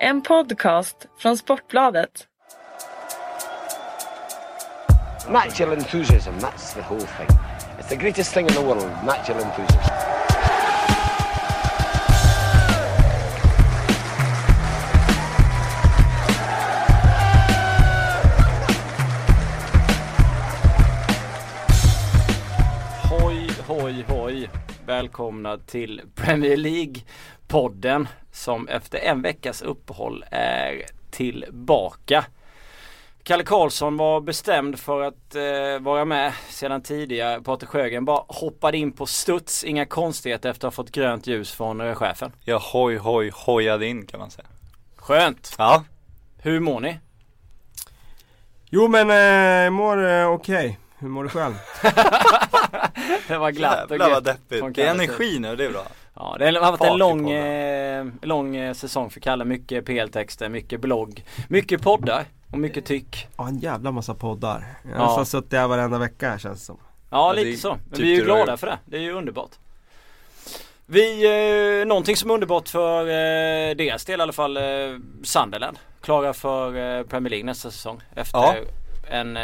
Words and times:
En 0.00 0.22
podcast 0.22 1.06
från 1.18 1.36
Sportbladet. 1.38 2.28
Natural 5.28 5.72
enthusiasm, 5.72 6.34
that's 6.34 6.74
the 6.74 6.82
whole 6.82 7.00
thing. 7.00 7.28
It's 7.78 7.88
the 7.88 7.96
greatest 7.96 8.34
thing 8.34 8.46
in 8.46 8.54
the 8.54 8.60
world, 8.60 8.90
natural 9.06 9.42
enthusiasm. 9.42 9.92
Hoj, 23.10 23.50
hoj, 23.66 24.04
hoj. 24.08 24.50
Välkomna 24.86 25.58
till 25.58 26.02
Premier 26.14 26.56
League-podden 26.56 28.08
som 28.36 28.68
efter 28.68 28.98
en 28.98 29.22
veckas 29.22 29.62
uppehåll 29.62 30.24
är 30.30 30.82
tillbaka. 31.10 32.24
Kalle 33.22 33.44
Karlsson 33.44 33.96
var 33.96 34.20
bestämd 34.20 34.78
för 34.78 35.02
att 35.02 35.34
eh, 35.34 35.80
vara 35.80 36.04
med 36.04 36.32
sedan 36.48 36.82
tidigare. 36.82 37.40
Patrik 37.40 37.70
Sjögren 37.70 38.04
bara 38.04 38.24
hoppade 38.28 38.78
in 38.78 38.92
på 38.92 39.06
studs, 39.06 39.64
inga 39.64 39.86
konstigheter 39.86 40.50
efter 40.50 40.68
att 40.68 40.74
ha 40.74 40.84
fått 40.84 40.92
grönt 40.92 41.26
ljus 41.26 41.52
från 41.52 41.80
eh, 41.80 41.94
chefen. 41.94 42.32
Jag 42.44 42.58
hoj 42.58 42.96
hoj 42.96 43.30
hojade 43.34 43.86
in 43.86 44.06
kan 44.06 44.20
man 44.20 44.30
säga. 44.30 44.48
Skönt! 44.96 45.54
Ja, 45.58 45.84
Hur 46.38 46.60
mår 46.60 46.80
ni? 46.80 46.98
Jo 48.70 48.88
men 48.88 49.10
eh, 49.10 49.16
jag 49.16 49.72
mår 49.72 50.06
eh, 50.06 50.26
okej. 50.26 50.78
Hur 50.98 51.08
mår 51.08 51.22
du 51.24 51.28
själv? 51.28 51.54
Det 53.28 53.38
var 53.38 53.50
glatt 53.50 53.90
och 53.90 53.90
jävlar 53.90 54.08
vad 54.08 54.26
gött 54.26 54.38
från 54.48 54.58
deppigt. 54.58 54.76
Det 54.76 54.86
är 54.86 54.90
energi 54.90 55.38
nu, 55.38 55.56
det 55.56 55.64
är 55.64 55.70
bra. 55.70 55.86
Ja, 56.16 56.36
det 56.38 56.44
har 56.44 56.52
varit 56.60 56.78
Fart 56.78 56.88
en 56.90 56.96
lång, 56.98 57.30
eh, 57.30 58.06
lång 58.22 58.56
eh, 58.56 58.74
säsong 58.74 59.10
för 59.10 59.20
Kalle. 59.20 59.44
Mycket 59.44 59.84
PL-texter, 59.86 60.48
mycket 60.48 60.80
blogg, 60.80 61.24
mycket 61.48 61.82
poddar 61.82 62.24
och 62.52 62.58
mycket 62.58 62.84
tyck. 62.84 63.28
Ja 63.36 63.48
en 63.48 63.58
jävla 63.58 63.90
massa 63.92 64.14
poddar. 64.14 64.64
Jag 64.82 64.98
har 64.98 65.04
Ja. 65.04 65.08
nästan 65.08 65.26
suttit 65.26 65.52
här 65.52 65.68
varenda 65.68 65.98
vecka 65.98 66.30
här 66.30 66.38
känns 66.38 66.58
det 66.58 66.64
som. 66.64 66.76
Ja, 67.10 67.26
Ja, 67.28 67.32
lite 67.32 67.50
det 67.50 67.56
så. 67.56 67.68
Men 67.70 67.78
tyckte 67.78 68.02
vi 68.02 68.12
är 68.14 68.18
ju 68.18 68.24
glada 68.24 68.52
jag- 68.52 68.60
för 68.60 68.66
det. 68.66 68.78
Det 68.84 68.96
är 68.96 69.00
ju 69.00 69.12
underbart. 69.12 69.50
Vi, 70.86 71.24
eh, 71.80 71.86
någonting 71.86 72.16
som 72.16 72.30
är 72.30 72.34
underbart 72.34 72.68
för 72.68 73.00
eh, 73.00 73.74
deras 73.76 74.04
del 74.04 74.20
i 74.20 74.22
alla 74.22 74.32
fall, 74.32 74.56
eh, 74.56 74.62
Sunderland. 75.22 75.78
Klara 76.00 76.32
för 76.34 76.98
eh, 76.98 77.02
Premier 77.06 77.30
League 77.30 77.46
nästa 77.46 77.70
säsong. 77.70 78.00
Efter 78.14 78.38
Ja. 78.38 78.54
En 79.10 79.36
eh, 79.36 79.42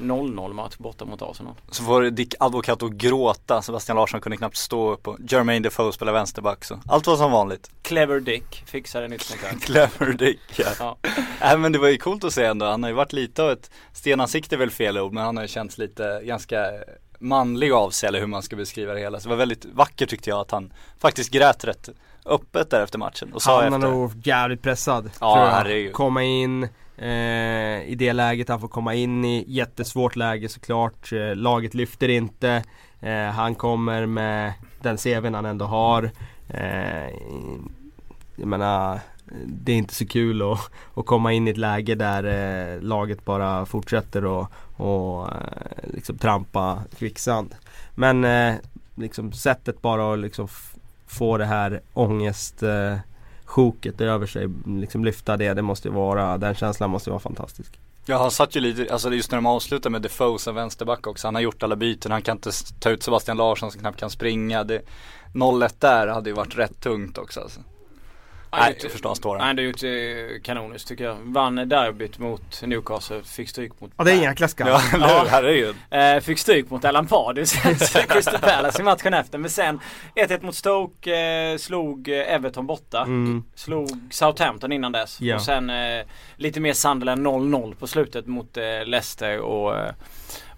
0-0 0.00 0.52
match 0.52 0.74
borta 0.78 1.04
mot 1.04 1.22
Arsenal. 1.22 1.54
Så 1.70 1.82
får 1.82 2.02
Dick 2.02 2.34
Advokat 2.40 2.82
att 2.82 2.90
gråta, 2.92 3.62
Sebastian 3.62 3.96
Larsson 3.96 4.20
kunde 4.20 4.36
knappt 4.36 4.56
stå 4.56 4.92
upp 4.92 5.08
och 5.08 5.18
Jermaine 5.28 5.62
Defoe 5.62 5.92
spelar 5.92 6.12
vänsterback 6.12 6.64
så 6.64 6.80
allt 6.86 7.06
var 7.06 7.16
som 7.16 7.32
vanligt. 7.32 7.70
Clever 7.82 8.20
Dick 8.20 8.62
fixade 8.66 9.08
nytt 9.08 9.28
kontrakt. 9.30 9.62
Clever 9.64 10.12
Dick 10.12 10.40
ja. 10.56 10.66
Ja. 10.78 10.96
Nej 11.40 11.58
men 11.58 11.72
det 11.72 11.78
var 11.78 11.88
ju 11.88 11.98
coolt 11.98 12.24
att 12.24 12.32
se 12.32 12.44
ändå, 12.44 12.66
han 12.66 12.82
har 12.82 12.90
ju 12.90 12.96
varit 12.96 13.12
lite 13.12 13.42
av 13.42 13.50
ett 13.50 13.70
stenansikte 13.92 14.54
är 14.54 14.58
väl 14.58 14.70
fel 14.70 14.98
ord 14.98 15.12
men 15.12 15.24
han 15.24 15.36
har 15.36 15.44
ju 15.44 15.48
känts 15.48 15.78
lite 15.78 16.20
ganska 16.24 16.64
manlig 17.20 17.72
av 17.72 17.90
sig 17.90 18.06
eller 18.08 18.20
hur 18.20 18.26
man 18.26 18.42
ska 18.42 18.56
beskriva 18.56 18.94
det 18.94 19.00
hela. 19.00 19.20
Så 19.20 19.28
det 19.28 19.30
var 19.30 19.36
väldigt 19.38 19.64
vackert 19.64 20.08
tyckte 20.10 20.30
jag 20.30 20.40
att 20.40 20.50
han 20.50 20.72
faktiskt 20.98 21.30
grät 21.30 21.64
rätt 21.64 21.88
öppet 22.26 22.70
där 22.70 22.82
efter 22.82 22.98
matchen 22.98 23.32
och 23.32 23.42
sa 23.42 23.62
Han 23.62 23.72
är 23.72 23.76
efter. 23.76 23.90
nog 23.90 24.26
jävligt 24.26 24.62
pressad. 24.62 25.10
Ja, 25.20 25.34
tror 25.34 25.44
jag. 25.46 25.52
herregud. 25.52 25.92
Komma 25.92 26.22
in 26.22 26.68
eh, 26.98 27.82
i 27.90 27.94
det 27.98 28.12
läget 28.12 28.48
han 28.48 28.60
får 28.60 28.68
komma 28.68 28.94
in 28.94 29.24
i. 29.24 29.44
Jättesvårt 29.48 30.16
läge 30.16 30.48
såklart. 30.48 31.12
Eh, 31.12 31.36
laget 31.36 31.74
lyfter 31.74 32.08
inte. 32.08 32.62
Eh, 33.00 33.26
han 33.26 33.54
kommer 33.54 34.06
med 34.06 34.52
den 34.82 34.96
CVn 34.96 35.34
han 35.34 35.46
ändå 35.46 35.64
har. 35.64 36.10
Eh, 36.48 37.08
jag 38.36 38.46
menar 38.46 39.00
det 39.46 39.72
är 39.72 39.76
inte 39.76 39.94
så 39.94 40.06
kul 40.06 40.42
att, 40.42 40.70
att 40.94 41.06
komma 41.06 41.32
in 41.32 41.48
i 41.48 41.50
ett 41.50 41.56
läge 41.56 41.94
där 41.94 42.24
eh, 42.24 42.80
laget 42.82 43.24
bara 43.24 43.66
fortsätter 43.66 44.24
och, 44.24 44.52
och 44.76 45.28
eh, 45.32 45.90
liksom 45.94 46.18
trampa 46.18 46.82
kvicksand. 46.98 47.54
Men 47.94 48.24
eh, 48.24 48.54
liksom 48.94 49.32
sättet 49.32 49.82
bara 49.82 50.12
att 50.12 50.18
liksom 50.18 50.48
få 51.06 51.38
det 51.38 51.44
här 51.46 51.80
ångest 51.94 52.62
eh, 52.62 52.96
sjoket 53.48 54.00
över 54.00 54.26
sig, 54.26 54.48
liksom 54.66 55.04
lyfta 55.04 55.36
det, 55.36 55.54
det 55.54 55.62
måste 55.62 55.88
ju 55.88 55.94
vara, 55.94 56.38
den 56.38 56.54
känslan 56.54 56.90
måste 56.90 57.10
ju 57.10 57.12
vara 57.12 57.20
fantastisk. 57.20 57.78
Ja 58.06 58.18
han 58.18 58.30
satt 58.30 58.56
ju 58.56 58.60
lite, 58.60 58.92
alltså 58.92 59.14
just 59.14 59.30
när 59.30 59.36
de 59.36 59.46
avslutar 59.46 59.90
med 59.90 60.02
Defoe 60.02 60.38
som 60.38 60.54
vänsterback 60.54 61.06
också. 61.06 61.26
Han 61.26 61.34
har 61.34 61.42
gjort 61.42 61.62
alla 61.62 61.76
byten, 61.76 62.12
han 62.12 62.22
kan 62.22 62.36
inte 62.36 62.50
ta 62.80 62.90
ut 62.90 63.02
Sebastian 63.02 63.36
Larsson 63.36 63.70
som 63.70 63.80
knappt 63.80 64.00
kan 64.00 64.10
springa. 64.10 64.64
Det, 64.64 64.82
0-1 65.34 65.74
där 65.78 66.06
hade 66.06 66.30
ju 66.30 66.36
varit 66.36 66.58
rätt 66.58 66.80
tungt 66.80 67.18
också 67.18 67.40
alltså. 67.40 67.60
Nej, 68.52 68.76
jag 68.82 68.92
förstår 68.92 69.08
han 69.08 69.16
står 69.16 69.38
Han 69.38 69.56
har 69.58 69.64
gjort 69.64 69.82
eh, 69.82 70.42
kanoniskt 70.42 70.88
tycker 70.88 71.04
jag. 71.04 71.16
Vann 71.22 71.54
derbyt 71.54 72.18
mot 72.18 72.62
Newcastle, 72.62 73.22
fick 73.22 73.48
stryk 73.48 73.80
mot 73.80 73.90
Ja 73.96 74.04
det 74.04 74.10
är 74.10 74.14
en 74.16 74.22
jäkla 74.22 74.48
skam. 74.48 74.68
Ja, 74.68 74.82
Ja. 74.92 75.26
Herregud. 75.30 75.76
Eh, 75.90 76.20
fick 76.20 76.38
stryk 76.38 76.70
mot 76.70 76.84
Alan 76.84 77.06
Pardew 77.06 77.46
Crystal 78.08 78.40
Palace 78.40 78.82
i 78.82 78.84
matchen 78.84 79.14
efter. 79.14 79.38
Men 79.38 79.50
sen 79.50 79.80
1-1 80.14 80.44
mot 80.44 80.54
Stoke, 80.54 81.16
eh, 81.16 81.56
slog 81.58 82.08
Everton 82.08 82.66
borta. 82.66 83.02
Mm. 83.02 83.44
Slog 83.54 83.88
Southampton 84.10 84.72
innan 84.72 84.92
dess. 84.92 85.20
Ja. 85.20 85.34
Och 85.34 85.42
sen 85.42 85.70
eh, 85.70 86.06
lite 86.36 86.60
mer 86.60 86.72
Sunderland 86.72 87.26
0-0 87.26 87.74
på 87.74 87.86
slutet 87.86 88.26
mot 88.26 88.56
eh, 88.56 88.84
Leicester 88.84 89.38
och, 89.38 89.74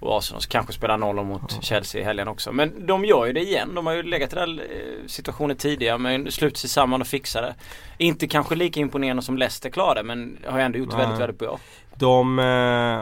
och 0.00 0.18
Arsenal. 0.18 0.42
Kanske 0.48 0.72
spelar 0.72 0.96
0 0.98 1.24
mot 1.24 1.64
Chelsea 1.64 2.00
i 2.00 2.04
helgen 2.04 2.28
också. 2.28 2.52
Men 2.52 2.86
de 2.86 3.04
gör 3.04 3.26
ju 3.26 3.32
det 3.32 3.40
igen. 3.40 3.74
De 3.74 3.86
har 3.86 3.94
ju 3.94 4.02
legat 4.02 4.32
i 4.32 4.36
den 4.36 4.58
eh, 4.58 4.64
situationen 5.06 5.56
tidigare 5.56 5.98
men 5.98 6.32
sluter 6.32 6.58
sig 6.58 6.70
samman 6.70 7.00
och 7.00 7.06
fixar 7.06 7.42
det. 7.42 7.54
Inte 7.98 8.26
kanske 8.26 8.54
lika 8.54 8.80
imponerande 8.80 9.22
som 9.22 9.38
Leicester 9.38 9.70
klarade 9.70 10.02
men 10.02 10.38
har 10.46 10.58
ändå 10.58 10.78
gjort 10.78 10.90
det 10.90 10.96
väldigt, 10.96 11.20
väldigt 11.20 11.38
bra. 11.38 11.58
De 11.94 12.38
eh, 12.38 12.44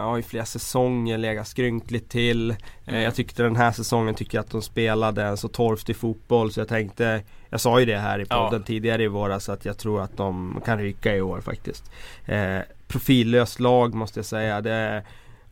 har 0.04 0.16
ju 0.16 0.22
flera 0.22 0.44
säsonger 0.44 1.18
legat 1.18 1.48
skrynkligt 1.48 2.10
till. 2.10 2.56
Eh, 2.86 3.02
jag 3.02 3.14
tyckte 3.14 3.42
den 3.42 3.56
här 3.56 3.72
säsongen 3.72 4.14
tycker 4.14 4.38
jag 4.38 4.44
att 4.44 4.50
de 4.50 4.62
spelade 4.62 5.22
en 5.22 5.36
så 5.36 5.48
torftig 5.48 5.96
fotboll 5.96 6.52
så 6.52 6.60
jag 6.60 6.68
tänkte 6.68 7.22
Jag 7.50 7.60
sa 7.60 7.80
ju 7.80 7.86
det 7.86 7.98
här 7.98 8.18
i 8.18 8.24
podden 8.26 8.60
Ja. 8.60 8.66
tidigare 8.66 9.02
i 9.02 9.08
våras 9.08 9.48
att 9.48 9.64
jag 9.64 9.78
tror 9.78 10.02
att 10.02 10.16
de 10.16 10.60
kan 10.64 10.78
ryka 10.78 11.16
i 11.16 11.20
år 11.20 11.40
faktiskt. 11.40 11.90
Eh, 12.26 12.58
profillöst 12.88 13.60
lag 13.60 13.94
måste 13.94 14.18
jag 14.18 14.26
säga. 14.26 14.60
Det, 14.60 15.02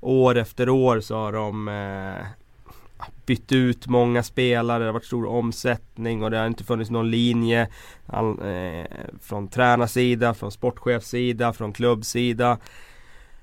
år 0.06 0.36
efter 0.36 0.68
år 0.68 1.00
så 1.00 1.16
har 1.16 1.32
de 1.32 1.68
eh, 1.68 2.26
bytt 3.26 3.52
ut 3.52 3.86
många 3.86 4.22
spelare, 4.22 4.78
det 4.78 4.84
har 4.84 4.92
varit 4.92 5.04
stor 5.04 5.26
omsättning 5.26 6.22
och 6.22 6.30
det 6.30 6.38
har 6.38 6.46
inte 6.46 6.64
funnits 6.64 6.90
någon 6.90 7.10
linje 7.10 7.68
all, 8.06 8.28
eh, 8.28 8.84
från 9.20 9.48
tränarsida, 9.48 10.34
från 10.34 10.52
sportchefsida, 10.52 11.52
från 11.52 11.72
klubbsida. 11.72 12.58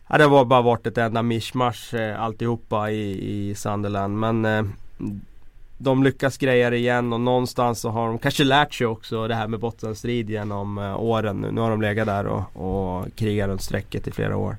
Ja, 0.09 0.17
det 0.17 0.23
har 0.23 0.45
bara 0.45 0.61
varit 0.61 0.87
ett 0.87 0.97
enda 0.97 1.21
mischmasch 1.21 1.93
eh, 1.93 2.21
alltihopa 2.21 2.91
i, 2.91 3.49
i 3.49 3.55
Sunderland 3.55 4.19
men 4.19 4.45
eh, 4.45 4.63
de 5.77 6.03
lyckas 6.03 6.37
greja 6.37 6.69
det 6.69 6.77
igen 6.77 7.13
och 7.13 7.21
någonstans 7.21 7.79
så 7.79 7.89
har 7.89 8.07
de 8.07 8.19
kanske 8.19 8.43
lärt 8.43 8.73
sig 8.73 8.87
också 8.87 9.27
det 9.27 9.35
här 9.35 9.47
med 9.47 9.59
bottenstrid 9.59 10.29
genom 10.29 10.77
eh, 10.77 11.01
åren 11.01 11.37
nu. 11.37 11.51
Nu 11.51 11.61
har 11.61 11.69
de 11.69 11.81
legat 11.81 12.07
där 12.07 12.25
och, 12.25 12.43
och 12.55 13.15
krigat 13.15 13.47
runt 13.47 13.61
strecket 13.61 14.07
i 14.07 14.11
flera 14.11 14.37
år. 14.37 14.57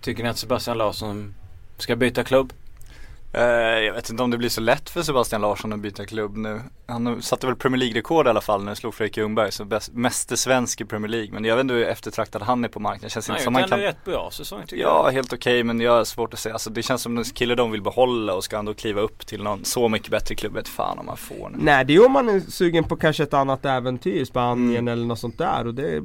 Tycker 0.00 0.22
ni 0.22 0.28
att 0.28 0.38
Sebastian 0.38 0.78
Larsson 0.78 1.34
ska 1.78 1.96
byta 1.96 2.24
klubb? 2.24 2.52
Eh, 3.32 3.42
jag 3.84 3.94
vet 3.94 4.10
inte 4.10 4.22
om 4.22 4.30
det 4.30 4.38
blir 4.38 4.48
så 4.48 4.60
lätt 4.60 4.90
för 4.90 5.02
Sebastian 5.02 5.40
Larsson 5.42 5.72
att 5.72 5.78
byta 5.80 6.04
klubb 6.06 6.36
nu. 6.36 6.60
Han 6.88 7.22
satte 7.22 7.46
väl 7.46 7.56
Premier 7.56 7.78
League-rekord 7.78 8.26
i 8.26 8.30
alla 8.30 8.40
fall 8.40 8.60
när 8.60 8.66
han 8.66 8.76
slog 8.76 8.94
Fredrik 8.94 9.16
Ljungberg 9.16 9.52
som 9.52 9.68
bäst, 9.68 9.92
meste 9.92 10.36
svensk 10.36 10.80
i 10.80 10.84
Premier 10.84 11.08
League. 11.08 11.30
Men 11.32 11.44
jag 11.44 11.56
vet 11.56 11.60
inte 11.62 11.74
hur 11.74 11.84
eftertraktad 11.86 12.42
han 12.42 12.64
är 12.64 12.68
på 12.68 12.80
marknaden. 12.80 13.10
Känns 13.10 13.28
Han 13.28 13.34
inte 13.36 13.44
som 13.44 13.54
han 13.54 13.68
kan 13.68 13.78
rätt 13.80 14.04
bra 14.04 14.30
säsong 14.32 14.62
tycker 14.66 14.82
Ja, 14.82 15.02
jag. 15.06 15.12
helt 15.12 15.32
okej 15.32 15.64
men 15.64 15.80
jag 15.80 15.92
har 15.92 16.04
svårt 16.04 16.32
att 16.34 16.40
säga. 16.40 16.52
Alltså 16.52 16.70
det 16.70 16.82
känns 16.82 17.02
som 17.02 17.18
en 17.18 17.24
kille 17.24 17.54
de 17.54 17.70
vill 17.70 17.82
behålla 17.82 18.34
och 18.34 18.44
ska 18.44 18.56
han 18.56 18.64
då 18.64 18.74
kliva 18.74 19.00
upp 19.00 19.26
till 19.26 19.42
någon 19.42 19.64
så 19.64 19.88
mycket 19.88 20.10
bättre 20.10 20.34
klubb, 20.34 20.52
vet 20.54 20.68
fan 20.68 20.98
om 20.98 21.06
man 21.06 21.16
får 21.16 21.50
nu. 21.50 21.58
Nej 21.60 21.84
det 21.84 21.94
är 21.94 22.06
om 22.06 22.12
man 22.12 22.28
är 22.28 22.40
sugen 22.40 22.84
på 22.84 22.96
kanske 22.96 23.22
ett 23.22 23.34
annat 23.34 23.64
äventyr, 23.64 24.24
Spanien 24.24 24.70
Mm. 24.76 24.88
eller 24.88 25.06
något 25.06 25.18
sånt 25.18 25.38
där 25.38 25.66
och 25.66 25.74
det 25.74 26.02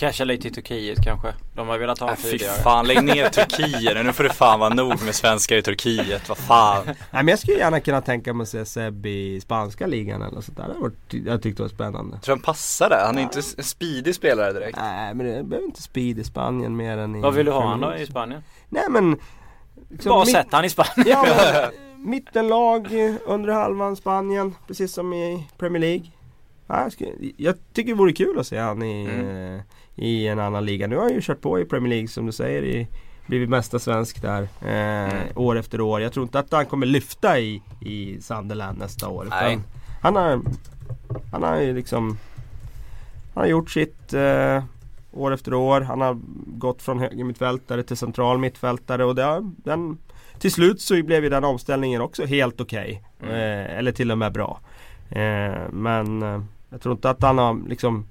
Casha 0.00 0.24
lite 0.24 0.48
i 0.48 0.50
Turkiet 0.50 1.04
kanske. 1.04 1.34
De 1.54 1.68
har 1.68 1.78
velat 1.78 1.98
ha 1.98 2.06
Äh, 2.06 2.10
honom 2.10 2.22
fy 2.22 2.30
tidigare. 2.30 2.54
fan, 2.62 2.86
lägg 2.86 3.04
ner 3.04 3.28
Turkiet 3.28 3.94
nu. 3.96 4.02
Nu 4.02 4.12
får 4.12 4.24
det 4.24 4.30
fan 4.32 4.60
vara 4.60 4.74
nog 4.74 5.02
med 5.04 5.14
svenskar 5.14 5.56
i 5.56 5.62
Turkiet, 5.62 6.28
vad 6.28 6.38
fan. 6.38 6.84
Nej 6.86 6.94
men 7.10 7.28
jag 7.28 7.38
skulle 7.38 7.56
gärna 7.58 7.80
kunna 7.80 8.00
tänka 8.00 8.34
mig 8.34 8.42
att 8.42 8.48
se 8.48 8.64
Seb 8.64 9.06
i 9.06 9.40
spanska 9.40 9.86
ligan 9.86 10.22
eller 10.22 10.40
sånt 10.40 10.56
där. 10.56 10.68
Det 10.68 10.74
varit, 10.80 11.26
jag 11.26 11.42
tyckte 11.42 11.62
det 11.62 11.64
var 11.64 11.68
spännande. 11.74 12.18
Tror 12.18 12.34
han 12.36 12.42
passar 12.42 12.88
där? 12.88 13.06
Han 13.06 13.18
är 13.18 13.22
inte 13.22 13.38
en 13.58 13.64
speedig 13.64 14.14
spelare 14.14 14.52
direkt. 14.52 14.78
Nej 14.78 15.14
men 15.14 15.26
det 15.26 15.42
behöver 15.42 15.66
inte 15.66 15.82
speed 15.82 16.18
i 16.18 16.24
Spanien 16.24 16.76
mer 16.76 16.98
än 16.98 17.16
i 17.16 17.20
Vad 17.20 17.34
vill 17.34 17.46
du 17.46 17.52
ha 17.52 17.68
han 17.68 17.80
då 17.80 17.94
i 17.96 18.06
Spanien? 18.06 18.42
Nej 18.68 18.84
men 18.90 19.16
liksom 19.90 20.10
Bara 20.10 20.24
mitt- 20.24 20.32
sätt 20.34 20.46
han 20.50 20.64
i 20.64 20.70
Spanien. 20.70 21.06
Ja 21.08 21.26
men 21.28 21.70
mittenlag, 22.10 22.88
under 23.26 23.52
halvan 23.52 23.96
Spanien, 23.96 24.54
precis 24.66 24.92
som 24.92 25.12
i 25.12 25.46
Premier 25.58 25.80
League. 25.80 26.04
Ja, 26.66 26.82
jag, 26.82 26.92
skulle, 26.92 27.10
jag 27.36 27.54
tycker 27.72 27.90
det 27.92 27.98
vore 27.98 28.12
kul 28.12 28.38
att 28.38 28.46
se 28.46 28.58
han 28.58 28.82
i, 28.82 29.04
Mm. 29.04 29.60
I 30.00 30.26
en 30.28 30.38
annan 30.38 30.64
liga. 30.64 30.86
Nu 30.86 30.96
har 30.96 31.02
han 31.02 31.12
ju 31.12 31.20
kört 31.20 31.40
på 31.40 31.60
i 31.60 31.64
Premier 31.64 31.90
League 31.90 32.08
som 32.08 32.26
du 32.26 32.32
säger. 32.32 32.62
I, 32.64 32.88
blivit 33.26 33.48
mesta 33.48 33.78
svensk 33.78 34.22
där 34.22 34.42
eh, 34.42 35.14
Mm. 35.14 35.28
år 35.34 35.58
efter 35.58 35.80
år. 35.80 36.00
Jag 36.00 36.12
tror 36.12 36.22
inte 36.24 36.38
att 36.38 36.52
han 36.52 36.66
kommer 36.66 36.86
lyfta 36.86 37.38
i, 37.38 37.62
i 37.80 38.20
Sunderland 38.20 38.78
nästa 38.78 39.08
år. 39.08 39.26
Nej. 39.30 39.58
Han 40.02 40.16
har 40.16 40.40
Han 41.32 41.42
har 41.42 41.60
ju 41.60 41.74
liksom 41.74 42.18
Han 43.34 43.42
har 43.42 43.46
gjort 43.46 43.70
sitt 43.70 44.12
eh, 44.12 44.64
år 45.12 45.34
efter 45.34 45.54
år. 45.54 45.80
Han 45.80 46.00
har 46.00 46.18
gått 46.46 46.82
från 46.82 46.98
högermittfältare 46.98 47.82
till 47.82 47.96
central 47.96 48.38
mittfältare 48.38 49.04
och 49.04 49.16
har, 49.16 49.52
den, 49.56 49.98
till 50.38 50.52
slut 50.52 50.80
så 50.80 51.02
blev 51.02 51.24
ju 51.24 51.30
den 51.30 51.44
omställningen 51.44 52.00
också 52.00 52.24
helt 52.24 52.60
okej. 52.60 53.02
Mm. 53.22 53.34
Eh, 53.34 53.78
eller 53.78 53.92
till 53.92 54.10
och 54.10 54.18
med 54.18 54.32
bra. 54.32 54.60
Eh, 55.10 55.70
men 55.72 56.22
eh, 56.22 56.42
jag 56.70 56.80
tror 56.80 56.94
inte 56.94 57.10
att 57.10 57.22
han 57.22 57.38
har 57.38 57.68
liksom 57.68 58.06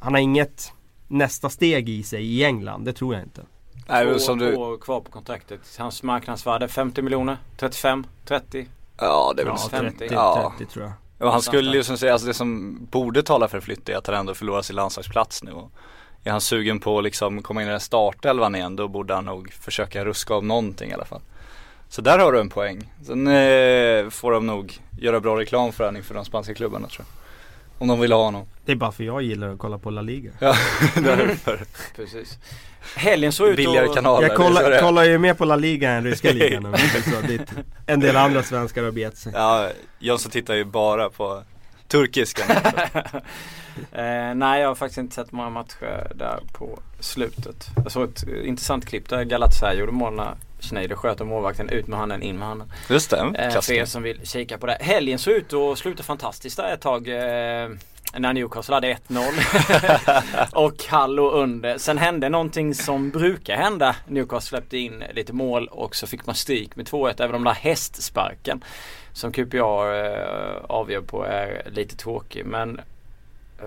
Han 0.00 0.14
har 0.14 0.20
inget 0.20 0.72
nästa 1.08 1.48
steg 1.50 1.88
i 1.88 2.02
sig 2.02 2.24
i 2.24 2.44
England, 2.44 2.84
det 2.84 2.92
tror 2.92 3.14
jag 3.14 3.22
inte. 3.22 3.42
Nej, 3.88 4.20
som 4.20 4.38
du, 4.38 4.56
år 4.56 4.78
kvar 4.78 5.00
på 5.00 5.10
kontraktet. 5.10 5.60
Hans 5.78 6.02
marknadsvärde 6.02 6.68
50 6.68 7.02
miljoner, 7.02 7.36
35, 7.56 8.06
30. 8.24 8.66
ja 8.98 9.32
det 9.36 9.42
är 9.42 9.46
väl 9.46 9.52
Ja, 9.54 9.58
så. 9.58 9.68
50. 9.68 9.98
30, 9.98 10.14
Ja. 10.14 10.52
30 10.58 10.72
tror 10.72 10.84
jag. 10.84 10.92
Ja, 11.18 11.30
han 11.30 11.42
skulle 11.42 11.76
ju 11.76 11.84
som 11.84 11.98
säga, 11.98 12.12
alltså 12.12 12.28
det 12.28 12.34
som 12.34 12.78
borde 12.90 13.22
tala 13.22 13.48
för 13.48 13.60
flytt 13.60 13.88
är 13.88 13.96
att 13.96 14.06
han 14.06 14.16
ändå 14.16 14.34
förlorar 14.34 14.62
sin 14.62 14.76
landslagsplats 14.76 15.42
nu. 15.42 15.52
Och 15.52 15.70
är 16.24 16.30
han 16.30 16.40
sugen 16.40 16.80
på 16.80 16.98
att 16.98 17.04
liksom 17.04 17.42
komma 17.42 17.62
in 17.62 17.68
i 17.68 17.70
den 17.70 17.80
startelvan 17.80 18.54
igen 18.54 18.76
då 18.76 18.88
borde 18.88 19.14
han 19.14 19.24
nog 19.24 19.52
försöka 19.52 20.04
ruska 20.04 20.34
av 20.34 20.44
någonting 20.44 20.90
i 20.90 20.94
alla 20.94 21.04
fall. 21.04 21.20
Så 21.88 22.02
där 22.02 22.18
har 22.18 22.32
du 22.32 22.40
en 22.40 22.48
poäng. 22.48 22.92
Sen 23.06 23.26
eh, 23.26 24.10
får 24.10 24.32
de 24.32 24.46
nog 24.46 24.78
göra 24.98 25.20
bra 25.20 25.38
reklam 25.38 25.72
för 25.72 25.84
honom 25.84 25.96
inför 25.96 26.14
de 26.14 26.24
spanska 26.24 26.54
klubbarna 26.54 26.88
tror 26.88 27.06
jag. 27.08 27.21
Om 27.82 27.88
de 27.88 28.00
vill 28.00 28.12
ha 28.12 28.24
honom. 28.24 28.46
Det 28.64 28.72
är 28.72 28.76
bara 28.76 28.92
för 28.92 29.04
jag 29.04 29.22
gillar 29.22 29.48
att 29.48 29.58
kolla 29.58 29.78
på 29.78 29.90
La 29.90 30.02
Liga. 30.02 30.30
Ja, 30.38 30.54
därför. 30.94 31.60
Precis. 31.96 32.38
Helgen 32.96 33.32
såg 33.32 33.48
ut 33.48 33.56
Billigare 33.56 33.86
att... 33.86 33.94
kanaler. 33.94 34.28
Jag 34.28 34.36
kollar, 34.36 34.80
kollar 34.80 35.04
ju 35.04 35.18
mer 35.18 35.34
på 35.34 35.44
La 35.44 35.56
Liga 35.56 35.90
än 35.90 36.04
ryska 36.04 36.32
ligan 36.32 36.76
så 37.04 37.38
en 37.86 38.00
del 38.00 38.16
andra 38.16 38.42
svenskar 38.42 38.82
har 38.82 38.90
begett 38.90 39.16
sig. 39.16 39.32
Ja, 39.36 39.70
Jönsson 39.98 40.30
tittar 40.30 40.54
ju 40.54 40.64
bara 40.64 41.10
på 41.10 41.42
turkiskan. 41.88 42.56
Eh, 43.92 44.34
nej 44.34 44.60
jag 44.60 44.68
har 44.68 44.74
faktiskt 44.74 44.98
inte 44.98 45.14
sett 45.14 45.32
många 45.32 45.50
matcher 45.50 46.12
där 46.14 46.40
på 46.52 46.78
slutet. 47.00 47.66
Jag 47.76 47.92
såg 47.92 48.08
ett 48.08 48.24
intressant 48.44 48.86
klipp 48.86 49.08
där 49.08 49.24
Galatasaray 49.24 49.78
gjorde 49.78 49.92
mål 49.92 50.14
när 50.14 50.34
Schneider 50.62 50.96
sköt 50.96 51.20
om 51.20 51.28
målvakten 51.28 51.68
ut 51.68 51.86
med 51.86 51.98
handen, 51.98 52.22
in 52.22 52.38
med 52.38 52.48
handen. 52.48 52.72
Just 52.88 53.10
det, 53.10 53.32
Eh, 53.38 53.60
för 53.60 53.72
er 53.72 53.84
som 53.84 54.02
vill 54.02 54.26
kika 54.26 54.58
på 54.58 54.66
det. 54.66 54.76
Helgen 54.80 55.18
såg 55.18 55.34
ut 55.34 55.52
att 55.52 55.78
sluta 55.78 56.02
fantastiskt 56.02 56.56
där 56.56 56.74
ett 56.74 56.80
tag. 56.80 57.08
Eh, 57.08 57.68
när 58.16 58.32
Newcastle 58.32 58.74
hade 58.74 58.88
1-0 58.88 59.22
och 60.52 60.84
Hall 60.88 61.14
låg 61.14 61.32
under. 61.32 61.78
Sen 61.78 61.98
hände 61.98 62.28
någonting 62.28 62.74
som 62.74 63.10
brukar 63.10 63.56
hända. 63.56 63.96
Newcastle 64.06 64.48
släppte 64.48 64.78
in 64.78 65.04
lite 65.14 65.32
mål 65.32 65.68
och 65.68 65.96
så 65.96 66.06
fick 66.06 66.26
man 66.26 66.34
stryk 66.34 66.76
med 66.76 66.86
2-1 66.88 67.14
även 67.22 67.34
om 67.34 67.44
den 67.44 67.54
där 67.54 67.60
hästsparken 67.60 68.64
som 69.12 69.32
QPR 69.32 69.56
eh, 69.58 70.64
avgör 70.68 71.00
på 71.00 71.24
är 71.24 71.62
lite 71.70 71.96
tråkig. 71.96 72.46
Men 72.46 72.80
eh, 73.62 73.66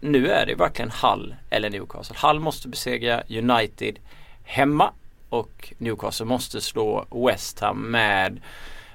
nu 0.00 0.30
är 0.30 0.46
det 0.46 0.54
verkligen 0.54 0.90
Hall 0.90 1.34
eller 1.50 1.70
Newcastle. 1.70 2.16
Hall 2.18 2.40
måste 2.40 2.68
besegra 2.68 3.22
United 3.28 3.98
hemma 4.44 4.92
och 5.28 5.72
Newcastle 5.78 6.26
måste 6.26 6.60
slå 6.60 7.06
West 7.28 7.60
Ham 7.60 7.90
med 7.90 8.40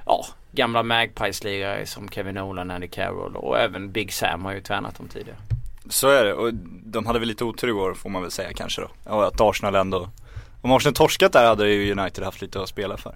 ja, 0.05 0.25
gamla 0.51 0.83
Magpies-lirare 0.83 1.85
som 1.85 2.09
Kevin 2.09 2.35
Nolan, 2.35 2.71
Andy 2.71 2.87
Carroll 2.87 3.35
och 3.35 3.59
även 3.59 3.91
Big 3.91 4.13
Sam 4.13 4.45
har 4.45 4.53
ju 4.53 4.61
tränat 4.61 4.97
dem 4.97 5.07
tidigare. 5.07 5.37
Så 5.89 6.09
är 6.09 6.25
det 6.25 6.33
och 6.33 6.53
de 6.83 7.05
hade 7.05 7.19
väl 7.19 7.27
lite 7.27 7.43
otur 7.43 7.67
i 7.67 7.71
år 7.71 7.93
får 7.93 8.09
man 8.09 8.21
väl 8.21 8.31
säga 8.31 8.53
kanske 8.53 8.81
då. 8.81 9.13
Och 9.15 9.27
att 9.27 9.41
Arsenal 9.41 9.75
ändå 9.75 10.09
Om 10.61 10.71
Arsenal 10.71 10.93
torskat 10.93 11.33
där 11.33 11.47
hade 11.47 11.69
ju 11.69 11.91
United 11.91 12.23
haft 12.23 12.41
lite 12.41 12.61
att 12.61 12.69
spela 12.69 12.97
för. 12.97 13.15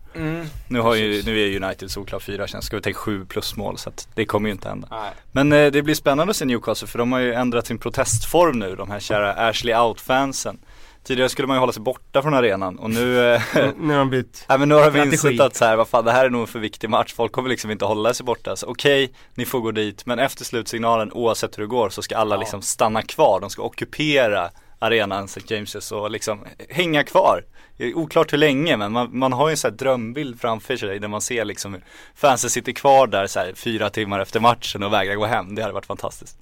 Nu, 0.67 0.79
har 0.79 0.95
ju, 0.95 1.23
nu 1.23 1.39
är 1.39 1.63
United 1.63 1.91
solklart 1.91 2.23
fyra 2.23 2.47
känns 2.47 2.65
ska 2.65 2.75
vi 2.75 2.81
ta 2.81 2.94
sju 2.94 3.25
plus 3.25 3.56
mål 3.56 3.77
så 3.77 3.89
att 3.89 4.07
det 4.15 4.25
kommer 4.25 4.50
ju 4.50 4.53
inte 4.53 4.69
hända. 4.69 4.88
Nej. 4.91 5.12
Men 5.31 5.51
eh, 5.51 5.71
det 5.71 5.81
blir 5.81 5.95
spännande 5.95 6.31
att 6.31 6.38
se 6.38 6.45
Newcastle 6.45 6.88
för 6.88 7.00
de 7.00 7.12
har 7.12 7.19
ju 7.19 7.33
ändrat 7.33 7.67
sin 7.67 7.77
protestform 7.77 8.59
nu, 8.59 8.75
de 8.75 8.91
här 8.91 9.00
kära 9.00 9.33
Ashley 9.33 9.75
Out-fansen. 9.75 10.57
Tidigare 11.07 11.29
skulle 11.29 11.47
man 11.47 11.55
ju 11.57 11.59
hålla 11.59 11.71
sig 11.73 11.81
borta 11.81 12.21
från 12.21 12.33
arenan 12.33 12.79
och 12.79 12.89
nu 12.89 13.33
eh, 13.33 13.41
Nu 13.77 13.93
har 13.93 13.99
de 13.99 14.09
blivit 14.09 14.45
Nej 14.49 14.59
men 14.59 14.69
nu 14.69 14.75
har 14.75 14.89
vi 14.91 14.99
Strategi. 14.99 15.27
insett 15.33 15.45
att 15.45 15.55
så 15.55 15.65
här, 15.65 15.75
vad 15.75 15.87
fan 15.87 16.05
det 16.05 16.11
här 16.11 16.25
är 16.25 16.29
nog 16.29 16.41
en 16.41 16.47
för 16.47 16.59
viktig 16.59 16.89
match, 16.89 17.13
folk 17.13 17.31
kommer 17.31 17.49
liksom 17.49 17.71
inte 17.71 17.85
hålla 17.85 18.13
sig 18.13 18.25
borta. 18.25 18.55
Så 18.55 18.67
okej, 18.67 19.11
ni 19.35 19.45
får 19.45 19.59
gå 19.59 19.71
dit, 19.71 20.05
men 20.05 20.19
efter 20.19 20.45
slutsignalen 20.45 21.11
oavsett 21.13 21.57
hur 21.57 21.63
det 21.63 21.67
går 21.69 21.89
så 21.89 22.01
ska 22.01 22.17
alla 22.17 22.35
Ja. 22.35 22.39
liksom 22.39 22.61
stanna 22.61 23.01
kvar, 23.01 23.39
de 23.39 23.49
ska 23.49 23.61
ockupera 23.61 24.49
arenan 24.79 25.25
St. 25.25 25.41
James's 25.55 25.93
och 25.93 26.11
liksom 26.11 26.39
hänga 26.69 27.03
kvar. 27.03 27.43
Det 27.77 27.85
är 27.85 27.97
oklart 27.97 28.33
hur 28.33 28.37
länge 28.37 28.77
men 28.77 28.91
man, 28.91 29.09
man 29.17 29.33
har 29.33 29.47
ju 29.47 29.51
en 29.51 29.57
sån 29.57 29.71
här 29.71 29.77
drömbild 29.77 30.41
framför 30.41 30.77
sig 30.77 30.99
där 30.99 31.07
man 31.07 31.21
ser 31.21 31.45
liksom 31.45 31.73
hur 31.73 31.83
fansen 32.15 32.49
sitter 32.49 32.71
kvar 32.71 33.07
där 33.07 33.27
så 33.27 33.39
här 33.39 33.53
fyra 33.55 33.89
timmar 33.89 34.19
efter 34.19 34.39
matchen 34.39 34.83
och 34.83 34.93
vägrar 34.93 35.15
gå 35.15 35.25
hem. 35.25 35.55
Det 35.55 35.61
hade 35.61 35.73
varit 35.73 35.85
fantastiskt. 35.85 36.37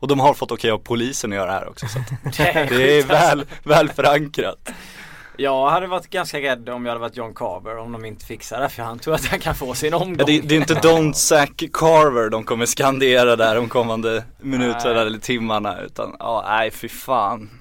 Och 0.00 0.08
de 0.08 0.20
har 0.20 0.34
fått 0.34 0.52
okej 0.52 0.70
av 0.70 0.78
polisen 0.78 1.32
att 1.32 1.36
göra 1.36 1.46
det 1.46 1.52
här 1.52 1.68
också 1.68 1.86
så 1.88 1.98
att 1.98 2.36
Det 2.36 2.98
är, 2.98 3.06
väl, 3.06 3.46
väl 3.62 3.88
förankrat. 3.88 4.70
Jag 5.40 5.70
hade 5.70 5.86
varit 5.86 6.10
ganska 6.10 6.40
rädd 6.40 6.68
om 6.68 6.84
jag 6.84 6.90
hade 6.90 7.00
varit 7.00 7.16
John 7.16 7.34
Carver 7.34 7.78
om 7.78 7.92
de 7.92 8.04
inte 8.04 8.24
fixar 8.24 8.60
det 8.60 8.68
för 8.68 8.82
han 8.82 8.98
tror 8.98 9.14
att 9.14 9.26
han 9.26 9.40
kan 9.40 9.54
få 9.54 9.74
sin 9.74 9.94
omgång. 9.94 10.16
Ja, 10.18 10.24
det, 10.24 10.40
det 10.40 10.54
är 10.54 10.60
inte 10.60 10.74
Don't 10.74 11.12
Sack 11.12 11.62
Carver 11.72 12.30
de 12.30 12.44
kommer 12.44 12.66
skandera 12.66 13.36
där 13.36 13.54
de 13.54 13.68
kommande 13.68 14.24
minuterna 14.40 15.00
eller 15.00 15.18
timmarna 15.18 15.80
utan 15.80 16.16
ja, 16.18 16.44
nej 16.48 16.70
fy 16.70 16.88
fan. 16.88 17.57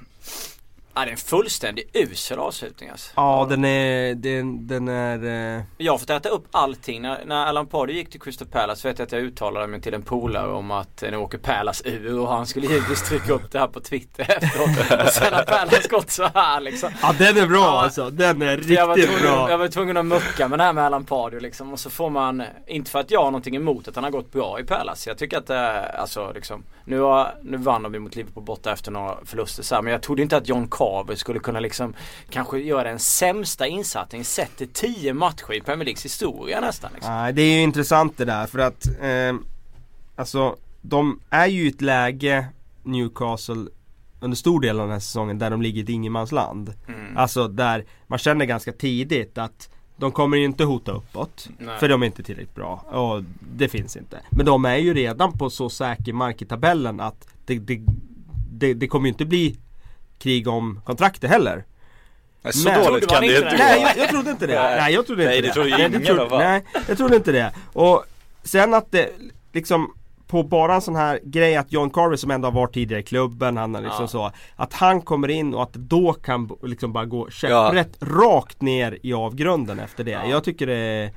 Ja, 0.97 1.05
det 1.05 1.09
är 1.09 1.11
en 1.11 1.17
fullständig 1.17 1.89
usel 1.93 2.39
avslutning 2.39 2.89
alltså. 2.89 3.11
Ja 3.15 3.45
den 3.49 3.65
är, 3.65 4.15
den, 4.15 4.67
den 4.67 4.87
är 4.87 5.57
eh, 5.57 5.63
Jag 5.77 5.93
har 5.93 5.97
fått 5.97 6.09
äta 6.09 6.29
upp 6.29 6.47
allting. 6.51 7.01
När, 7.01 7.25
när 7.25 7.45
Alan 7.45 7.67
Pardew 7.67 7.97
gick 7.99 8.09
till 8.11 8.21
Crystal 8.21 8.47
Palace 8.47 8.87
vet 8.87 8.99
jag 8.99 9.05
att 9.05 9.11
jag 9.11 9.21
uttalade 9.21 9.67
mig 9.67 9.81
till 9.81 9.93
en 9.93 10.01
polare 10.01 10.51
om 10.51 10.71
att 10.71 11.03
eh, 11.03 11.11
nu 11.11 11.17
åker 11.17 11.37
Palace 11.37 11.89
ur 11.89 12.19
och 12.19 12.27
han 12.27 12.45
skulle 12.45 12.67
givetvis 12.67 13.03
trycka 13.09 13.33
upp 13.33 13.51
det 13.51 13.59
här 13.59 13.67
på 13.67 13.79
Twitter 13.79 14.23
efteråt. 14.43 15.01
Och 15.05 15.11
sen 15.13 15.33
har 15.33 15.43
Palace 15.43 15.87
gått 15.89 16.09
så 16.11 16.23
här 16.33 16.61
liksom. 16.61 16.89
Ja 17.01 17.15
den 17.17 17.37
är 17.37 17.47
bra 17.47 17.57
Ja. 17.59 17.81
alltså, 17.83 18.09
den 18.09 18.41
är 18.41 18.61
Så 18.61 18.73
jag, 18.73 18.89
riktigt 18.97 19.09
tvungen, 19.17 19.33
jag 19.35 19.47
bra. 19.47 19.57
var 19.57 19.67
tvungen 19.67 19.97
att 19.97 20.05
mucka 20.05 20.47
med 20.47 20.59
det 20.59 20.63
här 20.63 20.73
med 20.73 20.85
Alan 20.85 21.05
Pardew 21.05 21.41
liksom. 21.47 21.73
Och 21.73 21.79
så 21.79 21.89
får 21.89 22.09
man, 22.09 22.43
inte 22.67 22.91
för 22.91 22.99
att 22.99 23.11
jag 23.11 23.19
har 23.19 23.31
någonting 23.31 23.55
emot 23.55 23.87
att 23.87 23.95
han 23.95 24.03
har 24.03 24.11
gått 24.11 24.31
bra 24.31 24.59
i 24.59 24.63
Palace. 24.63 25.09
Jag 25.09 25.17
tycker 25.17 25.37
att 25.37 25.47
det 25.47 25.55
är, 25.55 25.95
alltså 25.95 26.31
liksom. 26.35 26.63
Nu, 26.85 26.99
har, 26.99 27.35
nu 27.43 27.57
vann 27.57 27.83
de 27.83 27.99
mot 27.99 28.15
Liverpool 28.15 28.43
borta 28.43 28.71
efter 28.71 28.91
några 28.91 29.17
förluster 29.25 29.63
så 29.63 29.75
här, 29.75 29.81
Men 29.81 29.91
jag 29.93 30.01
trodde 30.01 30.21
inte 30.21 30.37
att 30.37 30.47
John 30.47 30.67
Carver 30.87 31.15
skulle 31.15 31.39
kunna 31.39 31.59
liksom 31.59 31.93
kanske 32.29 32.59
göra 32.59 32.83
den 32.83 32.99
sämsta 32.99 33.67
insatsen 33.67 34.23
sett 34.23 34.57
till 34.57 34.67
10 34.67 35.13
matcher 35.13 35.53
i 35.53 35.61
Premier 35.61 35.85
Leagues 35.85 36.05
historia 36.05 36.61
nästan 36.61 36.91
liksom. 36.93 37.13
Nej 37.13 37.33
det 37.33 37.41
är 37.41 37.55
ju 37.55 37.61
intressant 37.61 38.17
det 38.17 38.25
där 38.25 38.47
för 38.47 38.59
att 38.59 38.87
eh, 39.01 39.33
Alltså 40.17 40.55
de 40.81 41.19
är 41.29 41.47
ju 41.47 41.65
i 41.65 41.67
ett 41.67 41.81
läge 41.81 42.47
Newcastle 42.83 43.65
under 44.19 44.35
stor 44.35 44.61
del 44.61 44.79
av 44.79 44.85
den 44.85 44.93
här 44.93 44.99
säsongen 44.99 45.39
där 45.39 45.49
de 45.49 45.61
ligger 45.61 45.79
i 45.79 45.83
ett 45.83 45.89
ingenmansland. 45.89 46.73
Mm. 46.87 47.17
Alltså 47.17 47.47
där 47.47 47.85
man 48.07 48.19
känner 48.19 48.45
ganska 48.45 48.71
tidigt 48.71 49.37
att 49.37 49.69
de 49.97 50.11
kommer 50.11 50.37
ju 50.37 50.45
inte 50.45 50.63
hota 50.63 50.91
uppåt. 50.91 51.49
Nej. 51.57 51.79
För 51.79 51.89
de 51.89 52.01
är 52.01 52.05
inte 52.05 52.23
tillräckligt 52.23 52.55
bra. 52.55 52.75
Och 52.75 53.23
det 53.55 53.69
finns 53.69 53.97
inte. 53.97 54.19
Men 54.29 54.45
de 54.45 54.65
är 54.65 54.77
ju 54.77 54.93
redan 54.93 55.37
på 55.37 55.49
så 55.49 55.69
säker 55.69 56.13
mark 56.13 56.41
i 56.41 56.45
tabellen 56.45 56.99
att 56.99 57.27
det, 57.45 57.59
det, 57.59 57.81
det, 58.51 58.73
det 58.73 58.87
kommer 58.87 59.05
ju 59.05 59.11
inte 59.11 59.25
bli 59.25 59.57
krig 60.19 60.47
om 60.47 60.81
kontraktet 60.85 61.29
heller. 61.29 61.63
Nej, 62.41 62.53
så 62.53 62.69
Men- 62.69 62.83
dåligt 62.85 63.07
kan 63.07 63.21
det 63.21 63.27
inte 63.27 63.41
det? 63.41 63.51
gå. 63.51 63.57
Nej 63.57 63.81
jag, 63.81 63.97
jag 63.97 64.09
trodde 64.09 64.31
inte 64.31 64.47
det. 64.47 64.61
Nej. 64.63 64.75
Nej 64.81 64.93
jag 64.93 65.05
trodde 65.07 65.23
inte 65.23 65.31
Nej, 65.33 65.41
det. 65.41 65.47
det 65.47 65.53
trodde 65.53 65.69
Nej, 65.69 65.79
ingen 65.87 65.91
trodde, 66.05 66.07
i 66.07 66.19
alla 66.21 66.29
fall. 66.29 66.39
Nej 66.39 66.63
jag 66.87 66.97
trodde 66.97 67.15
inte 67.15 67.31
det. 67.31 67.51
Och 67.73 68.03
sen 68.43 68.73
att 68.73 68.91
det 68.91 69.09
liksom 69.53 69.93
på 70.27 70.43
bara 70.43 70.75
en 70.75 70.81
sån 70.81 70.95
här 70.95 71.19
grej 71.23 71.55
att 71.55 71.71
John 71.71 71.89
Carver 71.89 72.15
som 72.15 72.31
ändå 72.31 72.47
har 72.47 72.51
varit 72.53 72.73
tidigare 72.73 73.01
i 73.01 73.03
klubben, 73.05 73.57
han 73.57 73.75
är 73.75 73.81
liksom 73.81 74.03
Ja. 74.03 74.07
så 74.07 74.31
Att 74.55 74.73
han 74.73 75.01
kommer 75.01 75.27
in 75.27 75.53
och 75.53 75.63
att 75.63 75.73
det 75.73 75.79
då 75.79 76.13
kan 76.13 76.49
liksom 76.63 76.93
bara 76.93 77.05
gå 77.05 77.29
käpprätt 77.29 77.97
rakt 78.01 78.61
ner 78.61 78.97
i 79.03 79.13
avgrunden 79.13 79.79
efter 79.79 80.03
det. 80.03 80.11
Ja. 80.11 80.25
Jag 80.25 80.43
tycker 80.43 80.67
det 80.67 80.75
är 80.75 81.11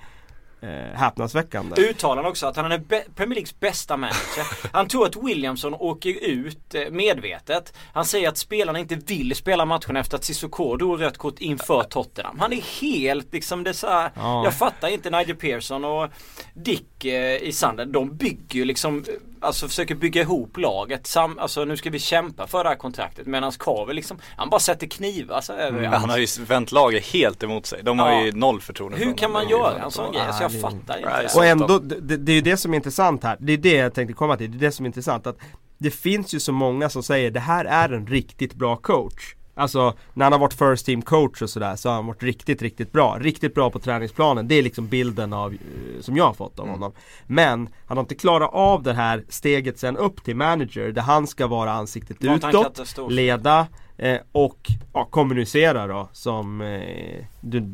eh, 0.62 0.68
häpnadsväckande. 0.94 1.82
Uttalar 1.82 2.24
också 2.24 2.46
att 2.46 2.56
han 2.56 2.72
är 2.72 2.78
Premier 3.14 3.34
Leagues 3.34 3.60
bästa 3.60 3.96
manager. 3.96 4.72
Han 4.72 4.88
tror 4.88 5.06
att 5.06 5.16
Williamson 5.16 5.74
åker 5.74 6.24
ut 6.24 6.74
eh, 6.74 6.90
medvetet. 6.90 7.72
Han 7.92 8.04
säger 8.04 8.28
att 8.28 8.38
spelarna 8.38 8.78
inte 8.78 8.94
vill 8.94 9.34
spela 9.34 9.64
matchen 9.64 9.96
efter 9.96 10.16
att 10.16 10.24
Cissoko 10.24 10.76
drog 10.76 11.02
rött 11.02 11.18
kort 11.18 11.38
inför 11.38 11.82
Tottenham. 11.82 12.38
Han 12.38 12.52
är 12.52 12.80
helt 12.80 13.32
liksom 13.32 13.64
det 13.64 13.74
så 13.74 13.86
här, 13.86 14.10
Ja. 14.14 14.44
Jag 14.44 14.54
fattar 14.54 14.88
inte 14.88 15.10
Nigel 15.10 15.36
Pearson 15.36 15.84
och 15.84 16.08
Dick 16.54 17.04
eh, 17.04 17.36
i 17.36 17.52
Sanden. 17.52 17.92
De 17.92 18.16
bygger 18.16 18.54
ju 18.54 18.64
liksom 18.64 19.04
Alltså 19.42 19.68
försöker 19.68 19.94
bygga 19.94 20.22
ihop 20.22 20.56
laget. 20.56 21.06
Sam, 21.06 21.38
alltså 21.38 21.64
nu 21.64 21.76
ska 21.76 21.90
vi 21.90 21.98
kämpa 21.98 22.46
för 22.46 22.64
det 22.64 22.70
här 22.70 22.76
kontraktet. 22.76 23.26
Medan 23.26 23.52
Carver 23.52 23.94
liksom 23.94 24.18
Han 24.36 24.50
bara 24.50 24.60
sätter 24.60 24.86
knivar 24.86 25.40
så 25.40 25.52
över 25.52 25.82
Ja, 25.82 25.90
han 25.96 26.10
har 26.10 26.18
ju 26.18 26.26
vänt 26.44 26.72
laget 26.72 27.06
helt 27.06 27.42
emot 27.42 27.66
sig. 27.66 27.80
De 27.82 27.98
har 27.98 28.10
Ja. 28.10 28.24
ju 28.24 28.32
noll 28.32 28.60
förtroende 28.60 28.98
för 28.98 29.04
Hur 29.04 29.14
kan 29.14 29.32
man 29.32 29.48
göra 29.48 29.82
en 29.84 29.90
sån 29.90 30.06
så. 30.06 30.12
grej? 30.12 30.22
Alltså 30.22 30.42
jag 30.42 30.60
fattar 30.60 30.98
inte. 30.98 31.22
Det. 31.22 31.34
Och 31.36 31.44
ändå, 31.44 31.78
det, 31.78 32.16
det 32.16 32.32
är 32.32 32.36
ju 32.36 32.40
det 32.42 32.56
som 32.56 32.72
är 32.72 32.76
intressant 32.76 33.24
här. 33.24 33.36
Det 33.40 33.52
är 33.52 33.56
det 33.58 33.74
jag 33.74 33.94
tänkte 33.94 34.12
komma 34.14 34.36
till. 34.36 34.50
Det 34.50 34.56
är 34.56 34.68
det 34.68 34.72
som 34.72 34.84
är 34.84 34.88
intressant. 34.88 35.26
Att 35.26 35.38
det 35.78 35.90
finns 35.90 36.34
ju 36.34 36.40
så 36.40 36.52
många 36.52 36.88
som 36.88 37.02
säger 37.02 37.30
det 37.30 37.40
här 37.40 37.64
är 37.64 37.88
en 37.92 38.06
riktigt 38.06 38.54
bra 38.54 38.76
coach. 38.76 39.34
Alltså 39.60 39.94
när 40.14 40.24
han 40.24 40.32
har 40.32 40.38
varit 40.40 40.54
first 40.54 40.86
team 40.86 41.02
coach 41.02 41.42
och 41.42 41.50
sådär 41.50 41.76
så 41.76 41.88
har 41.88 41.96
han 41.96 42.06
varit 42.06 42.22
riktigt, 42.22 42.62
riktigt 42.62 42.92
bra. 42.92 43.18
Riktigt 43.20 43.54
bra 43.54 43.70
på 43.70 43.78
träningsplanen. 43.78 44.48
Det 44.48 44.54
är 44.54 44.62
liksom 44.62 44.86
bilden 44.88 45.32
av, 45.32 45.52
eh, 45.52 45.58
som 46.00 46.16
jag 46.16 46.24
har 46.24 46.34
fått 46.34 46.58
av 46.58 46.64
Mm. 46.66 46.80
honom. 46.80 46.92
Men 47.26 47.68
han 47.86 47.96
har 47.96 48.02
inte 48.02 48.14
klarat 48.14 48.50
av 48.52 48.82
det 48.82 48.92
här 48.92 49.24
steget 49.28 49.78
sen 49.78 49.96
upp 49.96 50.24
till 50.24 50.36
manager 50.36 50.92
där 50.92 51.02
han 51.02 51.26
ska 51.26 51.46
vara 51.46 51.72
ansiktet 51.72 52.16
utåt, 52.20 52.96
leda 53.10 53.66
eh, 53.96 54.18
och 54.32 54.58
ja, 54.92 55.04
kommunicera 55.10 55.86
då 55.86 56.08
som 56.12 56.60
eh, 56.60 57.24
du 57.40 57.64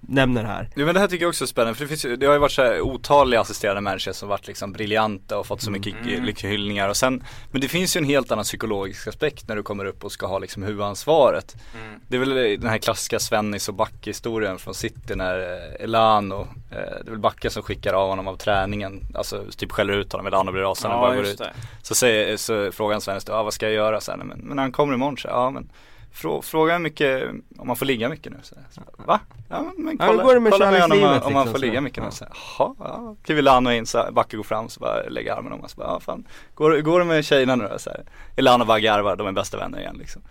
nämner 0.00 0.44
här. 0.44 0.68
Jo 0.76 0.86
men 0.86 0.94
det 0.94 1.00
här 1.00 1.08
tycker 1.08 1.24
jag 1.24 1.28
också 1.28 1.44
är 1.44 1.46
spännande 1.46 1.74
för 1.74 1.84
det, 1.84 1.88
finns 1.88 2.04
ju, 2.04 2.16
det 2.16 2.26
har 2.26 2.32
ju 2.32 2.38
varit 2.38 2.52
så 2.52 2.62
här 2.62 2.80
otaliga 2.80 3.40
assisterande 3.40 3.80
managers 3.80 4.16
som 4.16 4.28
varit 4.28 4.46
liksom 4.46 4.72
briljanta 4.72 5.38
och 5.38 5.46
fått 5.46 5.62
så 5.62 5.70
mycket 5.70 5.92
Mm. 5.92 6.14
mm. 6.14 6.34
hyllningar 6.42 6.88
och 6.88 6.96
sen 6.96 7.24
Men 7.50 7.60
det 7.60 7.68
finns 7.68 7.96
ju 7.96 7.98
en 7.98 8.04
helt 8.04 8.32
annan 8.32 8.44
psykologisk 8.44 9.06
aspekt 9.06 9.48
när 9.48 9.56
du 9.56 9.62
kommer 9.62 9.84
upp 9.84 10.04
och 10.04 10.12
ska 10.12 10.26
ha 10.26 10.38
liksom 10.38 10.62
huvudansvaret 10.62 11.56
Mm. 11.74 12.00
Det 12.08 12.16
är 12.16 12.20
väl 12.20 12.60
den 12.60 12.70
här 12.70 12.78
klassiska 12.78 13.18
Svennis 13.18 13.68
och 13.68 13.74
Backe 13.74 14.10
historien 14.10 14.58
från 14.58 14.74
City 14.74 15.14
när 15.14 15.38
eh, 15.38 15.84
Elano 15.84 16.40
eh, 16.70 16.76
Det 16.76 17.06
är 17.06 17.10
väl 17.10 17.18
Backe 17.18 17.50
som 17.50 17.62
skickar 17.62 17.94
av 17.94 18.08
honom 18.08 18.28
av 18.28 18.36
träningen 18.36 19.00
Alltså 19.14 19.44
typ 19.56 19.72
skäller 19.72 19.92
ut 19.92 20.12
honom, 20.12 20.26
Elano 20.26 20.52
blir 20.52 20.62
rasande 20.62 20.96
och 20.96 21.02
Ja 21.02 21.06
bara 21.06 21.16
går 21.16 21.26
ut 21.26 21.38
det. 21.38 21.52
Så, 21.82 21.94
säger, 21.94 22.36
så 22.36 22.72
frågar 22.72 22.94
han 22.94 23.00
Svennis 23.00 23.24
då, 23.24 23.32
ah, 23.32 23.42
vad 23.42 23.54
ska 23.54 23.66
jag 23.66 23.74
göra 23.74 24.00
sen? 24.00 24.18
Men, 24.24 24.38
men 24.38 24.58
han 24.58 24.72
kommer 24.72 24.94
imorgon 24.94 25.16
så, 25.16 25.28
ja 25.28 25.50
men 25.50 25.70
fråga 26.12 26.72
hur 26.72 26.78
mycket, 26.78 27.30
om 27.58 27.66
man 27.66 27.76
får 27.76 27.86
ligga 27.86 28.08
mycket 28.08 28.32
nu 28.32 28.38
så, 28.42 28.54
Va? 28.96 29.20
Ja 29.48 29.72
men, 29.76 29.96
Ja, 30.00 30.06
kolla, 30.06 30.22
hur 30.22 30.28
går 30.28 30.34
det 30.34 30.40
med 30.40 30.52
kolla 30.52 30.70
med 30.70 30.80
honom 30.82 30.98
om, 30.98 31.02
kärlekslivet, 31.04 31.26
om 31.26 31.32
man 31.32 31.42
liksom, 31.42 31.60
får 31.60 31.66
ligga 31.66 31.80
mycket 31.80 31.98
Ja. 31.98 32.04
nu 32.04 32.10
så, 32.10 32.24
Jaha, 32.58 32.74
ja. 32.78 33.16
Kliver 33.24 33.42
Lano 33.42 33.70
in 33.70 33.86
så 33.86 34.08
Backe 34.12 34.36
går 34.36 34.44
fram 34.44 34.68
så 34.68 34.80
bara 34.80 35.02
lägger 35.08 35.32
armen 35.32 35.52
om 35.52 35.60
och 35.60 35.70
så 35.70 35.76
bara, 35.76 35.88
ja 35.88 36.00
fan 36.00 36.26
Går, 36.54 36.80
går 36.80 36.98
det 36.98 37.04
med 37.04 37.24
tjejerna 37.24 37.56
nu 37.56 37.68
då? 37.72 37.78
Så 37.78 37.90
här. 37.90 38.04
Elano 38.36 38.64
bara 38.64 38.80
garvar, 38.80 39.16
de 39.16 39.26
är 39.26 39.32
bästa 39.32 39.58
vänner 39.58 39.78
igen 39.80 39.96
liksom 39.98 40.22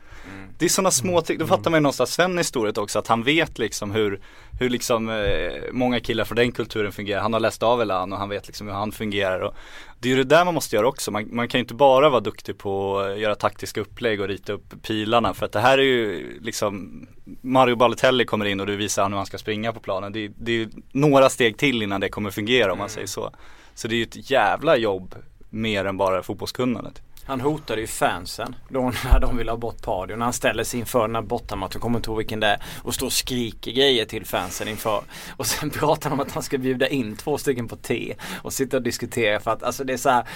det 0.57 0.65
är 0.65 0.69
sådana 0.69 0.91
små 0.91 1.21
ting, 1.21 1.37
då 1.37 1.47
fattar 1.47 1.71
man 1.71 1.77
ju 1.77 1.81
någonstans 1.81 2.13
Sven 2.13 2.37
historiet 2.37 2.77
också 2.77 2.99
att 2.99 3.07
han 3.07 3.23
vet 3.23 3.59
liksom 3.59 3.91
hur, 3.91 4.21
hur 4.61 4.69
liksom 4.69 5.09
eh, 5.09 5.61
många 5.71 5.99
killar 5.99 6.23
från 6.23 6.35
den 6.35 6.51
kulturen 6.51 6.91
fungerar. 6.91 7.21
Han 7.21 7.33
har 7.33 7.39
läst 7.39 7.63
av 7.63 7.81
Elan 7.81 8.13
och 8.13 8.19
han 8.19 8.29
vet 8.29 8.47
liksom 8.47 8.67
hur 8.67 8.73
han 8.73 8.91
fungerar 8.91 9.39
och 9.39 9.53
det 9.99 10.07
är 10.11 10.15
ju 10.15 10.23
det 10.23 10.35
där 10.35 10.45
man 10.45 10.53
måste 10.53 10.75
göra 10.75 10.87
också. 10.87 11.11
Man, 11.11 11.27
man 11.35 11.47
kan 11.47 11.57
ju 11.59 11.61
inte 11.61 11.73
bara 11.73 12.09
vara 12.09 12.21
duktig 12.21 12.57
på 12.57 12.99
att 12.99 13.19
göra 13.19 13.35
taktiska 13.35 13.81
upplägg 13.81 14.21
och 14.21 14.27
rita 14.27 14.53
upp 14.53 14.81
pilarna 14.83 15.33
för 15.33 15.45
att 15.45 15.51
det 15.51 15.59
här 15.59 15.77
är 15.77 15.81
ju 15.83 16.39
liksom 16.41 17.05
Mario 17.41 17.75
Balotelli 17.75 18.25
kommer 18.25 18.45
in 18.45 18.59
och 18.59 18.67
du 18.67 18.75
visar 18.75 19.09
hur 19.09 19.15
han 19.15 19.25
ska 19.25 19.37
springa 19.37 19.73
på 19.73 19.79
planen. 19.79 20.13
Det, 20.13 20.25
är- 20.25 20.31
det 20.37 20.51
är 20.51 20.55
ju 20.55 20.69
några 20.91 21.29
steg 21.29 21.57
till 21.57 21.81
innan 21.83 22.01
det 22.01 22.09
kommer 22.09 22.31
fungera 22.31 22.71
om 22.71 22.77
man 22.77 22.89
säger 22.89 23.07
så. 23.07 23.31
Så 23.75 23.87
det 23.87 23.95
är 23.95 23.97
ju 23.97 24.03
ett 24.03 24.31
jävla 24.31 24.77
jobb 24.77 25.15
mer 25.49 25.85
än 25.85 25.97
bara 25.97 26.23
fotbollskunnandet. 26.23 27.01
Han 27.25 27.41
hotade 27.41 27.81
ju 27.81 27.87
fansen 27.87 28.55
då 28.69 28.91
när 29.03 29.19
de 29.21 29.37
ville 29.37 29.51
ha 29.51 29.57
bort 29.57 29.81
Pardio. 29.81 30.15
När 30.15 30.25
han 30.25 30.33
ställer 30.33 30.63
sig 30.63 30.79
inför 30.79 31.01
den 31.01 31.15
här 31.15 31.21
bortamatchen, 31.21 31.71
jag 31.73 31.81
kommer 31.81 31.99
inte 31.99 32.09
ihåg 32.09 32.17
vilken 32.17 32.39
det 32.39 32.47
är. 32.47 32.63
Och 32.83 32.93
står 32.93 33.05
och 33.05 33.13
skriker 33.13 33.71
grejer 33.71 34.05
till 34.05 34.25
fansen 34.25 34.67
inför. 34.67 35.03
Och 35.37 35.45
sen 35.45 35.69
pratar 35.79 36.09
han 36.09 36.19
om 36.19 36.25
att 36.25 36.31
han 36.31 36.43
ska 36.43 36.57
bjuda 36.57 36.87
in 36.87 37.15
två 37.15 37.37
stycken 37.37 37.67
på 37.67 37.75
te. 37.75 38.15
Och 38.41 38.53
sitta 38.53 38.77
och 38.77 38.83
diskutera 38.83 39.39
för 39.39 39.51
att 39.51 39.63
alltså 39.63 39.83
det 39.83 39.93
är 39.93 39.97
så 39.97 40.09
här. 40.09 40.27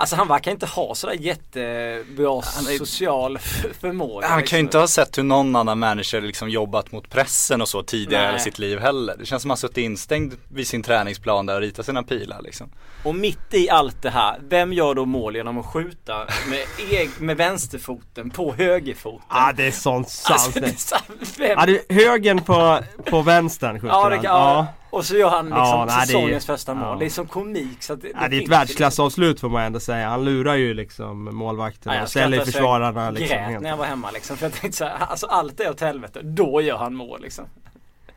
Alltså 0.00 0.16
han 0.16 0.28
verkar 0.28 0.50
inte 0.50 0.66
ha 0.66 0.94
sådär 0.94 1.14
jättebra 1.14 2.42
Han 2.56 2.66
är- 2.66 2.78
social 2.78 3.38
förmåga. 3.80 4.26
Han 4.26 4.30
kan 4.36 4.40
liksom. 4.40 4.56
ju 4.56 4.60
inte 4.60 4.78
ha 4.78 4.86
sett 4.88 5.18
hur 5.18 5.22
någon 5.22 5.56
annan 5.56 5.78
manager 5.78 6.20
liksom 6.20 6.48
jobbat 6.50 6.92
mot 6.92 7.10
pressen 7.10 7.62
och 7.62 7.68
så 7.68 7.82
tidigare 7.82 8.26
Nej. 8.26 8.36
i 8.36 8.40
sitt 8.40 8.58
liv 8.58 8.78
heller. 8.78 9.16
Det 9.18 9.26
känns 9.26 9.42
som 9.42 9.50
att 9.50 9.52
han 9.62 9.68
suttit 9.68 9.76
instängd 9.84 10.34
vid 10.48 10.66
sin 10.68 10.82
träningsplan 10.82 11.46
där 11.46 11.54
och 11.54 11.60
ritat 11.60 11.86
sina 11.86 12.02
pilar 12.02 12.42
liksom. 12.42 12.70
Och 13.04 13.14
mitt 13.14 13.54
i 13.54 13.70
allt 13.70 14.02
det 14.02 14.10
här, 14.10 14.38
vem 14.48 14.72
gör 14.72 14.94
då 14.94 15.04
mål 15.04 15.36
genom 15.36 15.58
att 15.58 15.66
skjuta 15.66 16.18
med, 16.50 16.64
eg- 16.90 17.20
med 17.20 17.36
vänsterfoten 17.36 18.30
på 18.30 18.54
högerfoten? 18.54 19.26
Ah, 19.28 19.52
det 19.52 19.66
är 19.66 19.70
sånt 19.70 20.08
sant 20.10 20.40
Alltså, 20.40 20.60
det 20.60 20.66
är 20.66 20.74
så- 20.76 20.96
vem 21.38 21.50
Ja, 21.58 21.66
det 21.66 21.94
högern 21.94 22.42
på, 22.42 22.78
på 23.04 23.22
vänstern 23.22 23.80
skjuter 23.80 23.94
Ja, 23.96 24.08
det 24.08 24.14
han. 24.16 24.24
kan, 24.24 24.34
ja. 24.34 24.66
Och 24.90 25.04
så 25.04 25.16
gör 25.16 25.30
han 25.30 25.44
liksom 25.44 25.58
Ja, 25.58 25.84
nej, 25.88 25.96
det 25.96 26.02
är- 26.02 26.06
säsongens 26.06 26.46
första 26.46 26.74
mål. 26.74 26.88
ja. 26.88 26.96
Det 26.98 27.04
är 27.06 27.10
som 27.10 27.26
komik 27.26 27.82
så 27.82 27.92
att 27.92 28.02
det, 28.02 28.08
Ja, 28.08 28.14
det 28.20 28.24
är 28.24 28.26
ett 28.26 28.30
finns 28.38 28.50
världsklassavslut 28.50 29.40
får 29.40 29.48
man 29.48 29.62
ändå 29.62 29.80
säga. 29.80 30.08
Han 30.08 30.24
lurar 30.24 30.54
ju 30.54 30.74
liksom 30.74 31.24
målvakterna 31.36 31.96
Ja, 31.96 32.02
och 32.02 32.08
ställer 32.08 32.44
försvararna 32.44 33.04
jag 33.04 33.14
liksom. 33.14 33.36
grät 33.36 33.46
helt- 33.48 33.62
när 33.62 33.70
jag 33.70 33.76
var 33.76 33.84
hemma 33.86 34.10
liksom. 34.10 34.36
För 34.36 34.46
jag 34.46 34.52
tänkte 34.54 34.78
så 34.78 34.84
här, 34.84 34.94
alltså 35.08 35.26
allt 35.26 35.60
är 35.60 35.70
åt 35.70 35.80
helvete. 35.80 36.20
Då 36.22 36.60
gör 36.60 36.76
han 36.76 36.94
mål 36.94 37.20
liksom. 37.22 37.44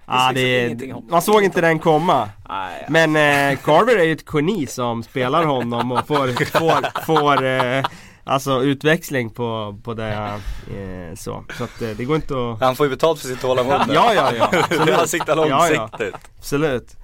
Ja, 0.06 0.32
det 0.34 0.92
hopp. 0.94 1.10
man 1.10 1.22
såg 1.22 1.44
inte 1.44 1.62
den 1.62 1.80
komma. 1.80 2.30
Nej, 2.50 2.86
Men 2.90 3.16
eh, 3.16 3.58
Carver 3.60 3.98
är 3.98 4.04
ju 4.04 4.12
ett 4.14 4.26
geni 4.34 4.68
som 4.68 5.04
spelar 5.04 5.44
honom 5.46 5.92
och 5.92 6.08
får, 6.08 6.46
får, 6.46 7.06
får 7.06 7.44
eh, 7.46 7.86
Alltså 8.26 8.64
utväxling 8.64 9.30
på, 9.30 9.80
på 9.84 9.94
det 9.94 10.14
eh, 10.14 11.16
så. 11.16 11.44
Så 11.58 11.64
att 11.64 11.82
eh, 11.82 11.90
det 11.90 12.06
går 12.06 12.16
inte 12.16 12.34
att 12.52 12.62
Han 12.62 12.76
får 12.76 12.86
ju 12.86 12.90
betalt 12.90 13.20
för 13.20 13.28
sitt 13.28 13.42
tålamod. 13.42 13.74
Ja 13.74 14.14
ja 14.14 14.32
ja, 14.38 14.50
absolut. 14.64 14.96
han 14.96 15.08
siktar 15.08 15.38
Ja, 15.38 15.48
ja. 15.48 15.70
långsiktigt. 15.80 16.16
absolut. 16.38 16.96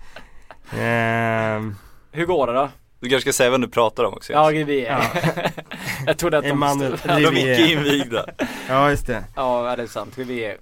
Ehm, 0.79 1.75
Hur 2.11 2.25
går 2.25 2.47
det 2.47 2.53
då? 2.53 2.69
Du 2.99 3.09
kanske 3.09 3.31
ska 3.31 3.37
säga 3.37 3.49
vem 3.49 3.61
du 3.61 3.67
pratar 3.67 4.03
om 4.03 4.13
också. 4.13 4.33
Ja, 4.33 4.51
Riviera. 4.51 5.03
jag 6.05 6.17
trodde 6.17 6.37
att 6.37 6.43
de... 6.43 6.49
Emanuel 6.49 6.97
de 7.05 7.37
icke 7.37 7.71
invigda. 7.71 8.25
Ja 8.69 8.89
just 8.89 9.07
det. 9.07 9.23
Ja, 9.35 9.75
det 9.75 9.83
är 9.83 9.87
sant. 9.87 10.17
Riviera. 10.17 10.55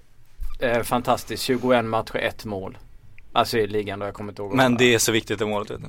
Eh, 0.60 0.82
fantastiskt. 0.82 1.42
21 1.42 1.84
matcher, 1.84 2.16
ett 2.16 2.44
mål. 2.44 2.78
Alltså 3.32 3.58
i 3.58 3.66
ligan 3.66 3.98
då, 3.98 4.06
jag 4.06 4.14
kommer 4.14 4.32
inte 4.32 4.42
ihåg. 4.42 4.54
Men 4.54 4.76
det 4.76 4.94
är 4.94 4.98
så 4.98 5.12
viktigt 5.12 5.38
det 5.38 5.46
målet 5.46 5.70
vet 5.70 5.80
du. 5.80 5.88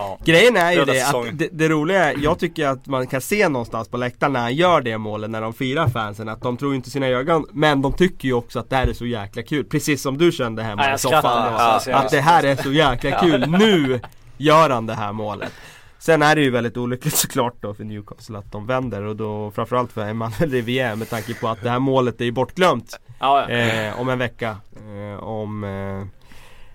Ja. 0.00 0.18
Grejen 0.24 0.56
är 0.56 0.72
ju 0.72 0.78
Röda 0.78 0.92
det 0.92 1.00
säsongen. 1.00 1.32
att 1.32 1.38
det, 1.38 1.48
det 1.52 1.68
roliga 1.68 2.04
är, 2.12 2.16
jag 2.22 2.38
tycker 2.38 2.66
att 2.66 2.86
man 2.86 3.06
kan 3.06 3.20
se 3.20 3.48
någonstans 3.48 3.88
på 3.88 3.96
läktaren 3.96 4.32
när 4.32 4.40
han 4.40 4.54
gör 4.54 4.80
det 4.80 4.98
målet 4.98 5.30
när 5.30 5.40
de 5.40 5.52
firar 5.52 5.88
fansen 5.88 6.28
att 6.28 6.42
de 6.42 6.56
tror 6.56 6.74
inte 6.74 6.90
sina 6.90 7.06
ögon 7.06 7.46
men 7.52 7.82
de 7.82 7.92
tycker 7.92 8.28
ju 8.28 8.34
också 8.34 8.58
att 8.58 8.70
det 8.70 8.76
här 8.76 8.86
är 8.86 8.92
så 8.92 9.06
jäkla 9.06 9.42
kul. 9.42 9.64
Precis 9.64 10.02
som 10.02 10.18
du 10.18 10.32
kände 10.32 10.62
hemma 10.62 10.88
Ja, 10.88 10.94
i 10.94 10.98
soffan 10.98 11.22
då. 11.52 11.58
alltså, 11.58 11.90
Att 11.92 12.10
det 12.10 12.20
här 12.20 12.42
är 12.44 12.56
så 12.56 12.72
jäkla 12.72 13.10
kul. 13.20 13.46
Nu 13.50 14.00
gör 14.36 14.70
han 14.70 14.86
det 14.86 14.94
här 14.94 15.12
målet. 15.12 15.52
Sen 15.98 16.22
är 16.22 16.34
det 16.36 16.42
ju 16.42 16.50
väldigt 16.50 16.76
olyckligt 16.76 17.16
såklart 17.16 17.54
då 17.60 17.74
för 17.74 17.84
Newcastle 17.84 18.38
att 18.38 18.52
de 18.52 18.66
vänder 18.66 19.02
och 19.02 19.16
då 19.16 19.50
framförallt 19.50 19.92
för 19.92 20.08
Emmanuel 20.08 20.50
Rivière 20.50 20.96
med 20.96 21.10
tanke 21.10 21.34
på 21.34 21.48
att 21.48 21.62
det 21.62 21.70
här 21.70 21.78
målet 21.78 22.20
är 22.20 22.24
ju 22.24 22.32
bortglömt 22.32 23.00
Ja, 23.18 23.46
ja. 23.50 23.56
eh, 23.56 24.00
om 24.00 24.08
en 24.08 24.18
vecka. 24.18 24.56
Eh, 24.76 25.22
om, 25.24 25.64
eh, 25.64 26.06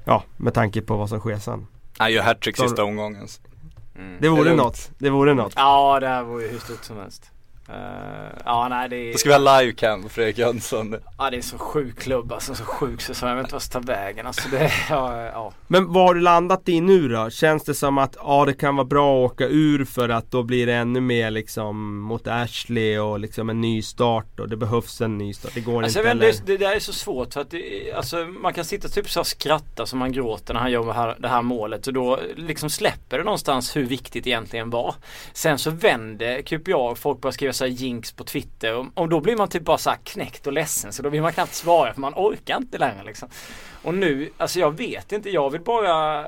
ja 0.06 0.24
med 0.38 0.54
tanke 0.54 0.82
på 0.82 0.98
vad 0.98 1.10
som 1.10 1.20
sker 1.20 1.38
sen. 1.38 1.68
Han 1.98 2.12
gör 2.12 2.24
hattrick 2.24 2.58
sista 2.58 2.84
omgången. 2.84 3.28
Mm. 3.96 4.18
Det 4.22 4.30
vore 4.30 4.56
något. 4.56 4.92
Det 4.98 5.10
vore 5.10 5.34
något. 5.34 5.54
Ja, 5.56 6.00
det 6.00 6.08
här 6.08 6.24
var 6.24 6.40
ju 6.40 6.48
hur 6.48 6.60
stort 6.60 6.84
som 6.84 6.98
helst. 6.98 7.32
Eh, 7.70 7.76
ja, 8.46 8.68
nej 8.70 8.90
det 8.90 8.96
är... 8.96 9.12
Då 9.12 9.18
ska 9.18 9.30
vi 9.30 9.46
ha 9.46 9.60
livecam 9.62 10.04
på 10.04 10.10
Fredrik 10.10 10.38
Jönsson. 10.38 10.96
Ja, 11.18 11.30
det 11.30 11.38
är 11.38 11.42
så 11.42 11.58
sjuk 11.58 12.00
klubb 12.00 12.32
alltså, 12.32 12.56
så 12.56 12.64
sjuk 12.64 13.02
säsong. 13.02 13.30
Jag 13.30 13.36
vet 13.36 13.44
inte 13.44 13.54
vad 13.54 13.62
jag 13.62 13.62
ska 13.64 13.80
ta 13.80 13.86
vägen 13.86 14.28
alltså. 14.28 14.50
Det, 14.50 14.72
ja, 14.90 15.22
ja. 15.24 15.54
Men 15.68 15.94
vad 15.94 16.04
har 16.08 16.14
du 16.14 16.22
landat 16.22 16.70
i 16.70 16.82
nu 16.82 17.08
då? 17.08 17.30
Känns 17.30 17.64
det 17.64 17.74
som 17.74 17.98
att 17.98 18.16
ja, 18.20 18.46
det 18.46 18.54
kan 18.54 18.76
vara 18.76 18.86
bra 18.88 19.26
att 19.26 19.32
åka 19.32 19.46
ur 19.48 19.86
för 19.86 20.10
att 20.10 20.32
då 20.32 20.44
blir 20.44 20.66
det 20.66 20.74
ännu 20.74 21.02
mer 21.02 21.32
liksom 21.32 22.00
mot 22.00 22.28
Ashley 22.28 22.98
och 22.98 23.20
liksom 23.20 23.50
en 23.50 23.62
ny 23.62 23.82
start 23.82 24.40
och 24.40 24.50
det 24.50 24.58
behövs 24.58 25.02
en 25.02 25.18
ny 25.18 25.34
start. 25.34 25.52
Det 25.54 25.62
går 25.62 25.84
Alltså, 25.84 26.00
inte 26.00 26.10
heller. 26.10 26.26
det, 26.26 26.46
det 26.46 26.58
där 26.58 26.76
är 26.76 26.80
så 26.80 26.94
svårt 26.94 27.34
för 27.34 27.42
att 27.42 27.52
det, 27.52 27.94
alltså, 27.94 28.18
man 28.26 28.54
kan 28.54 28.66
sitta 28.66 28.88
typ 28.88 29.10
så 29.10 29.20
och 29.20 29.28
skratta 29.28 29.86
som 29.86 30.00
man 30.00 30.12
gråter 30.12 30.54
när 30.54 30.62
han 30.62 30.72
gör 30.72 30.86
det 30.86 30.94
här, 30.94 31.16
det 31.20 31.28
här 31.28 31.42
målet 31.42 31.88
och 31.88 31.94
då 31.94 32.20
liksom 32.36 32.70
släpper 32.70 33.18
det 33.18 33.24
någonstans 33.24 33.76
hur 33.76 33.86
viktigt 33.86 34.24
det 34.24 34.30
egentligen 34.30 34.70
var. 34.70 34.96
Sen 35.34 35.58
så 35.58 35.72
vänder 35.72 36.42
QPR, 36.42 36.96
folk 36.96 37.22
börjar 37.22 37.32
skriva 37.32 37.54
så 37.56 37.66
här 37.66 37.72
jinx 37.72 38.12
på 38.12 38.24
Twitter 38.24 38.76
och, 38.76 38.86
och 38.94 39.10
då 39.10 39.20
blir 39.20 39.38
man 39.38 39.48
typ 39.48 39.64
bara 39.64 39.78
så 39.78 39.90
här 39.90 40.00
knäckt 40.04 40.48
och 40.48 40.54
ledsen 40.54 40.94
så 40.94 41.04
då 41.04 41.10
vill 41.10 41.22
man 41.22 41.34
knappt 41.34 41.54
svara 41.54 41.94
för 41.94 42.02
man 42.02 42.14
orkar 42.16 42.58
inte 42.58 42.78
längre 42.78 43.04
liksom. 43.04 43.30
Och 43.84 43.94
nu, 43.94 44.30
alltså 44.38 44.60
jag 44.60 44.78
vet 44.78 45.12
inte, 45.12 45.30
jag 45.30 45.50
vill 45.50 45.62
bara 45.62 46.28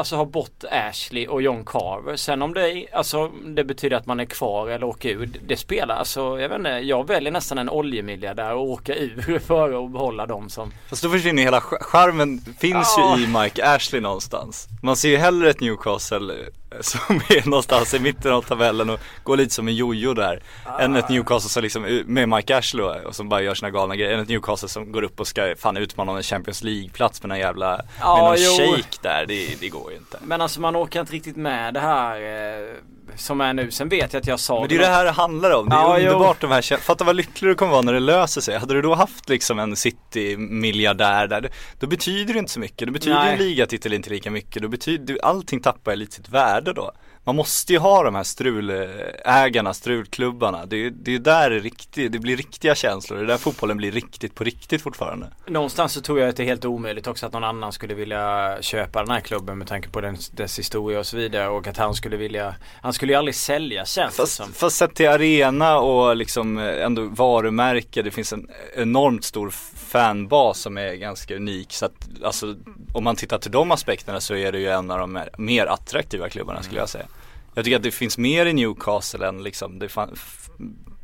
Alltså 0.00 0.16
ha 0.16 0.24
bort 0.24 0.64
Ashley 0.70 1.26
och 1.26 1.42
John 1.42 1.64
Carver. 1.64 2.16
Sen 2.16 2.42
om 2.42 2.54
det, 2.54 2.86
alltså, 2.92 3.28
det 3.44 3.64
betyder 3.64 3.96
att 3.96 4.06
man 4.06 4.20
är 4.20 4.24
kvar 4.24 4.68
eller 4.68 4.86
åker 4.86 5.08
ur. 5.08 5.30
Det, 5.46 5.56
spelar 5.56 5.94
alltså, 5.96 6.20
jag 6.40 6.48
vet 6.48 6.58
inte. 6.58 6.68
Jag 6.70 7.06
väljer 7.06 7.32
nästan 7.32 7.58
en 7.58 7.70
oljemiljardär 7.70 8.54
och 8.54 8.64
åka 8.64 8.94
ur 8.94 9.38
före 9.46 9.84
att 9.84 9.90
behålla 9.92 10.26
dem 10.26 10.48
som 10.48 10.72
Fast 10.88 11.02
då 11.02 11.08
försvinner 11.10 11.42
hela 11.42 11.60
ch- 11.60 11.82
charmen 11.82 12.40
finns 12.58 12.94
Ja. 12.98 13.16
ju 13.18 13.24
i 13.24 13.26
Mike 13.26 13.64
Ashley 13.66 14.00
någonstans. 14.00 14.68
Man 14.82 14.96
ser 14.96 15.08
ju 15.08 15.16
hellre 15.16 15.50
ett 15.50 15.60
Newcastle 15.60 16.34
eh, 16.34 16.46
som 16.80 17.16
är 17.16 17.48
någonstans 17.48 17.94
i 17.94 17.98
mitten 18.00 18.32
av 18.32 18.42
tabellen 18.42 18.90
och 18.90 19.00
går 19.24 19.36
lite 19.36 19.54
som 19.54 19.68
en 19.68 19.74
jojo 19.74 20.14
där. 20.14 20.42
Än 20.80 20.96
ett 20.96 21.08
Newcastle 21.08 21.50
som 21.50 21.62
liksom, 21.62 21.84
eh, 21.84 22.04
med 22.06 22.28
Mike 22.28 22.56
Ashley 22.56 22.84
och, 22.84 22.96
och 23.06 23.14
som 23.16 23.28
bara 23.28 23.42
gör 23.42 23.54
sina 23.54 23.70
galna 23.70 23.96
grejer. 23.96 24.12
Än 24.14 24.20
ett 24.20 24.28
Newcastle 24.28 24.68
som 24.68 24.92
går 24.92 25.02
upp 25.02 25.20
och 25.20 25.26
ska 25.26 25.54
fan 25.58 25.76
utmana 25.76 26.16
en 26.16 26.22
Champions 26.22 26.62
League-plats 26.62 27.22
med 27.22 27.28
någon 27.28 27.38
jävla, 27.38 27.80
Ja, 28.00 28.14
med 28.16 28.24
någon 28.24 28.36
jo. 28.38 28.74
shake 28.76 28.98
där. 29.02 29.24
Det, 29.28 29.60
det 29.60 29.68
går 29.68 29.89
ju 29.90 29.96
inte. 29.96 30.18
Men 30.22 30.40
alltså 30.40 30.60
man 30.60 30.76
orkar 30.76 31.00
inte 31.00 31.12
riktigt 31.12 31.36
med 31.36 31.74
det 31.74 31.80
här 31.80 32.16
eh, 32.20 32.68
som 33.16 33.40
är 33.40 33.52
nu. 33.52 33.70
Sen 33.70 33.88
vet 33.88 34.12
jag 34.12 34.20
att 34.20 34.26
jag 34.26 34.40
sa 34.40 34.60
Men 34.60 34.68
det 34.68 34.74
är 34.74 34.78
det 34.78 34.86
här 34.86 35.04
det 35.04 35.10
handlar 35.10 35.50
om. 35.50 35.68
Det 35.68 35.74
är 35.74 35.80
Ja, 35.80 35.98
jo. 35.98 36.06
underbart 36.06 36.40
de 36.40 36.50
här 36.50 36.76
Fatta 36.76 37.04
vad 37.04 37.16
lycklig 37.16 37.50
du 37.50 37.54
kommer 37.54 37.72
vara 37.72 37.82
när 37.82 37.92
det 37.92 38.00
löser 38.00 38.40
sig. 38.40 38.58
Hade 38.58 38.74
du 38.74 38.82
då 38.82 38.94
haft 38.94 39.28
liksom 39.28 39.58
en 39.58 39.76
City-miljardär 39.76 41.26
där, 41.26 41.50
då 41.78 41.86
betyder 41.86 42.32
det 42.34 42.38
inte 42.38 42.52
så 42.52 42.60
mycket. 42.60 42.88
Då 42.88 42.92
betyder 42.92 43.16
Nej. 43.16 43.32
en 43.32 43.38
ligatitel 43.38 43.92
inte 43.92 44.10
lika 44.10 44.30
mycket. 44.30 44.62
Då 44.62 44.68
betyder, 44.68 45.18
allting 45.22 45.60
tappar 45.60 45.96
lite 45.96 46.16
sitt 46.16 46.28
värde 46.28 46.72
då. 46.72 46.92
Man 47.30 47.36
måste 47.36 47.72
ju 47.72 47.78
ha 47.78 48.02
de 48.02 48.14
här 48.14 48.22
strulägarna, 48.22 49.74
strulklubbarna. 49.74 50.66
Det 50.66 50.76
är 50.76 50.90
det 50.90 51.14
är 51.14 51.18
där 51.18 51.50
det, 51.50 51.58
riktigt, 51.58 52.12
det 52.12 52.18
blir 52.18 52.36
riktiga 52.36 52.74
känslor. 52.74 53.18
Det 53.18 53.24
är 53.24 53.26
där 53.26 53.36
fotbollen 53.36 53.76
blir 53.76 53.92
riktigt 53.92 54.34
på 54.34 54.44
riktigt 54.44 54.82
fortfarande. 54.82 55.26
Någonstans 55.46 55.92
så 55.92 56.00
tror 56.00 56.20
jag 56.20 56.28
att 56.28 56.36
det 56.36 56.42
är 56.42 56.46
helt 56.46 56.64
omöjligt 56.64 57.06
också 57.06 57.26
att 57.26 57.32
någon 57.32 57.44
annan 57.44 57.72
skulle 57.72 57.94
vilja 57.94 58.56
köpa 58.60 59.02
den 59.02 59.10
här 59.10 59.20
klubben 59.20 59.58
med 59.58 59.68
tanke 59.68 59.88
på 59.88 60.00
den, 60.00 60.16
dess 60.32 60.58
historia 60.58 60.98
och 60.98 61.06
så 61.06 61.16
vidare 61.16 61.48
och 61.48 61.66
att 61.66 61.76
han 61.76 61.94
skulle 61.94 62.16
vilja 62.16 62.54
Han 62.82 62.92
skulle 62.92 63.12
ju 63.12 63.18
aldrig 63.18 63.34
sälja 63.34 63.84
känns 63.84 64.16
Fast, 64.16 64.32
som. 64.32 64.52
fast 64.52 64.76
sett 64.76 64.94
till 64.94 65.08
arena 65.08 65.78
och 65.78 66.16
liksom 66.16 66.58
eh, 66.58 66.84
ändå 66.84 67.02
varumärke, 67.02 68.02
det 68.02 68.10
finns 68.10 68.32
en 68.32 68.48
enormt 68.74 69.24
stor 69.24 69.50
fanbas 69.76 70.58
som 70.58 70.78
är 70.78 70.94
ganska 70.94 71.36
unik. 71.36 71.72
Så 71.72 71.86
att 71.86 72.08
alltså 72.24 72.54
om 72.94 73.04
man 73.04 73.16
tittar 73.16 73.38
till 73.38 73.50
de 73.50 73.70
aspekterna 73.70 74.20
så 74.20 74.34
är 74.34 74.52
det 74.52 74.58
ju 74.58 74.68
en 74.68 74.90
av 74.90 74.98
de 74.98 75.12
mer, 75.12 75.30
mer 75.38 75.66
attraktiva 75.66 76.28
klubbarna 76.28 76.62
skulle 76.62 76.80
jag 76.80 76.88
säga. 76.88 77.06
Jag 77.54 77.64
tycker 77.64 77.76
att 77.76 77.82
det 77.82 77.90
finns 77.90 78.18
mer 78.18 78.46
i 78.46 78.52
Newcastle 78.52 79.28
än 79.28 79.42
liksom, 79.42 79.78
det 79.78 79.88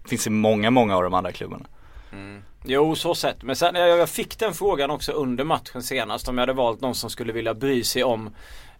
finns 0.08 0.26
i 0.26 0.30
många, 0.30 0.70
många 0.70 0.96
av 0.96 1.02
de 1.02 1.14
andra 1.14 1.32
klubbarna. 1.32 1.66
Jo 2.64 2.94
så 2.94 3.14
sett. 3.14 3.42
Men 3.42 3.56
sen 3.56 3.74
jag, 3.74 3.98
jag 3.98 4.08
fick 4.08 4.38
den 4.38 4.54
frågan 4.54 4.90
också 4.90 5.12
under 5.12 5.44
matchen 5.44 5.82
senast 5.82 6.28
om 6.28 6.38
jag 6.38 6.42
hade 6.42 6.52
valt 6.52 6.80
någon 6.80 6.94
som 6.94 7.10
skulle 7.10 7.32
vilja 7.32 7.54
bry 7.54 7.84
sig 7.84 8.04
om 8.04 8.30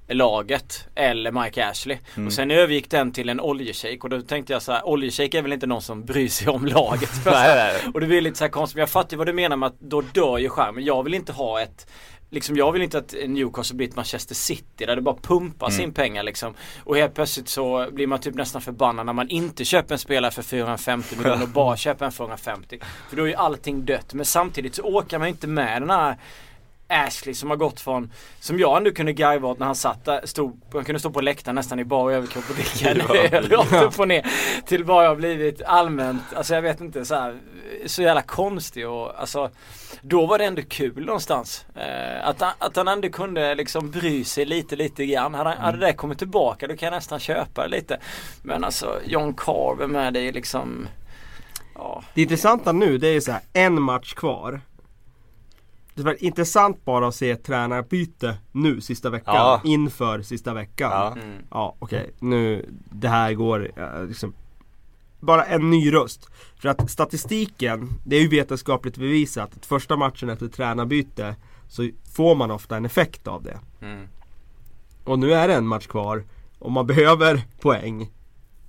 laget 0.08 0.88
eller 0.94 1.32
Mike 1.32 1.66
Ashley. 1.66 1.98
Mm. 2.14 2.26
Och 2.26 2.32
sen 2.32 2.50
övergick 2.50 2.90
den 2.90 3.12
till 3.12 3.28
en 3.28 3.40
oljeshejk 3.40 4.04
och 4.04 4.10
då 4.10 4.20
tänkte 4.22 4.52
jag 4.52 4.62
så 4.62 4.72
här, 4.72 4.86
oljeshejk 4.88 5.34
är 5.34 5.42
väl 5.42 5.52
inte 5.52 5.66
någon 5.66 5.82
som 5.82 6.04
bryr 6.04 6.28
sig 6.28 6.48
om 6.48 6.66
laget. 6.66 7.10
Nej, 7.24 7.54
nej. 7.54 7.92
Och 7.94 8.00
det 8.00 8.06
blir 8.06 8.20
lite 8.20 8.38
så 8.38 8.44
här 8.44 8.50
konstigt, 8.50 8.74
men 8.74 8.80
jag 8.80 8.90
fattar 8.90 9.10
ju 9.10 9.16
vad 9.16 9.26
du 9.26 9.32
menar 9.32 9.56
med 9.56 9.66
att 9.66 9.80
då 9.80 10.00
dör 10.00 10.38
ju 10.38 10.48
skärmen. 10.48 10.84
Jag 10.84 11.02
vill 11.02 11.14
inte 11.14 11.32
ha 11.32 11.60
ett 11.60 11.86
Liksom 12.30 12.56
jag 12.56 12.72
vill 12.72 12.82
inte 12.82 12.98
att 12.98 13.14
Newcastle 13.26 13.76
blir 13.76 13.88
ett 13.88 13.96
Manchester 13.96 14.34
City 14.34 14.86
där 14.86 14.96
det 14.96 15.02
bara 15.02 15.16
pumpas 15.22 15.74
Mm. 15.74 15.84
in 15.84 15.92
pengar 15.94 16.22
liksom. 16.22 16.54
Och 16.84 16.96
helt 16.96 17.14
plötsligt 17.14 17.48
så 17.48 17.88
blir 17.92 18.06
man 18.06 18.18
typ 18.20 18.34
nästan 18.34 18.62
förbannad 18.62 19.06
när 19.06 19.12
man 19.12 19.28
inte 19.28 19.64
köper 19.64 19.94
en 19.94 19.98
spelare 19.98 20.30
för 20.30 20.42
450 20.42 21.16
miljoner 21.16 21.42
och 21.42 21.48
bara 21.48 21.76
köper 21.76 22.06
en 22.06 22.12
för 22.12 22.24
150. 22.24 22.78
För 23.08 23.16
då 23.16 23.22
är 23.22 23.26
ju 23.26 23.34
allting 23.34 23.84
dött. 23.84 24.14
Men 24.14 24.24
samtidigt 24.24 24.74
så 24.74 24.82
åker 24.82 25.18
man 25.18 25.28
inte 25.28 25.46
med 25.46 25.82
den 25.82 25.90
här 25.90 26.16
Ashley 26.88 27.34
som 27.34 27.50
har 27.50 27.56
gått 27.56 27.80
från, 27.80 28.12
som 28.40 28.58
jag 28.58 28.76
ändå 28.76 28.90
kunde 28.90 29.12
garva 29.12 29.48
åt 29.48 29.58
när 29.58 29.66
han 29.66 29.74
satt 29.74 30.04
där, 30.04 30.20
stod, 30.24 30.60
han 30.72 30.84
kunde 30.84 30.98
stå 31.00 31.10
på 31.10 31.20
läktaren 31.20 31.54
nästan 31.54 31.78
i 31.80 31.84
bar 31.84 32.10
överkropp 32.10 32.44
och 32.50 32.56
dricka 32.56 32.90
öl 33.36 33.48
rakt 33.50 33.72
upp 33.72 34.00
och 34.00 34.08
ner. 34.08 34.26
Till 34.66 34.84
bara 34.84 35.08
har 35.08 35.16
blivit 35.16 35.62
allmänt, 35.62 36.22
alltså 36.36 36.54
jag 36.54 36.62
vet 36.62 36.80
inte 36.80 37.04
så 37.04 37.14
här, 37.14 37.38
så 37.86 38.02
jävla 38.02 38.22
konstig 38.22 38.88
och 38.88 39.20
alltså 39.20 39.50
Då 40.02 40.26
var 40.26 40.38
det 40.38 40.44
ändå 40.44 40.62
kul 40.68 41.04
någonstans. 41.06 41.66
Eh, 41.76 42.28
att, 42.28 42.42
att 42.58 42.76
han 42.76 42.88
ändå 42.88 43.08
kunde 43.08 43.54
liksom 43.54 43.90
bry 43.90 44.24
sig 44.24 44.44
lite 44.44 44.76
lite 44.76 45.06
grann. 45.06 45.34
Hade, 45.34 45.50
han- 45.50 45.58
hade 45.58 45.78
det 45.86 45.92
kommit 45.92 46.18
tillbaka 46.18 46.66
då 46.66 46.76
kan 46.76 46.86
jag 46.86 46.94
nästan 46.96 47.18
köpa 47.20 47.62
det 47.62 47.68
lite. 47.68 47.98
Men 48.42 48.64
alltså 48.64 49.00
John 49.06 49.34
Carver 49.34 49.86
med 49.86 50.12
det 50.12 50.20
är 50.20 50.32
liksom 50.32 50.88
Ja. 51.74 52.02
Det 52.14 52.22
intressanta 52.22 52.72
nu 52.72 52.98
det 52.98 53.08
är 53.08 53.20
så 53.20 53.32
här, 53.32 53.40
en 53.52 53.82
match 53.82 54.14
kvar. 54.14 54.60
Det 55.96 56.02
var 56.02 56.24
intressant 56.24 56.84
bara 56.84 57.08
att 57.08 57.14
se 57.14 57.36
tränarbyte 57.36 58.38
nu 58.52 58.80
sista 58.80 59.10
veckan. 59.10 59.34
Ja. 59.34 59.60
Inför 59.64 60.22
sista 60.22 60.54
veckan. 60.54 60.90
Ja. 60.90 61.12
Mm. 61.22 61.42
Ja 61.50 61.74
okej, 61.78 62.10
nu 62.18 62.68
det 62.90 63.08
här 63.08 63.32
går 63.32 63.70
eh, 63.76 64.04
liksom 64.06 64.34
Bara 65.20 65.44
en 65.44 65.70
ny 65.70 65.92
röst. 65.92 66.28
För 66.56 66.68
att 66.68 66.90
statistiken, 66.90 67.88
det 68.04 68.16
är 68.16 68.20
ju 68.20 68.28
vetenskapligt 68.28 68.96
bevisat 68.96 69.56
att 69.56 69.66
första 69.66 69.96
matchen 69.96 70.28
efter 70.28 70.48
tränarbyte 70.48 71.36
så 71.68 71.90
får 72.16 72.34
man 72.34 72.50
ofta 72.50 72.76
en 72.76 72.84
effekt 72.84 73.26
av 73.26 73.42
det. 73.42 73.58
Mm. 73.82 74.08
Och 75.04 75.18
nu 75.18 75.32
är 75.34 75.48
det 75.48 75.54
en 75.54 75.66
match 75.66 75.86
kvar 75.86 76.24
och 76.58 76.72
man 76.72 76.86
behöver 76.86 77.42
poäng. 77.60 78.10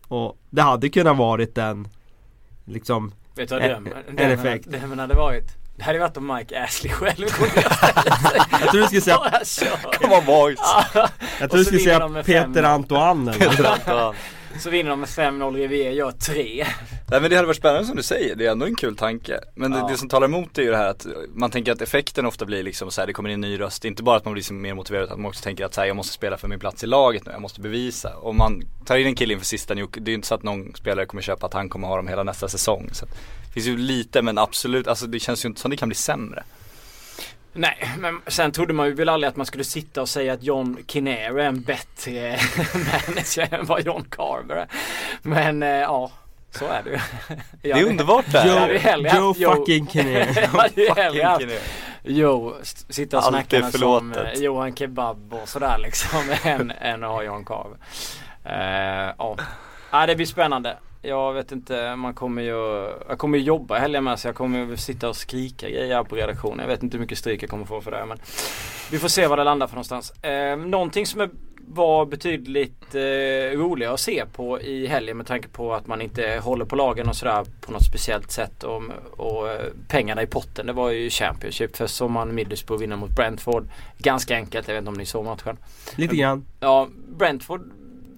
Och 0.08 0.38
det 0.50 0.62
hade 0.62 0.90
kunnat 0.90 1.18
varit 1.18 1.58
en 1.58 1.88
liksom 2.66 3.12
Vet 3.36 3.50
du 3.50 3.56
vad 3.56 3.64
En- 3.64 3.70
drömmen, 3.84 3.94
en 4.08 4.16
drömmen, 4.16 4.34
effekt. 4.40 4.68
drömmen 4.68 5.00
hade 5.00 5.16
varit? 5.16 5.56
Det 5.78 5.84
hade 5.84 6.00
varit 6.00 6.18
om 6.18 6.36
Mike 6.36 6.64
Ashley 6.64 6.92
själv. 6.92 7.16
Jag 8.62 8.70
tror 8.72 8.82
du 8.82 8.86
skulle 8.88 9.02
säga. 9.02 9.20
Det 10.02 10.08
var 10.08 10.22
magiskt. 10.22 10.64
jag 11.40 11.50
tror 11.52 11.58
du 11.60 11.66
skulle 11.66 11.80
säga. 11.80 12.24
Peter 12.24 12.64
Antoine 12.64 13.28
eller 13.30 13.88
något. 13.96 14.16
Så 14.60 14.70
vinner 14.70 14.90
de 14.90 15.00
med 15.00 15.10
5-0, 15.10 15.56
Rivier 15.56 15.92
gör 15.92 16.12
3. 16.12 16.66
Nej 17.12 17.22
men 17.22 17.30
det 17.30 17.36
hade 17.36 17.46
varit 17.48 17.58
spännande 17.58 17.86
som 17.88 17.96
du 17.96 18.04
säger, 18.04 18.36
det 18.36 18.46
är 18.46 18.52
ändå 18.52 18.66
en 18.66 18.76
kul 18.76 18.96
tanke. 18.96 19.40
Men 19.56 19.72
det, 19.72 19.78
Ja. 19.78 19.88
det 19.88 19.98
som 19.98 20.10
talar 20.10 20.28
emot 20.28 20.58
är 20.58 20.62
ju 20.62 20.72
det 20.72 20.78
här 20.78 20.88
att 20.88 21.08
man 21.34 21.52
tänker 21.52 21.72
att 21.72 21.82
effekten 21.82 22.26
ofta 22.26 22.46
blir 22.46 22.64
liksom 22.64 22.92
så 22.92 23.02
här, 23.02 23.08
det 23.08 23.14
kommer 23.14 23.30
in 23.30 23.34
en 23.34 23.42
ny 23.42 23.60
röst. 23.60 23.86
Inte 23.86 24.04
bara 24.04 24.18
att 24.18 24.26
man 24.26 24.34
blir 24.34 24.40
liksom 24.40 24.62
mer 24.62 24.74
motiverad 24.74 25.04
utan 25.04 25.14
att 25.14 25.20
man 25.22 25.30
också 25.30 25.44
tänker 25.44 25.66
att 25.66 25.74
så 25.74 25.82
här, 25.82 25.88
jag 25.88 25.96
måste 25.96 26.14
spela 26.14 26.38
för 26.38 26.48
min 26.48 26.60
plats 26.60 26.84
i 26.84 26.88
laget 26.88 27.26
nu, 27.26 27.32
jag 27.32 27.42
måste 27.42 27.62
bevisa. 27.62 28.18
Om 28.18 28.38
man 28.38 28.62
tar 28.86 28.98
in 28.98 29.08
en 29.08 29.16
kille 29.16 29.34
inför 29.34 29.46
sista 29.46 29.74
New 29.74 29.88
det 29.92 30.00
är 30.00 30.10
ju 30.10 30.16
inte 30.16 30.28
så 30.28 30.36
att 30.36 30.44
någon 30.44 30.74
spelare 30.76 31.06
kommer 31.06 31.22
köpa 31.24 31.46
att 31.46 31.54
han 31.54 31.70
kommer 31.70 31.88
ha 31.88 31.96
dem 31.98 32.08
hela 32.08 32.24
nästa 32.24 32.48
säsong. 32.48 32.90
Så 32.94 33.06
det 33.06 33.52
finns 33.54 33.66
ju 33.66 33.78
lite 33.78 34.22
men 34.22 34.38
absolut, 34.38 34.88
alltså 34.88 35.08
det 35.08 35.20
känns 35.20 35.46
ju 35.46 35.48
inte 35.50 35.62
som 35.62 35.72
det 35.72 35.78
kan 35.78 35.90
bli 35.90 35.96
sämre. 35.96 36.44
Nej, 37.58 37.92
men 38.00 38.22
sen 38.28 38.52
trodde 38.52 38.74
man 38.74 38.88
ju 38.88 38.94
väl 38.94 39.10
aldrig 39.10 39.30
att 39.30 39.36
man 39.36 39.46
skulle 39.46 39.64
sitta 39.64 40.02
och 40.02 40.10
säga 40.10 40.34
att 40.34 40.44
John 40.44 40.78
Kinnair 40.88 41.40
är 41.40 41.46
en 41.46 41.62
bättre 41.62 42.12
manager 42.74 43.54
än 43.54 43.66
vad 43.66 43.86
John 43.86 44.06
Carver 44.12 44.56
är. 44.56 44.68
Men 45.22 45.64
eh, 45.64 45.70
ja, 45.70 46.12
så 46.52 46.66
är 46.66 46.84
det 46.84 46.90
ju. 46.90 47.00
Det 47.62 47.72
är 47.72 47.84
underbart 47.86 48.26
det 48.32 48.40
här. 48.40 48.70
Joe 49.16 49.28
haft 49.28 49.40
Joe- 49.40 49.56
fucking 49.56 49.86
hellre 50.96 51.24
haft 51.24 51.42
Fucking 51.44 51.58
Joe 52.04 52.54
sitta 52.90 53.18
och 53.18 53.24
snacka 53.24 53.72
som 53.72 54.14
eh, 54.14 54.34
Johan 54.44 54.76
Kebab 54.76 55.34
och 55.34 55.50
sådär 55.50 55.78
liksom 55.78 56.20
än, 56.44 56.72
än 56.82 57.04
att 57.04 57.10
ha 57.10 57.24
John 57.24 57.46
Carver. 57.46 57.78
Eh, 58.46 59.14
Ja, 59.18 59.38
ja 59.92 60.06
det 60.06 60.16
blir 60.16 60.26
spännande. 60.26 60.78
Jag 61.08 61.34
vet 61.34 61.52
inte, 61.52 61.96
man 61.96 62.14
kommer 62.14 62.42
ju, 62.42 62.90
jag 63.08 63.18
kommer 63.18 63.38
ju 63.38 63.44
jobba 63.44 63.78
helgen 63.78 64.04
med 64.04 64.20
så 64.20 64.28
jag 64.28 64.36
kommer 64.36 64.60
ju 64.60 64.78
sitta 64.78 65.10
och 65.10 65.16
skrika 65.16 65.70
grejer 65.70 66.04
på 66.04 66.16
redaktionen. 66.16 66.60
Jag 66.60 66.68
vet 66.68 66.84
inte 66.84 66.98
hur 66.98 67.02
mycket 67.02 67.18
stryk 67.18 67.44
jag 67.44 67.50
kommer 67.50 67.66
få 67.66 67.82
för 67.82 67.92
det 67.92 68.06
men 68.06 68.18
vi 68.92 69.00
får 69.00 69.08
se 69.08 69.28
var 69.28 69.38
det 69.38 69.44
landar 69.44 69.68
för 69.68 69.76
någonstans. 69.76 70.12
Eh, 70.24 70.58
någonting 70.58 71.06
som 71.06 71.22
är, 71.22 71.30
var 71.68 72.06
betydligt 72.06 72.96
eh, 72.96 73.60
roligare 73.60 73.94
att 73.94 74.00
se 74.00 74.24
på 74.34 74.62
i 74.62 74.88
helgen 74.88 75.18
med 75.18 75.28
tanke 75.28 75.48
på 75.48 75.74
att 75.74 75.88
man 75.88 76.02
inte 76.02 76.40
håller 76.44 76.66
på 76.66 76.76
lagen 76.76 77.10
och 77.10 77.16
sådär 77.16 77.46
på 77.62 77.72
något 77.72 77.86
speciellt 77.86 78.32
sätt 78.32 78.64
och, 78.64 78.84
och 79.18 79.50
eh, 79.50 79.66
pengarna 79.88 80.22
i 80.22 80.28
potten 80.28 80.66
det 80.66 80.74
var 80.74 80.90
ju 80.90 81.10
Championship. 81.10 81.76
Först 81.76 81.96
såg 81.96 82.10
man 82.10 82.36
Middlesbrough 82.36 82.82
vinna 82.82 82.96
mot 82.96 83.16
Brentford. 83.16 83.68
Ganska 83.98 84.36
enkelt, 84.36 84.68
jag 84.68 84.76
vet 84.76 84.82
inte 84.82 84.90
om 84.90 84.98
ni 84.98 85.06
såg 85.06 85.26
matchen. 85.26 85.58
Lite 85.96 86.16
grann. 86.16 86.46
Ja, 86.60 86.88
Brentford 87.18 87.72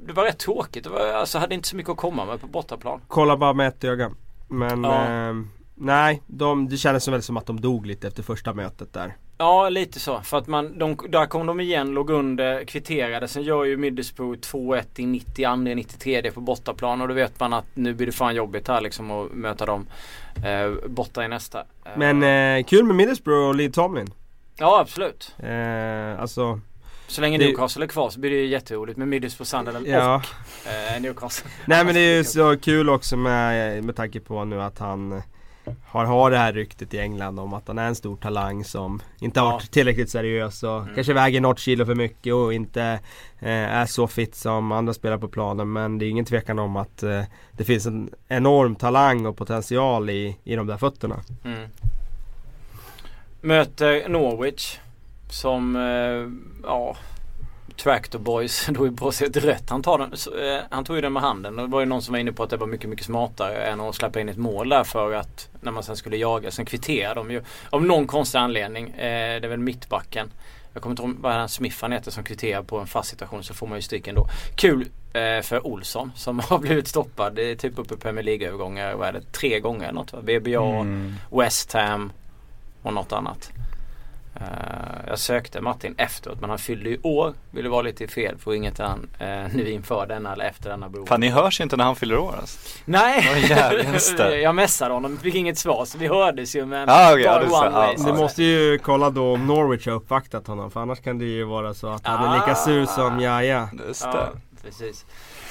det 0.09 0.13
var 0.15 0.23
rätt 0.25 0.39
tråkigt. 0.39 0.83
Det 0.83 0.89
var, 0.89 0.99
alltså 1.13 1.37
hade 1.37 1.55
inte 1.55 1.67
så 1.67 1.75
mycket 1.75 1.91
att 1.91 1.97
komma 1.97 2.25
med 2.25 2.41
på 2.41 2.47
bortaplan. 2.47 3.01
Kolla 3.07 3.37
bara 3.37 3.53
med 3.53 3.67
ett 3.67 3.83
öga. 3.83 4.11
Men 4.47 4.83
Ja. 4.83 4.93
ehm, 5.05 5.49
nej, 5.75 6.21
de, 6.27 6.69
det 6.69 6.77
kändes 6.77 7.07
väl 7.07 7.21
som 7.21 7.37
att 7.37 7.45
de 7.45 7.61
dog 7.61 7.85
lite 7.85 8.07
efter 8.07 8.23
första 8.23 8.53
mötet 8.53 8.93
där. 8.93 9.15
Ja, 9.37 9.69
lite 9.69 9.99
så. 9.99 10.21
För 10.21 10.37
att 10.37 10.47
man, 10.47 10.79
de, 10.79 10.97
där 11.09 11.25
kom 11.25 11.45
de 11.47 11.59
igen, 11.59 11.91
låg 11.91 12.09
under, 12.09 12.63
kvitterade. 12.65 13.27
Sen 13.27 13.43
gör 13.43 13.63
ju 13.63 13.77
Middlesbrough 13.77 14.39
2-1 14.39 14.83
i 14.95 15.05
92, 15.05 15.55
93 15.55 16.31
på 16.31 16.41
bortaplan. 16.41 17.01
Och 17.01 17.07
då 17.07 17.13
vet 17.13 17.39
man 17.39 17.53
att 17.53 17.65
nu 17.73 17.93
blir 17.93 18.05
det 18.05 18.11
fan 18.11 18.35
jobbigt 18.35 18.67
här 18.67 18.81
liksom 18.81 19.11
att 19.11 19.31
möta 19.31 19.65
dem 19.65 19.87
eh, 20.45 20.89
borta 20.89 21.25
i 21.25 21.27
nästa. 21.27 21.59
Eh, 21.59 21.91
Men 21.97 22.23
eh, 22.57 22.63
kul 22.65 22.83
med 22.85 22.95
Middlesbrough 22.95 23.47
och 23.49 23.55
Lee 23.55 23.69
Tomlin. 23.71 24.07
Ja, 24.57 24.79
absolut. 24.79 25.35
Eh, 25.39 26.21
alltså, 26.21 26.59
Så 27.09 27.21
länge 27.21 27.37
Newcastle 27.37 27.83
är 27.85 27.87
kvar 27.87 28.09
så 28.09 28.19
blir 28.19 28.29
det 28.31 28.37
ju 28.37 28.45
jätteroligt 28.47 28.97
med 28.97 29.07
Middlesbrough, 29.07 29.47
Sunderland 29.47 29.87
ja. 29.87 30.15
och 30.15 30.67
eh, 30.95 31.01
Newcastle. 31.01 31.49
Nej 31.65 31.85
men 31.85 31.93
det 31.93 31.99
är 31.99 32.17
ju 32.17 32.23
så 32.23 32.57
kul 32.57 32.89
också 32.89 33.17
med, 33.17 33.83
med 33.83 33.95
tanke 33.95 34.19
på 34.19 34.45
nu 34.45 34.61
att 34.61 34.79
han 34.79 35.21
har, 35.85 36.05
har 36.05 36.31
det 36.31 36.37
här 36.37 36.53
ryktet 36.53 36.93
i 36.93 36.99
England 36.99 37.39
om 37.39 37.53
att 37.53 37.67
han 37.67 37.77
är 37.77 37.87
en 37.87 37.95
stor 37.95 38.15
talang 38.17 38.63
som 38.63 39.01
inte 39.19 39.39
har 39.39 39.47
Ja. 39.47 39.51
varit 39.53 39.71
tillräckligt 39.71 40.09
seriös 40.09 40.63
och 40.63 40.81
Mm. 40.81 40.95
kanske 40.95 41.13
väger 41.13 41.41
något 41.41 41.59
kilo 41.59 41.85
för 41.85 41.95
mycket 41.95 42.33
och 42.33 42.53
inte 42.53 42.83
eh, 43.39 43.49
är 43.49 43.85
så 43.85 44.07
fit 44.07 44.35
som 44.35 44.71
andra 44.71 44.93
spelare 44.93 45.19
på 45.19 45.27
planen. 45.27 45.71
Men 45.73 45.97
det 45.97 46.05
är 46.05 46.09
ingen 46.09 46.25
tvekan 46.25 46.59
om 46.59 46.75
att 46.75 47.03
eh, 47.03 47.23
det 47.51 47.63
finns 47.63 47.85
en 47.85 48.09
enorm 48.27 48.75
talang 48.75 49.25
och 49.25 49.37
potential 49.37 50.09
i, 50.09 50.37
i 50.43 50.55
de 50.55 50.67
där 50.67 50.77
fötterna. 50.77 51.19
Mm. 51.45 51.69
Möter 53.41 54.09
Norwich 54.09 54.77
som, 55.29 55.75
eh, 55.75 56.69
ja, 56.69 56.95
Tractor 57.75 58.19
Boys, 58.19 58.65
då 58.69 58.85
sig 59.11 59.27
ett 59.27 59.37
rött. 59.37 59.69
Han, 59.69 59.81
tar 59.81 59.97
den, 59.97 60.17
så, 60.17 60.37
eh, 60.37 60.59
han 60.69 60.83
tog 60.83 60.95
ju 60.95 61.01
den 61.01 61.13
med 61.13 61.23
handen. 61.23 61.55
Det 61.55 61.67
var 61.67 61.79
ju 61.79 61.85
någon 61.85 62.01
som 62.01 62.11
var 62.11 62.19
inne 62.19 62.31
på 62.31 62.43
att 62.43 62.49
det 62.49 62.57
var 62.57 62.67
mycket, 62.67 62.89
mycket 62.89 63.05
smartare 63.05 63.65
än 63.65 63.81
att 63.81 63.95
släppa 63.95 64.19
in 64.19 64.29
ett 64.29 64.37
mål 64.37 64.69
där 64.69 64.83
för 64.83 65.13
att 65.13 65.49
när 65.61 65.71
man 65.71 65.83
sen 65.83 65.95
skulle 65.95 66.17
jaga. 66.17 66.51
Sen 66.51 66.65
kvitterar 66.65 67.15
de 67.15 67.31
ju 67.31 67.43
av 67.69 67.83
någon 67.83 68.07
konstig 68.07 68.39
anledning. 68.39 68.89
Eh, 68.89 69.41
det 69.41 69.47
är 69.47 69.49
väl 69.49 69.59
mittbacken. 69.59 70.31
Jag 70.73 70.83
kommer 70.83 70.91
inte 70.91 71.03
ihåg 71.03 71.15
vad 71.19 71.33
han 71.33 71.49
Smith 71.49 71.77
han 71.81 71.91
heter 71.91 72.11
som 72.11 72.23
kvitterar 72.23 72.63
på 72.63 72.77
en 72.79 72.87
fast 72.87 73.09
situation 73.09 73.43
så 73.43 73.53
får 73.53 73.67
man 73.67 73.77
ju 73.77 73.81
stryk 73.81 74.07
ändå. 74.07 74.27
Kul 74.55 74.87
för 75.43 75.67
Olsson 75.67 76.11
som 76.15 76.39
har 76.49 76.59
blivit 76.59 76.87
stoppad. 76.87 77.35
Det 77.35 77.51
är 77.51 77.55
typ 77.55 77.79
uppe 77.79 77.93
i 77.93 77.97
Premier 77.97 78.23
League-övergångar. 78.23 78.93
Vad 78.95 79.07
är 79.07 79.13
det? 79.13 79.31
Tre 79.31 79.59
gånger 79.59 79.83
eller 79.83 79.93
något 79.93 80.13
va? 80.13 80.19
VBA, 80.21 80.79
Mm. 80.79 81.13
West 81.31 81.73
Ham 81.73 82.11
och 82.81 82.93
något 82.93 83.11
annat. 83.11 83.51
Eh, 84.41 84.45
Jag 85.07 85.19
sökte 85.19 85.61
Martin 85.61 85.95
efteråt 85.97 86.41
men 86.41 86.49
han 86.49 86.59
fyllde 86.59 86.89
ju 86.89 86.99
år. 87.03 87.33
Ville 87.51 87.69
vara 87.69 87.81
lite 87.81 88.07
fel 88.07 88.37
för 88.37 88.53
inget 88.53 88.77
han 88.77 89.09
eh, 89.19 89.27
nu 89.53 89.69
inför 89.71 90.05
denna 90.07 90.33
eller 90.33 90.45
efter 90.45 90.69
denna 90.69 90.89
bro. 90.89 91.05
Fan 91.05 91.19
ni 91.19 91.29
hörs 91.29 91.61
inte 91.61 91.77
när 91.77 91.83
han 91.83 91.95
fyller 91.95 92.17
år 92.17 92.35
alltså. 92.39 92.59
Nej! 92.85 93.23
Jag 94.43 94.55
messade 94.55 94.93
honom, 94.93 95.17
fick 95.17 95.35
inget 95.35 95.57
svar 95.57 95.85
så 95.85 95.97
vi 95.97 96.07
hördes 96.07 96.55
ju 96.55 96.65
men 96.65 96.89
Ah, 96.89 97.11
okej, 97.11 97.23
ja, 97.23 97.31
bara 97.49 97.63
det 97.63 97.67
one 97.67 97.69
way. 97.79 97.93
ja, 97.97 98.03
Du 98.03 98.09
ja. 98.09 98.15
måste 98.15 98.43
ju 98.43 98.77
kolla 98.77 99.09
då 99.09 99.33
om 99.33 99.47
Norwich 99.47 99.85
har 99.87 99.93
uppvaktat 99.93 100.47
honom 100.47 100.71
för 100.71 100.79
annars 100.79 100.99
kan 100.99 101.19
det 101.19 101.25
ju 101.25 101.43
vara 101.43 101.73
så 101.73 101.87
att 101.87 102.07
han 102.07 102.27
är 102.33 102.33
lika 102.39 102.51
Ah. 102.51 102.55
sur 102.55 102.85
som 102.85 103.19
Jaja. 103.19 103.69
Just 103.87 104.03
Ja, 104.03 104.11
det. 104.13 104.61
precis. 104.63 105.05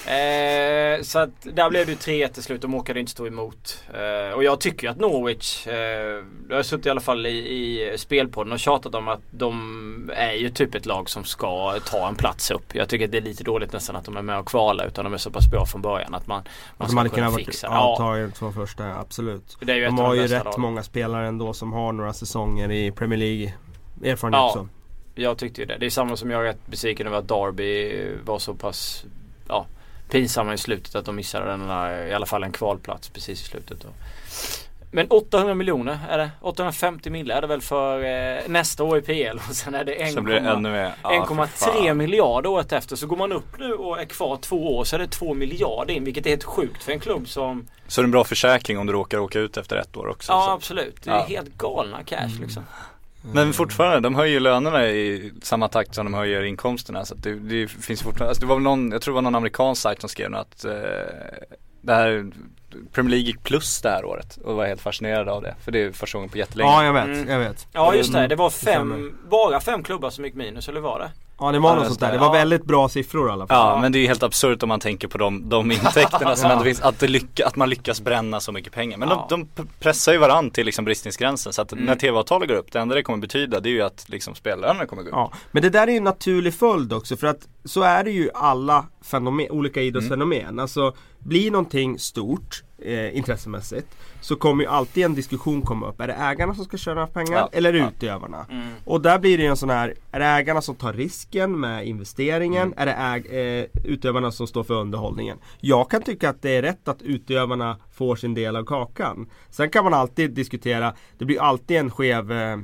Eh, 0.06 1.02
så 1.02 1.18
att 1.18 1.30
där 1.42 1.70
blev 1.70 1.86
det 1.86 1.92
ju 1.92 1.98
3-1 1.98 2.28
till 2.28 2.42
slut. 2.42 2.62
De 2.62 2.74
orkade 2.74 3.00
inte 3.00 3.12
stå 3.12 3.26
emot. 3.26 3.84
Eh, 3.94 4.34
och 4.34 4.44
jag 4.44 4.60
tycker 4.60 4.86
ju 4.86 4.90
att 4.90 4.98
Norwich, 5.00 5.66
eh, 5.66 6.24
jag 6.48 6.56
har 6.56 6.62
suttit 6.62 6.86
i 6.86 6.90
alla 6.90 7.00
fall 7.00 7.26
i, 7.26 7.30
i 7.30 7.98
spelpodden 7.98 8.52
och 8.52 8.58
tjatat 8.58 8.94
om 8.94 9.08
att 9.08 9.20
de 9.30 10.10
är 10.14 10.32
ju 10.32 10.50
typ 10.50 10.74
ett 10.74 10.86
lag 10.86 11.10
som 11.10 11.24
ska 11.24 11.78
ta 11.86 12.08
en 12.08 12.14
plats 12.14 12.50
upp. 12.50 12.74
Jag 12.74 12.88
tycker 12.88 13.04
att 13.04 13.12
det 13.12 13.18
är 13.18 13.22
lite 13.22 13.44
dåligt 13.44 13.72
nästan 13.72 13.96
att 13.96 14.04
de 14.04 14.16
är 14.16 14.22
med 14.22 14.38
och 14.38 14.46
kvala 14.46 14.84
utan 14.84 15.04
de 15.04 15.14
är 15.14 15.18
så 15.18 15.30
pass 15.30 15.50
bra 15.50 15.66
från 15.66 15.82
början 15.82 16.14
att 16.14 16.26
man, 16.26 16.42
man 16.76 16.84
Att 16.84 16.90
ska 16.90 16.94
de 16.94 16.96
hade 16.98 17.10
kunna 17.10 17.30
fixa 17.30 17.66
ja, 17.66 17.72
det. 17.72 17.76
Ja, 17.78 17.96
ta 17.96 18.16
de 18.16 18.32
två 18.32 18.52
första, 18.52 18.94
absolut. 18.94 19.56
De 19.60 19.86
av 19.86 19.92
har 19.92 20.14
ju 20.14 20.22
rätt 20.22 20.44
lagen. 20.44 20.60
många 20.60 20.82
spelare 20.82 21.26
ändå 21.26 21.52
som 21.52 21.72
har 21.72 21.92
några 21.92 22.12
säsonger 22.12 22.70
i 22.70 22.90
Premier 22.90 23.18
League 23.18 23.54
erfarenhet 24.04 24.40
Ja. 24.40 24.52
så. 24.54 24.68
Jag 25.14 25.38
tyckte 25.38 25.60
ju 25.60 25.66
det. 25.66 25.76
Det 25.80 25.86
är 25.86 25.90
samma 25.90 26.16
som 26.16 26.30
jag 26.30 26.40
är 26.40 26.44
rätt 26.44 26.66
besviken 26.66 27.06
över 27.06 27.18
att 27.18 27.28
Derby 27.28 28.08
var 28.24 28.38
så 28.38 28.54
pass 28.54 29.04
ja, 29.48 29.66
pinsamma 30.10 30.54
i 30.54 30.58
slutet 30.58 30.94
att 30.94 31.04
de 31.04 31.16
missade 31.16 31.46
den 31.46 31.62
i 32.08 32.14
alla 32.14 32.26
fall 32.26 32.42
en 32.44 32.52
kvalplats 32.52 33.08
precis 33.08 33.42
i 33.42 33.44
slutet. 33.44 33.80
Då. 33.80 33.88
Men 34.90 35.06
800 35.10 35.54
miljoner 35.54 35.98
är 36.10 36.18
det. 36.18 36.30
850 36.40 37.10
mille 37.10 37.34
är 37.34 37.40
det 37.40 37.46
väl 37.46 37.60
för 37.60 38.04
eh, 38.04 38.40
nästa 38.48 38.84
år 38.84 38.98
i 38.98 39.02
PL 39.02 39.36
och 39.48 39.54
sen 39.56 39.74
är 39.74 39.84
det 39.84 39.92
1, 39.92 40.12
Sen 40.12 40.24
blir 40.24 40.34
det 40.40 40.48
ännu 40.50 40.70
mer. 40.70 40.92
Ja, 41.02 41.26
för 41.28 41.34
1,3 41.34 41.46
fan. 41.86 41.96
miljarder 41.96 42.48
året 42.50 42.72
efter. 42.72 42.96
Så 42.96 43.06
går 43.06 43.16
man 43.16 43.32
upp 43.32 43.58
nu 43.58 43.72
och 43.72 44.00
är 44.00 44.04
kvar 44.04 44.36
två 44.36 44.76
år 44.76 44.84
så 44.84 44.96
är 44.96 45.00
det 45.00 45.06
2 45.08 45.34
miljarder 45.34 45.94
in 45.94 46.04
vilket 46.04 46.26
är 46.26 46.30
helt 46.30 46.44
sjukt 46.44 46.82
för 46.82 46.92
en 46.92 47.00
klubb 47.00 47.28
som 47.28 47.66
Så 47.88 48.00
det 48.00 48.02
är 48.02 48.06
en 48.06 48.10
bra 48.10 48.24
försäkring 48.24 48.78
om 48.78 48.86
du 48.86 48.92
råkar 48.92 49.18
åka 49.18 49.38
ut 49.38 49.56
efter 49.56 49.76
ett 49.76 49.96
år 49.96 50.08
också. 50.08 50.32
Ja 50.32 50.44
så. 50.46 50.50
absolut. 50.50 51.02
Det 51.04 51.10
är 51.10 51.14
Ja. 51.14 51.24
helt 51.28 51.58
galna 51.58 52.02
cash 52.04 52.40
liksom. 52.40 52.62
Men 53.22 53.52
fortfarande, 53.52 54.00
de 54.00 54.14
höjer 54.14 54.40
lönerna 54.40 54.86
i 54.86 55.32
samma 55.42 55.68
takt 55.68 55.94
som 55.94 56.06
de 56.06 56.14
höjer 56.14 56.42
inkomsterna. 56.42 57.04
Så 57.04 57.14
att 57.14 57.22
det, 57.22 57.34
det 57.34 57.68
finns 57.68 58.02
fortfarande, 58.02 58.28
alltså 58.28 58.40
det 58.40 58.46
var 58.46 58.56
väl 58.56 58.62
någon, 58.62 58.90
jag 58.90 59.02
tror 59.02 59.12
det 59.12 59.14
var 59.14 59.22
någon 59.22 59.34
amerikansk 59.34 59.82
sajt 59.82 60.00
som 60.00 60.08
skrev 60.08 60.34
att 60.34 60.64
eh, 60.64 60.72
det 61.80 61.94
här 61.94 62.30
Premier 62.92 63.10
League 63.10 63.26
gick 63.26 63.42
plus 63.42 63.80
det 63.82 63.90
här 63.90 64.04
året 64.04 64.38
och 64.44 64.56
var 64.56 64.66
helt 64.66 64.80
fascinerad 64.80 65.28
av 65.28 65.42
det. 65.42 65.54
För 65.64 65.72
det 65.72 65.82
är 65.82 65.92
första 65.92 66.18
gången 66.18 66.30
på 66.30 66.38
jättelänge. 66.38 66.70
Ja 66.70 66.84
jag 66.84 66.92
vet, 66.92 67.04
Mm. 67.04 67.28
jag 67.28 67.38
vet. 67.38 67.66
Ja 67.72 67.94
just 67.94 68.12
det. 68.12 68.26
Det 68.26 68.36
var 68.36 68.50
fem, 68.50 69.18
bara 69.30 69.60
fem 69.60 69.82
klubbar 69.82 70.10
som 70.10 70.24
gick 70.24 70.34
minus 70.34 70.68
eller 70.68 70.80
var 70.80 70.98
det? 70.98 71.10
Ja 71.40 71.52
det 71.52 71.58
var 71.58 71.70
Ja, 71.70 71.76
något 71.76 71.86
sånt 71.86 72.00
där. 72.00 72.12
det. 72.12 72.18
Var 72.18 72.26
Ja. 72.26 72.32
väldigt 72.32 72.64
bra 72.64 72.88
siffror 72.88 73.28
i 73.28 73.32
alla 73.32 73.46
fall. 73.46 73.74
Ja 73.76 73.80
men 73.80 73.92
det 73.92 73.98
är 73.98 74.00
ju 74.00 74.06
helt 74.06 74.22
absurt 74.22 74.62
om 74.62 74.68
man 74.68 74.80
tänker 74.80 75.08
på 75.08 75.18
de, 75.18 75.48
de 75.48 75.70
intäkterna 75.72 76.36
som 76.36 76.46
Ja. 76.46 76.52
ändå 76.52 76.64
finns, 76.64 76.80
att, 76.80 76.98
det 77.00 77.08
lycka, 77.08 77.46
att 77.46 77.56
man 77.56 77.70
lyckas 77.70 78.00
bränna 78.00 78.40
så 78.40 78.52
mycket 78.52 78.72
pengar. 78.72 78.98
Men 78.98 79.08
Ja. 79.08 79.26
de, 79.30 79.48
de 79.54 79.66
pressar 79.80 80.12
ju 80.12 80.18
varandra 80.18 80.50
till 80.50 80.66
liksom 80.66 80.84
bristningsgränsen 80.84 81.52
så 81.52 81.62
att 81.62 81.72
Mm. 81.72 81.84
när 81.84 81.94
tv-avtalet 81.96 82.48
går 82.48 82.56
upp, 82.56 82.72
det 82.72 82.78
enda 82.78 82.94
det 82.94 83.02
kommer 83.02 83.18
betyda 83.18 83.60
det 83.60 83.68
är 83.68 83.70
ju 83.70 83.82
att 83.82 84.04
liksom 84.08 84.34
spellönerna 84.34 84.86
kommer 84.86 85.02
gå 85.02 85.08
upp. 85.08 85.14
Ja, 85.14 85.32
men 85.52 85.62
det 85.62 85.70
där 85.70 85.86
är 85.86 85.90
ju 85.90 85.96
en 85.96 86.04
naturlig 86.04 86.54
följd 86.54 86.92
också 86.92 87.16
för 87.16 87.26
att 87.26 87.48
så 87.64 87.82
är 87.82 88.04
det 88.04 88.10
ju 88.10 88.30
alla 88.34 88.84
fenomen, 89.04 89.50
olika 89.50 89.80
idrottsfenomen. 89.82 90.40
Mm. 90.40 90.58
Alltså 90.58 90.94
blir 91.18 91.50
någonting 91.50 91.98
stort 91.98 92.57
eh, 92.78 93.16
intressemässigt 93.16 93.96
så 94.20 94.36
kommer 94.36 94.62
ju 94.64 94.70
alltid 94.70 95.04
en 95.04 95.14
diskussion 95.14 95.62
komma 95.62 95.88
upp. 95.88 96.00
Är 96.00 96.06
det 96.06 96.12
ägarna 96.14 96.54
som 96.54 96.64
ska 96.64 96.76
köra 96.76 97.06
pengar 97.06 97.32
Ja. 97.38 97.48
eller 97.52 97.68
är 97.68 97.72
det 97.72 97.78
Ja. 97.78 97.90
utövarna? 97.96 98.46
Mm. 98.50 98.68
Och 98.84 99.00
där 99.02 99.18
blir 99.18 99.38
det 99.38 99.44
ju 99.44 99.50
en 99.50 99.56
sån 99.56 99.70
här, 99.70 99.94
är 100.12 100.20
det 100.20 100.26
ägarna 100.26 100.60
som 100.62 100.74
tar 100.74 100.92
risken 100.92 101.60
med 101.60 101.86
investeringen? 101.86 102.62
Mm. 102.72 102.74
Är 102.78 102.86
det 102.86 102.92
äg, 102.92 103.58
eh, 103.60 103.66
utövarna 103.84 104.30
som 104.32 104.46
står 104.46 104.64
för 104.64 104.74
underhållningen? 104.74 105.38
Jag 105.60 105.90
kan 105.90 106.02
tycka 106.02 106.30
att 106.30 106.42
det 106.42 106.50
är 106.50 106.62
rätt 106.62 106.88
att 106.88 107.02
utövarna 107.02 107.76
får 107.92 108.16
sin 108.16 108.34
del 108.34 108.56
av 108.56 108.64
kakan. 108.64 109.30
Sen 109.50 109.70
kan 109.70 109.84
man 109.84 109.94
alltid 109.94 110.30
diskutera, 110.30 110.94
det 111.18 111.24
blir 111.24 111.40
alltid 111.42 111.76
en 111.76 111.90
skev 111.90 112.32
eh, 112.32 112.58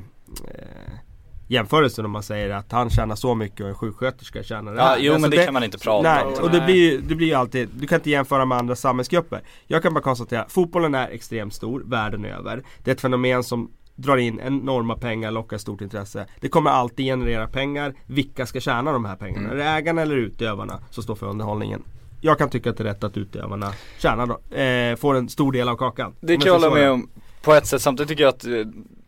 eh, 1.48 1.52
jämförelse 1.52 2.02
om 2.02 2.10
man 2.10 2.22
säger 2.22 2.50
att 2.50 2.72
han 2.72 2.90
tjänar 2.90 3.16
så 3.16 3.34
mycket 3.34 3.60
och 3.60 3.68
en 3.68 3.74
sjuksköterska 3.74 4.42
tjänar 4.42 4.72
det 4.72 4.78
Ja, 4.78 4.96
jo, 4.98 5.12
Alltså 5.12 5.20
men 5.20 5.30
det 5.30 5.44
kan 5.44 5.54
man 5.54 5.64
inte 5.64 5.78
prata 5.78 6.14
nej, 6.14 6.24
om. 6.24 6.42
och 6.42 6.50
det 6.50 6.60
blir 6.60 6.98
det 6.98 7.14
blir 7.14 7.36
alltid, 7.36 7.68
du 7.78 7.86
kan 7.86 7.96
inte 7.96 8.10
jämföra 8.10 8.44
med 8.44 8.58
andra 8.58 8.76
samhällsgrupper. 8.76 9.40
Jag 9.66 9.82
kan 9.82 9.94
bara 9.94 10.00
konstatera, 10.00 10.46
fotbollen 10.48 10.94
är 10.94 11.08
extremt 11.08 11.54
stor 11.54 11.82
världen 11.86 12.24
över. 12.24 12.62
Det 12.84 12.90
är 12.90 12.94
ett 12.94 13.00
fenomen 13.00 13.44
som 13.44 13.70
drar 13.96 14.16
in 14.16 14.40
enorma 14.40 14.96
pengar, 14.96 15.30
lockar 15.30 15.58
stort 15.58 15.80
intresse. 15.80 16.26
Det 16.40 16.48
kommer 16.48 16.70
alltid 16.70 17.06
generera 17.06 17.46
pengar. 17.48 17.94
Vilka 18.06 18.46
ska 18.46 18.60
tjäna 18.60 18.92
de 18.92 19.04
här 19.04 19.16
pengarna? 19.16 19.46
Mm. 19.46 19.52
Är 19.60 19.64
det 19.64 19.70
ägarna 19.70 20.02
eller 20.02 20.16
utövarna 20.16 20.80
som 20.90 21.02
står 21.02 21.14
för 21.14 21.26
underhållningen? 21.26 21.82
Jag 22.20 22.38
kan 22.38 22.50
tycka 22.50 22.70
att 22.70 22.76
det 22.76 22.82
är 22.82 22.88
rätt 22.88 23.04
att 23.04 23.16
utövarna 23.16 23.72
tjänar 23.98 24.26
då, 24.26 24.56
eh, 24.56 24.96
får 24.96 25.14
en 25.14 25.28
stor 25.28 25.52
del 25.52 25.68
av 25.68 25.76
kakan. 25.76 26.14
Det 26.20 26.36
kan 26.36 26.46
jag 26.46 26.52
hålla 26.60 26.74
med 26.74 26.90
om 26.90 27.08
på 27.42 27.52
ett 27.52 27.66
sätt. 27.66 27.82
Samtidigt 27.82 28.08
tycker 28.08 28.22
jag 28.22 28.34
att 28.34 28.44
eh, 28.44 28.52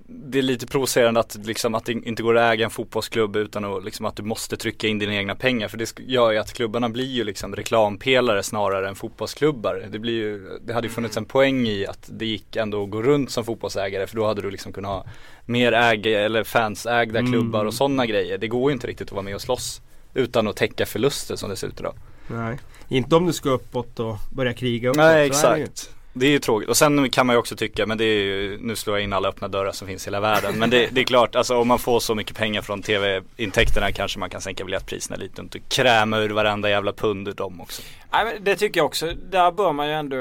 det 0.09 0.39
är 0.39 0.43
lite 0.43 0.67
provocerande 0.67 1.21
att, 1.21 1.37
liksom, 1.45 1.75
att 1.75 1.85
det 1.85 1.93
inte 1.93 2.23
går 2.23 2.37
att 2.37 2.53
äga 2.53 2.65
en 2.65 2.71
fotbollsklubb 2.71 3.37
utan 3.37 3.65
att, 3.65 3.85
liksom, 3.85 4.07
att 4.07 4.17
du 4.17 4.23
måste 4.23 4.57
trycka 4.57 4.87
in 4.89 4.99
dina 4.99 5.15
egna 5.15 5.35
pengar. 5.35 5.69
För 5.69 5.79
det 5.79 5.99
gör 5.99 6.31
ju 6.31 6.39
att 6.39 6.53
klubbarna 6.53 6.89
blir 6.89 7.07
ju 7.07 7.25
liksom 7.25 7.57
reklampelare 7.57 8.43
snarare 8.43 8.89
än 8.89 8.95
fotbollsklubbar. 8.95 9.89
Det, 9.91 9.99
blir 9.99 10.13
ju, 10.13 10.59
det 10.67 10.75
hade 10.75 10.87
ju 10.87 10.93
funnits 10.93 11.17
en 11.17 11.25
poäng 11.25 11.67
i 11.67 11.87
att 11.87 12.11
det 12.13 12.27
gick 12.27 12.57
ändå 12.57 12.85
att 12.85 12.91
gå 12.91 13.03
runt 13.03 13.31
som 13.31 13.45
fotbollsägare 13.45 14.07
för 14.07 14.17
då 14.17 14.27
hade 14.27 14.43
du 14.43 14.51
liksom 14.51 14.73
kunnat 14.73 14.91
ha 14.91 15.05
mer 15.47 15.73
äga, 15.73 16.21
eller 16.21 16.45
fansägda 16.45 17.19
Mm. 17.19 17.33
klubbar 17.33 17.65
och 17.65 17.75
sådana 17.75 18.07
grejer. 18.07 18.39
Det 18.39 18.49
går 18.49 18.71
ju 18.71 18.73
inte 18.73 18.87
riktigt 18.87 19.09
att 19.09 19.13
vara 19.13 19.23
med 19.23 19.35
och 19.35 19.41
slåss 19.41 19.81
utan 20.15 20.49
att 20.49 20.57
täcka 20.57 20.87
förluster 20.87 21.37
som 21.37 21.51
det 21.51 21.57
ser 21.57 21.67
ut 21.67 21.81
idag. 21.81 21.95
Nej. 22.29 22.59
Inte 22.89 23.17
om 23.17 23.27
du 23.27 23.33
ska 23.33 23.51
uppåt 23.51 24.01
och 24.01 24.17
börja 24.33 24.53
kriga 24.53 24.89
uppåt. 24.89 24.97
Nej 24.97 25.27
exakt. 25.27 25.91
Det 26.19 26.27
är 26.27 26.31
ju 26.31 26.39
tråkigt. 26.39 26.69
Och 26.69 26.77
sen 26.77 27.11
kan 27.11 27.27
man 27.27 27.35
ju 27.35 27.39
också 27.39 27.57
tycka, 27.57 27.87
men 27.87 27.99
det 27.99 28.05
är 28.05 28.23
ju, 28.25 28.59
nu 28.61 28.77
slår 28.77 28.97
jag 28.97 29.05
in 29.05 29.13
alla 29.13 29.29
öppna 29.29 29.49
dörrar 29.49 29.73
som 29.73 29.89
finns 29.89 30.07
i 30.07 30.07
hela 30.07 30.21
världen. 30.21 30.59
Men 30.59 30.71
det, 30.71 30.89
det 30.93 31.01
är 31.01 31.05
klart, 31.05 31.37
alltså 31.37 31.57
om 31.57 31.69
man 31.69 31.79
får 31.79 32.01
så 32.01 32.15
mycket 32.15 32.37
pengar 32.37 32.63
från 32.63 32.83
tv-intäkterna 32.83 33.93
kanske 33.93 34.19
man 34.19 34.31
kan 34.31 34.41
sänka 34.41 34.65
biljettpriserna 34.65 35.17
lite 35.17 35.35
och 35.41 35.45
inte 35.45 35.59
kräma 35.59 36.19
ur 36.19 36.29
varenda 36.31 36.71
jävla 36.71 36.93
pund 36.93 37.29
ur 37.29 37.33
dem 37.33 37.61
också. 37.61 37.83
Nej 38.13 38.25
men 38.25 38.45
det 38.45 38.57
tycker 38.57 38.81
jag 38.81 38.87
också. 38.87 39.13
Där 39.31 39.53
bör 39.53 39.73
man 39.73 39.87
ju 39.87 39.93
ändå 39.93 40.17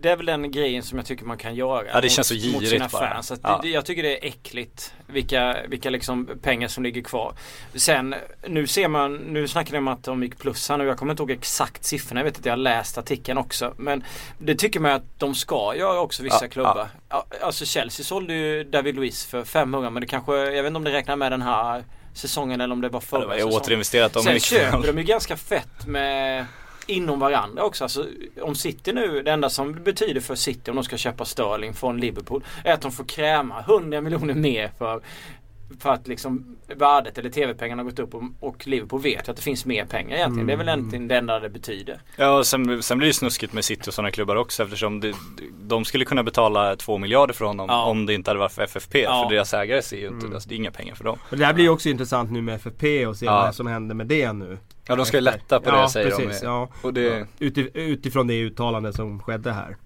Det 0.00 0.10
är 0.10 0.16
väl 0.16 0.26
den 0.26 0.50
grejen 0.50 0.82
som 0.82 0.98
jag 0.98 1.06
tycker 1.06 1.24
man 1.24 1.38
kan 1.38 1.54
göra 1.54 1.82
Ja, 1.86 1.94
det 2.00 2.02
mot, 2.02 2.10
känns 2.12 2.28
så 2.28 2.34
mot 2.34 2.42
girigt 2.42 2.68
sina 2.70 2.88
bara. 2.92 3.08
fans. 3.14 3.30
Att 3.30 3.40
Ja. 3.42 3.60
det, 3.62 3.68
jag 3.68 3.86
tycker 3.86 4.02
det 4.02 4.24
är 4.24 4.28
äckligt 4.28 4.94
vilka, 5.06 5.56
vilka 5.68 5.90
liksom 5.90 6.28
pengar 6.42 6.68
som 6.68 6.82
ligger 6.84 7.02
kvar. 7.02 7.32
Sen 7.74 8.14
nu 8.48 8.66
ser 8.66 8.88
man, 8.88 9.16
nu 9.16 9.48
snackar 9.48 9.72
ni 9.72 9.78
om 9.78 9.88
att 9.88 10.04
de 10.04 10.22
gick 10.22 10.38
plus 10.38 10.68
här 10.68 10.78
nu. 10.78 10.84
Jag 10.84 10.98
kommer 10.98 11.12
inte 11.12 11.22
ihåg 11.22 11.30
exakt 11.30 11.84
siffrorna. 11.84 12.20
Jag 12.20 12.24
vet 12.24 12.38
att 12.38 12.46
jag 12.46 12.52
har 12.52 12.56
läst 12.56 12.98
artikeln 12.98 13.38
också. 13.38 13.74
Men 13.76 14.04
det 14.38 14.54
tycker 14.54 14.80
man 14.80 14.92
att 14.92 15.03
de 15.18 15.34
ska 15.34 15.74
göra 15.76 16.00
också 16.00 16.22
vissa 16.22 16.44
Ja, 16.44 16.48
klubbar. 16.48 16.88
Ja. 17.08 17.26
Alltså 17.42 17.64
Chelsea 17.64 18.04
sålde 18.04 18.34
ju 18.34 18.64
David 18.64 18.94
Luiz 18.94 19.26
för 19.26 19.44
500 19.44 19.90
men 19.90 20.00
det 20.00 20.06
kanske, 20.06 20.36
jag 20.36 20.62
vet 20.62 20.66
inte 20.66 20.76
om 20.76 20.84
det 20.84 20.92
räknar 20.92 21.16
med 21.16 21.32
den 21.32 21.42
här 21.42 21.84
säsongen 22.14 22.60
eller 22.60 22.72
om 22.72 22.80
det 22.80 22.88
var 22.88 22.96
Ja, 23.00 23.00
förra 23.00 23.20
det 23.20 23.26
var 23.26 23.34
säsongen. 23.36 23.56
återinvesterat 23.56 24.12
Sen 24.12 24.24
mycket. 24.34 24.42
köper 24.42 24.86
de 24.92 24.98
ju 24.98 25.04
ganska 25.04 25.36
fett 25.36 25.86
med 25.86 26.46
inom 26.86 27.20
varandra 27.20 27.62
också. 27.62 27.84
Alltså, 27.84 28.06
om 28.42 28.54
City 28.54 28.92
nu, 28.92 29.22
det 29.22 29.30
enda 29.32 29.50
som 29.50 29.72
betyder 29.82 30.20
för 30.20 30.34
City 30.34 30.70
om 30.70 30.76
de 30.76 30.84
ska 30.84 30.96
köpa 30.96 31.24
Sterling 31.24 31.74
från 31.74 32.00
Liverpool 32.00 32.44
är 32.64 32.72
att 32.72 32.80
de 32.80 32.92
får 32.92 33.04
kräma 33.04 33.60
100 33.60 34.00
miljoner 34.00 34.34
mer 34.34 34.70
för 34.78 35.00
för 35.80 35.90
att 35.90 36.08
liksom 36.08 36.56
värdet 36.76 37.18
eller 37.18 37.30
tv-pengarna 37.30 37.82
har 37.82 37.90
gått 37.90 37.98
upp 37.98 38.14
och, 38.14 38.22
och 38.40 38.66
Liverpool 38.66 39.00
vet 39.00 39.28
att 39.28 39.36
det 39.36 39.42
finns 39.42 39.64
mer 39.66 39.84
pengar 39.84 40.16
egentligen. 40.16 40.46
Det 40.46 40.52
är 40.52 40.56
väl 40.56 40.68
Mm. 40.68 40.78
egentligen 40.80 41.08
det 41.08 41.16
enda 41.16 41.40
det 41.40 41.48
betyder. 41.48 42.00
Ja 42.16 42.38
och 42.38 42.46
sen, 42.46 42.82
sen 42.82 42.98
blir 42.98 43.08
det 43.08 43.14
snuskigt 43.14 43.52
med 43.52 43.64
City 43.64 43.90
och 43.90 43.94
sådana 43.94 44.10
klubbar 44.10 44.36
också 44.36 44.62
eftersom 44.62 45.00
det, 45.00 45.14
de 45.62 45.84
skulle 45.84 46.04
kunna 46.04 46.22
betala 46.22 46.76
två 46.76 46.98
miljarder 46.98 47.34
för 47.34 47.44
honom 47.44 47.66
Ja. 47.68 47.84
om 47.84 48.06
det 48.06 48.14
inte 48.14 48.30
hade 48.30 48.40
varit 48.40 48.52
för 48.52 48.62
FFP. 48.62 49.02
Ja. 49.02 49.22
För 49.28 49.34
deras 49.34 49.54
ägare 49.54 49.82
ser 49.82 49.96
ju 49.96 50.06
inte, 50.06 50.18
Mm. 50.26 50.34
alltså, 50.34 50.48
det 50.48 50.54
är 50.54 50.56
inga 50.56 50.70
pengar 50.70 50.94
för 50.94 51.04
dem. 51.04 51.18
Och 51.30 51.36
det 51.38 51.46
här 51.46 51.54
blir 51.54 51.64
ju 51.64 51.70
också 51.70 51.88
intressant 51.88 52.30
nu 52.30 52.42
med 52.42 52.54
FFP 52.54 53.06
och 53.06 53.16
se 53.16 53.26
Ja. 53.26 53.32
vad 53.32 53.54
som 53.54 53.66
händer 53.66 53.94
med 53.94 54.06
det 54.06 54.32
nu. 54.32 54.58
Ja 54.86 54.96
de 54.96 55.06
ska 55.06 55.16
ju 55.16 55.20
lätta 55.20 55.60
på 55.60 55.70
ja, 55.70 55.82
det 55.82 55.88
säger 55.88 56.10
precis, 56.10 56.40
de. 56.40 56.46
Ja, 56.46 56.68
Och 56.82 56.94
det, 56.94 57.00
Ja, 57.00 57.46
uti- 57.46 57.70
utifrån 57.74 58.26
det 58.26 58.34
uttalande 58.40 58.92
som 58.92 59.20
skedde 59.20 59.52
här. 59.52 59.76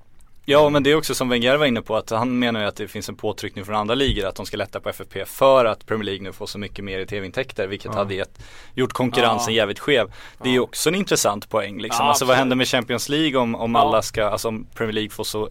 Ja 0.51 0.69
men 0.69 0.83
det 0.83 0.91
är 0.91 0.95
också 0.95 1.15
som 1.15 1.29
Wenger 1.29 1.57
var 1.57 1.67
inne 1.67 1.83
på 1.83 1.97
att 1.97 2.11
han 2.11 2.39
menar 2.39 2.61
ju 2.61 2.67
att 2.67 2.77
det 2.77 2.89
finns 2.89 3.09
en 3.09 3.17
påtryckning 3.17 3.65
från 3.65 3.75
andra 3.77 3.95
ligor 3.95 4.27
att 4.27 4.35
de 4.37 4.47
ska 4.47 4.57
lätta 4.57 4.81
på 4.81 4.89
FFP 4.89 5.25
för 5.25 5.65
att 5.65 5.87
Premier 5.87 6.05
League 6.05 6.23
nu 6.23 6.33
får 6.33 6.47
så 6.47 6.59
mycket 6.59 6.85
mer 6.85 6.99
i 6.99 7.07
tv-intäkter 7.07 7.67
vilket 7.67 7.91
Ja. 7.93 7.99
hade 7.99 8.15
gett, 8.15 8.39
gjort 8.75 8.93
konkurrensen 8.93 9.55
Ja. 9.55 9.57
jävligt 9.59 9.79
skev. 9.79 10.13
Det 10.43 10.49
är 10.49 10.53
ju 10.53 10.61
också 10.61 10.89
en 10.89 10.95
intressant 10.95 11.49
poäng 11.51 11.81
liksom. 11.81 12.05
Ja, 12.05 12.09
alltså 12.09 12.25
vad 12.25 12.37
händer 12.37 12.57
med 12.57 12.69
Champions 12.69 13.09
League 13.09 13.37
om, 13.41 13.55
om 13.55 13.75
Ja. 13.75 13.81
alla 13.81 14.03
ska, 14.03 14.25
alltså 14.25 14.49
om 14.49 14.67
Premier 14.75 14.93
League 14.93 15.11
får 15.11 15.25
så 15.25 15.49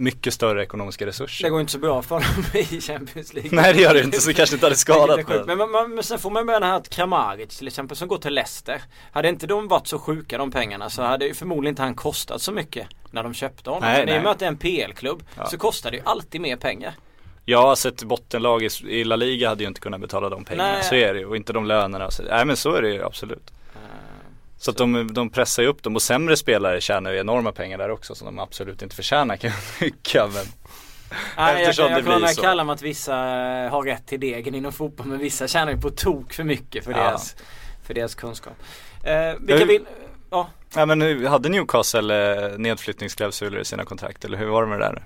mycket 0.00 0.34
större 0.34 0.62
ekonomiska 0.62 1.06
resurser. 1.06 1.44
Det 1.44 1.50
går 1.50 1.60
inte 1.60 1.72
så 1.72 1.78
bra 1.78 2.02
för 2.02 2.14
dem 2.20 2.44
i 2.54 2.80
Champions 2.80 3.34
League. 3.34 3.50
Nej 3.52 3.72
det 3.74 3.80
gör 3.80 3.94
det 3.94 4.02
inte 4.02 4.20
så 4.20 4.28
det 4.28 4.34
kanske 4.34 4.56
inte 4.56 4.66
hade 4.66 4.76
skadat 4.76 5.28
men. 5.28 5.58
Men, 5.58 5.70
man, 5.70 5.94
men 5.94 6.04
sen 6.04 6.18
får 6.18 6.30
man 6.30 6.46
med 6.46 6.54
den 6.54 6.62
här 6.62 6.76
att 6.76 6.88
Kramaric 6.88 7.58
till 7.58 7.66
exempel 7.66 7.96
som 7.96 8.08
går 8.08 8.18
till 8.18 8.34
Leicester. 8.34 8.82
Hade 9.12 9.28
inte 9.28 9.46
de 9.46 9.68
varit 9.68 9.86
så 9.86 9.98
sjuka 9.98 10.38
de 10.38 10.50
pengarna 10.50 10.90
så 10.90 11.02
hade 11.02 11.26
ju 11.26 11.34
förmodligen 11.34 11.72
inte 11.72 11.82
han 11.82 11.94
kostat 11.94 12.42
så 12.42 12.52
mycket 12.52 12.86
när 13.10 13.22
de 13.22 13.34
köpte 13.34 13.70
honom. 13.70 13.82
Nej, 13.88 13.98
men 13.98 14.08
i 14.08 14.12
och 14.12 14.14
nej. 14.14 14.22
med 14.22 14.32
att 14.32 14.38
det 14.38 14.44
är 14.44 14.48
en 14.48 14.56
PL-klubb 14.56 15.22
Ja. 15.36 15.46
så 15.46 15.58
kostar 15.58 15.90
det 15.90 15.96
ju 15.96 16.02
alltid 16.06 16.40
mer 16.40 16.56
pengar. 16.56 16.94
Ja, 17.44 17.70
alltså 17.70 17.88
ett 17.88 18.02
bottenlag 18.04 18.62
i, 18.62 18.68
i 18.88 19.04
La 19.04 19.16
Liga 19.16 19.48
hade 19.48 19.62
ju 19.62 19.68
inte 19.68 19.80
kunnat 19.80 20.00
betala 20.00 20.28
de 20.28 20.44
pengarna. 20.44 20.72
Nej. 20.72 20.82
Så 20.82 20.94
är 20.94 21.14
det 21.14 21.20
ju. 21.20 21.26
Och 21.26 21.36
inte 21.36 21.52
de 21.52 21.66
lönerna. 21.66 22.10
Så, 22.10 22.22
nej 22.22 22.44
men 22.44 22.56
så 22.56 22.74
är 22.74 22.82
det 22.82 22.90
ju 22.90 23.04
absolut. 23.04 23.52
Så 24.62 24.70
att 24.70 24.76
de, 24.76 25.14
de 25.14 25.30
pressar 25.30 25.62
ju 25.62 25.68
upp 25.68 25.82
dem 25.82 25.94
och 25.96 26.02
sämre 26.02 26.36
spelare 26.36 26.80
tjänar 26.80 27.10
ju 27.12 27.18
enorma 27.18 27.52
pengar 27.52 27.78
där 27.78 27.90
också 27.90 28.14
som 28.14 28.24
de 28.26 28.38
absolut 28.38 28.82
inte 28.82 28.96
förtjänar 28.96 29.36
kan 29.36 29.50
jag 29.50 29.60
tycka. 29.78 30.26
Men 30.34 30.44
Nej, 31.36 31.52
jag, 31.52 31.60
Eftersom 31.60 31.90
jag 31.90 31.98
det 31.98 32.02
blir 32.02 32.20
kan 32.20 32.28
så. 32.34 32.42
kalla 32.42 32.64
mig 32.64 32.72
att 32.72 32.82
vissa 32.82 33.14
eh, 33.14 33.70
har 33.70 33.82
rätt 33.82 34.06
till 34.06 34.20
degen 34.20 34.54
inom 34.54 34.72
fotboll 34.72 35.06
men 35.06 35.18
vissa 35.18 35.48
tjänar 35.48 35.72
ju 35.72 35.80
på 35.80 35.90
tok 35.90 36.32
för 36.32 36.44
mycket 36.44 36.84
för, 36.84 36.92
Ja. 36.92 36.96
deras, 36.98 37.36
för 37.86 37.94
deras 37.94 38.14
kunskap. 38.14 38.52
Eh, 39.04 39.34
vilka 39.40 39.56
hur- 39.58 39.66
vill... 39.66 39.84
Ja, 40.30 40.50
Ja 40.74 40.86
men 40.86 41.02
hur, 41.02 41.26
hade 41.28 41.48
Newcastle 41.48 42.34
eh, 42.52 42.58
nedflyttningsklausuler 42.58 43.58
i 43.60 43.64
sina 43.64 43.84
kontrakt 43.84 44.24
eller 44.24 44.38
hur 44.38 44.46
var 44.46 44.62
det 44.62 44.68
med 44.68 44.78
det 44.80 44.84
där? 44.84 45.02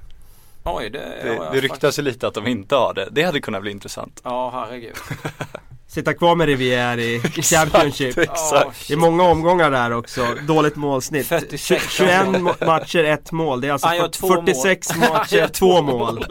oj 0.65 0.91
det... 0.91 0.99
Det, 0.99 1.35
ja, 1.35 1.43
det 1.51 1.57
jag 1.57 1.65
ryktas 1.65 1.99
ju 1.99 2.03
lite 2.03 2.27
att 2.29 2.35
de 2.35 2.47
inte 2.47 2.75
har 2.77 2.95
det. 2.95 3.09
Det 3.11 3.23
hade 3.23 3.41
kunnat 3.41 3.63
bli 3.63 3.71
intressant. 3.71 4.21
Ja, 4.25 4.51
herregud. 4.51 4.95
Sitta 5.95 6.15
kvar 6.15 6.35
med 6.35 6.49
Rivière 6.49 7.01
i 7.01 7.15
i 7.37 7.43
Championship. 7.43 8.17
Ja, 8.17 8.73
Det 8.89 8.93
är 8.95 8.97
många 8.99 9.23
omgångar 9.23 9.71
där 9.71 9.91
också. 9.93 10.27
Dåligt 10.47 10.77
målsnitt. 10.77 11.27
46 11.27 11.85
Tj- 11.85 11.89
21 11.91 12.27
mo- 12.27 12.67
matcher, 12.67 13.05
ett 13.05 13.33
mål. 13.33 13.61
Det 13.61 13.69
är 13.69 13.73
alltså 13.73 13.87
Han 13.87 13.97
gör 13.97 14.09
två 14.09 14.29
mål. 14.29 14.45
46 14.47 14.91
Han 15.01 15.13
matcher, 15.13 15.49
två 15.49 15.83
mål. 15.83 16.25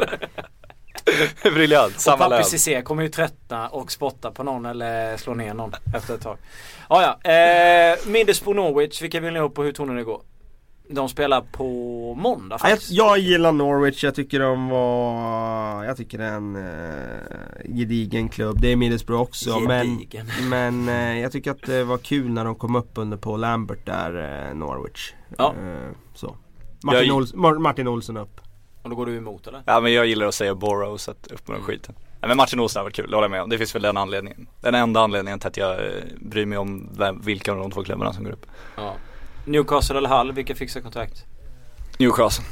Briljant, 1.43 1.95
Och 1.95 2.01
samma 2.01 2.17
Papi 2.17 2.29
lön. 2.29 2.43
Cissé 2.45 2.81
kommer 2.81 3.03
ju 3.03 3.09
tröttna 3.09 3.67
och 3.69 3.91
spotta 3.91 4.31
på 4.31 4.43
någon 4.43 4.65
eller 4.65 5.17
slå 5.17 5.33
ner 5.33 5.53
någon 5.53 5.71
efter 5.95 6.15
ett 6.15 6.21
tag. 6.21 6.37
Ja, 6.89 7.17
ja. 7.23 7.31
Eh, 7.31 7.97
Middlesbrough 8.05 8.55
Norwich, 8.55 9.01
vilka 9.01 9.19
vill 9.19 9.33
ni 9.33 9.39
ha 9.39 9.49
på 9.49 9.63
hur 9.63 9.71
tror 9.71 9.85
ni 9.85 9.95
det 9.95 10.03
går? 10.03 10.21
De 10.87 11.09
spelar 11.09 11.41
på 11.51 11.63
måndag 12.17 12.57
Ja, 12.61 12.69
Jag, 12.69 12.71
faktiskt. 12.71 12.91
jag 12.91 13.17
gillar 13.17 13.51
Norwich, 13.51 14.03
jag 14.03 14.15
tycker 14.15 14.39
de 14.39 14.69
var... 14.69 15.83
Jag 15.83 15.97
tycker 15.97 16.17
det 16.17 16.23
är 16.23 16.35
en 16.35 16.55
eh, 16.55 17.75
gedigen 17.77 18.29
klubb. 18.29 18.61
Det 18.61 18.71
är 18.71 18.75
Middlesbrough 18.75 19.21
också 19.21 19.59
Gedigen. 19.59 20.27
men, 20.49 20.83
men 20.85 20.89
eh, 21.15 21.21
jag 21.21 21.31
tycker 21.31 21.51
att 21.51 21.61
det 21.61 21.83
var 21.83 21.97
kul 21.97 22.29
när 22.29 22.45
de 22.45 22.55
kom 22.55 22.75
upp 22.75 22.91
under 22.95 23.17
Paul 23.17 23.39
Lambert 23.39 23.85
där, 23.85 24.47
eh, 24.49 24.55
Norwich. 24.55 25.13
Ja. 25.37 25.53
Eh, 25.63 25.89
så. 26.15 26.35
Martin, 26.83 27.07
Jag- 27.07 27.17
Ols- 27.21 27.35
Mar- 27.35 27.59
Martin 27.59 27.87
Olsson 27.87 28.17
upp. 28.17 28.39
Och 28.81 28.89
då 28.89 28.95
går 28.95 29.05
du 29.05 29.17
emot 29.17 29.47
eller? 29.47 29.63
Ja 29.65 29.79
men 29.79 29.93
jag 29.93 30.05
gillar 30.05 30.25
att 30.25 30.35
säga 30.35 30.55
Borough 30.55 30.95
så 30.97 31.11
att 31.11 31.27
upp 31.31 31.47
med 31.47 31.57
den 31.57 31.63
skiten. 31.63 31.95
Nej 32.21 32.27
men 32.27 32.37
Martin 32.37 32.59
Olsson 32.59 32.79
har 32.79 32.83
varit 32.83 32.95
kul, 32.95 33.09
det 33.09 33.15
håller 33.15 33.25
jag 33.25 33.31
med 33.31 33.41
om. 33.41 33.49
Det 33.49 33.57
finns 33.57 33.75
väl 33.75 33.81
den 33.81 33.97
anledningen. 33.97 34.47
Den 34.61 34.75
enda 34.75 34.99
anledningen 35.01 35.39
till 35.39 35.47
att 35.47 35.57
jag 35.57 35.71
eh, 35.85 35.91
bryr 36.21 36.45
mig 36.45 36.57
om 36.57 36.89
vem, 36.97 37.21
vilka 37.21 37.51
av 37.51 37.57
de 37.57 37.71
två 37.71 37.83
klubbarna 37.83 38.13
som 38.13 38.23
går 38.23 38.31
upp. 38.31 38.45
Ja. 38.77 38.93
Newcastle 39.45 39.97
eller 39.97 40.09
Hull, 40.09 40.31
vilka 40.31 40.55
fixar 40.55 40.81
kontrakt? 40.81 41.23
Newcastle. 41.97 42.45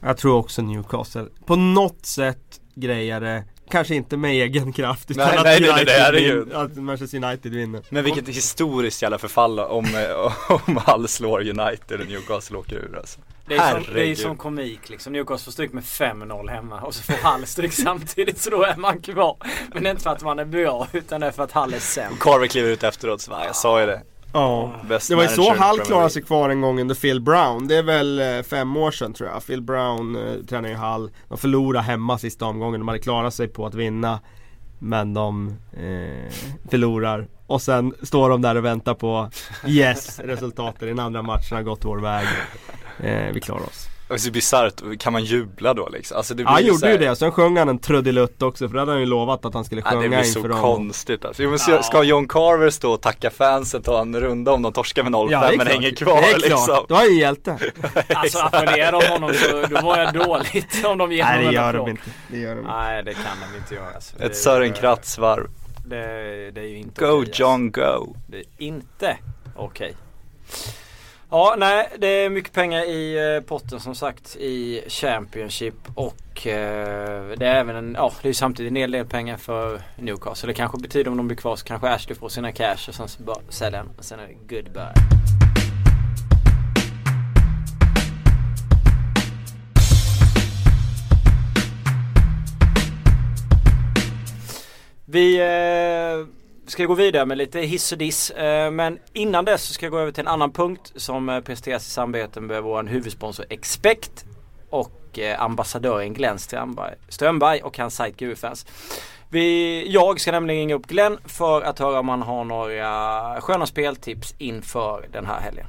Jag 0.00 0.16
tror 0.16 0.36
också 0.38 0.62
Newcastle. 0.62 1.26
På 1.46 1.56
något 1.56 2.06
sätt 2.06 2.60
grejer 2.74 3.20
det. 3.20 3.44
Kanske 3.70 3.94
inte 3.94 4.16
med 4.16 4.30
egen 4.30 4.72
kraft 4.72 5.10
utan 5.10 5.26
Nej, 5.28 5.36
att, 5.38 5.44
nej, 5.44 5.70
United 5.70 5.88
är 5.94 6.12
det 6.12 6.20
ju. 6.20 6.44
vin- 6.44 6.54
att 6.56 6.76
Manchester 6.76 7.24
United 7.24 7.52
vinner. 7.52 7.82
Men 7.88 8.04
vilket 8.04 8.28
historiskt 8.28 9.02
jävla 9.02 9.18
förfall 9.18 9.58
om, 9.60 9.84
eh, 9.84 10.50
om 10.68 10.80
Hull 10.86 11.08
slår 11.08 11.40
United 11.40 12.00
och 12.00 12.06
Newcastle 12.06 12.56
åker 12.56 12.76
ur 12.76 12.96
alltså. 12.98 13.20
Det 13.46 13.54
är, 13.56 13.70
som, 13.72 13.80
det 13.82 13.88
är 13.88 13.94
Herregud. 13.94 14.18
som 14.18 14.36
komik 14.36 14.88
liksom. 14.88 15.12
Newcastle 15.12 15.44
får 15.44 15.52
stryk 15.52 15.72
med 15.72 15.82
5-0 15.84 16.50
hemma 16.50 16.80
och 16.80 16.94
så 16.94 17.02
får 17.02 17.32
Hull 17.32 17.46
stryk 17.46 17.72
samtidigt 17.84 18.38
så 18.40 18.50
då 18.50 18.62
är 18.62 18.76
man 18.76 19.02
kvar. 19.02 19.36
Men 19.74 19.82
det 19.82 19.88
är 19.88 19.90
inte 19.90 20.02
för 20.02 20.10
att 20.10 20.22
man 20.22 20.38
är 20.38 20.44
bra 20.44 20.88
utan 20.92 21.20
det 21.20 21.26
är 21.26 21.30
för 21.30 21.42
att 21.42 21.52
Hull 21.52 21.74
är 21.74 21.78
sämre. 21.78 22.12
Och 22.12 22.18
Carver 22.20 22.46
kliver 22.46 22.70
ut 22.70 22.82
efteråt 22.82 23.20
så 23.20 23.30
bara, 23.30 23.44
jag 23.46 23.56
sa 23.56 23.80
ju 23.80 23.86
det. 23.86 24.02
Ja. 24.34 24.72
Best 24.88 25.08
Det 25.08 25.14
var 25.14 25.22
ju 25.22 25.28
så 25.28 25.54
Hall 25.54 25.78
klarade 25.78 26.10
sig 26.10 26.22
kvar 26.22 26.50
en 26.50 26.60
gång 26.60 26.80
under 26.80 26.94
Phil 26.94 27.20
Brown. 27.20 27.68
Det 27.68 27.76
är 27.76 27.82
väl 27.82 28.18
eh, 28.18 28.42
fem 28.42 28.76
år 28.76 28.90
sedan 28.90 29.12
tror 29.12 29.28
jag. 29.28 29.46
Phil 29.46 29.62
Brown 29.62 30.16
eh, 30.16 30.44
tränar 30.48 30.68
ju 30.68 30.74
Hall. 30.74 31.10
De 31.28 31.38
förlorade 31.38 31.84
hemma 31.84 32.18
sista 32.18 32.46
omgången. 32.46 32.80
De 32.80 32.88
hade 32.88 33.00
klarat 33.00 33.34
sig 33.34 33.48
på 33.48 33.66
att 33.66 33.74
vinna. 33.74 34.20
Men 34.78 35.14
de 35.14 35.48
eh, 35.72 36.32
förlorar. 36.70 37.26
Och 37.46 37.62
sen 37.62 37.94
står 38.02 38.30
de 38.30 38.42
där 38.42 38.54
och 38.54 38.64
väntar 38.64 38.94
på 38.94 39.30
Yes, 39.66 40.20
resultatet 40.20 40.82
i 40.82 40.86
den 40.86 40.98
andra 40.98 41.22
matchen 41.22 41.56
har 41.56 41.62
gått 41.62 41.84
vår 41.84 41.98
väg. 41.98 42.26
Eh, 43.00 43.32
vi 43.32 43.40
klarar 43.40 43.62
oss. 43.62 43.93
Det 44.14 44.22
så 44.22 44.30
bisarrt, 44.30 44.98
kan 44.98 45.12
man 45.12 45.24
jubla 45.24 45.74
då 45.74 45.88
liksom? 45.88 46.16
Alltså 46.16 46.34
det 46.34 46.42
Ja, 46.42 46.48
han 46.48 46.56
blir 46.62 46.72
så 46.72 46.86
gjorde 46.86 46.92
ju 46.92 47.08
det. 47.08 47.16
Sen 47.16 47.32
sjöng 47.32 47.56
han 47.56 47.68
en 47.68 47.78
trudelutt 47.78 48.42
också. 48.42 48.68
För 48.68 48.74
det 48.74 48.80
hade 48.80 48.92
han 48.92 49.00
ju 49.00 49.06
lovat 49.06 49.44
att 49.44 49.54
han 49.54 49.64
skulle 49.64 49.82
Ja, 49.84 49.90
det 49.90 49.96
sjunga 49.96 50.08
blir 50.08 50.22
så 50.22 50.38
inför 50.38 50.48
dem. 50.48 50.60
konstigt 50.60 51.24
alltså. 51.24 51.42
Jo, 51.42 51.50
men 51.50 51.58
ska- 51.58 51.82
Ska 51.82 52.02
John 52.02 52.28
Carver 52.28 52.70
stå 52.70 52.92
och 52.92 53.00
tacka 53.00 53.30
fansen 53.30 53.82
ta 53.82 54.00
en 54.00 54.20
runda 54.20 54.52
om 54.52 54.62
de 54.62 54.72
torskar 54.72 55.02
med 55.02 55.12
0-5 55.12 55.28
Ja, 55.32 55.50
det 55.50 55.56
men 55.56 55.66
hänger 55.66 55.90
kvar 55.96 56.20
det 56.20 56.30
är 56.30 56.36
liksom? 56.38 56.64
klart. 56.64 56.88
Då 56.88 56.94
är 56.94 57.04
ju 57.04 57.18
hjälte. 57.20 57.58
Alltså 58.14 58.38
applåderar 58.38 58.92
de 58.92 59.06
honom 59.08 59.32
så 59.34 59.66
då 59.74 59.80
mår 59.82 59.98
jag 59.98 60.14
dåligt 60.14 60.84
om 60.84 60.98
de 60.98 61.12
ger 61.12 61.24
Nej 61.24 61.36
honom 61.36 61.42
det 61.54 61.58
en 61.58 61.64
gör 61.64 61.72
de 61.72 61.90
inte. 61.90 62.02
Det 62.28 62.38
gör 62.38 62.54
de 62.54 62.58
inte. 62.60 62.72
Nej 62.72 63.02
det 63.02 63.14
kan 63.14 63.22
de 63.52 63.58
inte 63.58 63.74
göra. 63.74 63.94
Alltså. 63.94 64.16
Det- 64.18 64.24
Ett 64.24 64.36
Sören 64.36 64.72
Kratz-varv. 64.72 65.46
Det, 65.86 66.50
det 66.50 66.60
är 66.60 66.64
ju 66.68 66.76
inte 66.78 67.04
Go 67.04 67.18
alltså. 67.18 67.42
John 67.42 67.70
go! 67.70 68.16
Det 68.26 68.36
är 68.38 68.44
inte 68.58 69.16
okej. 69.56 69.94
Ja, 71.30 71.54
nej, 71.58 71.88
det 71.98 72.06
är 72.06 72.30
mycket 72.30 72.52
pengar 72.52 72.82
i 72.82 73.34
eh, 73.36 73.40
potten 73.40 73.80
som 73.80 73.94
sagt 73.94 74.36
i 74.36 74.84
Championship 74.88 75.74
och 75.94 76.46
eh, 76.46 77.28
det 77.36 77.46
är 77.46 77.60
även 77.60 77.76
en, 77.76 77.94
ja 77.98 78.12
det 78.22 78.26
är 78.26 78.30
ju 78.30 78.34
samtidigt 78.34 78.70
en 78.70 78.76
hel 78.76 78.90
del 78.90 79.06
pengar 79.06 79.36
för 79.36 79.80
Newcastle. 79.96 80.46
Det 80.46 80.54
kanske 80.54 80.78
betyder 80.78 81.10
om 81.10 81.16
de 81.16 81.26
blir 81.26 81.36
kvar 81.36 81.56
så 81.56 81.64
kanske 81.64 81.88
Ashley 81.88 82.16
får 82.16 82.28
sina 82.28 82.52
cash 82.52 82.88
och 82.88 82.94
sen 82.94 83.08
så 83.08 83.22
bara 83.22 83.36
säljer 83.48 83.78
han 83.78 83.90
och 83.98 84.04
sen 84.04 84.18
är 84.20 84.26
det 84.26 84.56
goodbye. 84.56 84.92
Vi 95.04 95.40
eh, 95.40 96.43
ska 96.66 96.84
gå 96.84 96.94
vidare 96.94 97.26
med 97.26 97.38
lite 97.38 97.60
hiss 97.60 97.92
och 97.92 97.98
diss. 97.98 98.30
Eh, 98.30 98.70
men 98.70 98.98
innan 99.12 99.44
dess 99.44 99.62
så 99.62 99.72
ska 99.72 99.86
jag 99.86 99.90
gå 99.90 99.98
över 99.98 100.12
till 100.12 100.20
en 100.20 100.28
annan 100.28 100.52
punkt 100.52 100.92
som 100.96 101.28
eh, 101.28 101.40
presenteras 101.40 101.86
i 101.86 101.90
samarbete 101.90 102.40
med 102.40 102.62
vår 102.62 102.82
huvudsponsor 102.82 103.46
Expect 103.50 104.24
och 104.70 105.18
eh, 105.18 105.42
ambassadören 105.42 106.14
Glenn 106.14 106.38
Strömberg, 106.38 106.94
Strömberg 107.08 107.62
och 107.62 107.78
hans 107.78 107.96
sajt 107.96 108.16
GUFans. 108.16 108.66
Vi, 109.30 109.84
jag 109.92 110.20
ska 110.20 110.32
nämligen 110.32 110.60
ringa 110.60 110.74
upp 110.74 110.86
Glenn 110.86 111.18
för 111.24 111.62
att 111.62 111.78
höra 111.78 111.98
om 111.98 112.08
han 112.08 112.22
har 112.22 112.44
några 112.44 113.40
sköna 113.40 113.66
speltips 113.66 114.34
inför 114.38 115.06
den 115.12 115.26
här 115.26 115.40
helgen. 115.40 115.66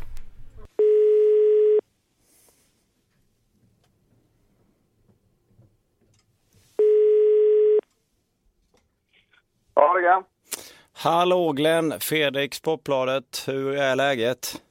Ja, 9.73 9.93
det 9.93 10.08
är 10.08 10.34
Hallå 11.05 11.51
Glenn, 11.51 11.93
Fredrik 11.99 12.53
Sportbladet. 12.53 13.43
Hur 13.47 13.77
är 13.77 13.95
läget? 13.95 14.61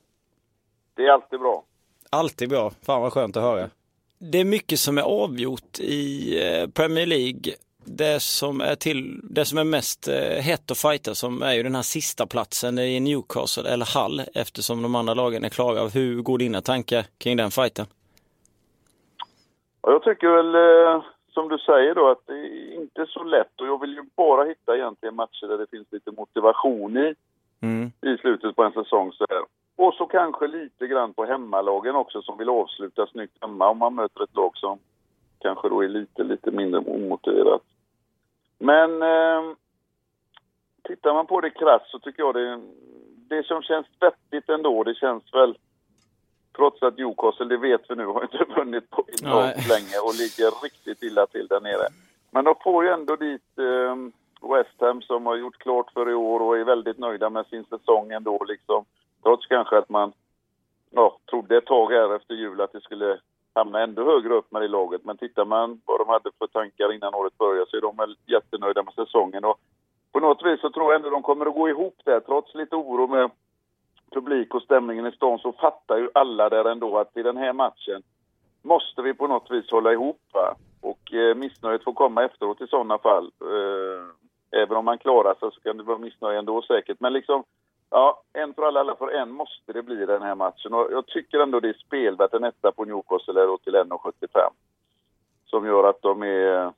Det 0.97 1.03
är 1.03 1.11
alltid 1.11 1.41
bra. 1.41 1.65
Alltid 2.11 2.49
bra. 2.49 2.71
Fan 2.87 3.03
vad 3.03 3.13
skönt 3.13 3.37
att 3.37 3.43
höra. 3.43 3.71
Det 4.19 4.39
är 4.41 4.45
mycket 4.45 4.79
som 4.81 4.99
är 4.99 5.03
avgjort 5.03 5.79
i 5.79 6.35
eh, 6.47 6.69
Premier 6.69 7.07
League. 7.07 7.55
Det 7.85 8.21
som 8.21 8.61
är, 8.61 8.75
till, 8.75 9.21
det 9.23 9.45
som 9.45 9.59
är 9.59 9.65
mest 9.65 10.09
eh, 10.09 10.43
hett 10.43 10.71
att 10.71 10.79
fighta 10.79 11.15
som 11.15 11.43
är 11.43 11.53
ju 11.53 11.63
den 11.63 11.75
här 11.75 11.83
sista 11.83 12.27
platsen 12.27 12.79
i 12.79 13.01
Newcastle 13.01 13.71
eller 13.71 14.03
Hull 14.03 14.23
eftersom 14.35 14.83
de 14.83 14.95
andra 14.95 15.15
lagen 15.15 15.45
är 15.45 15.49
klara. 15.49 15.89
Hur 15.89 16.23
går 16.23 16.39
dina 16.39 16.61
tankar 16.61 17.05
kring 17.19 17.37
den 17.37 17.51
fighten? 17.51 17.87
Jag 19.83 20.03
tycker 20.03 20.29
väl, 20.29 20.55
eh, 20.55 21.05
som 21.35 21.49
du 21.49 21.59
säger 21.59 21.95
då, 21.95 22.11
att 22.11 22.27
det 22.27 22.39
är 22.39 22.75
inte 22.75 23.07
så 23.07 23.25
lätt. 23.25 23.61
Och 23.61 23.67
jag 23.67 23.81
vill 23.81 23.95
ju 23.95 24.03
bara 24.17 24.45
hitta 24.45 24.77
egentligen 24.77 25.15
matcher 25.15 25.47
där 25.47 25.59
det 25.59 25.71
finns 25.71 25.93
lite 25.93 26.11
motivation 26.11 26.97
i, 26.97 27.15
Mm. 27.61 27.93
i 28.03 28.17
slutet 28.17 28.57
på 28.57 28.63
en 28.63 28.73
säsong. 28.73 29.13
Så 29.13 29.27
här. 29.29 29.45
Och 29.77 29.95
så 29.95 30.07
kanske 30.07 30.47
lite 30.47 30.87
grann 30.87 31.15
på 31.15 31.25
hemmalagen 31.25 31.95
också 31.95 32.23
som 32.23 32.39
vill 32.39 32.49
avsluta 32.49 33.07
snyggt 33.07 33.37
hemma 33.41 33.69
om 33.69 33.79
man 33.79 33.95
möter 33.95 34.25
ett 34.25 34.37
lag 34.37 34.57
som 34.57 34.79
kanske 35.39 35.69
då 35.69 35.85
är 35.85 35.89
lite, 35.89 36.23
lite 36.23 36.51
mindre 36.51 36.81
omotiverat. 36.81 37.63
Men 38.59 39.03
eh, 39.03 39.43
tittar 40.83 41.15
man 41.15 41.27
på 41.27 41.41
det 41.41 41.51
krasst 41.51 41.91
så 41.91 41.99
tycker 41.99 42.23
jag 42.23 42.35
det, 42.35 42.61
det 43.29 43.47
som 43.47 43.63
känns 43.63 43.87
vettigt 44.01 44.49
ändå, 44.49 44.85
det 44.85 44.95
känns 44.95 45.35
väl 45.35 45.59
Trots 46.57 46.83
att 46.83 46.99
Newcastle, 46.99 47.47
det 47.47 47.57
vet 47.57 47.81
vi 47.89 47.95
nu, 47.95 48.07
har 48.07 48.23
inte 48.23 48.45
vunnit 48.57 48.91
på 48.91 49.05
enormt 49.23 49.69
länge 49.69 49.99
och 50.03 50.15
ligger 50.15 50.63
riktigt 50.65 51.03
illa 51.03 51.27
till 51.27 51.47
där 51.47 51.61
nere. 51.61 51.89
Men 52.31 52.45
de 52.45 52.55
får 52.63 52.85
ju 52.85 52.91
ändå 52.91 53.17
dit 53.17 53.59
eh, 53.59 53.97
West 54.51 54.81
Ham 54.81 55.03
som 55.03 55.27
har 55.27 55.37
gjort 55.37 55.59
klart 55.59 55.91
för 55.93 56.11
i 56.11 56.15
år 56.15 56.41
och 56.41 56.59
är 56.59 56.65
väldigt 56.65 56.99
nöjda 56.99 57.31
med 57.31 57.47
sin 57.47 57.65
säsong 57.65 58.13
ändå 58.13 58.45
liksom. 58.45 58.85
Trots 59.23 59.47
kanske 59.47 59.79
att 59.79 59.89
man 59.89 60.13
ja, 60.91 61.19
trodde 61.31 61.57
ett 61.57 61.67
tag 61.67 61.93
här 61.93 62.17
efter 62.17 62.35
jul 62.35 62.61
att 62.61 62.73
det 62.73 62.81
skulle 62.81 63.19
hamna 63.55 63.81
ändå 63.83 64.05
högre 64.05 64.35
upp 64.35 64.53
med 64.53 64.63
det 64.63 64.69
laget. 64.69 65.05
Men 65.05 65.17
tittar 65.17 65.45
man 65.45 65.81
vad 65.85 66.01
de 66.01 66.09
hade 66.09 66.31
för 66.39 66.47
tankar 66.47 66.93
innan 66.93 67.15
året 67.15 67.39
började 67.39 67.71
så 67.71 67.77
är 67.77 67.81
de 67.81 67.97
väl 67.97 68.17
jättenöjda 68.27 68.83
med 68.83 68.95
säsongen. 68.95 69.45
Och 69.45 69.59
på 70.13 70.21
något 70.21 70.43
vis 70.45 70.61
så 70.61 70.71
tror 70.71 70.93
jag 70.93 70.97
ändå 70.97 71.11
de 71.11 71.23
kommer 71.23 71.47
att 71.47 71.55
gå 71.55 71.69
ihop 71.69 72.01
där. 72.05 72.21
Trots 72.21 72.55
lite 72.55 72.77
oro 72.77 73.07
med 73.07 73.31
publik 74.15 74.55
och 74.55 74.63
stämningen 74.63 75.07
i 75.07 75.13
stan 75.13 75.39
så 75.39 75.53
fattar 75.53 75.97
ju 75.97 76.09
alla 76.15 76.49
där 76.49 76.65
ändå 76.65 76.99
att 76.99 77.17
i 77.17 77.23
den 77.23 77.37
här 77.37 77.53
matchen 77.53 78.03
måste 78.63 79.03
vi 79.03 79.15
på 79.15 79.27
något 79.27 79.51
vis 79.51 79.71
hålla 79.71 79.93
ihop. 79.93 80.21
Va? 80.33 80.55
Och 80.81 81.15
eh, 81.15 81.35
missnöjet 81.35 81.85
får 81.85 81.93
komma 81.93 82.25
efteråt 82.25 82.61
i 82.61 82.67
sådana 82.67 82.99
fall. 82.99 83.33
Eh, 83.41 84.61
även 84.63 84.77
om 84.77 84.85
man 84.85 84.99
klarar 84.99 85.35
sig 85.35 85.51
så 85.53 85.61
kan 85.61 85.77
det 85.77 85.83
vara 85.83 85.99
missnöje 85.99 86.39
ändå 86.39 86.63
säkert. 86.63 87.01
Men 87.01 87.13
liksom, 87.13 87.45
ja, 87.91 88.23
en 88.33 88.55
för 88.55 88.63
alla, 88.63 88.81
alla 88.81 88.97
för 88.97 89.09
en 89.09 89.31
måste 89.31 89.73
det 89.73 89.83
bli 89.83 90.07
den 90.07 90.23
här 90.23 90.35
matchen. 90.35 90.75
Och 90.75 90.89
jag 90.93 91.07
tycker 91.07 91.39
ändå 91.39 91.61
det 91.61 91.69
är 91.69 91.83
spelvärt 91.87 92.35
en 92.35 92.45
etta 92.45 92.73
på 92.73 92.85
Newcastle 92.85 93.43
är 93.43 93.47
då 93.47 93.59
till 93.59 93.75
1,75. 93.75 94.29
Som 95.47 95.67
gör 95.67 95.89
att 95.89 96.03
de 96.03 96.23
är 96.23 96.73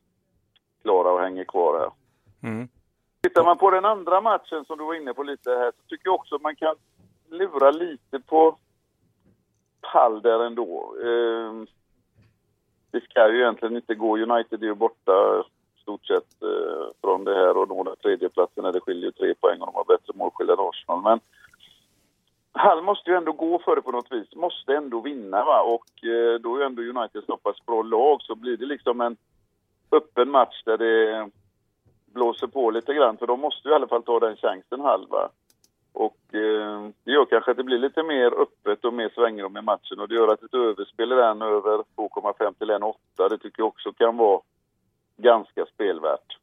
klara 0.83 1.13
och 1.13 1.21
hänger 1.21 1.45
kvar 1.45 1.79
här. 1.79 1.91
Mm. 2.51 2.69
Tittar 3.23 3.45
man 3.45 3.59
på 3.59 3.71
den 3.71 3.85
andra 3.85 4.21
matchen 4.21 4.65
som 4.65 4.79
du 4.79 4.85
var 4.85 4.95
inne 4.95 5.15
på 5.15 5.23
lite 5.23 5.51
här 5.51 5.73
så 5.77 5.83
tycker 5.89 6.09
jag 6.09 6.15
också 6.15 6.39
man 6.43 6.57
kan 6.57 6.75
lura 7.29 7.71
lite 7.71 8.21
på 8.21 8.57
pall 9.93 10.23
där 10.23 10.47
ändå. 10.47 10.95
Eh, 11.03 11.53
det 12.91 13.05
ska 13.05 13.33
ju 13.33 13.41
egentligen 13.41 13.77
inte 13.77 13.95
gå. 13.95 14.19
United 14.19 14.63
är 14.63 14.67
ju 14.67 14.75
borta 14.75 15.45
stort 15.83 16.07
sett 16.07 16.43
eh, 16.43 16.87
från 17.01 17.25
det 17.25 17.35
här 17.35 17.57
och 17.57 17.69
nå 17.69 17.83
den 17.83 17.97
när 18.55 18.73
det 18.73 18.81
skiljer 18.81 19.11
tre 19.11 19.35
poäng 19.35 19.61
och 19.61 19.67
de 19.67 19.75
har 19.75 19.85
bättre 19.85 20.13
målskillnad 20.15 20.59
än 20.59 20.69
Arsenal. 20.69 21.03
Men 21.03 21.21
Hall 22.53 22.83
måste 22.83 23.11
ju 23.11 23.17
ändå 23.17 23.33
gå 23.33 23.59
för 23.59 23.77
det 23.77 23.83
på 23.83 23.93
något 23.93 24.13
vis. 24.13 24.35
Måste 24.35 24.77
ändå 24.77 25.01
vinna 25.01 25.45
va 25.45 25.63
och 25.63 26.05
eh, 26.05 26.41
då 26.41 26.55
är 26.55 26.61
ju 26.61 26.67
ändå 26.67 26.83
United 26.83 27.23
så 27.27 27.37
pass 27.37 27.67
bra 27.67 27.83
lag 27.83 28.23
så 28.23 28.35
blir 28.35 28.57
det 28.57 28.67
liksom 28.67 29.01
en 29.01 29.17
öppen 29.91 30.31
match 30.31 30.63
där 30.65 30.79
det 30.79 31.31
blåser 32.07 32.47
på 32.47 32.71
lite 32.71 32.95
grann 32.95 33.17
för 33.17 33.27
de 33.27 33.41
måste 33.41 33.69
ju 33.69 33.73
i 33.73 33.75
alla 33.75 33.89
fall 33.89 34.03
ta 34.03 34.21
den 34.21 34.37
chansen 34.37 34.81
Hall 34.81 35.07
va. 35.09 35.29
Och 35.97 36.35
eh, 36.35 36.89
det 37.05 37.11
gör 37.13 37.25
kanske 37.25 37.51
att 37.51 37.57
det 37.57 37.63
blir 37.63 37.79
lite 37.79 38.03
mer 38.03 38.41
öppet 38.41 38.85
och 38.85 38.95
mer 38.95 39.09
svängrum 39.15 39.57
i 39.57 39.63
matchen 39.63 40.01
och 40.01 40.09
det 40.09 40.15
gör 40.15 40.29
att 40.29 40.43
ett 40.43 40.55
överspel 40.55 41.13
i 41.13 41.15
den 41.15 41.43
över 41.43 41.85
2,5 41.97 42.55
till 42.59 42.71
1,8 42.71 43.29
det 43.29 43.39
tycker 43.39 43.63
jag 43.63 43.69
också 43.69 43.93
kan 43.93 44.17
vara 44.17 44.41
ganska 45.17 45.67
spelvärt. 45.67 46.39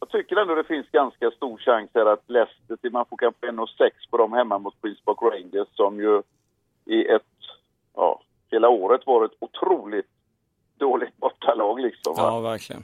Jag 0.00 0.08
tycker 0.08 0.36
ändå 0.36 0.54
det 0.54 0.64
finns 0.64 0.86
ganska 0.90 1.30
stor 1.30 1.58
chans 1.58 1.90
här 1.94 2.06
att 2.06 2.30
Leicester, 2.30 2.76
till 2.76 2.92
man 2.92 3.06
får 3.06 3.16
kanske 3.16 3.46
1,6 3.46 3.90
på 4.10 4.16
dem 4.16 4.32
hemma 4.32 4.58
mot 4.58 4.74
Queens 4.82 5.00
Park 5.00 5.18
Rangers 5.22 5.68
som 5.72 6.00
ju 6.00 6.22
i 6.84 7.06
ett, 7.06 7.22
ja, 7.94 8.20
hela 8.50 8.68
året 8.68 9.06
varit 9.06 9.32
otroligt 9.38 10.10
dåligt 10.78 11.16
bortalag 11.16 11.80
liksom. 11.80 12.14
Va? 12.16 12.22
Ja, 12.22 12.40
verkligen. 12.40 12.82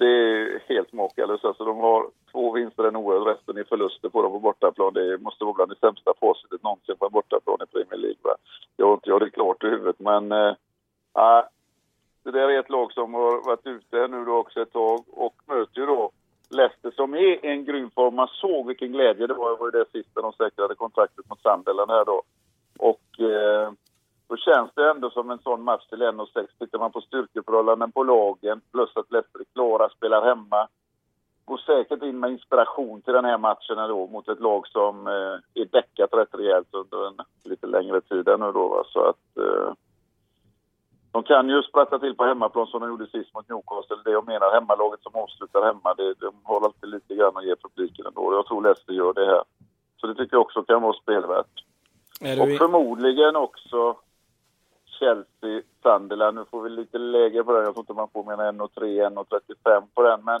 Det 0.00 0.06
är 0.06 0.62
helt 0.68 0.92
makalöst. 0.92 1.44
Alltså 1.44 1.64
de 1.64 1.78
har 1.78 2.06
två 2.32 2.52
vinster 2.52 2.84
en 2.84 2.96
oerhörd. 2.96 3.26
resten 3.26 3.56
är 3.56 3.64
förluster 3.64 4.08
på 4.08 4.22
dem 4.22 4.32
på 4.32 4.38
bortaplan. 4.38 4.94
Det 4.94 5.18
måste 5.18 5.44
vara 5.44 5.54
bland 5.54 5.70
det 5.70 5.78
sämsta 5.80 6.12
facitet 6.20 6.62
någonsin 6.62 6.96
på 6.98 7.06
en 7.06 7.12
bortaplan 7.12 7.58
i 7.62 7.72
Premier 7.72 7.98
League. 7.98 8.22
Va? 8.22 8.34
Jag 8.76 8.86
har 8.86 8.94
inte 8.94 9.10
jag 9.10 9.20
det 9.20 9.30
klart 9.30 9.64
i 9.64 9.66
huvudet, 9.66 9.98
men 9.98 10.32
eh, 10.32 10.54
äh, 11.16 11.44
det 12.22 12.30
där 12.30 12.48
är 12.48 12.58
ett 12.60 12.70
lag 12.70 12.92
som 12.92 13.14
har 13.14 13.44
varit 13.46 13.66
ute 13.66 14.08
nu 14.08 14.24
då 14.24 14.36
också 14.36 14.62
ett 14.62 14.72
tag 14.72 15.04
och 15.10 15.34
möter 15.46 15.80
ju 15.80 15.86
då 15.86 16.10
Leicester 16.50 16.90
som 16.90 17.14
är 17.14 17.44
en 17.46 17.64
grym 17.64 17.90
form. 17.90 18.14
Man 18.14 18.28
såg 18.28 18.66
vilken 18.66 18.92
glädje 18.92 19.26
det 19.26 19.34
var. 19.34 19.50
Det 19.50 19.56
var 19.56 19.66
ju 19.66 19.78
det 19.78 19.90
sista 19.92 20.20
de 20.20 20.32
säkrade 20.32 20.74
kontraktet 20.74 21.28
mot 21.28 21.42
Sunderland 21.42 21.90
här 21.90 22.04
då. 22.04 22.22
Och 22.78 23.20
eh, 23.20 23.72
då 24.30 24.36
känns 24.36 24.70
det 24.74 24.90
ändå 24.90 25.10
som 25.10 25.30
en 25.30 25.38
sån 25.38 25.62
match 25.62 25.86
till 25.86 26.02
1,6. 26.02 26.46
Tittar 26.58 26.78
man 26.78 26.92
på 26.92 27.00
styrkeförhållanden 27.00 27.92
på 27.92 28.02
lagen 28.04 28.60
plus 28.72 28.90
att 28.96 29.12
är 29.12 29.44
klara, 29.54 29.88
spelar 29.88 30.24
hemma. 30.24 30.68
Går 31.44 31.56
säkert 31.58 32.02
in 32.02 32.20
med 32.20 32.30
inspiration 32.30 33.02
till 33.02 33.12
den 33.12 33.24
här 33.24 33.38
matchen 33.38 33.76
då 33.76 34.06
mot 34.06 34.28
ett 34.28 34.40
lag 34.40 34.66
som 34.68 35.06
eh, 35.06 35.62
är 35.62 35.64
däckat 35.72 36.14
rätt 36.14 36.34
rejält 36.34 36.74
under 36.74 37.06
en 37.06 37.16
lite 37.44 37.66
längre 37.66 38.00
tid 38.00 38.28
än 38.28 38.40
nu 38.40 38.52
då. 38.52 38.68
Va? 38.68 38.84
Så 38.92 39.00
att 39.00 39.36
eh, 39.36 39.72
de 41.12 41.22
kan 41.22 41.48
ju 41.48 41.62
spratta 41.62 41.98
till 41.98 42.14
på 42.14 42.24
hemmaplan 42.24 42.66
som 42.66 42.80
de 42.80 42.88
gjorde 42.88 43.06
sist 43.06 43.34
mot 43.34 43.48
Newcastle. 43.48 43.96
Det 44.04 44.10
jag 44.10 44.26
menar, 44.26 44.52
hemmalaget 44.52 45.02
som 45.02 45.14
avslutar 45.14 45.62
hemma, 45.62 45.94
det, 45.94 46.14
de 46.14 46.32
har 46.44 46.64
alltid 46.64 46.88
lite 46.90 47.14
grann 47.14 47.36
att 47.36 47.46
ge 47.46 47.56
publiken 47.56 48.06
ändå. 48.06 48.34
Jag 48.34 48.46
tror 48.46 48.62
Leicester 48.62 48.92
gör 48.92 49.12
det 49.12 49.26
här. 49.26 49.42
Så 49.96 50.06
det 50.06 50.14
tycker 50.14 50.36
jag 50.36 50.42
också 50.42 50.62
kan 50.62 50.82
vara 50.82 51.02
spelvärt. 51.02 51.54
Är 52.20 52.42
Och 52.42 52.58
förmodligen 52.58 53.36
också 53.36 53.96
Chelsea, 55.00 55.62
Sunderland. 55.82 56.38
Nu 56.38 56.44
får 56.50 56.62
vi 56.62 56.70
lite 56.70 56.98
lägre 56.98 57.44
på 57.44 57.52
den. 57.52 57.64
Jag 57.64 57.74
tror 57.74 57.82
inte 57.82 57.92
man 57.92 58.08
får 58.12 58.24
mer 58.24 58.44
än 58.44 58.60
1,3, 58.60 59.08
1,35 59.08 59.82
på 59.94 60.02
den. 60.02 60.24
Men 60.24 60.40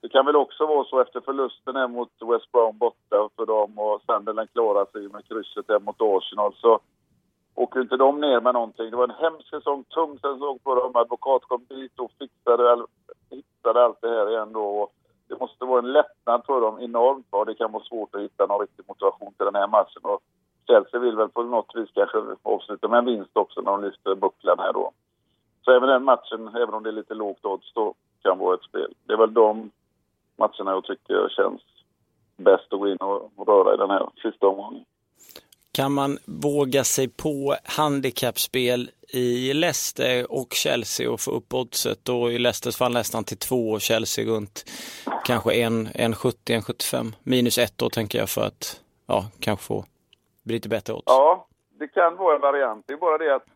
det 0.00 0.08
kan 0.08 0.26
väl 0.26 0.36
också 0.36 0.66
vara 0.66 0.84
så 0.84 1.00
efter 1.00 1.20
förlusten 1.20 1.76
här 1.76 1.88
mot 1.88 2.10
West 2.30 2.52
Brom 2.52 2.78
borta 2.78 3.28
för 3.36 3.46
dem 3.46 3.78
och 3.78 4.00
Sunderland 4.06 4.52
klarar 4.52 4.86
sig 4.92 5.08
med 5.08 5.28
krysset 5.28 5.64
här 5.68 5.80
mot 5.80 6.00
Arsenal. 6.00 6.54
Så 6.54 6.80
åker 7.54 7.80
inte 7.80 7.96
de 7.96 8.20
ner 8.20 8.40
med 8.40 8.54
någonting. 8.54 8.90
Det 8.90 8.96
var 8.96 9.08
en 9.08 9.22
hemsk 9.24 9.48
säsong, 9.48 9.84
tung 9.84 10.18
säsong 10.18 10.58
på 10.58 10.74
dem. 10.74 10.96
Advokat 10.96 11.42
kom 11.44 11.64
dit 11.68 11.98
och 11.98 12.12
fixade, 12.18 12.72
all- 12.72 12.86
hittade 13.30 13.84
allt 13.84 14.00
det 14.00 14.08
här 14.08 14.30
igen 14.30 14.52
då. 14.52 14.64
Och 14.64 14.92
det 15.28 15.40
måste 15.40 15.64
vara 15.64 15.78
en 15.78 15.92
lättnad 15.92 16.42
för 16.46 16.60
dem 16.60 16.80
enormt 16.80 17.26
och 17.30 17.46
det 17.46 17.54
kan 17.54 17.72
vara 17.72 17.84
svårt 17.84 18.14
att 18.14 18.20
hitta 18.22 18.46
någon 18.46 18.60
riktig 18.60 18.84
motivation 18.88 19.34
till 19.34 19.44
den 19.44 19.54
här 19.54 19.68
matchen. 19.68 20.02
Och 20.02 20.20
Chelsea 20.66 21.00
vill 21.00 21.16
väl 21.16 21.28
på 21.28 21.42
något 21.42 21.72
vis 21.74 21.90
kanske 21.94 22.18
avsluta 22.42 22.88
med 22.88 22.98
en 22.98 23.04
vinst 23.04 23.36
också 23.36 23.60
när 23.60 23.72
de 23.72 23.84
lyfter 23.84 24.14
bucklan 24.14 24.58
här 24.58 24.72
då. 24.72 24.92
Så 25.64 25.76
även 25.76 25.88
den 25.88 26.04
matchen, 26.04 26.48
även 26.48 26.74
om 26.74 26.82
det 26.82 26.90
är 26.90 26.92
lite 26.92 27.14
lågt 27.14 27.44
odds 27.44 27.72
då, 27.74 27.94
kan 28.22 28.38
vara 28.38 28.54
ett 28.54 28.62
spel. 28.62 28.94
Det 29.06 29.12
är 29.12 29.16
väl 29.16 29.34
de 29.34 29.70
matcherna 30.38 30.70
jag 30.70 30.84
tycker 30.84 31.28
känns 31.28 31.62
bäst 32.36 32.72
att 32.72 32.80
gå 32.80 32.88
in 32.88 32.96
och 32.96 33.48
röra 33.48 33.74
i 33.74 33.76
den 33.76 33.90
här 33.90 34.08
sista 34.22 34.46
omgången. 34.46 34.84
Kan 35.72 35.92
man 35.92 36.18
våga 36.24 36.84
sig 36.84 37.08
på 37.08 37.56
handikappspel 37.64 38.90
i 39.08 39.52
Leicester 39.52 40.32
och 40.32 40.52
Chelsea 40.52 41.10
och 41.10 41.20
få 41.20 41.30
upp 41.30 41.54
oddset 41.54 42.08
och 42.08 42.32
i 42.32 42.38
Leicesters 42.38 42.76
fall 42.76 42.92
nästan 42.92 43.24
till 43.24 43.38
två 43.38 43.70
och 43.70 43.80
Chelsea 43.80 44.24
runt 44.24 44.64
kanske 45.24 45.52
en, 45.54 45.88
en 45.94 46.14
70, 46.14 46.52
en 46.52 46.62
75. 46.62 47.14
Minus 47.22 47.58
ett 47.58 47.78
då 47.78 47.90
tänker 47.90 48.18
jag 48.18 48.30
för 48.30 48.46
att 48.46 48.80
ja, 49.06 49.26
kanske 49.40 49.64
få 49.64 49.84
bli 50.42 50.54
lite 50.54 50.68
bättre 50.68 50.92
odds. 50.92 51.04
Ja, 51.06 51.46
det 51.78 51.88
kan 51.88 52.16
vara 52.16 52.34
en 52.34 52.40
variant. 52.40 52.86
Det 52.86 52.92
är 52.92 52.96
bara 52.96 53.18
det 53.18 53.34
att 53.34 53.46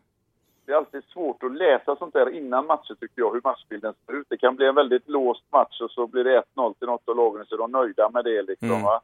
det 0.65 0.71
är 0.71 0.77
alltid 0.77 1.03
svårt 1.03 1.43
att 1.43 1.55
läsa 1.55 1.95
sånt 1.95 2.13
där 2.13 2.29
innan 2.29 2.65
matcher 2.65 2.95
tycker 2.99 3.21
jag, 3.21 3.33
hur 3.33 3.41
matchbilden 3.43 3.93
ser 4.05 4.13
ut. 4.13 4.27
Det 4.29 4.37
kan 4.37 4.55
bli 4.55 4.65
en 4.65 4.75
väldigt 4.75 5.09
låst 5.09 5.43
match 5.51 5.81
och 5.81 5.91
så 5.91 6.07
blir 6.07 6.23
det 6.23 6.43
1-0 6.55 6.73
till 6.73 6.87
något 6.87 7.09
av 7.09 7.15
lagen 7.15 7.45
så 7.45 7.55
är 7.55 7.59
de 7.59 7.71
nöjda 7.71 8.09
med 8.09 8.25
det 8.25 8.41
liksom 8.41 8.69
Mm. 8.69 8.99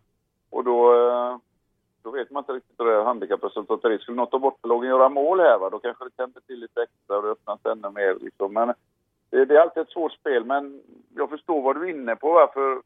Och 0.49 0.63
då, 0.63 1.07
eh, 1.07 1.37
då 2.03 2.11
vet 2.11 2.31
man 2.31 2.41
inte 2.41 2.53
riktigt 2.53 2.79
hur 2.79 2.85
det 2.85 3.03
handikappresultatet 3.03 3.91
är. 3.91 3.97
Skulle 3.97 4.17
något 4.17 4.33
av 4.33 4.39
bortalagen 4.39 4.89
göra 4.89 5.09
mål 5.09 5.39
här 5.39 5.57
va, 5.59 5.69
då 5.69 5.79
kanske 5.79 6.03
det 6.03 6.09
tänder 6.09 6.41
till 6.41 6.59
lite 6.59 6.83
extra 6.83 7.17
och 7.17 7.23
det 7.23 7.29
öppnas 7.29 7.65
ännu 7.65 7.89
mer 7.89 8.17
liksom. 8.21 8.53
Men 8.53 8.73
det, 9.29 9.45
det 9.45 9.55
är 9.55 9.59
alltid 9.59 9.81
ett 9.81 9.89
svårt 9.89 10.11
spel 10.11 10.45
men 10.45 10.81
jag 11.15 11.29
förstår 11.29 11.61
vad 11.61 11.75
du 11.75 11.85
är 11.85 11.89
inne 11.89 12.15
på 12.15 12.33
va, 12.33 12.49
för 12.53 12.81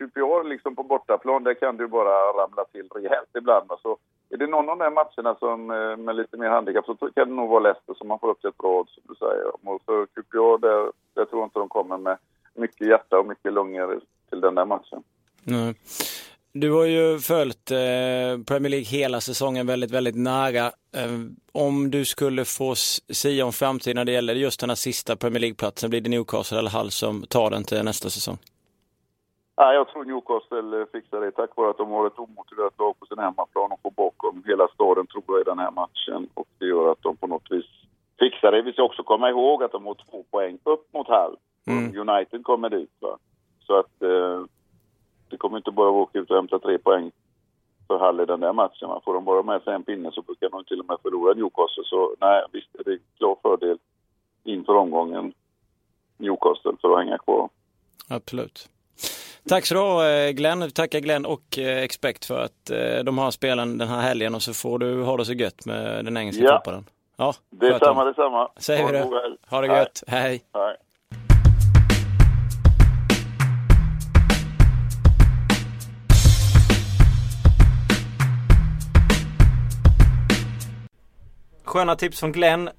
Typ 0.00 0.14
QPR 0.14 0.48
liksom 0.48 0.76
på 0.76 0.82
bortaplan, 0.82 1.44
där 1.44 1.54
kan 1.54 1.76
du 1.76 1.86
bara 1.86 2.42
ramla 2.42 2.64
till 2.64 2.88
rejält 2.94 3.28
ibland. 3.38 3.70
Så 3.82 3.98
är 4.30 4.36
det 4.36 4.46
någon 4.46 4.68
av 4.68 4.78
de 4.78 4.84
här 4.84 4.90
matcherna 4.90 5.34
som, 5.38 5.70
eh, 5.70 5.96
med 5.96 6.16
lite 6.16 6.36
mer 6.36 6.48
handikapp 6.48 6.86
så 6.86 6.94
kan 6.94 7.28
det 7.28 7.34
nog 7.34 7.48
vara 7.48 7.60
Leicester 7.60 7.94
som 7.94 8.08
man 8.08 8.18
får 8.18 8.30
upp 8.30 8.40
till 8.40 8.48
ett 8.48 8.58
bra 8.58 8.80
odds, 8.80 8.94
som 8.94 9.02
du 9.08 9.14
säger. 9.14 9.46
Och 9.46 9.82
för 9.86 10.06
QPR, 10.06 10.58
där, 10.58 10.92
där 11.14 11.24
tror 11.24 11.40
jag 11.40 11.46
inte 11.46 11.58
de 11.58 11.68
kommer 11.68 11.98
med 11.98 12.16
mycket 12.54 12.86
hjärta 12.86 13.18
och 13.18 13.26
mycket 13.26 13.52
lungor 13.52 14.00
till 14.28 14.40
den 14.40 14.54
där 14.54 14.64
matchen. 14.64 15.02
Nej. 15.44 15.74
Du 16.52 16.72
har 16.72 16.84
ju 16.84 17.18
följt 17.18 17.70
eh, 17.70 17.76
Premier 18.46 18.70
League 18.70 18.86
hela 18.86 19.20
säsongen 19.20 19.66
väldigt, 19.66 19.90
väldigt 19.90 20.16
nära. 20.16 20.66
Eh, 20.96 21.18
om 21.52 21.90
du 21.90 22.04
skulle 22.04 22.44
få 22.44 22.74
sia 22.74 23.44
om 23.44 23.52
framtiden 23.52 23.96
när 23.96 24.04
det 24.04 24.12
gäller 24.12 24.34
just 24.34 24.60
den 24.60 24.70
här 24.70 24.76
sista 24.76 25.16
Premier 25.16 25.40
League-platsen, 25.40 25.90
blir 25.90 26.00
det 26.00 26.10
Newcastle 26.10 26.58
eller 26.58 26.70
Hull 26.70 26.90
som 26.90 27.22
tar 27.22 27.50
den 27.50 27.64
till 27.64 27.84
nästa 27.84 28.10
säsong? 28.10 28.38
Ja, 29.62 29.72
jag 29.72 29.88
tror 29.88 30.04
Newcastle 30.04 30.80
eh, 30.80 30.86
fixar 30.92 31.20
det 31.20 31.30
tack 31.30 31.56
vare 31.56 31.70
att 31.70 31.76
de 31.76 31.90
har 31.90 32.06
ett 32.06 32.18
omotiverat 32.18 32.78
lag 32.78 32.98
på 32.98 33.06
sin 33.06 33.18
hemmaplan 33.18 33.72
och 33.72 33.80
får 33.82 33.90
bakom 33.90 34.42
hela 34.46 34.68
staden 34.68 35.06
tror 35.06 35.24
jag 35.26 35.40
i 35.40 35.44
den 35.44 35.58
här 35.58 35.70
matchen. 35.70 36.28
Och 36.34 36.48
det 36.58 36.66
gör 36.66 36.92
att 36.92 37.02
de 37.02 37.16
på 37.16 37.26
något 37.26 37.50
vis 37.50 37.66
fixar 38.18 38.52
det. 38.52 38.62
Vi 38.62 38.72
ska 38.72 38.82
också 38.82 39.02
komma 39.02 39.30
ihåg 39.30 39.62
att 39.62 39.72
de 39.72 39.86
har 39.86 39.94
två 39.94 40.24
poäng 40.30 40.58
upp 40.64 40.92
mot 40.92 41.06
Hull. 41.08 41.36
Mm. 41.66 42.08
United 42.08 42.44
kommer 42.44 42.70
dit 42.70 42.90
va. 43.00 43.18
Så 43.66 43.78
att 43.78 44.02
eh, 44.02 44.44
det 45.28 45.36
kommer 45.36 45.56
inte 45.56 45.70
bara 45.70 45.90
åka 45.90 46.18
ut 46.18 46.30
och 46.30 46.36
hämta 46.36 46.58
tre 46.58 46.78
poäng 46.78 47.10
för 47.86 47.98
Hull 47.98 48.20
i 48.20 48.26
den 48.26 48.40
där 48.40 48.52
matchen. 48.52 48.88
Va? 48.88 49.00
Får 49.04 49.14
de 49.14 49.24
bara 49.24 49.42
med 49.42 49.62
sig 49.62 49.74
en 49.74 49.82
pinne 49.82 50.12
så 50.12 50.22
kan 50.22 50.50
de 50.50 50.64
till 50.64 50.80
och 50.80 50.86
med 50.86 50.98
förlora 51.02 51.34
Newcastle. 51.34 51.84
Så 51.84 52.14
nej, 52.20 52.44
visst 52.52 52.74
är 52.74 52.84
det 52.84 52.92
en 52.92 52.98
klar 53.18 53.36
fördel 53.42 53.78
inför 54.44 54.74
omgången 54.74 55.32
Newcastle 56.16 56.76
för 56.80 56.92
att 56.92 57.04
hänga 57.04 57.18
kvar. 57.18 57.48
Absolut. 58.08 58.70
Tack 59.48 59.66
så 59.66 59.74
du 59.74 60.02
eh, 60.08 60.30
Glenn. 60.30 60.60
Vi 60.60 60.70
tackar 60.70 61.00
Glenn 61.00 61.26
och 61.26 61.58
eh, 61.58 61.82
Expect 61.82 62.24
för 62.24 62.40
att 62.44 62.70
eh, 62.70 62.98
de 63.04 63.18
har 63.18 63.30
spelen 63.30 63.78
den 63.78 63.88
här 63.88 64.00
helgen 64.00 64.34
och 64.34 64.42
så 64.42 64.54
får 64.54 64.78
du 64.78 65.02
ha 65.02 65.16
det 65.16 65.24
så 65.24 65.32
gött 65.32 65.66
med 65.66 66.04
den 66.04 66.16
engelska 66.16 66.42
Ja. 66.44 66.56
fotbollen. 66.58 66.84
Ja, 67.16 67.34
Det 67.50 67.66
är 67.66 67.72
sköt 67.72 67.82
om. 67.82 67.86
samma, 67.86 68.04
det 68.04 68.10
är 68.10 68.14
samma. 68.14 68.48
Säger 68.56 68.86
vi 68.86 68.92
det. 68.92 69.06
Ha 69.50 69.60
det 69.60 69.66
gött. 69.66 70.02
Hej. 70.06 70.42
Hej. 70.54 70.76
Sköna 81.64 81.96
tips 81.96 82.20
från 82.20 82.32
Glenn. 82.32 82.70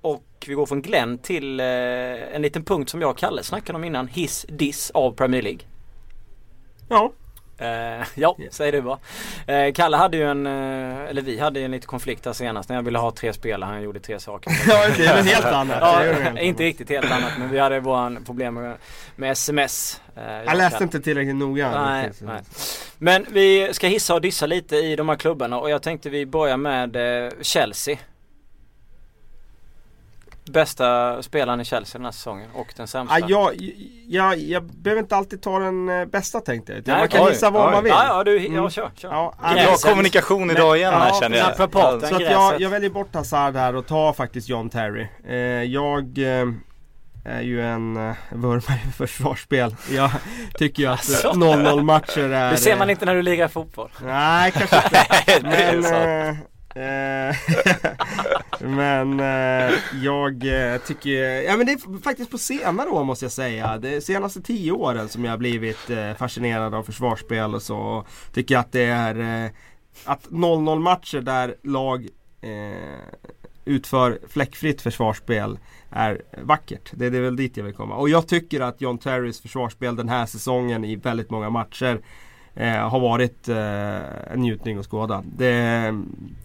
Och 0.00 0.24
vi 0.46 0.54
går 0.54 0.66
från 0.66 0.82
Glenn 0.82 1.18
till 1.18 1.60
en 1.60 2.42
liten 2.42 2.64
punkt 2.64 2.90
som 2.90 3.00
jag 3.00 3.10
och 3.10 3.18
Kalle 3.18 3.42
snackade 3.42 3.76
om 3.76 3.84
innan. 3.84 4.06
Hiss, 4.08 4.46
diss 4.48 4.90
av 4.90 5.12
Premier 5.12 5.42
League. 5.42 5.60
Ja, 6.88 7.12
Eh, 7.62 8.06
ja, 8.14 8.36
säger 8.50 8.72
du 8.72 8.82
bara. 8.82 8.98
Eh, 9.46 9.72
Kalle 9.72 9.96
hade 9.96 10.16
ju 10.16 10.30
en, 10.30 10.46
eh, 10.46 11.10
eller 11.10 11.22
vi 11.22 11.38
hade 11.38 11.58
ju 11.58 11.64
en 11.64 11.70
liten 11.70 11.86
konflikt 11.86 12.24
där 12.24 12.32
senast 12.32 12.68
när 12.68 12.76
jag 12.76 12.82
ville 12.82 12.98
ha 12.98 13.10
tre 13.10 13.32
spelare. 13.32 13.68
Han 13.68 13.82
gjorde 13.82 14.00
tre 14.00 14.20
saker. 14.20 14.52
ja 14.68 14.84
är 14.84 15.16
något 15.16 15.26
helt 15.26 15.44
annat. 15.46 15.78
Ja, 15.80 16.40
inte 16.40 16.62
riktigt 16.62 16.88
helt 16.88 17.10
annat 17.12 17.32
men 17.38 17.50
vi 17.50 17.58
hade 17.58 17.80
våran 17.80 18.24
problem 18.24 18.54
med, 18.54 18.76
med 19.16 19.32
sms. 19.32 20.00
Eh, 20.16 20.22
Jag 20.32 20.46
och 20.46 20.56
läste 20.56 20.70
Kalle. 20.70 20.84
inte 20.84 21.00
tillräckligt 21.00 21.36
noga. 21.36 21.84
Nej, 21.84 22.10
nej. 22.20 22.40
Men 22.98 23.26
vi 23.30 23.68
ska 23.72 23.86
hissa 23.86 24.14
och 24.14 24.20
dissa 24.20 24.46
lite 24.46 24.76
i 24.76 24.96
de 24.96 25.08
här 25.08 25.16
klubbarna 25.16 25.58
och 25.58 25.70
jag 25.70 25.82
tänkte 25.82 26.10
vi 26.10 26.26
börjar 26.26 26.56
med 26.56 26.96
eh, 27.26 27.32
Chelsea. 27.40 27.96
Bästa 30.50 31.22
spelaren 31.22 31.60
i 31.60 31.64
Chelsea 31.64 31.98
den 31.98 32.04
här 32.04 32.12
säsongen 32.12 32.50
och 32.54 32.72
den 32.76 32.86
sämsta. 32.86 33.14
Ah, 33.16 33.18
jag, 33.28 33.54
jag, 34.08 34.38
jag 34.38 34.64
behöver 34.64 35.02
inte 35.02 35.16
alltid 35.16 35.42
ta 35.42 35.58
den 35.58 35.88
eh, 35.88 36.04
bästa 36.04 36.40
tänkte 36.40 36.72
jag. 36.72 36.82
Nej, 36.86 36.98
Man 36.98 37.08
kan 37.08 37.26
gissa 37.28 37.50
vad 37.50 37.72
man 37.72 37.84
vill. 37.84 37.92
Ja, 37.92 38.06
ja, 38.06 38.24
du, 38.24 38.38
ja 38.42 38.48
Mm. 38.58 38.70
kör, 38.70 38.90
kör. 38.96 39.08
Ja, 39.12 39.34
Bra 39.40 39.52
Gräset. 39.54 39.90
kommunikation 39.90 40.50
idag 40.50 40.76
igen 40.76 40.94
här 40.94 41.08
Ja, 41.08 41.18
känner 41.22 41.36
jag. 41.38 41.46
naprapaten. 41.48 42.08
Så 42.08 42.14
att 42.16 42.22
jag, 42.22 42.60
jag 42.60 42.70
väljer 42.70 42.90
bort 42.90 43.14
Hazard 43.14 43.56
här 43.56 43.76
och 43.76 43.86
tar 43.86 44.12
faktiskt 44.12 44.48
John 44.48 44.70
Terry. 44.70 45.06
Eh, 45.28 45.36
jag 45.72 46.18
eh, 46.18 46.48
är 47.24 47.40
ju 47.40 47.62
en 47.62 47.96
eh, 48.08 48.14
vurmare 48.32 48.78
för 48.78 49.06
försvarsspel. 49.06 49.76
Jag 49.90 50.10
tycker 50.54 50.82
ju 50.82 50.88
att 50.88 50.92
Alltså. 50.92 51.28
eh, 51.28 51.32
0-0 51.32 51.82
matcher 51.82 52.20
är... 52.30 52.50
Det 52.50 52.56
ser 52.56 52.76
man 52.76 52.90
inte 52.90 53.04
när 53.04 53.14
du 53.14 53.22
lirar 53.22 53.48
fotboll. 53.48 53.90
Nej, 54.04 54.50
kanske 54.52 54.76
inte. 54.76 55.40
Men, 55.82 56.36
Eh, 56.74 57.36
men 58.60 59.20
eh, 59.20 59.74
jag 60.02 60.44
eh, 60.46 60.80
tycker, 60.80 61.42
ja 61.42 61.56
men 61.56 61.66
det 61.66 61.72
är 61.72 62.02
faktiskt 62.02 62.30
på 62.30 62.38
senare 62.38 62.88
år 62.88 63.04
måste 63.04 63.24
jag 63.24 63.32
säga. 63.32 63.78
De 63.78 64.00
senaste 64.00 64.42
tio 64.42 64.72
åren 64.72 65.08
som 65.08 65.24
jag 65.24 65.32
har 65.32 65.38
blivit 65.38 65.90
eh, 65.90 66.14
fascinerad 66.14 66.74
av 66.74 66.82
försvarsspel 66.82 67.54
och 67.54 67.62
så. 67.62 67.78
Och 67.78 68.06
tycker 68.32 68.56
att 68.56 68.72
det 68.72 68.84
är 68.84 69.44
eh, 69.44 69.50
att 70.04 70.28
0-0 70.28 70.78
matcher 70.80 71.20
där 71.20 71.56
lag 71.62 72.08
eh, 72.40 73.28
utför 73.64 74.18
fläckfritt 74.28 74.82
försvarsspel 74.82 75.58
är 75.90 76.22
vackert. 76.42 76.90
Det, 76.92 77.10
det 77.10 77.18
är 77.18 77.22
väl 77.22 77.36
dit 77.36 77.56
jag 77.56 77.64
vill 77.64 77.74
komma. 77.74 77.96
Och 77.96 78.08
jag 78.08 78.28
tycker 78.28 78.60
att 78.60 78.80
John 78.80 78.98
Terrys 78.98 79.40
försvarsspel 79.40 79.96
den 79.96 80.08
här 80.08 80.26
säsongen 80.26 80.84
i 80.84 80.96
väldigt 80.96 81.30
många 81.30 81.50
matcher 81.50 82.00
eh, 82.54 82.88
har 82.88 83.00
varit 83.00 83.48
eh, 83.48 84.32
en 84.32 84.40
njutning 84.40 84.78
att 84.78 84.86
skåda. 84.86 85.24
Det 85.36 85.94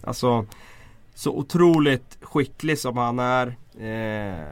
alltså 0.04 0.46
så 1.14 1.32
otroligt 1.32 2.18
skicklig 2.20 2.78
som 2.78 2.96
han 2.96 3.18
är 3.18 3.46
eh, 3.80 4.44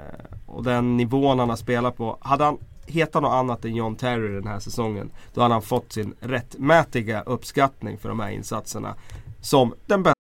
och 0.47 0.65
den 0.65 0.97
nivån 0.97 1.39
han 1.39 1.49
har 1.49 1.57
spelat 1.57 1.97
på. 1.97 2.19
Hade 2.21 2.45
han 2.45 2.59
hetat 2.87 3.23
något 3.23 3.33
annat 3.33 3.65
än 3.65 3.75
John 3.75 3.97
Terry 3.97 4.35
den 4.35 4.47
här 4.47 4.59
säsongen 4.59 5.11
då 5.35 5.41
hade 5.41 5.55
han 5.55 5.63
fått 5.63 5.93
sin 5.93 6.15
rättmätiga 6.21 7.23
uppskattning 7.23 7.99
för 7.99 8.09
de 8.09 8.21
här 8.21 8.31
insatserna 8.31 8.95
som 9.41 9.75
den 9.87 10.03
bästa 10.03 10.17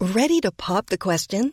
Ready 0.00 0.40
to 0.40 0.50
pop 0.52 0.86
the 0.86 0.96
question? 0.96 1.52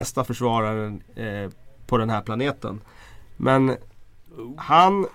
Bästa 0.00 0.24
försvararen 0.24 1.02
eh, 1.14 1.50
på 1.86 1.98
den 1.98 2.10
här 2.10 2.20
planeten. 2.20 2.80
Men 3.36 3.76
han 4.56 5.06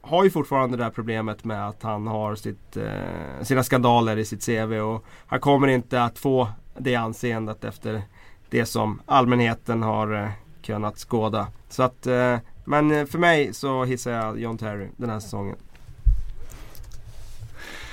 har 0.00 0.24
ju 0.24 0.30
fortfarande 0.30 0.76
det 0.76 0.84
här 0.84 0.90
problemet 0.90 1.44
med 1.44 1.68
att 1.68 1.82
han 1.82 2.06
har 2.06 2.34
sitt, 2.34 2.76
eh, 2.76 3.42
sina 3.42 3.62
skandaler 3.62 4.16
i 4.16 4.24
sitt 4.24 4.46
CV 4.46 4.80
och 4.80 5.04
han 5.26 5.40
kommer 5.40 5.68
inte 5.68 6.02
att 6.02 6.18
få 6.18 6.48
det 6.78 6.94
anseendet 6.94 7.64
efter 7.64 8.02
det 8.50 8.66
som 8.66 9.00
allmänheten 9.06 9.82
har 9.82 10.22
eh, 10.22 10.30
kunnat 10.62 10.98
skåda. 10.98 11.48
Så 11.68 11.82
att, 11.82 12.06
eh, 12.06 12.38
men 12.64 12.90
eh, 12.90 13.06
för 13.06 13.18
mig 13.18 13.54
så 13.54 13.84
hissar 13.84 14.10
jag 14.10 14.38
John 14.38 14.58
Terry 14.58 14.88
den 14.96 15.10
här 15.10 15.20
säsongen. 15.20 15.56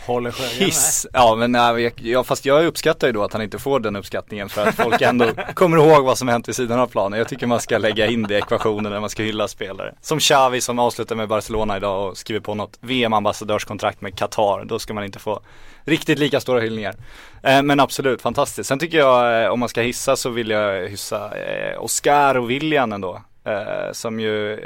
Håller 0.06 0.32
Sjögren 0.32 0.58
med? 0.60 0.68
Hiss, 0.68 1.08
ja 1.14 1.36
men 1.36 1.52
nej, 1.52 1.82
jag, 1.82 1.93
jag, 1.95 2.26
fast 2.26 2.45
jag 2.45 2.66
uppskattar 2.66 3.08
ju 3.08 3.14
då 3.14 3.24
att 3.24 3.34
han 3.34 3.41
inte 3.41 3.60
får 3.60 3.80
den 3.80 3.95
uppskattningen 3.95 4.49
för 4.49 4.68
att 4.68 4.76
folk 4.76 5.02
ändå 5.02 5.26
kommer 5.54 5.78
ihåg 5.78 6.04
vad 6.06 6.18
som 6.18 6.28
hänt 6.28 6.47
vid 6.47 6.56
sidan 6.56 6.80
av 6.80 6.88
planen. 6.88 7.20
Jag 7.20 7.28
tycker 7.28 7.47
man 7.47 7.60
ska 7.60 7.78
lägga 7.78 8.08
in 8.08 8.24
det 8.24 8.34
i 8.34 8.38
ekvationen 8.38 8.91
när 8.91 8.99
man 8.99 9.10
ska 9.10 9.24
hylla 9.24 9.47
spelare. 9.47 9.95
Som 10.02 10.20
Xavi 10.20 10.62
som 10.62 10.80
avslutar 10.80 11.16
med 11.16 11.28
Barcelona 11.28 11.78
idag 11.78 12.10
och 12.10 12.18
skriver 12.18 12.41
på 12.41 12.56
något 12.56 12.78
VM-ambassadörskontrakt 12.82 14.02
med 14.02 14.18
Qatar. 14.18 14.66
Då 14.66 14.80
ska 14.80 14.93
man 14.93 15.04
inte 15.04 15.20
få 15.20 15.41
riktigt 15.84 16.20
lika 16.20 16.39
stora 16.39 16.60
hyllningar. 16.60 16.95
Eh, 17.43 17.64
men 17.64 17.80
absolut, 17.80 18.22
fantastiskt. 18.22 18.68
Sen 18.68 18.80
tycker 18.80 18.97
jag, 18.97 19.43
eh, 19.43 19.49
om 19.49 19.60
man 19.60 19.70
ska 19.70 19.82
hissa 19.82 20.16
så 20.16 20.30
vill 20.30 20.49
jag 20.49 20.88
hyssa 20.89 21.38
eh, 21.38 21.84
Oscar 21.84 22.38
och 22.38 22.49
William 22.49 22.93
ändå. 22.93 23.22
Eh, 23.43 23.91
som 23.91 24.20
ju 24.20 24.60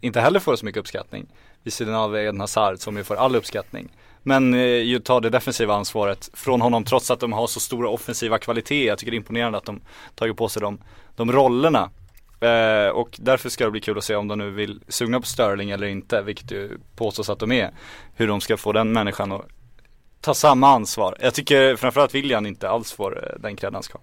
inte 0.00 0.20
heller 0.20 0.40
får 0.40 0.56
så 0.56 0.64
mycket 0.64 0.80
uppskattning. 0.80 1.26
Vid 1.62 1.72
sidan 1.72 1.94
av 1.94 2.16
Eden 2.16 2.40
Hazard 2.40 2.78
som 2.78 2.96
ju 2.96 3.04
får 3.04 3.16
all 3.16 3.36
uppskattning. 3.36 3.88
Men 4.28 4.54
eh, 4.54 4.60
ju 4.60 4.98
ta 4.98 5.20
det 5.20 5.30
defensiva 5.30 5.74
ansvaret 5.74 6.30
från 6.32 6.60
honom 6.60 6.84
trots 6.84 7.10
att 7.10 7.20
de 7.20 7.32
har 7.32 7.46
så 7.46 7.60
stora 7.60 7.88
offensiva 7.88 8.38
kvaliteter. 8.38 8.86
Jag 8.86 8.98
tycker 8.98 9.10
det 9.10 9.14
är 9.14 9.18
imponerande 9.18 9.58
att 9.58 9.64
de 9.64 9.80
tagit 10.14 10.36
på 10.36 10.48
sig 10.48 10.62
de, 10.62 10.78
de 11.16 11.32
rollerna. 11.32 11.90
Eh, 12.40 12.88
och 12.88 13.16
därför 13.18 13.48
ska 13.48 13.64
det 13.64 13.70
bli 13.70 13.80
kul 13.80 13.98
att 13.98 14.04
se 14.04 14.16
om 14.16 14.28
de 14.28 14.38
nu 14.38 14.50
vill 14.50 14.80
sugna 14.88 15.20
på 15.20 15.26
Sterling 15.26 15.70
eller 15.70 15.86
inte, 15.86 16.22
vilket 16.22 16.50
ju 16.50 16.78
påstås 16.96 17.30
att 17.30 17.38
de 17.38 17.52
är. 17.52 17.70
Hur 18.14 18.28
de 18.28 18.40
ska 18.40 18.56
få 18.56 18.72
den 18.72 18.92
människan 18.92 19.32
att 19.32 19.42
ta 20.20 20.34
samma 20.34 20.68
ansvar. 20.68 21.16
Jag 21.20 21.34
tycker 21.34 21.76
framförallt 21.76 22.14
William 22.14 22.46
inte 22.46 22.68
alls 22.68 22.92
får 22.92 23.24
eh, 23.24 23.40
den 23.40 23.56
cred 23.56 23.74
han 23.74 23.82
ska. 23.82 23.98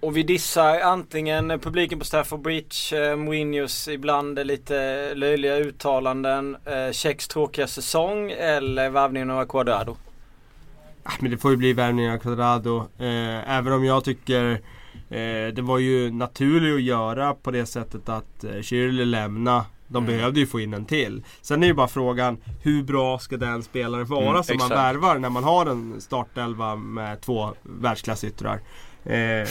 Och 0.00 0.16
vi 0.16 0.22
dissar 0.22 0.80
antingen 0.80 1.48
publiken 1.60 1.98
på 1.98 2.04
Stafford 2.04 2.40
Bridge, 2.40 3.10
eh, 3.10 3.16
Mourinhos 3.16 3.88
ibland 3.88 4.46
lite 4.46 5.14
löjliga 5.14 5.56
uttalanden, 5.56 6.56
eh, 6.64 6.92
Tjecks 6.92 7.28
tråkiga 7.28 7.66
säsong 7.66 8.30
eller 8.30 8.90
värvningen 8.90 9.30
av 9.30 9.44
Cuadrado. 9.46 9.96
Ah, 11.02 11.12
Men 11.20 11.30
det 11.30 11.36
får 11.38 11.50
ju 11.50 11.56
bli 11.56 11.72
värvningen 11.72 12.12
av 12.14 12.18
Quadrado. 12.18 12.78
Eh, 12.98 13.50
även 13.56 13.72
om 13.72 13.84
jag 13.84 14.04
tycker 14.04 14.50
eh, 15.10 15.52
det 15.54 15.62
var 15.62 15.78
ju 15.78 16.10
naturligt 16.10 16.74
att 16.74 16.82
göra 16.82 17.34
på 17.34 17.50
det 17.50 17.66
sättet 17.66 18.08
att 18.08 18.44
eh, 18.44 18.50
Schürrle 18.50 19.04
lämna. 19.04 19.64
De 19.88 20.04
Mm. 20.04 20.16
behövde 20.16 20.40
ju 20.40 20.46
få 20.46 20.60
in 20.60 20.74
en 20.74 20.84
till. 20.84 21.22
Sen 21.42 21.62
är 21.62 21.66
ju 21.66 21.74
bara 21.74 21.88
frågan 21.88 22.36
hur 22.62 22.82
bra 22.82 23.18
ska 23.18 23.36
den 23.36 23.62
spelaren 23.62 24.06
vara 24.06 24.30
Mm, 24.30 24.42
som 24.42 24.56
man 24.56 24.66
exakt. 24.66 24.80
värvar 24.80 25.18
när 25.18 25.30
man 25.30 25.44
har 25.44 25.66
en 25.66 26.00
startelva 26.00 26.76
med 26.76 27.20
två 27.20 27.54
världsklassyttrar. 27.62 28.60
Eh, 29.04 29.48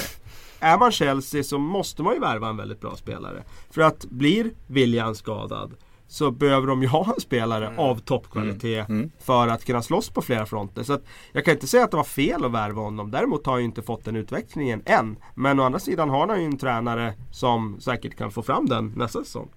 är 0.66 0.78
man 0.78 0.91
Chelsea 0.91 1.43
så 1.43 1.57
måste 1.57 2.03
man 2.03 2.13
ju 2.13 2.20
värva 2.20 2.49
en 2.49 2.57
väldigt 2.57 2.82
bra 2.82 2.95
spelare. 2.95 3.43
För 3.70 3.82
att 3.82 4.05
blir 4.05 4.51
William 4.68 5.16
skadad 5.16 5.74
så 6.07 6.32
behöver 6.32 6.68
de 6.68 6.82
ju 6.82 6.88
ha 6.88 7.13
en 7.16 7.22
spelare 7.22 7.74
av 7.78 7.99
toppkvalitet 7.99 8.89
Mm. 8.89 9.11
för 9.20 9.47
att 9.47 9.66
kunna 9.66 9.82
slåss 9.82 10.09
på 10.09 10.22
flera 10.22 10.45
fronter. 10.45 10.84
Så 10.84 10.99
jag 11.32 11.45
kan 11.45 11.53
inte 11.53 11.68
säga 11.68 11.84
att 11.84 11.91
det 11.91 11.97
var 11.97 12.03
fel 12.03 12.45
att 12.45 12.51
värva 12.51 12.82
honom. 12.82 13.11
Däremot 13.11 13.45
har 13.45 13.53
jag 13.53 13.59
ju 13.59 13.66
inte 13.66 13.82
fått 13.82 14.05
den 14.05 14.16
utvecklingen 14.16 14.82
än. 14.86 15.18
Men 15.36 15.59
å 15.59 15.63
andra 15.63 15.80
sidan 15.80 16.09
har 16.09 16.28
han 16.28 16.39
ju 16.39 16.45
en 16.45 16.57
tränare 16.57 17.13
som 17.32 17.78
säkert 17.80 18.18
kan 18.18 18.32
få 18.32 18.41
fram 18.41 18.66
den 18.66 18.93
nästa 18.95 19.24
säsong. 19.24 19.49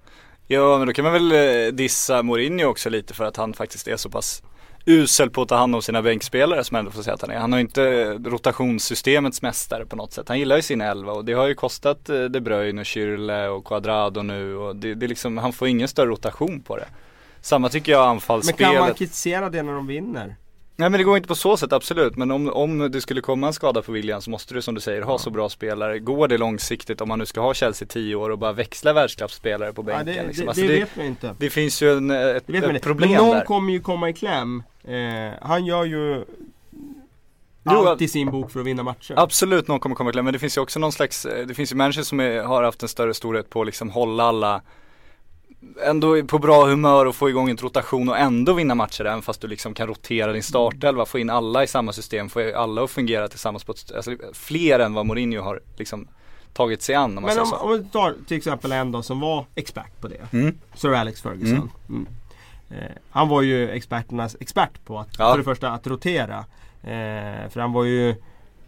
Ja 0.46 0.78
men 0.78 0.86
då 0.86 0.92
kan 0.92 1.04
man 1.04 1.12
väl 1.12 1.32
eh, 1.32 1.72
dissa 1.72 2.22
Mourinho 2.22 2.66
också 2.66 2.90
lite 2.90 3.14
för 3.14 3.24
att 3.24 3.36
han 3.36 3.52
faktiskt 3.54 3.88
är 3.88 3.96
så 3.96 4.11
pass 4.11 4.42
usel 4.89 5.30
på 5.30 5.43
att 5.43 5.49
ta 5.49 5.57
hand 5.57 5.74
om 5.74 5.82
sina 5.82 6.03
bänkspelare 6.03 6.64
som 6.64 6.76
ändå 6.76 6.91
får 6.91 7.03
säga 7.03 7.14
att 7.14 7.20
han 7.20 7.30
är. 7.30 7.39
Han 7.39 7.53
har 7.53 7.61
inte 7.61 8.12
rotationssystemets 8.14 9.43
mästare 9.43 9.86
på 9.86 9.97
något 9.97 10.12
sätt. 10.12 10.28
Han 10.28 10.39
gillar 10.39 10.57
ju 10.57 10.62
sin 10.62 10.80
elva 10.80 11.12
och 11.12 11.24
det 11.24 11.32
har 11.32 11.47
ju 11.47 11.55
kostat 11.55 12.09
eh, 12.09 12.24
De 12.24 12.41
Bruyne 12.41 12.80
och 12.80 12.86
Schürrle 12.86 13.47
och 13.47 13.64
Quadrado 13.64 14.22
nu 14.22 14.57
och 14.57 14.76
det, 14.76 14.95
det 14.95 15.07
liksom, 15.07 15.39
han 15.39 15.53
får 15.53 15.68
ingen 15.68 15.89
större 15.89 16.07
rotation 16.11 16.61
på 16.61 16.76
det. 16.76 16.86
Samma 17.41 17.68
tycker 17.68 17.93
jag 17.93 18.01
Men 18.01 18.09
anfallsspelet. 18.09 18.72
kan 18.72 18.80
man 18.80 18.95
kritisera 18.95 19.51
det 19.51 19.62
när 19.62 19.72
de 19.72 19.86
vinner? 19.86 20.36
Nej 20.80 20.91
men 20.91 20.99
det 20.99 21.05
går 21.05 21.16
inte 21.16 21.28
på 21.28 21.34
så 21.34 21.57
sätt 21.57 21.72
absolut 21.72 22.16
men 22.16 22.30
om, 22.30 22.49
om 22.53 22.91
det 22.91 23.01
skulle 23.01 23.20
komma 23.20 23.47
en 23.47 23.53
skada 23.53 23.82
på 23.82 23.93
William 23.93 24.20
så 24.22 24.30
måste 24.30 24.55
du 24.55 24.62
som 24.62 24.74
du 24.74 24.80
säger 24.80 25.03
ha 25.03 25.18
så 25.18 25.30
bra 25.30 25.49
spelare. 25.49 25.99
Går 25.99 26.28
det 26.28 26.39
långsiktigt 26.39 27.01
om 27.01 27.09
man 27.09 27.18
nu 27.18 27.26
ska 27.26 27.41
ha 27.41 27.55
Chelsea 27.55 27.89
10 27.89 28.14
år 28.14 28.30
och 28.30 28.39
bara 28.39 28.53
växla 28.53 28.93
världsklasspelare 28.93 29.72
på 29.72 29.82
Ja, 29.82 29.84
bänken? 29.86 30.07
det, 30.07 30.26
liksom? 30.26 30.45
det, 30.45 30.49
Alltså, 30.51 30.62
det, 30.62 30.68
det, 30.72 30.80
vet 30.80 30.97
man 30.97 31.07
inte. 31.07 31.34
det 31.39 31.51
finns 31.51 31.82
ju 31.82 31.93
en, 31.97 32.11
ett, 32.11 32.49
man 32.49 32.57
ett 32.57 32.68
inte. 32.68 32.80
problem 32.80 33.11
Men 33.11 33.20
någon 33.20 33.36
där. 33.36 33.45
kommer 33.45 33.72
ju 33.72 33.80
komma 33.80 34.09
i 34.09 34.12
kläm. 34.12 34.62
Eh, 34.89 35.32
han 35.43 35.66
gör 35.66 35.84
ju 35.84 36.24
allt 37.64 38.03
i 38.03 38.09
sin 38.09 38.30
bok 38.30 38.51
för 38.51 38.61
att 38.61 38.66
vinna 38.66 38.82
matcher. 38.82 39.14
Absolut 39.16 39.68
någon 39.68 39.80
kommer 39.80 39.97
komma 39.97 40.12
kläm 40.12 40.24
men 40.24 40.32
det 40.32 40.39
finns 40.39 40.57
ju 40.57 40.61
också 40.61 40.78
någon 40.80 40.93
slags, 40.93 41.24
eh, 41.24 41.47
det 41.47 41.55
finns 41.55 41.72
ju 41.72 41.76
människor 41.76 42.03
som 42.03 42.20
är, 42.20 42.43
har 42.43 42.62
haft 42.62 42.82
en 42.82 42.89
större 42.89 43.14
storhet 43.14 43.51
på 43.51 43.61
att 43.61 43.66
liksom 43.66 43.91
hålla 43.91 44.24
alla 44.24 44.62
ändå 45.84 46.22
på 46.22 46.39
bra 46.39 46.66
humör 46.66 47.07
och 47.07 47.14
få 47.14 47.28
igång 47.28 47.51
en 47.51 47.57
rotation 47.57 48.09
och 48.09 48.18
ändå 48.18 48.53
vinna 48.53 48.74
matcher 48.74 49.05
även 49.05 49.22
fast 49.22 49.41
du 49.41 49.49
liksom 49.49 49.74
kan 49.74 49.86
rotera 49.86 50.32
din 50.32 50.43
startelva, 50.43 51.07
få 51.07 51.18
in 51.18 51.30
alla 51.30 51.64
i 51.64 51.66
samma 51.66 51.93
system, 51.93 52.28
få 52.28 52.57
alla 52.57 52.84
att 52.84 52.91
fungera 52.91 53.28
tillsammans 53.28 53.64
på 53.64 53.72
ett, 53.72 53.93
alltså 53.97 54.16
fler 54.32 54.78
än 54.78 54.95
vad 54.95 55.07
Mourinho 55.07 55.43
har 55.43 55.61
liksom 55.76 56.09
tagit 56.53 56.82
sig 56.82 56.95
an 56.95 57.05
om 57.05 57.14
man 57.14 57.22
Men 57.22 57.30
säger 57.30 57.43
om, 57.43 57.49
så. 57.49 57.57
om 57.57 57.72
vi 57.72 57.84
tar 57.84 58.14
till 58.26 58.36
exempel 58.36 58.72
en 58.72 58.93
då 58.93 59.03
som 59.03 59.20
var 59.20 59.45
expert 59.55 60.01
på 60.01 60.09
det. 60.09 60.32
Mm. 60.32 60.59
Sir 60.74 60.93
Alex 60.93 61.22
Ferguson. 61.22 61.70
Mm. 61.89 62.07
Eh, 62.07 62.17
han 63.10 63.28
var 63.28 63.42
ju 63.42 63.70
experternas 63.70 64.36
expert 64.40 64.84
på 64.84 64.98
att, 64.98 65.08
Ja. 65.18 65.30
för 65.30 65.38
det 65.38 65.44
första 65.44 65.70
att 65.70 65.86
rotera. 65.86 66.38
Eh, 66.82 67.48
för 67.50 67.60
han 67.60 67.72
var 67.72 67.84
ju 67.84 68.08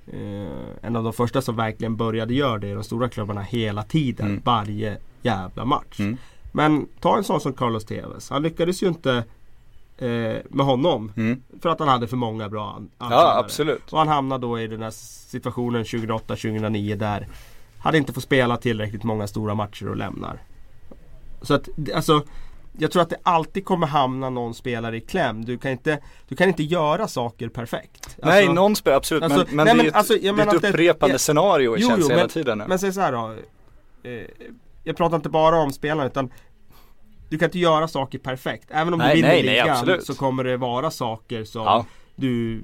eh, 0.06 0.68
en 0.82 0.96
av 0.96 1.04
de 1.04 1.12
första 1.12 1.42
som 1.42 1.56
verkligen 1.56 1.96
började 1.96 2.34
göra 2.34 2.58
det 2.58 2.68
i 2.68 2.72
de 2.74 2.84
stora 2.84 3.08
klubbarna 3.08 3.42
hela 3.42 3.82
tiden. 3.82 4.26
Mm. 4.26 4.42
Varje 4.44 4.96
jävla 5.22 5.64
match. 5.64 6.00
Mm. 6.00 6.16
Men 6.52 6.86
ta 7.00 7.16
en 7.16 7.24
sån 7.24 7.40
som 7.40 7.52
Carlos 7.52 7.84
Tevez. 7.84 8.30
Han 8.30 8.42
lyckades 8.42 8.82
ju 8.82 8.86
inte 8.88 9.24
eh, 9.98 10.36
med 10.48 10.66
honom. 10.66 11.12
Mm. 11.16 11.42
För 11.62 11.68
att 11.68 11.78
han 11.78 11.88
hade 11.88 12.08
för 12.08 12.16
många 12.16 12.48
bra 12.48 12.72
an- 12.76 12.90
Ja 12.98 13.04
anfallare. 13.04 13.38
absolut. 13.38 13.92
Och 13.92 13.98
han 13.98 14.08
hamnade 14.08 14.46
då 14.46 14.60
i 14.60 14.66
den 14.66 14.82
här 14.82 14.90
situationen 15.30 15.84
2008-2009 15.84 16.96
där 16.96 17.28
han 17.78 17.94
inte 17.94 18.12
får 18.12 18.20
spela 18.20 18.56
tillräckligt 18.56 19.04
många 19.04 19.26
stora 19.26 19.54
matcher 19.54 19.88
och 19.88 19.96
lämnar. 19.96 20.42
Så 21.42 21.54
att 21.54 21.68
alltså 21.94 22.22
jag 22.80 22.90
tror 22.90 23.02
att 23.02 23.10
det 23.10 23.16
alltid 23.22 23.64
kommer 23.64 23.86
hamna 23.86 24.30
någon 24.30 24.54
spelare 24.54 24.96
i 24.96 25.00
kläm. 25.00 25.44
Du 25.44 25.58
kan 25.58 25.70
inte, 25.70 25.98
du 26.28 26.36
kan 26.36 26.48
inte 26.48 26.62
göra 26.62 27.08
saker 27.08 27.48
perfekt. 27.48 28.16
Nej 28.22 28.38
Alltså- 28.38 28.52
någon 28.52 28.76
spelar 28.76 28.96
absolut 28.96 29.22
alltså, 29.22 29.38
men, 29.38 29.56
men 29.56 29.64
nej, 29.64 29.64
det 29.66 29.70
är 29.70 29.76
men 29.76 29.84
ju 29.84 29.88
ett, 29.88 29.94
alltså, 29.96 30.16
jag 30.16 30.36
det 30.36 30.42
är 30.42 30.54
ett 30.56 30.62
det- 30.62 30.68
upprepande 30.68 31.14
ja, 31.14 31.18
scenario 31.18 31.76
i 31.76 31.80
Jo, 31.80 31.88
Chelsea 31.88 32.04
jo, 32.04 32.08
hela 32.08 32.20
men- 32.22 32.28
tiden 32.30 32.58
nu. 32.58 32.64
Men 32.68 32.78
säg 32.78 32.92
så 32.92 33.00
här 33.00 33.12
då. 33.12 33.34
Eh, 34.10 34.26
jag 34.84 34.96
pratar 34.96 35.16
inte 35.16 35.28
bara 35.28 35.56
om 35.56 35.72
spelarna 35.72 36.06
utan 36.06 36.30
du 37.28 37.38
kan 37.38 37.46
inte 37.46 37.58
göra 37.58 37.88
saker 37.88 38.18
perfekt. 38.18 38.68
Även 38.70 38.92
om 38.94 38.98
Nej, 38.98 39.08
du 39.08 39.14
vinner 39.14 39.28
nej, 39.28 39.42
nej, 39.42 39.52
ligan 39.84 40.02
så 40.02 40.14
kommer 40.14 40.44
det 40.44 40.56
vara 40.56 40.90
saker 40.90 41.44
som 41.44 41.62
Ja. 41.62 41.86
du 42.16 42.62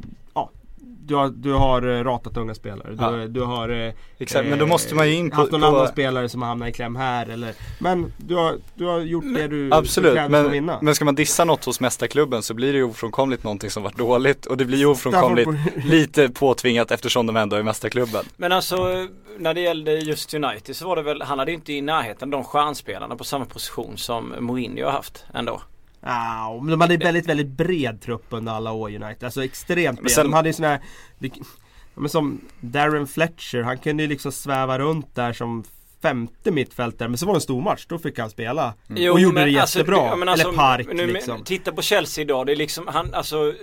du 1.06 1.14
har, 1.14 1.28
du 1.28 1.52
har 1.52 1.82
eh, 1.98 2.04
ratat 2.04 2.36
unga 2.36 2.54
spelare. 2.54 2.88
Du, 2.90 2.96
Ja. 3.20 3.26
du 3.26 3.40
har 3.40 3.68
eh, 3.68 3.92
Exakt, 4.18 4.48
men 4.48 4.58
då 4.58 4.66
måste 4.66 4.94
man 4.94 5.08
ju 5.08 5.14
in 5.14 5.30
på, 5.30 5.36
haft 5.36 5.52
någon 5.52 5.60
på 5.60 5.66
annan 5.66 5.88
spelare 5.88 6.28
som 6.28 6.42
har 6.42 6.48
hamnat 6.48 6.68
i 6.68 6.72
kläm 6.72 6.96
här 6.96 7.26
eller 7.28 7.54
Men 7.78 8.12
du 8.16 8.34
har, 8.34 8.54
du 8.74 8.84
har 8.84 9.00
gjort 9.00 9.24
det 9.34 9.48
du 9.48 9.68
Absolut, 9.72 10.18
att 10.18 10.30
men, 10.30 10.50
vinna. 10.50 10.78
men 10.82 10.94
ska 10.94 11.04
man 11.04 11.14
dissa 11.14 11.44
något 11.44 11.64
hos 11.64 11.80
mästarklubben 11.80 12.42
så 12.42 12.54
blir 12.54 12.72
det 12.72 12.78
ju 12.78 12.84
ofrånkomligt 12.84 13.44
någonting 13.44 13.70
som 13.70 13.82
varit 13.82 13.96
dåligt 13.98 14.46
och 14.46 14.56
det 14.56 14.64
blir 14.64 14.78
ju 14.78 14.86
ofrånkomligt 14.86 15.48
lite 15.84 16.28
påtvingat 16.28 16.90
eftersom 16.90 17.26
de 17.26 17.36
ändå 17.36 17.56
är 17.56 17.62
mästarklubben. 17.62 18.24
Men 18.36 18.52
alltså 18.52 19.06
när 19.38 19.54
det 19.54 19.60
gällde 19.60 19.92
just 19.92 20.34
United 20.34 20.76
så 20.76 20.88
var 20.88 20.96
det 20.96 21.02
väl, 21.02 21.22
han 21.22 21.38
hade 21.38 21.50
ju 21.50 21.54
inte 21.56 21.72
i 21.72 21.80
närheten 21.80 22.30
de 22.30 22.44
stjärnspelarna 22.44 23.16
på 23.16 23.24
samma 23.24 23.44
position 23.44 23.96
som 23.98 24.34
Mourinho 24.40 24.84
har 24.84 24.92
haft 24.92 25.24
ändå. 25.34 25.60
Ja, 26.00 26.58
men 26.62 26.70
de 26.70 26.80
hade 26.80 26.94
en 26.94 27.00
väldigt, 27.00 27.26
väldigt 27.28 27.46
bred 27.46 28.00
trupp 28.00 28.24
under 28.28 28.52
alla 28.52 28.72
år 28.72 28.88
United. 28.88 29.24
Alltså 29.24 29.44
extremt 29.44 30.00
bred. 30.00 30.10
sen- 30.12 30.24
De 30.26 30.32
hade 30.32 30.48
ju 30.48 30.52
sån 30.52 30.64
här, 30.64 30.80
men 31.94 32.08
som 32.08 32.40
Darren 32.60 33.06
Fletcher, 33.06 33.62
han 33.62 33.78
kunde 33.78 34.02
ju 34.02 34.08
liksom 34.08 34.32
sväva 34.32 34.78
runt 34.78 35.14
där 35.14 35.32
som 35.32 35.64
femte 36.02 36.50
mittfältare. 36.50 37.08
Men 37.08 37.18
så 37.18 37.26
var 37.26 37.32
det 37.32 37.36
en 37.36 37.40
stor 37.40 37.62
match, 37.62 37.86
då 37.88 37.98
fick 37.98 38.18
han 38.18 38.30
spela. 38.30 38.74
Jo, 38.88 39.12
och 39.12 39.20
gjorde 39.20 39.34
men 39.34 39.52
det 39.52 39.60
alltså, 39.60 39.78
jättebra. 39.78 40.10
alltså, 40.10 40.48
Eller 40.48 40.56
Park 40.56 40.86
nu, 40.92 41.06
liksom. 41.06 41.44
Titta 41.44 41.72
på 41.72 41.82
Chelsea 41.82 42.22
idag. 42.24 42.46
Det 42.46 42.52
är 42.52 42.56
liksom, 42.56 42.86
han, 42.86 43.14
alltså 43.14 43.54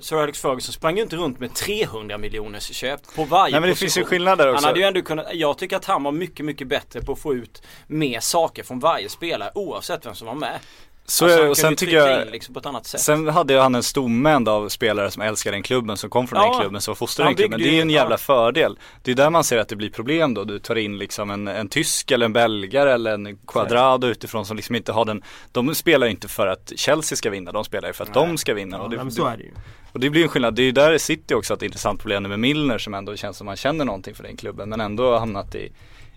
Sir 0.00 0.16
Alex 0.16 0.40
Ferguson 0.40 0.72
sprang 0.72 0.96
ju 0.96 1.02
inte 1.02 1.16
runt 1.16 1.40
med 1.40 1.54
300 1.54 2.18
miljoners 2.18 2.62
köp 2.74 3.00
på 3.16 3.24
varje 3.24 3.52
Nej 3.52 3.60
men 3.60 3.68
det 3.68 3.74
position. 3.74 3.84
finns 3.86 3.96
ju 3.98 4.04
skillnad 4.04 4.38
där 4.38 4.46
Han 4.46 4.54
också. 4.54 4.66
hade 4.66 4.80
ju 4.80 4.86
ändå 4.86 5.02
kunnat, 5.02 5.26
jag 5.32 5.58
tycker 5.58 5.76
att 5.76 5.84
han 5.84 6.02
var 6.02 6.12
mycket, 6.12 6.46
mycket 6.46 6.68
bättre 6.68 7.00
på 7.00 7.12
att 7.12 7.18
få 7.20 7.34
ut 7.34 7.62
mer 7.86 8.20
saker 8.20 8.62
från 8.62 8.78
varje 8.78 9.08
spelare 9.08 9.50
oavsett 9.54 10.06
vem 10.06 10.14
som 10.14 10.26
var 10.26 10.34
med. 10.34 10.58
Så 11.04 11.24
Alltså, 11.24 11.38
är 11.38 11.44
det, 11.44 11.50
och 11.50 11.56
sen 11.56 11.70
ju 11.70 11.76
tycker 11.76 11.96
jag 11.96 12.22
in 12.26 12.28
liksom 12.32 12.54
på 12.54 12.60
ett 12.60 12.66
annat 12.66 12.86
sätt. 12.86 13.00
Sen 13.00 13.28
hade 13.28 13.52
ju 13.54 13.58
han 13.60 13.74
en 13.74 13.82
stomme 13.82 14.34
av 14.46 14.68
spelare 14.68 15.10
som 15.10 15.22
älskar 15.22 15.52
den 15.52 15.62
klubben 15.62 15.96
som 15.96 16.10
kom 16.10 16.26
från 16.28 16.38
Ja. 16.42 16.50
den 16.52 16.60
klubben 16.60 16.80
som 16.80 16.92
var 16.92 16.96
fostrade 16.96 17.26
Han 17.28 17.34
den 17.34 17.42
klubben. 17.42 17.60
Det 17.60 17.64
är 17.66 17.70
ju 17.70 17.76
ju- 17.76 17.82
en 17.82 17.90
jävla 17.90 18.12
ja. 18.14 18.18
fördel. 18.18 18.78
Det 19.02 19.10
är 19.10 19.14
där 19.14 19.30
man 19.30 19.44
ser 19.44 19.58
att 19.58 19.68
det 19.68 19.76
blir 19.76 19.90
problem 19.90 20.34
då. 20.34 20.44
Du 20.44 20.58
tar 20.58 20.76
in 20.76 20.98
liksom 20.98 21.30
en, 21.30 21.48
en 21.48 21.68
tysk 21.68 22.10
eller 22.10 22.26
en 22.26 22.32
belgare 22.32 22.92
eller 22.92 23.14
en 23.14 23.36
quadrado 23.46 24.06
utifrån 24.06 24.46
som 24.46 24.56
liksom 24.56 24.74
inte 24.74 24.92
har 24.92 25.04
den 25.04 25.22
De 25.52 25.74
spelar 25.74 26.06
ju 26.06 26.10
inte 26.10 26.28
för 26.28 26.46
att 26.46 26.72
Chelsea 26.76 27.16
ska 27.16 27.30
vinna, 27.30 27.52
de 27.52 27.64
spelar 27.64 27.88
ju 27.88 27.92
för 27.92 28.04
att 28.04 28.14
de 28.14 28.38
ska 28.38 28.54
vinna. 28.54 28.76
Ja, 28.76 28.82
och, 28.82 28.90
det, 28.90 28.96
men 28.96 29.10
så 29.12 29.26
är 29.26 29.36
det 29.36 29.42
ju. 29.42 29.50
och 29.92 30.00
det 30.00 30.10
blir 30.10 30.22
en 30.22 30.28
skillnad. 30.28 30.54
Det 30.54 30.62
är 30.62 30.64
ju 30.64 30.72
där 30.72 30.98
City 30.98 31.34
också 31.34 31.54
ett 31.54 31.62
intressant 31.62 32.00
problem 32.00 32.22
med 32.22 32.40
Milner 32.40 32.78
som 32.78 32.94
ändå 32.94 33.16
känns 33.16 33.36
som 33.36 33.44
man 33.46 33.56
känner 33.56 33.84
någonting 33.84 34.14
för 34.14 34.22
den 34.22 34.36
klubben 34.36 34.68
men 34.68 34.80
ändå 34.80 35.10
har 35.12 35.18
hamnat 35.18 35.54
i 35.54 35.72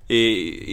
i, 0.08 0.16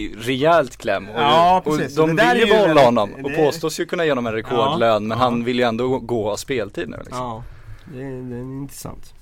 i 0.03 0.15
rejält 0.17 0.77
kläm 0.77 1.09
och, 1.09 1.21
Ja, 1.21 1.57
och 1.65 1.77
precis. 1.77 1.95
de 1.95 2.09
vill 2.09 2.19
är 2.19 2.35
ju 2.35 2.45
behålla 2.45 2.81
honom 2.85 3.13
och 3.23 3.31
det- 3.31 3.37
påstås 3.37 3.79
ju 3.79 3.85
kunna 3.85 4.03
ge 4.05 4.11
honom 4.11 4.27
en 4.27 4.33
rekordlön 4.33 5.07
men 5.07 5.17
Ja, 5.17 5.23
han 5.23 5.39
ja. 5.39 5.45
vill 5.45 5.59
ju 5.59 5.65
ändå 5.65 5.99
gå 5.99 6.23
och 6.23 6.29
ha 6.29 6.37
speltid 6.37 6.89
nu 6.89 6.97
liksom. 6.97 7.17
Ja, 7.17 7.43
det 7.85 8.01
är, 8.03 8.29
det 8.29 8.35
är 8.35 8.41
intressant. 8.41 9.13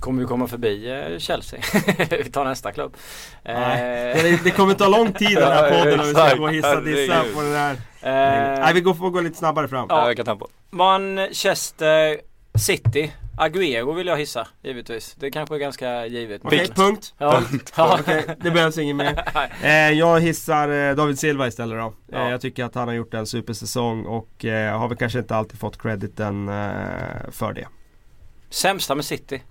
Kommer 0.00 0.20
vi 0.22 0.26
komma 0.28 0.46
förbi 0.46 0.90
eh, 1.12 1.18
Chelsea? 1.18 1.60
vi 2.10 2.30
tar 2.30 2.44
nästa 2.44 2.72
klubb. 2.72 2.96
Nej, 3.44 4.12
Eh, 4.16 4.22
det, 4.22 4.44
det 4.44 4.50
kommer 4.50 4.74
ta 4.74 4.88
lång 4.88 5.12
tid 5.12 5.36
den 5.36 5.52
här 5.52 5.72
Ja, 5.72 5.78
podden 5.78 6.00
om 6.00 6.06
vi 6.06 6.12
ska 6.14 6.34
gå 6.34 6.44
och 6.44 6.52
hissa 6.52 6.80
dissa 6.80 7.22
på 7.34 7.42
den 7.42 7.52
här. 7.54 7.72
eh, 7.72 8.60
Nej, 8.60 8.74
vi 8.74 8.80
går, 8.80 8.94
får 8.94 9.10
gå 9.10 9.20
lite 9.20 9.36
snabbare 9.38 9.68
fram. 9.68 9.86
Ja. 9.88 10.12
Ja, 10.16 10.24
ta 10.24 10.36
på. 10.36 10.48
Manchester 10.70 12.16
City. 12.58 13.12
Agüero 13.38 13.92
vill 13.94 14.06
jag 14.06 14.16
hissa, 14.16 14.48
givetvis. 14.62 15.14
Det 15.14 15.30
kanske 15.30 15.54
är 15.54 15.58
ganska 15.58 16.06
givet. 16.06 16.40
Okej, 16.44 16.58
men- 16.68 16.74
punkt. 16.74 17.14
Ja, 17.18 17.42
ja. 17.76 17.98
Okej, 18.00 18.24
det 18.40 18.50
behövs 18.50 18.78
inget 18.78 18.96
mer. 18.96 19.24
Eh, 19.62 19.90
jag 19.92 20.20
hissar 20.20 20.68
eh, 20.68 20.94
David 20.94 21.18
Silva 21.18 21.46
istället 21.46 21.78
då. 21.78 21.94
Ja. 22.12 22.24
Eh, 22.24 22.30
jag 22.30 22.40
tycker 22.40 22.64
att 22.64 22.74
han 22.74 22.88
har 22.88 22.94
gjort 22.94 23.14
en 23.14 23.26
supersäsong 23.26 24.04
och 24.06 24.44
eh, 24.44 24.78
har 24.78 24.88
väl 24.88 24.98
kanske 24.98 25.18
inte 25.18 25.36
alltid 25.36 25.58
fått 25.60 25.82
crediten 25.82 26.48
eh, 26.48 27.30
för 27.30 27.52
det. 27.52 27.68
Sämsta 28.50 28.94
med 28.94 29.04
City. 29.04 29.42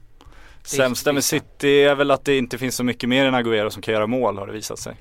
Sämsta 0.63 1.13
med 1.13 1.23
City 1.23 1.83
är 1.83 1.95
väl 1.95 2.11
att 2.11 2.25
det 2.25 2.37
inte 2.37 2.57
finns 2.57 2.75
så 2.75 2.83
mycket 2.83 3.09
mer 3.09 3.25
än 3.25 3.35
Agüero 3.35 3.69
som 3.69 3.81
kan 3.81 3.93
göra 3.93 4.07
mål 4.07 4.37
har 4.37 4.47
det 4.47 4.53
visat 4.53 4.79
sig. 4.79 4.95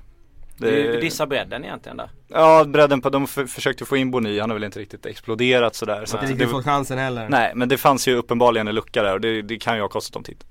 Det, 0.56 1.00
dissar 1.00 1.26
bredden 1.26 1.64
egentligen 1.64 1.96
där. 1.96 2.10
ja, 2.28 2.64
bredden 2.64 3.00
på, 3.00 3.10
de 3.10 3.26
försökte 3.26 3.84
få 3.84 3.96
in 3.96 4.10
Boni, 4.10 4.38
han 4.40 4.50
har 4.50 4.54
väl 4.54 4.64
inte 4.64 4.80
riktigt 4.80 5.06
exploderat 5.06 5.74
sådär. 5.74 6.04
Så 6.04 6.16
Inte 6.16 6.24
att 6.24 6.30
riktigt 6.30 6.50
fått 6.50 6.64
chansen 6.64 6.98
heller. 6.98 7.28
nej, 7.28 7.52
men 7.54 7.68
det 7.68 7.78
fanns 7.78 8.08
ju 8.08 8.14
uppenbarligen 8.14 8.68
en 8.68 8.74
lucka 8.74 9.02
där 9.02 9.14
och 9.14 9.20
det, 9.20 9.42
det 9.42 9.58
kan 9.58 9.76
ju 9.76 9.82
ha 9.82 9.88
kostat 9.88 10.12
dem 10.12 10.22
tid. 10.22 10.44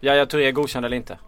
Ja, 0.00 0.14
jag 0.14 0.30
tror 0.30 0.42
jag 0.42 0.48
är 0.48 0.52
godkänd 0.52 0.86
eller 0.86 0.96
inte. 0.96 1.18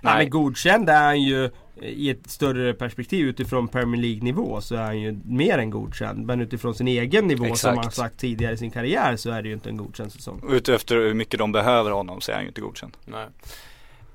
Nej. 0.00 0.18
men 0.18 0.30
godkänd 0.30 0.88
är 0.88 1.02
han 1.04 1.22
ju 1.22 1.44
eh, 1.44 1.50
i 1.82 2.10
ett 2.10 2.30
större 2.30 2.74
perspektiv 2.74 3.26
utifrån 3.26 3.68
Premier 3.68 4.02
League 4.02 4.22
nivå 4.22 4.60
så 4.60 4.74
är 4.74 4.82
han 4.82 5.00
ju 5.00 5.20
mer 5.24 5.58
än 5.58 5.70
godkänd. 5.70 6.26
Men 6.26 6.40
utifrån 6.40 6.74
sin 6.74 6.88
egen 6.88 7.26
nivå 7.26 7.44
som 7.44 7.52
Exakt. 7.52 7.76
han 7.76 7.84
har 7.84 7.90
sagt 7.90 8.18
tidigare 8.20 8.54
i 8.54 8.56
sin 8.56 8.70
karriär 8.70 9.16
så 9.16 9.30
är 9.30 9.42
det 9.42 9.48
ju 9.48 9.54
inte 9.54 9.68
en 9.68 9.76
godkänd 9.76 10.12
säsong. 10.12 10.42
Utefter 10.50 10.96
hur 10.96 11.14
mycket 11.14 11.38
de 11.38 11.52
behöver 11.52 11.90
honom 11.90 12.20
så 12.20 12.30
är 12.30 12.34
han 12.34 12.44
ju 12.44 12.48
inte 12.48 12.60
godkänd. 12.60 12.96
Nej. 13.04 13.26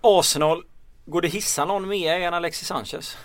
Arsenal. 0.02 0.64
Går 1.06 1.22
det 1.22 1.28
hissa 1.28 1.66
någon 1.66 1.88
mer 1.88 2.20
än 2.20 2.34
Alexis 2.34 2.68
Sanchez? 2.68 3.18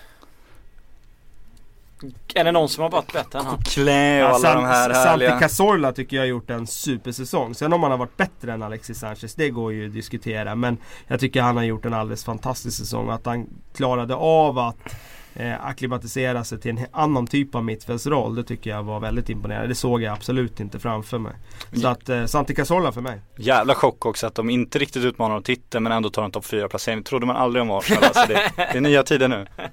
Är 2.33 2.43
det 2.43 2.51
någon 2.51 2.69
som 2.69 2.83
har 2.83 2.89
varit 2.89 3.13
bättre 3.13 3.39
än 3.39 3.45
han? 3.45 3.61
Klä 3.65 4.23
och 4.23 4.29
alla 4.29 4.55
de 4.55 4.65
här 4.65 4.93
Santi. 4.93 5.39
Cazorla 5.39 5.91
tycker 5.91 6.17
jag 6.17 6.23
har 6.23 6.27
gjort 6.27 6.49
en 6.49 6.67
supersäsong. 6.67 7.55
Sen 7.55 7.73
om 7.73 7.83
han 7.83 7.91
har 7.91 7.97
varit 7.97 8.17
bättre 8.17 8.53
än 8.53 8.63
Alexis 8.63 8.99
Sanchez, 8.99 9.35
det 9.35 9.49
går 9.49 9.73
ju 9.73 9.87
att 9.87 9.93
diskutera. 9.93 10.55
Men 10.55 10.77
jag 11.07 11.19
tycker 11.19 11.41
han 11.41 11.57
har 11.57 11.63
gjort 11.63 11.85
en 11.85 11.93
alldeles 11.93 12.23
fantastisk 12.23 12.77
säsong. 12.77 13.09
Att 13.09 13.25
han 13.25 13.47
klarade 13.75 14.15
av 14.15 14.59
att 14.59 14.95
eh, 15.39 15.65
akklimatisera 15.65 16.43
sig 16.43 16.59
till 16.59 16.71
en 16.71 16.85
annan 16.91 17.27
typ 17.27 17.55
av 17.55 17.63
mittfältsroll. 17.63 18.35
Det 18.35 18.43
tycker 18.43 18.69
jag 18.69 18.83
var 18.83 18.99
väldigt 18.99 19.29
imponerande. 19.29 19.67
Det 19.67 19.75
såg 19.75 20.01
jag 20.01 20.13
absolut 20.13 20.59
inte 20.59 20.79
framför 20.79 21.17
mig. 21.17 21.33
Så 21.81 21.87
att 21.87 22.09
eh, 22.09 22.25
Santi 22.25 22.55
Cazorla 22.55 22.91
för 22.91 23.01
mig. 23.01 23.21
Jävla 23.37 23.75
chock 23.75 24.05
också 24.05 24.27
att 24.27 24.35
de 24.35 24.49
inte 24.49 24.79
riktigt 24.79 25.03
utmanar 25.03 25.35
om 25.35 25.43
titeln 25.43 25.83
men 25.83 25.91
ändå 25.91 26.09
tar 26.09 26.23
en 26.23 26.31
topp 26.31 26.45
4 26.45 26.67
placering. 26.69 27.03
trodde 27.03 27.25
man 27.25 27.35
aldrig 27.35 27.61
om 27.61 27.71
Arsenal 27.71 28.03
alltså 28.03 28.25
det, 28.27 28.51
det 28.55 28.77
är 28.77 28.81
nya 28.81 29.03
tider 29.03 29.27
nu. 29.27 29.47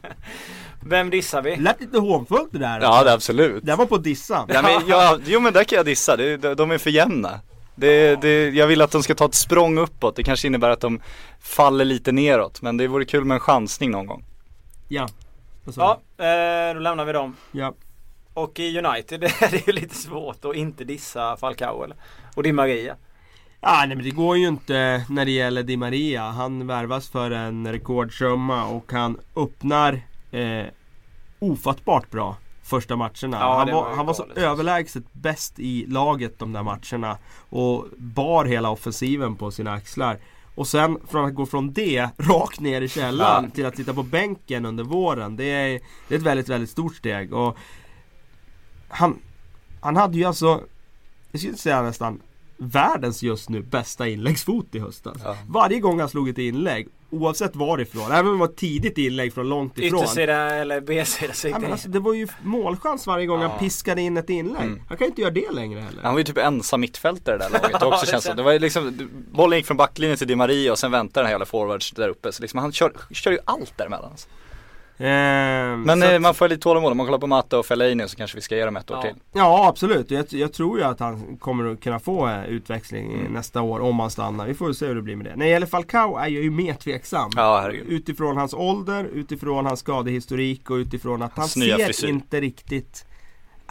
Vem 0.80 1.10
dissar 1.10 1.42
vi? 1.42 1.56
Lät 1.56 1.80
lite 1.80 1.98
hånfullt 1.98 2.52
det 2.52 2.58
där. 2.58 2.80
Ja 2.80 3.04
det 3.04 3.10
är 3.10 3.14
absolut. 3.14 3.66
Det 3.66 3.76
var 3.76 3.86
på 3.86 3.94
att 3.94 4.04
dissa. 4.04 4.44
Ja, 4.48 4.62
men, 4.62 4.82
ja, 4.86 5.18
jo 5.26 5.40
men 5.40 5.52
där 5.52 5.64
kan 5.64 5.76
jag 5.76 5.86
dissa, 5.86 6.16
de, 6.16 6.36
de 6.36 6.70
är 6.70 6.78
för 6.78 6.90
jämna. 6.90 7.40
Det, 7.74 8.20
det, 8.20 8.48
jag 8.48 8.66
vill 8.66 8.82
att 8.82 8.90
de 8.90 9.02
ska 9.02 9.14
ta 9.14 9.24
ett 9.24 9.34
språng 9.34 9.78
uppåt, 9.78 10.16
det 10.16 10.22
kanske 10.22 10.46
innebär 10.46 10.70
att 10.70 10.80
de 10.80 11.00
faller 11.40 11.84
lite 11.84 12.12
neråt. 12.12 12.62
Men 12.62 12.76
det 12.76 12.88
vore 12.88 13.04
kul 13.04 13.24
med 13.24 13.34
en 13.34 13.40
chansning 13.40 13.90
någon 13.90 14.06
gång. 14.06 14.24
Ja. 14.88 15.08
Ja, 15.76 16.00
eh, 16.24 16.74
då 16.74 16.80
lämnar 16.80 17.04
vi 17.04 17.12
dem. 17.12 17.36
ja. 17.52 17.74
Och 18.34 18.60
i 18.60 18.78
United 18.78 19.24
är 19.40 19.50
det 19.50 19.66
ju 19.66 19.72
lite 19.72 19.94
svårt 19.94 20.44
att 20.44 20.56
inte 20.56 20.84
dissa 20.84 21.36
Falcao 21.36 21.84
eller? 21.84 21.96
Och 22.34 22.42
Di 22.42 22.52
Maria. 22.52 22.96
Ah, 23.60 23.86
nej 23.86 23.96
men 23.96 24.04
det 24.04 24.10
går 24.10 24.36
ju 24.36 24.48
inte 24.48 25.04
när 25.08 25.24
det 25.24 25.30
gäller 25.30 25.62
Di 25.62 25.76
Maria. 25.76 26.22
Han 26.22 26.66
värvas 26.66 27.08
för 27.08 27.30
en 27.30 27.72
rekordsumma 27.72 28.66
och 28.66 28.92
han 28.92 29.20
öppnar 29.36 30.00
eh, 30.30 30.66
ofattbart 31.38 32.10
bra 32.10 32.36
första 32.62 32.96
matcherna. 32.96 33.36
Ja, 33.40 33.58
han 33.58 33.66
det 33.66 33.72
var, 33.72 33.82
var 33.82 33.96
han 33.96 34.06
var 34.06 34.14
så 34.14 34.22
alltså. 34.22 34.40
överlägset 34.40 35.12
bäst 35.12 35.58
i 35.58 35.86
laget 35.86 36.38
de 36.38 36.52
där 36.52 36.62
matcherna. 36.62 37.18
Och 37.48 37.86
bar 37.96 38.44
hela 38.44 38.70
offensiven 38.70 39.36
på 39.36 39.50
sina 39.50 39.72
axlar. 39.72 40.18
Och 40.57 40.68
sen 40.68 40.98
från 41.09 41.24
att 41.24 41.34
gå 41.34 41.46
från 41.46 41.72
det 41.72 42.09
rakt 42.18 42.61
ner 42.61 42.80
i 42.80 42.88
källaren 42.88 43.44
Ja. 43.44 43.50
till 43.50 43.66
att 43.66 43.76
sitta 43.76 43.94
på 43.94 44.02
bänken 44.02 44.66
under 44.66 44.84
våren. 44.84 45.36
Det 45.36 45.44
är, 45.44 45.80
det 46.09 46.14
är 46.14 46.18
ett 46.18 46.24
väldigt, 46.24 46.48
väldigt 46.48 46.70
stort 46.70 46.94
steg. 46.96 47.32
Och 47.34 47.57
han, 48.88 49.18
han 49.80 49.96
hade 49.96 50.18
ju 50.18 50.24
alltså, 50.24 50.61
jag 51.32 51.40
skulle 51.40 51.57
säga 51.57 51.82
nästan 51.82 52.20
världens 52.57 53.22
just 53.22 53.48
nu 53.48 53.62
bästa 53.62 54.09
inläggsfot 54.09 54.74
i 54.74 54.78
höstas. 54.78 55.16
Ja. 55.24 55.36
Varje 55.48 55.80
gång 55.80 56.00
han 56.00 56.09
slog 56.09 56.28
ett 56.28 56.38
inlägg, 56.38 56.88
oavsett 57.11 57.57
varifrån, 57.57 58.12
även 58.12 58.26
om 58.26 58.32
det 58.32 58.38
var 58.38 58.46
ett 58.46 58.57
tidigt 58.57 58.98
inlägg 58.98 59.34
från 59.34 59.48
långt 59.48 59.78
ifrån. 59.78 60.02
Yttersida 60.02 60.54
eller 60.54 60.80
B-sida 60.80 61.32
Ja, 61.44 61.50
men 61.50 61.61
det 61.61 61.72
alltså, 61.72 61.88
det 61.88 61.98
var 61.98 62.14
ju 62.14 62.28
målchans 62.42 63.07
varje 63.07 63.26
gång 63.26 63.40
Ja. 63.42 63.48
han 63.48 63.59
piskade 63.59 64.02
in 64.02 64.16
ett 64.16 64.30
inlägg. 64.30 64.62
Mm. 64.62 64.82
Han 64.88 64.96
kan 64.98 65.04
ju 65.04 65.09
inte 65.09 65.20
göra 65.22 65.30
det 65.30 65.50
längre 65.50 65.80
heller. 65.80 66.02
Han 66.02 66.12
var 66.12 66.18
ju 66.18 66.24
typ 66.24 66.38
ensam 66.38 66.80
mittfältare 66.80 67.38
där 67.38 67.50
laget 67.50 67.82
också 67.82 68.04
det 68.07 68.11
känns 68.11 68.24
det. 68.24 68.34
Det 68.34 68.42
var 68.42 68.59
liksom, 68.59 69.09
bollen 69.32 69.59
gick 69.59 69.66
från 69.66 69.76
backlinjen 69.76 70.18
till 70.18 70.26
Di 70.26 70.36
Maria 70.36 70.72
och 70.72 70.78
sen 70.78 70.90
väntade 70.90 71.20
den 71.20 71.26
här 71.26 71.32
jävla 71.32 71.46
forwards 71.46 71.90
där 71.90 72.09
uppe. 72.09 72.32
Så 72.32 72.42
liksom 72.42 72.59
han 72.61 72.72
kör, 72.72 72.92
kör 73.11 73.30
ju 73.30 73.38
allt 73.44 73.78
däremellan. 73.78 74.11
Alltså. 74.11 74.28
Ehm, 74.99 75.82
Men 75.82 76.03
eh, 76.03 76.14
att- 76.14 76.22
man 76.22 76.34
får 76.34 76.49
lite 76.49 76.62
tålamod, 76.62 76.90
om 76.90 76.97
man 76.97 77.07
kollar 77.07 77.18
på 77.18 77.26
Matta 77.26 77.59
och 77.59 77.66
Fellaini 77.66 78.09
så 78.09 78.16
kanske 78.16 78.36
vi 78.36 78.40
ska 78.42 78.57
ge 78.57 78.64
dem 78.64 78.76
ett 78.76 78.90
år 78.90 78.97
Ja. 78.97 79.03
till. 79.03 79.14
Ja 79.32 79.68
absolut, 79.68 80.11
jag, 80.11 80.26
jag 80.30 80.53
tror 80.53 80.78
ju 80.78 80.84
att 80.84 81.01
han 81.01 81.36
kommer 81.36 81.72
att 81.72 81.80
kunna 81.80 81.99
få 81.99 82.28
eh, 82.28 82.44
utväxling 82.47 83.12
Mm. 83.20 83.32
nästa 83.32 83.62
år 83.62 83.80
om 83.80 84.01
han 84.01 84.11
stannar. 84.11 84.47
Vi 84.47 84.55
får 84.55 84.72
se 84.72 84.86
hur 84.86 84.94
det 84.94 85.03
blir 85.03 85.16
med 85.16 85.26
det. 85.26 85.36
När 85.36 85.44
det 85.47 85.51
gäller 85.53 85.66
Falcao 85.66 86.16
är 86.16 86.22
jag 86.28 86.42
ju 86.42 86.51
mer 86.51 86.74
tveksam. 86.74 87.30
Ja. 87.36 87.70
Utifrån 87.70 88.36
hans 88.36 88.55
ålder, 88.55 89.05
utifrån 89.05 89.66
hans 89.66 89.80
skadehistorik 89.80 90.70
och 90.70 90.74
utifrån 90.76 91.22
att 91.22 91.36
Hans 91.36 91.55
han 91.57 91.62
ser 91.64 91.84
frisyr. 91.86 92.09
inte 92.09 92.40
riktigt 92.40 93.05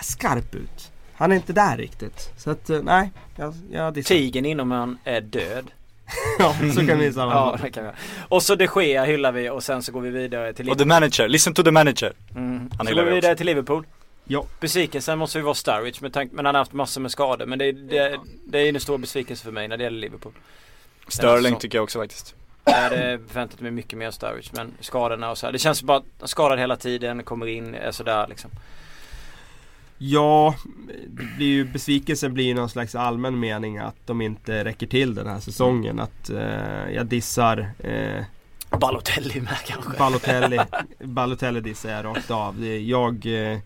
skarp 0.01 0.55
ut. 0.55 0.91
Han 1.17 1.31
är 1.31 1.35
inte 1.35 1.53
där 1.53 1.77
riktigt. 1.77 2.31
Så 2.37 2.49
att 2.49 2.69
eh, 2.69 2.79
nej, 2.83 3.11
jag, 3.35 3.53
jag 3.71 3.93
dissar. 3.93 4.15
Tigern 4.15 4.45
inom 4.45 4.71
han 4.71 4.97
är 5.03 5.21
död. 5.21 5.71
Ja, 6.39 6.55
så 6.75 6.87
kan 6.87 6.99
vi 6.99 7.05
Ja, 7.05 7.11
sammanfatta. 7.13 7.63
det 7.63 7.71
kan 7.71 7.83
vi. 7.85 7.91
Och 8.29 8.43
så 8.43 8.55
de 8.55 8.67
Gea 8.75 9.03
hyllar 9.05 9.31
vi 9.31 9.49
och 9.49 9.63
sen 9.63 9.83
så 9.83 9.91
går 9.91 10.01
vi 10.01 10.09
vidare 10.09 10.53
till 10.53 10.69
Och 10.69 10.77
the 10.77 10.85
manager, 10.85 11.27
listen 11.27 11.53
to 11.53 11.63
the 11.63 11.71
manager. 11.71 12.13
Mm. 12.35 12.69
Han 12.77 12.87
Så 12.87 12.93
går 12.95 13.01
vi 13.03 13.09
vi 13.09 13.15
vidare 13.15 13.31
också. 13.31 13.37
till 13.37 13.45
Liverpool. 13.45 13.85
Ja. 14.27 14.45
Besvikelsen 14.59 15.17
måste 15.17 15.37
ju 15.37 15.43
vara 15.43 15.55
Sturridge 15.55 15.99
med 16.01 16.13
tanke, 16.13 16.35
men 16.35 16.45
han 16.45 16.55
har 16.55 16.59
haft 16.59 16.73
massor 16.73 17.01
med 17.01 17.11
skador. 17.11 17.45
Men 17.45 17.59
det, 17.59 17.71
det, 17.71 18.19
det 18.47 18.59
är 18.59 18.69
en 18.69 18.79
stor 18.79 18.97
besvikelse 18.97 19.43
för 19.43 19.51
mig 19.51 19.67
när 19.67 19.77
det 19.77 19.83
gäller 19.83 19.99
Liverpool. 19.99 20.33
Sterling 21.07 21.55
tycker 21.55 21.77
jag 21.77 21.83
också 21.83 21.99
faktiskt. 21.99 22.35
Jag 22.63 22.73
hade 22.73 23.19
förväntat 23.27 23.59
mig 23.59 23.71
mycket 23.71 23.99
mer 23.99 24.11
Sturridge 24.11 24.49
men 24.53 24.73
skadorna 24.79 25.31
och 25.31 25.37
så 25.37 25.45
här. 25.45 25.53
Det 25.53 25.59
känns 25.59 25.83
bara 25.83 26.01
skadad 26.23 26.59
hela 26.59 26.75
tiden, 26.75 27.23
kommer 27.23 27.47
in, 27.47 27.75
är 27.75 27.91
sådär 27.91 28.25
liksom. 28.29 28.51
Ja, 29.97 30.55
blir 31.37 31.47
ju, 31.47 31.63
besvikelsen 31.65 32.33
blir 32.33 32.45
ju 32.45 32.53
någon 32.53 32.69
slags 32.69 32.95
allmän 32.95 33.39
mening 33.39 33.77
att 33.77 33.95
de 34.05 34.21
inte 34.21 34.63
räcker 34.63 34.87
till 34.87 35.15
den 35.15 35.27
här 35.27 35.39
säsongen. 35.39 35.99
Att 35.99 36.29
eh, 36.29 36.93
jag 36.95 37.05
dissar 37.05 37.69
eh, 37.79 38.23
Balotelli 38.79 39.41
med 39.41 39.57
kanske. 39.67 39.97
Balotelli. 39.97 40.59
Balotelli 41.03 41.59
dissar 41.61 41.89
jag 41.89 42.05
rakt 42.05 42.31
av. 42.31 42.65
Jag 42.65 43.25
eh, 43.51 43.59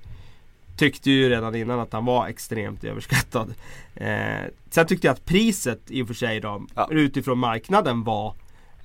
tyckte 0.78 1.12
ju 1.12 1.30
redan 1.30 1.56
innan 1.56 1.80
att 1.80 1.94
han 1.94 2.06
var 2.06 2.28
extremt 2.28 2.84
överskattad. 2.84 3.54
Eh, 3.96 4.44
sen 4.70 4.88
tyckte 4.88 5.08
jag 5.08 5.14
att 5.14 5.26
priset 5.26 5.82
i 5.88 6.02
och 6.04 6.08
för 6.08 6.14
sig 6.14 6.40
då, 6.40 6.66
Ja. 6.76 6.88
utifrån 6.92 7.38
marknaden 7.40 8.04
var 8.04 8.34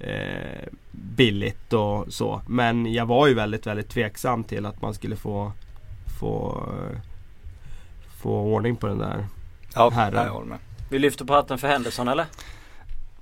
eh, 0.00 0.68
billigt 0.92 1.72
och 1.72 2.12
så. 2.12 2.42
Men 2.48 2.92
jag 2.92 3.06
var 3.06 3.26
ju 3.26 3.34
väldigt, 3.34 3.66
väldigt 3.66 3.88
tveksam 3.88 4.44
till 4.44 4.66
att 4.66 4.82
man 4.82 4.94
skulle 4.94 5.16
få 5.16 5.52
få, 6.20 6.62
eh, 6.72 6.98
få 8.24 8.40
ordning 8.40 8.76
på 8.76 8.86
den 8.86 8.98
där. 8.98 9.26
Ja, 9.74 9.90
Herren. 9.90 10.26
jag 10.26 10.32
håller 10.32 10.46
med. 10.46 10.58
Vi 10.90 10.98
lyfter 10.98 11.24
på 11.24 11.32
hatten 11.34 11.58
för 11.58 11.68
Henderson 11.68 12.08
eller? 12.08 12.26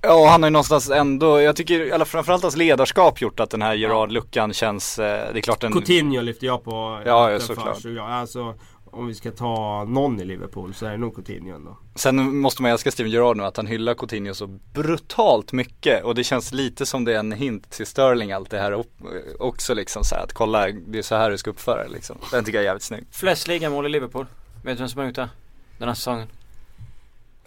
Ja, 0.01 0.27
han 0.29 0.43
har 0.43 0.49
ju 0.49 0.51
någonstans 0.51 0.89
ändå, 0.89 1.41
jag 1.41 1.55
tycker 1.55 1.79
eller 1.79 2.05
framförallt 2.05 2.43
hans 2.43 2.55
ledarskap 2.55 3.21
gjort 3.21 3.39
att 3.39 3.49
den 3.49 3.61
här 3.61 3.73
Gerard-luckan 3.73 4.53
känns, 4.53 4.99
eh, 4.99 5.33
det 5.33 5.39
är 5.39 5.41
klart 5.41 5.61
den 5.61 5.71
Coutinho 5.73 6.21
lyfter 6.21 6.47
jag 6.47 6.63
på. 6.63 7.01
Ja, 7.05 7.31
ja, 7.31 7.39
såklart. 7.39 7.81
för, 7.81 7.95
så 7.95 8.01
alltså, 8.01 8.55
om 8.85 9.07
vi 9.07 9.13
ska 9.15 9.31
ta 9.31 9.83
någon 9.83 10.21
i 10.21 10.25
Liverpool 10.25 10.73
så 10.73 10.85
är 10.85 10.91
det 10.91 10.97
nog 10.97 11.15
Coutinho 11.15 11.55
ändå. 11.55 11.77
Sen 11.95 12.37
måste 12.37 12.61
man 12.61 12.71
älska 12.71 12.91
Steven 12.91 13.11
Gerrard 13.11 13.37
nu 13.37 13.43
att 13.43 13.57
han 13.57 13.67
hyllar 13.67 13.93
Coutinho 13.93 14.33
så 14.33 14.47
brutalt 14.73 15.53
mycket 15.53 16.03
och 16.03 16.15
det 16.15 16.23
känns 16.23 16.51
lite 16.51 16.85
som 16.85 17.05
det 17.05 17.13
är 17.13 17.19
en 17.19 17.31
hint 17.31 17.69
till 17.71 17.85
Sterling 17.85 18.31
allt 18.31 18.49
det 18.49 18.59
här 18.59 18.71
upp- 18.71 19.01
också 19.39 19.73
liksom 19.73 20.03
så 20.03 20.15
här, 20.15 20.23
att 20.23 20.33
kolla 20.33 20.67
det 20.87 20.97
är 20.97 21.01
så 21.01 21.15
här 21.15 21.29
du 21.31 21.37
ska 21.37 21.49
uppföra 21.49 21.87
liksom. 21.87 22.17
Den 22.31 22.45
tycker 22.45 22.57
jag 22.57 22.63
är 22.63 22.67
jävligt 22.67 22.83
snygg. 22.83 23.03
Flest 23.11 23.47
ligamål 23.47 23.85
i 23.85 23.89
Liverpool. 23.89 24.25
Vet 24.63 24.77
du 24.77 24.81
vem 24.81 24.89
som 24.89 24.99
har 24.99 25.05
gjort 25.05 25.15
det? 25.15 25.29
Den 25.77 25.87
här 25.87 25.95
säsongen? 25.95 26.27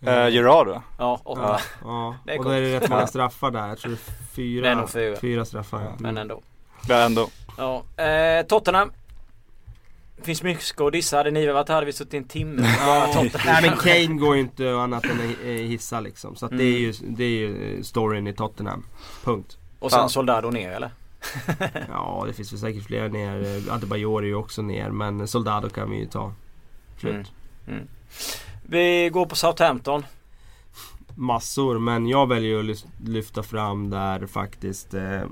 Uh, 0.02 0.28
Gerrard 0.28 0.66
va? 0.68 0.82
Ja, 0.98 1.20
åtta. 1.24 1.40
Ja, 1.42 1.60
ja. 1.84 2.16
Det 2.24 2.32
är 2.32 2.38
och 2.38 2.44
då 2.44 2.50
är 2.50 2.60
det 2.60 2.76
rätt 2.80 2.88
många 2.90 3.02
Ja. 3.02 3.06
straffar 3.16 3.50
där. 3.50 3.68
Jag 3.68 3.78
tror 3.78 3.90
det 3.92 3.96
är 3.96 4.34
fyra, 4.34 4.62
Det 4.62 4.68
är 4.70 4.74
nog 4.74 4.90
fyra. 4.90 5.16
fyra 5.16 5.44
straffar. 5.44 5.80
Ja, 5.82 5.92
Men 5.98 6.18
ändå. 6.18 6.42
Det 6.86 6.94
är 6.94 7.06
ändå. 7.06 7.28
Ja, 7.58 7.82
eh, 8.04 8.46
Tottenham. 8.46 8.92
Finns 10.22 10.42
mycket 10.42 10.80
att 10.80 10.92
dissa. 10.92 11.16
Hade 11.16 11.30
ni 11.30 11.46
varit 11.46 11.68
här 11.68 11.74
hade 11.74 11.86
vi 11.86 11.92
suttit 11.92 12.14
en 12.14 12.24
timme. 12.24 12.76
Ja. 12.80 13.24
Nej 13.46 13.62
men 13.62 13.76
Kane 13.78 14.06
går 14.20 14.34
ju 14.34 14.40
inte 14.40 14.74
annat 14.76 15.04
än 15.04 15.10
att 15.10 15.44
eh, 15.44 15.50
hissa 15.50 16.00
liksom. 16.00 16.36
Så 16.36 16.46
att 16.46 16.50
det, 16.58 16.64
är 16.64 16.68
Mm. 16.70 16.80
ju, 16.82 16.92
det 17.02 17.24
är 17.24 17.28
ju 17.28 17.82
storyn 17.84 18.26
i 18.26 18.32
Tottenham. 18.34 18.84
Punkt. 19.24 19.56
Och 19.78 19.90
sen 19.90 20.00
Ja. 20.00 20.08
Soldado 20.08 20.50
ner 20.50 20.70
eller? 20.70 20.90
Ja 21.88 22.24
det 22.26 22.32
finns 22.32 22.52
väl 22.52 22.60
säkert 22.60 22.84
fler 22.84 23.08
ner. 23.08 23.62
Adebayor 23.72 24.22
är 24.22 24.26
ju 24.26 24.34
också 24.34 24.62
ner. 24.62 24.90
Men 24.90 25.28
Soldado 25.28 25.68
kan 25.68 25.90
vi 25.90 25.96
ju 25.98 26.06
ta. 26.06 26.32
Slut. 27.00 27.14
Mm. 27.14 27.26
Mm. 27.78 27.88
Vi 28.62 29.08
går 29.12 29.26
på 29.26 29.36
Southampton. 29.36 30.04
Massor. 31.14 31.78
Men 31.78 32.06
jag 32.06 32.28
väljer 32.28 32.70
att 32.70 32.84
lyfta 33.04 33.42
fram 33.42 33.90
där 33.90 34.26
faktiskt 34.26 34.94
eh, 34.94 35.22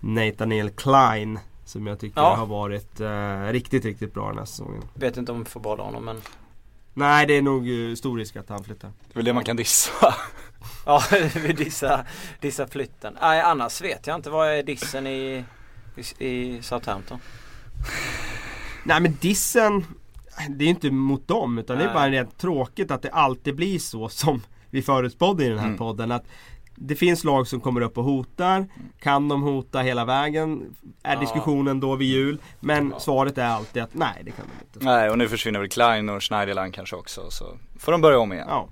Nathaniel 0.00 0.70
Klein. 0.70 1.38
Som 1.64 1.86
jag 1.86 2.00
tycker 2.00 2.20
Ja. 2.20 2.34
har 2.34 2.46
varit 2.46 3.00
eh, 3.00 3.52
riktigt, 3.52 3.84
riktigt 3.84 4.14
bra 4.14 4.28
den 4.28 4.38
här 4.38 4.44
säsongen. 4.44 4.82
Vet 4.94 5.16
inte 5.16 5.32
om 5.32 5.38
vi 5.38 5.44
får 5.50 5.60
behålla 5.60 5.82
honom 5.82 6.04
men 6.04 6.22
Nej 6.94 7.26
det 7.26 7.36
är 7.36 7.42
nog 7.42 7.90
eh, 7.90 7.94
stor 7.94 8.18
risk 8.18 8.36
att 8.36 8.48
han 8.48 8.64
flyttar. 8.64 8.88
Det 8.88 9.12
är 9.12 9.14
väl 9.14 9.24
det 9.24 9.32
man 9.32 9.44
kan 9.44 9.56
dissa. 9.56 10.14
Ja, 10.86 11.02
vi 11.34 11.52
dissar, 11.52 12.06
dissar 12.40 12.66
flytten. 12.66 13.16
Nej, 13.20 13.40
annars 13.40 13.80
vet 13.80 14.06
jag 14.06 14.16
inte. 14.16 14.30
Vad 14.30 14.48
är 14.48 14.62
dissen 14.62 15.06
i, 15.06 15.44
i, 15.96 16.26
i 16.28 16.62
Southampton? 16.62 17.18
Nej 18.84 19.00
men 19.00 19.16
dissen 19.20 19.84
Det 20.48 20.64
är 20.64 20.68
inte 20.68 20.90
mot 20.90 21.28
dem 21.28 21.58
utan 21.58 21.76
det 21.78 21.82
är 21.82 21.86
Nej. 21.86 21.94
bara 21.94 22.10
rent 22.10 22.38
tråkigt 22.38 22.90
att 22.90 23.02
det 23.02 23.10
alltid 23.10 23.56
blir 23.56 23.78
så 23.78 24.08
som 24.08 24.42
vi 24.70 24.82
förutspådde 24.82 25.44
i 25.44 25.48
den 25.48 25.58
här 25.58 25.66
Mm. 25.66 25.78
podden. 25.78 26.12
Att 26.12 26.24
det 26.74 26.94
finns 26.96 27.24
lag 27.24 27.46
som 27.46 27.60
kommer 27.60 27.80
upp 27.80 27.98
och 27.98 28.04
hotar. 28.04 28.66
Kan 29.00 29.28
de 29.28 29.42
hota 29.42 29.80
hela 29.80 30.04
vägen? 30.04 30.74
Är 31.02 31.14
Ja. 31.14 31.20
diskussionen 31.20 31.80
då 31.80 31.96
vid 31.96 32.08
jul? 32.08 32.38
Men 32.60 32.90
Ja. 32.90 33.00
svaret 33.00 33.38
är 33.38 33.46
alltid 33.46 33.82
att 33.82 33.94
nej 33.94 34.22
det 34.24 34.30
kan 34.30 34.44
de 34.46 34.64
inte. 34.78 34.86
Nej 34.86 35.10
och 35.10 35.18
nu 35.18 35.28
försvinner 35.28 35.60
väl 35.60 35.68
Klein 35.68 36.08
och 36.08 36.22
Schneiderland 36.22 36.74
kanske 36.74 36.96
också 36.96 37.30
så 37.30 37.44
får 37.78 37.92
de 37.92 38.00
börja 38.00 38.18
om 38.18 38.32
igen. 38.32 38.46
Ja, 38.48 38.68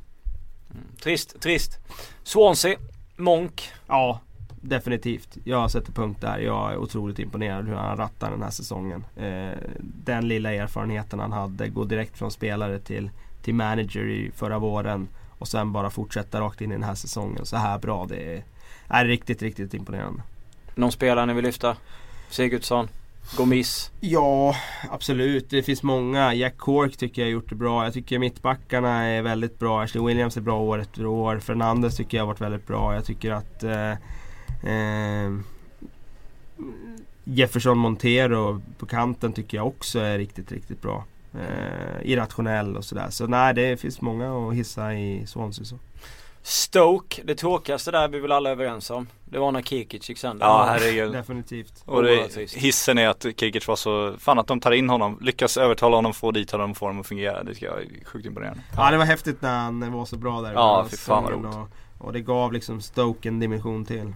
Trist, 1.02 1.40
trist. 1.40 1.78
Swansea, 2.22 2.78
Monk. 3.16 3.70
ja 3.86 4.20
definitivt. 4.60 5.38
Jag 5.44 5.70
sätter 5.70 5.92
punkt 5.92 6.20
där. 6.20 6.38
Jag 6.38 6.72
är 6.72 6.76
otroligt 6.76 7.18
imponerad 7.18 7.66
hur 7.68 7.74
han 7.74 7.96
rattar 7.96 8.30
den 8.30 8.42
här 8.42 8.50
säsongen. 8.50 9.04
Eh, 9.16 9.58
den 9.80 10.28
lilla 10.28 10.52
erfarenheten 10.52 11.18
han 11.18 11.32
hade, 11.32 11.68
gå 11.68 11.84
direkt 11.84 12.18
från 12.18 12.30
spelare 12.30 12.78
till, 12.78 13.10
till 13.42 13.54
manager 13.54 14.08
i 14.08 14.30
förra 14.34 14.58
våren. 14.58 15.08
Och 15.38 15.48
sen 15.48 15.72
bara 15.72 15.90
fortsätta 15.90 16.40
rakt 16.40 16.60
in 16.60 16.70
i 16.70 16.74
den 16.74 16.82
här 16.82 16.94
säsongen. 16.94 17.46
Så 17.46 17.56
här 17.56 17.78
bra. 17.78 18.06
Det 18.08 18.36
är, 18.36 18.44
är 18.88 19.04
riktigt, 19.04 19.42
riktigt 19.42 19.74
imponerande. 19.74 20.22
Någon 20.74 20.92
spelare 20.92 21.26
ni 21.26 21.32
vill 21.32 21.44
lyfta? 21.44 21.76
Sigurdsson, 22.30 22.88
Gomis. 23.36 23.90
Ja, 24.00 24.54
absolut. 24.90 25.50
Det 25.50 25.62
finns 25.62 25.82
många. 25.82 26.34
Jack 26.34 26.56
Cork 26.56 26.96
tycker 26.96 27.22
jag 27.22 27.26
har 27.26 27.32
gjort 27.32 27.48
det 27.48 27.54
bra. 27.54 27.84
Jag 27.84 27.94
tycker 27.94 28.18
mittbackarna 28.18 29.04
är 29.04 29.22
väldigt 29.22 29.58
bra. 29.58 29.82
Ashley 29.82 30.04
Williams 30.04 30.36
är 30.36 30.40
bra 30.40 30.60
år 30.60 30.80
efter 30.80 31.06
år. 31.06 31.38
Fernandes 31.38 31.96
tycker 31.96 32.16
jag 32.16 32.22
har 32.24 32.26
varit 32.26 32.40
väldigt 32.40 32.66
bra. 32.66 32.94
Jag 32.94 33.04
tycker 33.04 33.30
att 33.30 33.62
eh, 33.62 33.92
eh, 34.62 35.40
Jefferson 37.24 37.78
Montero 37.78 38.62
på 38.78 38.86
kanten 38.86 39.32
tycker 39.32 39.56
jag 39.56 39.66
också 39.66 39.98
är 39.98 40.18
riktigt, 40.18 40.52
riktigt 40.52 40.82
bra. 40.82 41.04
Eh, 41.34 42.10
irrationell 42.10 42.76
och 42.76 42.84
sådär. 42.84 43.10
Så 43.10 43.26
nej, 43.26 43.54
det 43.54 43.76
finns 43.76 44.00
många 44.00 44.48
att 44.48 44.54
hissa 44.54 44.94
i 44.94 45.26
Swansea. 45.26 45.64
Så. 45.64 45.78
Stoke, 46.42 47.22
det 47.24 47.34
tråkigaste 47.34 47.90
där 47.90 48.02
är 48.02 48.08
vi 48.08 48.20
väl 48.20 48.32
alla 48.32 48.50
överens 48.50 48.90
om. 48.90 49.06
Det 49.24 49.38
var 49.38 49.52
när 49.52 49.62
Kikic 49.62 50.08
gick 50.08 50.18
sönder. 50.18 50.46
Ja 50.46 50.66
herregud. 50.68 51.12
Definitivt. 51.12 51.82
Och 51.84 52.02
det, 52.02 52.36
hissen 52.56 52.98
är 52.98 53.08
att 53.08 53.22
Kikic 53.22 53.68
var 53.68 53.76
så, 53.76 54.14
fan 54.18 54.38
att 54.38 54.46
de 54.46 54.60
tar 54.60 54.72
in 54.72 54.90
honom, 54.90 55.18
lyckas 55.20 55.56
övertala 55.56 55.96
honom, 55.96 56.14
få 56.14 56.30
dit 56.30 56.50
honom, 56.50 56.74
få 56.74 56.86
honom 56.86 57.00
att 57.00 57.06
fungera. 57.06 57.42
Det 57.42 57.62
är 57.62 58.04
sjukt 58.04 58.26
imponerande. 58.26 58.60
Ja, 58.76 58.90
det 58.90 58.98
var 58.98 59.04
häftigt 59.04 59.42
när 59.42 59.58
han 59.58 59.92
var 59.92 60.04
så 60.04 60.16
bra 60.16 60.40
där 60.40 60.52
Ja, 60.52 60.86
fy 60.90 60.96
fan 60.96 61.22
vad 61.22 61.32
säsongen 61.32 61.60
och, 61.98 62.06
och 62.06 62.12
det 62.12 62.20
gav 62.20 62.52
liksom 62.52 62.80
Stoke 62.80 63.28
en 63.28 63.40
dimension 63.40 63.84
till. 63.84 64.12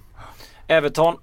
Everton, 0.66 1.16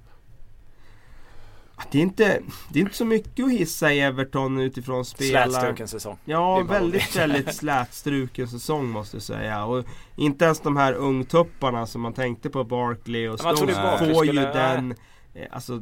det, 1.91 1.97
är 1.97 2.01
inte, 2.01 2.41
det 2.69 2.79
är 2.79 2.83
inte 2.83 2.95
så 2.95 3.05
mycket 3.05 3.45
att 3.45 3.51
hissa 3.51 3.93
i 3.93 3.99
Everton 3.99 4.59
utifrån 4.59 5.05
spela. 5.05 5.45
Slätstruken 5.45 5.87
säsong. 5.87 6.17
Ja, 6.25 6.63
väldigt, 6.63 7.15
väldigt 7.15 7.55
slätstruken 7.55 8.47
säsong 8.47 8.89
måste 8.89 9.15
jag 9.15 9.23
säga. 9.23 9.65
Och 9.65 9.85
inte 10.15 10.45
ens 10.45 10.59
de 10.59 10.77
här 10.77 10.93
ungtupparna 10.93 11.85
som 11.85 12.01
man 12.01 12.13
tänkte 12.13 12.49
på, 12.49 12.63
Barkley 12.63 13.27
och 13.27 13.39
Stones, 13.39 13.77
får 14.13 14.25
ju 14.25 14.33
den 14.33 14.95
eh, 15.33 15.47
alltså, 15.51 15.81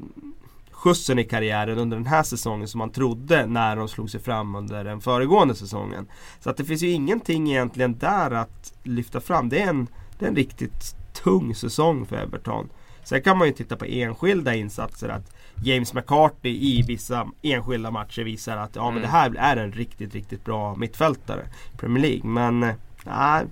skjutsen 0.72 1.20
i 1.20 1.24
karriären 1.24 1.78
under 1.78 1.97
den 1.97 2.07
här 2.07 2.24
säsongen 2.24 2.68
som 2.68 2.78
man 2.78 2.91
trodde 2.91 3.45
när 3.45 3.76
de 3.76 3.88
slog 3.88 4.09
sig 4.09 4.20
fram 4.20 4.55
under 4.55 4.84
den 4.84 5.01
föregående 5.01 5.55
säsongen. 5.55 6.07
Så 6.39 6.49
att 6.49 6.57
det 6.57 6.65
finns 6.65 6.82
ju 6.82 6.89
ingenting 6.89 7.49
egentligen 7.49 7.97
där 7.97 8.32
att 8.32 8.74
lyfta 8.84 9.22
fram. 9.22 9.49
Det 9.49 9.61
är 9.61 9.70
en, 9.70 9.88
det 10.20 10.26
är 10.26 10.30
en 10.30 10.36
riktigt 10.36 10.95
tung 11.13 11.55
säsong 11.55 12.05
för 12.05 12.15
Everton. 12.15 12.70
Sen 13.08 13.22
kan 13.22 13.38
man 13.38 13.47
ju 13.47 13.53
titta 13.53 13.76
på 13.76 13.86
enskilda 13.86 14.55
insatser. 14.55 15.10
att 15.10 15.34
James 15.64 15.93
McCarthy 15.93 16.49
i 16.49 16.82
vissa 16.88 17.28
enskilda 17.41 17.91
matcher 17.91 18.22
visar 18.24 18.58
att 18.58 18.76
ja, 18.76 18.82
men 18.84 18.89
Mm. 18.91 19.01
det 19.01 19.08
här 19.08 19.36
är 19.38 19.58
en 19.64 19.72
riktigt, 19.72 20.14
riktigt 20.14 20.45
bra 20.45 20.76
mittfältare 20.76 21.47
i 21.74 21.78
Premier 21.78 22.01
League. 22.01 22.30
Men 22.30 22.64
eh, 22.64 22.76
nej, 23.05 23.45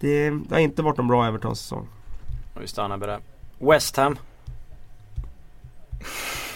det, 0.00 0.30
det 0.30 0.50
har 0.54 0.58
inte 0.58 0.82
varit 0.82 0.98
en 0.98 1.08
bra 1.08 1.26
Everton-säsong. 1.26 1.88
Vi 2.60 2.66
stannar 2.66 2.96
med 2.96 3.08
det. 3.08 3.20
West 3.58 3.96
Ham. 3.96 4.18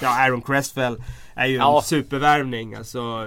Ja, 0.02 0.08
Aaron 0.24 0.42
Cresswell 0.42 1.02
är 1.34 1.46
ju 1.46 1.56
Ja. 1.56 1.76
en 1.76 1.82
supervärvning. 1.82 2.74
Alltså, 2.74 3.26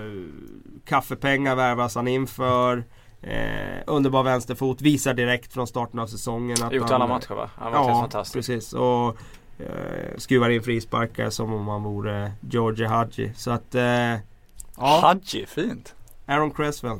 kaffepengar 0.85 1.55
värvas 1.55 1.95
han 1.95 2.07
inför. 2.07 2.83
Eh, 3.21 3.83
underbar 3.87 4.23
vänsterfot, 4.23 4.81
visar 4.81 5.13
direkt 5.13 5.53
från 5.53 5.67
starten 5.67 5.99
av 5.99 6.07
säsongen 6.07 6.63
att 6.63 6.73
Gjort 6.73 6.89
han, 6.89 7.01
alla 7.01 7.07
matcher 7.07 7.33
va? 7.33 7.49
Han 7.55 7.71
var 7.71 7.79
ja, 7.79 7.89
Ja, 7.89 8.01
fantastisk. 8.01 8.33
precis. 8.33 8.73
Och 8.73 9.17
eh, 9.59 10.17
skruvar 10.17 10.49
in 10.49 10.63
frisparkar 10.63 11.29
som 11.29 11.53
om 11.53 11.67
han 11.67 11.83
vore 11.83 12.31
George 12.49 12.87
Hadji. 12.87 13.31
Så 13.35 13.51
att, 13.51 13.75
eh, 13.75 13.83
ja, 13.83 14.19
Hadji, 14.77 15.45
fint. 15.45 15.95
Aaron 16.25 16.51
Cresswell. 16.51 16.99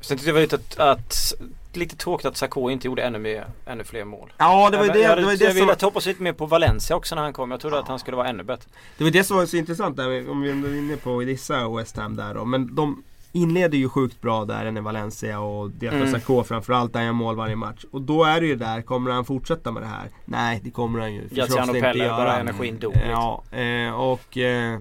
Sen 0.00 0.16
tyckte 0.16 0.30
jag 0.30 0.34
det 0.36 0.38
var 0.38 0.58
lite, 0.58 0.80
att, 0.82 0.98
att 0.98 1.32
lite 1.76 1.96
tråkigt 1.96 2.26
att 2.26 2.36
Sarko 2.36 2.70
inte 2.70 2.86
gjorde 2.86 3.02
ännu, 3.02 3.18
mer, 3.18 3.46
ännu 3.66 3.84
fler 3.84 4.04
mål. 4.04 4.32
Ja, 4.38 4.70
det 4.70 4.76
var 4.76 4.84
ju 4.84 4.90
det, 4.90 4.98
jag, 5.00 5.18
det, 5.18 5.24
var 5.24 5.32
ju 5.32 5.36
jag 5.38 5.50
det 5.50 5.60
ville 5.60 5.76
som... 5.78 5.86
hoppas 5.86 6.06
lite 6.06 6.22
mer 6.22 6.32
på 6.32 6.46
Valencia 6.46 6.96
också 6.96 7.14
när 7.14 7.22
han 7.22 7.32
kom. 7.32 7.50
Jag 7.50 7.60
trodde 7.60 7.78
att 7.78 7.88
han 7.88 7.98
skulle 7.98 8.16
vara 8.16 8.28
ännu 8.28 8.42
bättre. 8.42 8.70
Det 8.98 9.04
var 9.04 9.10
det 9.10 9.24
som 9.24 9.36
var 9.36 9.46
så 9.46 9.56
intressant 9.56 9.96
där, 9.96 10.30
om 10.30 10.40
vi 10.40 10.50
är 10.50 10.78
inne 10.78 10.96
på 10.96 11.22
Idissa 11.22 11.66
och 11.66 11.78
West 11.78 11.96
Ham 11.96 12.16
där 12.16 12.34
då. 12.34 12.44
Men 12.44 12.74
de 12.74 13.02
inleder 13.38 13.78
ju 13.78 13.88
sjukt 13.88 14.20
bra 14.20 14.44
där 14.44 14.76
i 14.76 14.80
Valencia 14.80 15.40
och 15.40 15.70
Diaz 15.70 15.94
Mm. 15.94 16.10
Sarko 16.12 16.44
framförallt 16.44 16.92
där 16.92 17.00
han 17.00 17.06
gör 17.06 17.12
mål 17.12 17.36
varje 17.36 17.56
match. 17.56 17.84
Och 17.90 18.02
då 18.02 18.24
är 18.24 18.40
det 18.40 18.46
ju 18.46 18.56
där, 18.56 18.82
kommer 18.82 19.10
han 19.10 19.24
fortsätta 19.24 19.70
med 19.72 19.82
det 19.82 19.86
här? 19.86 20.08
Nej, 20.24 20.60
det 20.64 20.70
kommer 20.70 20.98
han 21.00 21.14
ju 21.14 21.28
förstås 21.28 21.58
inte 21.68 21.80
Pelle, 21.80 22.04
göra. 22.04 22.16
bara 22.16 22.38
energin 22.38 22.78
dog 22.78 22.94
lite. 22.94 23.06
Ja, 23.08 23.42
eh, 23.58 23.90
och 24.00 24.36
eh, 24.38 24.78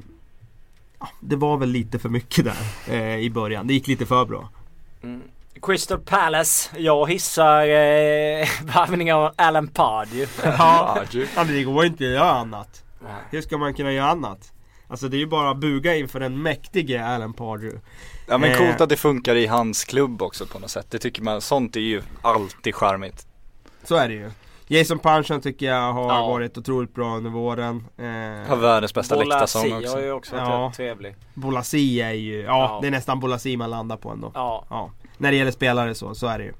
ja, 0.99 1.09
det 1.19 1.35
var 1.35 1.57
väl 1.57 1.69
lite 1.69 1.99
för 1.99 2.09
mycket 2.09 2.45
där 2.45 2.55
eh, 2.95 3.17
i 3.17 3.29
början. 3.29 3.67
Det 3.67 3.73
gick 3.73 3.87
lite 3.87 4.05
för 4.05 4.25
bra. 4.25 4.49
Mm. 5.03 5.21
Crystal 5.61 5.99
Palace. 5.99 6.69
Jag 6.77 7.09
hissar 7.09 7.61
eh, 7.61 8.47
värvningen 8.63 9.15
av 9.15 9.33
Alan 9.35 9.67
Pardew. 9.67 10.27
Ja, 10.57 11.03
men 11.35 11.47
det 11.47 11.63
går 11.63 11.85
inte 11.85 12.03
att 12.03 12.09
göra 12.11 12.31
annat. 12.31 12.83
Hur 13.31 13.41
ska 13.41 13.57
man 13.57 13.73
kunna 13.73 13.91
göra 13.91 14.09
annat? 14.09 14.51
Alltså 14.87 15.07
det 15.07 15.17
är 15.17 15.19
ju 15.19 15.27
bara 15.27 15.49
att 15.51 15.57
buga 15.57 15.95
inför 15.95 16.19
den 16.19 16.41
mäktige 16.41 17.03
Alan 17.05 17.33
Pardew. 17.33 17.79
Ja 18.27 18.37
men 18.37 18.51
Eh. 18.51 18.57
coolt 18.57 18.81
att 18.81 18.89
det 18.89 18.97
funkar 18.97 19.35
i 19.35 19.45
hans 19.47 19.83
klubb 19.83 20.21
också 20.21 20.45
på 20.45 20.59
något 20.59 20.69
sätt. 20.71 20.87
Det 20.89 20.99
tycker 20.99 21.21
man, 21.21 21.41
sånt 21.41 21.75
är 21.75 21.79
ju 21.79 22.01
alltid 22.21 22.75
charmigt. 22.75 23.27
Så 23.83 23.95
är 23.95 24.07
det 24.07 24.13
ju. 24.13 24.31
Jason 24.69 24.99
Punchen 24.99 25.41
tycker 25.41 25.65
jag 25.65 25.93
har 25.93 26.13
Ja. 26.15 26.27
varit 26.27 26.57
otroligt 26.57 26.93
bra 26.95 27.15
under 27.17 27.29
våren. 27.29 27.85
Har 28.47 28.55
Eh, 28.55 28.61
världens 28.61 28.93
bästa 28.93 29.15
läktarsång 29.15 29.63
Bolasi 29.69 29.71
har 29.71 29.79
också. 29.91 30.01
ju 30.01 30.11
också 30.11 30.35
varit 30.35 30.47
Ja. 30.49 30.67
rätt 30.69 30.75
trevlig. 30.75 31.15
Bolasi 31.33 32.01
är 32.01 32.11
ju, 32.11 32.41
ja, 32.41 32.45
Ja. 32.47 32.79
det 32.81 32.87
är 32.87 32.91
nästan 32.91 33.19
Bolasi 33.19 33.57
man 33.57 33.69
landar 33.69 33.97
på 33.97 34.09
ändå. 34.09 34.31
Ja. 34.33 34.65
Ja. 34.69 34.91
När 35.17 35.31
det 35.31 35.37
gäller 35.37 35.51
spelare 35.51 35.95
så, 35.95 36.15
så 36.15 36.27
är 36.27 36.37
det 36.37 36.43
ju. 36.43 36.53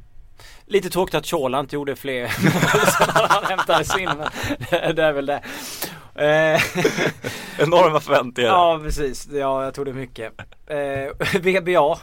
Lite 0.65 0.89
tråkigt 0.89 1.15
att 1.15 1.25
Chola 1.27 1.59
inte 1.59 1.75
gjorde 1.75 1.95
fler 1.95 2.21
mål 2.43 2.51
sen 2.97 3.07
han 3.29 3.43
hämtades 3.43 3.97
in. 3.97 4.05
Men 4.17 4.27
det, 4.69 4.93
det 4.93 5.03
är 5.03 5.13
väl 5.13 5.25
det. 5.25 5.41
Eh, 6.17 6.61
Enorma 7.59 7.99
förväntningar. 7.99 8.49
ja 8.49 8.79
precis. 8.83 9.27
Ja 9.31 9.63
jag 9.63 9.73
tror 9.73 9.85
det 9.85 9.91
är 9.91 9.95
mycket. 9.95 10.33
Eh, 10.67 11.39
VBA. 11.41 11.97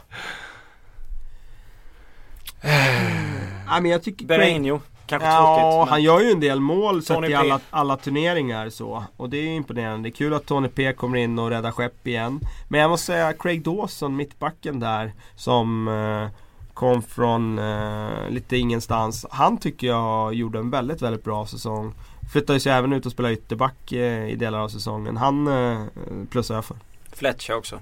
Ja, 3.67 3.79
men 3.81 3.91
jag 3.91 4.03
tycker 4.03 4.25
Bereinho. 4.25 4.79
Kanske 5.07 5.27
Ja, 5.27 5.57
tråkigt. 5.59 5.79
men- 5.79 5.87
han 5.89 6.03
gör 6.03 6.19
ju 6.21 6.31
en 6.31 6.39
del 6.39 6.59
mål 6.59 7.03
sett 7.03 7.29
i 7.29 7.33
alla, 7.33 7.59
alla 7.69 7.97
turneringar 7.97 8.69
så. 8.69 9.03
Och 9.17 9.29
det 9.29 9.37
är 9.37 9.41
ju 9.41 9.55
imponerande. 9.55 10.09
Det 10.09 10.13
är 10.13 10.17
kul 10.17 10.33
att 10.33 10.45
Tony 10.45 10.67
P 10.67 10.93
kommer 10.93 11.17
in 11.17 11.39
och 11.39 11.49
räddar 11.49 11.71
skepp 11.71 12.07
igen. 12.07 12.39
Men 12.67 12.79
jag 12.81 12.89
måste 12.89 13.05
säga 13.05 13.33
Craig 13.33 13.63
Dawson, 13.63 14.15
mittbacken 14.15 14.79
där, 14.79 15.13
som 15.35 15.87
eh, 15.87 16.29
kom 16.73 17.01
från 17.01 17.59
eh, 17.59 18.29
lite 18.29 18.57
ingenstans. 18.57 19.25
Han 19.29 19.57
tycker 19.57 19.87
jag 19.87 20.33
gjorde 20.33 20.59
en 20.59 20.69
väldigt, 20.69 21.01
väldigt 21.01 21.23
bra 21.23 21.45
säsong. 21.45 21.93
Flyttades 22.35 22.67
ju 22.67 22.71
även 22.71 22.93
ut 22.93 23.05
och 23.05 23.11
spelade 23.11 23.33
ytterback 23.33 23.91
eh, 23.91 24.29
i 24.29 24.35
delar 24.35 24.59
av 24.59 24.69
säsongen. 24.69 25.17
Han 25.17 25.47
eh, 25.47 25.81
plussar 26.29 26.55
jag 26.55 26.65
för. 26.65 26.77
Fletcher 27.11 27.53
också. 27.57 27.79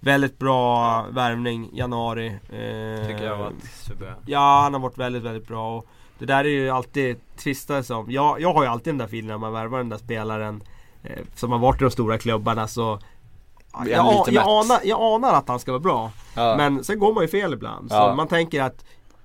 Väldigt 0.00 0.38
bra 0.38 1.02
värvning, 1.10 1.70
januari. 1.72 2.26
Eh, 2.26 3.06
Tycker 3.06 3.24
jag 3.24 3.36
var 3.36 3.52
super. 3.82 4.14
Ja, 4.26 4.60
han 4.62 4.72
har 4.74 4.80
varit 4.80 4.98
väldigt, 4.98 5.22
väldigt 5.22 5.48
bra. 5.48 5.76
Och 5.76 5.86
det 6.18 6.24
där 6.26 6.44
är 6.44 6.48
ju 6.48 6.70
alltid 6.70 7.16
tvista 7.36 7.82
som. 7.82 8.10
Jag, 8.10 8.40
jag 8.40 8.52
har 8.54 8.62
ju 8.62 8.68
alltid 8.68 8.92
den 8.94 8.98
där 8.98 9.04
feelingen 9.04 9.28
när 9.28 9.38
man 9.38 9.52
värvar 9.52 9.78
den 9.78 9.88
där 9.88 9.98
spelaren 9.98 10.62
eh, 11.02 11.22
som 11.34 11.52
har 11.52 11.58
varit 11.58 11.80
i 11.80 11.84
de 11.84 11.90
stora 11.90 12.18
klubbarna 12.18 12.68
så 12.68 12.98
jag, 13.72 13.88
jag, 13.88 14.24
jag, 14.28 14.44
anar, 14.48 14.80
jag 14.84 15.00
anar 15.00 15.32
att 15.32 15.48
han 15.48 15.58
ska 15.58 15.72
vara 15.72 15.80
bra. 15.82 16.10
Ja. 16.34 16.54
Men 16.56 16.84
sen 16.84 16.98
går 16.98 17.14
man 17.14 17.22
ju 17.24 17.28
fel 17.28 17.52
ibland. 17.52 17.90
Så 17.90 17.96
Ja. 17.96 18.14
man 18.14 18.28
tänker 18.28 18.62
att 18.62 18.84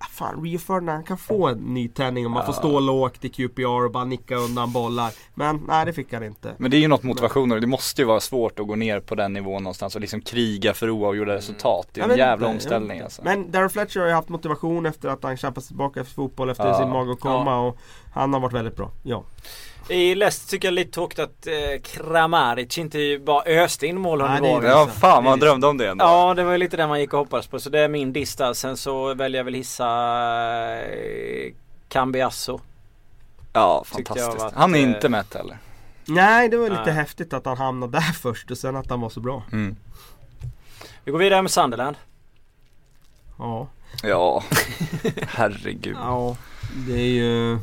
Fan, 0.10 0.44
Rio 0.44 0.60
Ferdinand 0.60 1.08
kan 1.08 1.18
få 1.18 1.48
en 1.48 1.58
nytändning 1.58 2.26
och 2.26 2.32
man 2.32 2.46
får 2.46 2.54
stå 2.54 2.80
lågt 2.80 3.26
i 3.26 3.30
QPR 3.30 3.86
och 3.86 3.92
bara 3.92 4.04
nicka 4.06 4.36
undan 4.36 4.72
bollar. 4.72 5.12
Men 5.34 5.64
nej, 5.68 5.86
det 5.86 5.94
fick 5.94 6.14
han 6.14 6.24
inte. 6.24 6.56
Men 6.58 6.72
det 6.72 6.78
är 6.78 6.82
ju 6.82 6.88
något 6.88 7.04
motivationer 7.04 7.60
det 7.60 7.68
måste 7.68 8.02
ju 8.02 8.06
vara 8.08 8.20
svårt 8.20 8.60
att 8.60 8.68
gå 8.68 8.76
ner 8.76 9.00
på 9.00 9.16
den 9.16 9.34
nivån 9.34 9.64
någonstans 9.64 9.96
och 9.96 10.02
liksom 10.02 10.22
kriga 10.22 10.74
för 10.74 10.90
oavgjorda 10.90 11.36
resultat. 11.36 11.88
Det 11.92 12.02
är 12.02 12.10
en 12.10 12.18
jävla 12.18 12.48
inte, 12.48 12.56
omställning 12.56 13.00
alltså. 13.00 13.24
Men 13.24 13.52
Darren 13.52 13.70
Fletcher 13.70 14.00
har 14.00 14.08
ju 14.08 14.14
haft 14.14 14.30
motivation 14.30 14.86
efter 14.86 15.10
att 15.10 15.24
han 15.24 15.38
kämpat 15.38 15.64
tillbaka 15.66 16.02
efter 16.02 16.14
fotboll 16.14 16.50
efter 16.50 16.68
Ja. 16.68 16.80
sin 16.80 16.90
mage 16.90 17.12
att 17.12 17.20
komma 17.20 17.60
och 17.60 17.78
han 18.14 18.34
har 18.34 18.40
varit 18.40 18.54
väldigt 18.54 18.76
bra. 18.76 18.92
Ja. 19.04 19.24
I 19.92 20.16
Leicester 20.16 20.50
tycker 20.50 20.68
jag 20.68 20.74
lite 20.74 20.92
tråkigt 20.92 21.20
att 21.20 21.48
eh, 21.48 21.82
Kramaric 21.84 22.78
inte 22.78 23.20
bara 23.26 23.44
öste 23.44 23.88
in 23.88 24.00
mål 24.00 24.22
under 24.22 24.40
våren. 24.40 24.70
Ja 24.70 24.88
fan 24.88 25.24
man 25.24 25.40
drömde 25.40 25.68
om 25.68 25.78
det 25.78 25.90
ändå. 25.90 26.06
Ja 26.06 26.34
det 26.34 26.44
var 26.44 26.52
ju 26.52 26.58
lite 26.58 26.78
det 26.78 26.88
man 26.88 27.00
gick 27.00 27.14
och 27.14 27.20
hoppades 27.20 27.48
på 27.48 27.60
så 27.60 27.70
det 27.70 27.80
är 27.80 27.88
min 27.88 28.14
diss 28.14 28.36
där. 28.36 28.54
Sen 28.54 28.78
så 28.78 29.14
väljer 29.14 29.40
jag 29.40 29.46
väl 29.46 29.54
hissa 29.54 29.88
eh, 30.82 31.54
Cambiasso. 31.88 32.60
Ja 33.54 33.84
fantastiskt. 33.86 34.44
att, 34.44 34.54
Han 34.54 34.76
är 34.76 34.80
eh, 34.80 34.84
inte 34.84 35.10
mätt 35.10 35.34
heller. 35.34 35.58
Nej, 36.06 36.50
det 36.50 36.58
var 36.58 36.70
lite 36.70 36.84
Nej. 36.86 36.94
häftigt 36.94 37.34
att 37.34 37.46
han 37.46 37.58
hamnade 37.58 37.92
där 37.92 38.02
först 38.02 38.52
och 38.52 38.58
sen 38.58 38.76
att 38.76 38.90
han 38.90 39.02
var 39.02 39.10
så 39.10 39.20
bra. 39.20 39.44
Mm. 39.52 39.76
Vi 41.04 41.12
går 41.12 41.20
vidare 41.20 41.42
med 41.42 41.52
Sunderland. 41.52 41.96
Ja. 43.38 43.68
Ja, 44.04 44.44
herregud. 45.28 45.96
Ja, 46.00 46.36
det 46.88 46.94
är 46.94 47.10
ju 47.10 47.54
eh, 47.54 47.60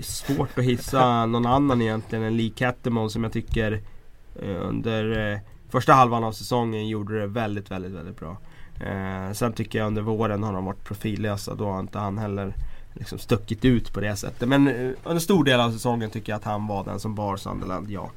svårt 0.00 0.58
att 0.58 0.64
hissa 0.64 1.26
någon 1.26 1.46
annan 1.46 1.82
egentligen 1.82 2.24
än 2.24 2.36
Lee 2.36 2.52
Cattermole 2.56 3.10
som 3.10 3.24
jag 3.24 3.32
tycker 3.32 3.80
eh, 4.42 4.66
under 4.68 5.32
eh, 5.32 5.38
första 5.70 5.92
halvan 5.92 6.24
av 6.24 6.32
säsongen 6.32 6.88
gjorde 6.88 7.20
det 7.20 7.26
väldigt, 7.26 7.70
väldigt, 7.70 7.92
väldigt 7.92 8.20
bra. 8.20 8.36
Eh, 8.80 9.32
sen 9.32 9.52
tycker 9.52 9.78
jag 9.78 9.86
under 9.86 10.02
våren 10.02 10.42
har 10.42 10.52
de 10.52 10.64
varit 10.64 10.84
profillösa. 10.84 11.54
Då 11.54 11.70
har 11.70 11.80
inte 11.80 11.98
han 11.98 12.18
heller 12.18 12.54
liksom 12.94 13.18
stuckit 13.18 13.64
ut 13.64 13.92
på 13.92 14.00
det 14.00 14.16
sättet. 14.16 14.48
Men 14.48 14.68
eh, 14.68 14.90
under 15.04 15.20
stor 15.20 15.44
del 15.44 15.60
av 15.60 15.70
säsongen 15.70 16.10
tycker 16.10 16.32
jag 16.32 16.36
att 16.36 16.44
han 16.44 16.66
var 16.66 16.84
den 16.84 17.00
som 17.00 17.14
bar 17.14 17.36
Sunderland, 17.36 17.90
ja. 17.90 18.10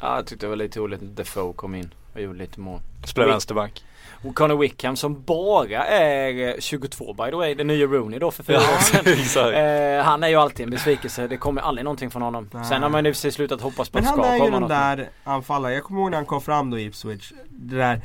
Ja, 0.00 0.16
jag 0.16 0.26
tyckte 0.26 0.46
det 0.46 0.50
var 0.50 0.56
lite 0.56 0.78
roligt 0.80 1.02
att 1.02 1.16
Defoe 1.16 1.52
kom 1.52 1.74
in 1.74 1.90
och 2.14 2.20
gjorde 2.20 2.38
lite 2.38 2.60
mål. 2.60 2.80
Spelar 3.04 3.28
vänsterback. 3.28 3.84
Och 4.26 4.34
Connor 4.34 4.56
Wickham 4.56 4.96
som 4.96 5.22
bara 5.22 5.84
är 5.84 6.48
eh, 6.48 6.54
22 6.58 7.12
by 7.12 7.30
the 7.30 7.36
way, 7.36 7.54
den 7.54 7.66
nya 7.66 7.86
Rooney 7.86 8.18
då 8.18 8.30
för 8.30 8.42
fyra 8.42 8.56
år 8.56 8.80
sedan. 8.80 9.06
Eh, 9.56 10.04
han 10.04 10.22
är 10.22 10.28
ju 10.28 10.36
alltid 10.36 10.64
en 10.64 10.70
besvikelse. 10.70 11.26
Det 11.26 11.36
kommer 11.36 11.62
aldrig 11.62 11.84
någonting 11.84 12.10
från 12.10 12.22
honom. 12.22 12.50
Nej. 12.52 12.64
Sen 12.64 12.82
har 12.82 12.90
man 12.90 13.04
ju 13.04 13.14
sig 13.14 13.32
slutat 13.32 13.60
hoppas 13.60 13.88
på 13.88 13.98
Men 13.98 14.08
att 14.08 14.16
det 14.16 14.22
han 14.22 14.36
ska 14.38 14.44
är 14.44 14.46
ju 14.46 14.60
den 14.60 14.68
där 14.68 15.08
anfallaren. 15.24 15.74
Jag 15.74 15.84
kommer 15.84 16.00
ihåg 16.00 16.10
när 16.10 16.16
han 16.18 16.26
kom 16.26 16.40
fram 16.40 16.70
då 16.70 16.78
i 16.78 16.84
Ipswich. 16.84 17.32
Det 17.48 17.76
där, 17.76 18.00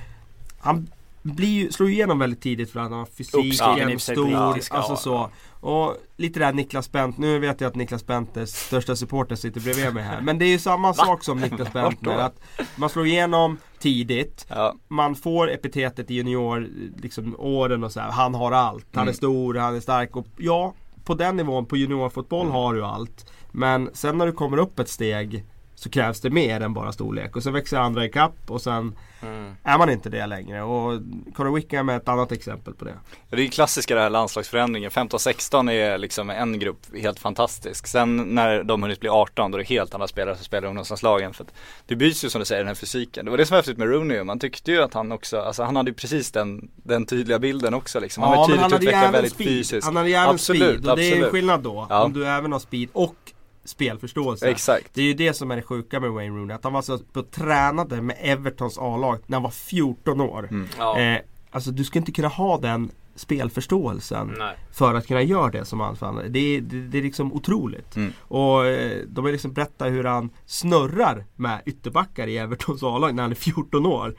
han 0.59 0.87
blir 1.21 1.47
ju, 1.47 1.71
slår 1.71 1.89
ju 1.89 1.95
igenom 1.95 2.19
väldigt 2.19 2.41
tidigt 2.41 2.71
för 2.71 2.79
att 2.79 2.89
han 2.89 2.99
har 2.99 3.05
fysiken, 3.05 3.99
stor, 3.99 4.57
alltså 4.69 4.95
så. 4.95 5.29
Och 5.61 5.97
lite 6.17 6.39
där 6.39 6.53
Niklas 6.53 6.91
Bent, 6.91 7.17
nu 7.17 7.39
vet 7.39 7.61
jag 7.61 7.67
att 7.67 7.75
Niklas 7.75 8.05
Benters 8.05 8.49
största 8.49 8.95
supporter 8.95 9.35
sitter 9.35 9.61
bredvid 9.61 9.93
mig 9.93 10.03
här. 10.03 10.21
Men 10.21 10.37
det 10.37 10.45
är 10.45 10.49
ju 10.49 10.59
samma 10.59 10.93
sak 10.93 11.23
som 11.23 11.39
Niklas 11.39 11.73
Bentner. 11.73 12.17
Att 12.17 12.39
man 12.75 12.89
slår 12.89 13.05
igenom 13.05 13.57
tidigt. 13.79 14.45
Ja, 14.49 14.75
Man 14.87 15.15
får 15.15 15.51
epitetet 15.51 16.11
i 16.11 16.13
junior, 16.13 16.67
liksom 17.01 17.35
åren 17.39 17.83
och 17.83 17.91
så 17.91 17.99
här. 17.99 18.11
Han 18.11 18.35
har 18.35 18.51
allt. 18.51 18.85
Han 18.93 19.01
är 19.01 19.05
Mm. 19.05 19.13
stor, 19.15 19.53
han 19.55 19.75
är 19.75 19.79
stark. 19.79 20.15
Och 20.15 20.27
ja, 20.37 20.73
på 21.03 21.13
den 21.13 21.35
nivån, 21.37 21.65
på 21.65 21.77
juniorfotboll 21.77 22.47
har 22.49 22.73
du 22.73 22.85
allt. 22.85 23.31
Men 23.51 23.89
sen 23.93 24.17
när 24.17 24.25
du 24.25 24.31
kommer 24.31 24.57
upp 24.57 24.79
ett 24.79 24.89
steg 24.89 25.43
så 25.75 25.89
krävs 25.89 26.21
det 26.21 26.29
mer 26.29 26.61
än 26.61 26.73
bara 26.73 26.91
storlek. 26.91 27.35
Och 27.35 27.43
så 27.43 27.51
växer 27.51 27.77
andra 27.77 28.05
ikapp 28.05 28.35
och 28.47 28.61
sen 28.61 28.95
Mm. 29.21 29.55
är 29.63 29.77
man 29.77 29.89
inte 29.89 30.09
det 30.09 30.25
längre. 30.25 30.63
Och 30.63 31.01
Conor 31.35 31.55
Wickham 31.55 31.89
är 31.89 31.97
ett 31.97 32.07
annat 32.07 32.31
exempel 32.31 32.73
på 32.73 32.85
det. 32.85 32.93
Det 33.29 33.35
är 33.35 33.41
ju 33.41 33.49
klassiska 33.49 33.95
det 33.95 34.01
här 34.01 34.09
landslagsförändringen. 34.09 34.91
15-16 34.91 35.71
är 35.71 35.97
liksom 35.97 36.29
en 36.29 36.59
grupp 36.59 36.97
helt 37.01 37.19
fantastisk. 37.19 37.87
Sen 37.87 38.17
när 38.35 38.63
de 38.63 38.81
hunnit 38.81 38.99
bli 38.99 39.09
18 39.09 39.51
då 39.51 39.57
är 39.57 39.59
det 39.59 39.67
helt 39.67 39.93
andra 39.93 40.07
spelare 40.07 40.35
som 40.35 40.45
spelar 40.45 40.67
i 40.67 40.69
ungdomslandslagen. 40.69 41.33
För 41.33 41.43
att 41.43 41.53
det 41.85 41.95
byts 41.95 42.25
ju 42.25 42.29
som 42.29 42.39
du 42.39 42.45
säger 42.45 42.61
den 42.61 42.67
här 42.67 42.75
fysiken. 42.75 43.25
Det 43.25 43.31
var 43.31 43.37
det 43.37 43.45
som 43.45 43.53
var 43.55 43.59
häftigt 43.59 43.77
med 43.77 43.87
Rooney. 43.87 44.23
Man 44.23 44.39
tyckte 44.39 44.71
ju 44.71 44.81
att 44.81 44.93
han 44.93 45.11
också, 45.11 45.41
alltså 45.41 45.63
han 45.63 45.75
hade 45.75 45.89
ju 45.89 45.93
precis 45.93 46.31
den, 46.31 46.69
den 46.75 47.05
tydliga 47.05 47.39
bilden 47.39 47.73
också 47.73 47.99
liksom. 47.99 48.23
Han 48.23 48.37
var 48.37 48.47
tydligt 48.47 48.65
utvecklad 48.65 48.93
även 48.93 49.11
väldigt 49.11 49.33
speed. 49.33 49.47
fysiskt. 49.47 49.85
Han 49.85 49.95
hade 49.95 50.09
ju 50.09 50.15
även 50.15 50.29
Absolut, 50.29 50.61
speed 50.79 50.89
och 50.89 50.97
det 50.97 51.11
är 51.11 51.23
en 51.25 51.31
skillnad 51.31 51.61
då. 51.61 51.87
Ja. 51.89 52.03
Om 52.03 52.13
du 52.13 52.27
även 52.27 52.51
har 52.51 52.59
speed 52.59 52.89
och 52.93 53.15
spelförståelse. 53.63 54.49
Exakt. 54.49 54.89
Det 54.93 55.01
är 55.01 55.05
ju 55.05 55.13
det 55.13 55.33
som 55.33 55.51
är 55.51 55.55
det 55.55 55.61
sjuka 55.61 55.99
med 55.99 56.11
Wayne 56.11 56.37
Rooney. 56.37 56.55
Att 56.55 56.63
han 56.63 56.73
var 56.73 56.81
så 56.81 56.97
på 56.97 57.19
och 57.19 57.31
tränade 57.31 58.01
med 58.01 58.17
Evertons 58.19 58.77
A-lag 58.77 59.19
när 59.27 59.35
han 59.35 59.43
var 59.43 59.49
14 59.51 60.21
år. 60.21 60.47
Mm. 60.51 60.67
Ja. 60.77 60.99
Eh, 60.99 61.19
alltså 61.51 61.71
du 61.71 61.83
ska 61.83 61.99
inte 61.99 62.11
kunna 62.11 62.27
ha 62.27 62.57
den 62.57 62.91
spelförståelsen 63.15 64.35
Nej. 64.39 64.55
för 64.71 64.93
att 64.93 65.07
kunna 65.07 65.21
göra 65.21 65.51
det 65.51 65.65
som 65.65 65.79
han 65.79 65.95
fann. 65.95 66.21
Det, 66.29 66.39
är- 66.39 66.61
det, 66.61 66.81
det 66.81 66.97
är 66.97 67.01
liksom 67.01 67.33
otroligt. 67.33 67.95
Mm. 67.95 68.13
Och 68.21 68.65
eh, 68.65 69.01
de 69.07 69.25
har 69.25 69.31
liksom 69.31 69.53
berättat 69.53 69.87
hur 69.91 70.03
han 70.03 70.29
snurrar 70.45 71.25
med 71.35 71.61
ytterbackar 71.65 72.27
i 72.27 72.37
Evertons 72.37 72.83
A-lag 72.83 73.15
när 73.15 73.23
han 73.23 73.31
är 73.31 73.35
14 73.35 73.85
år. 73.85 74.15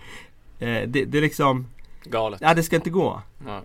Eh, 0.58 0.66
det, 0.88 1.04
det 1.04 1.18
är 1.18 1.22
liksom, 1.22 1.66
Galet. 2.04 2.40
ja 2.40 2.54
det 2.54 2.62
ska 2.62 2.76
inte 2.76 2.90
gå. 2.90 3.22
Ja. 3.46 3.60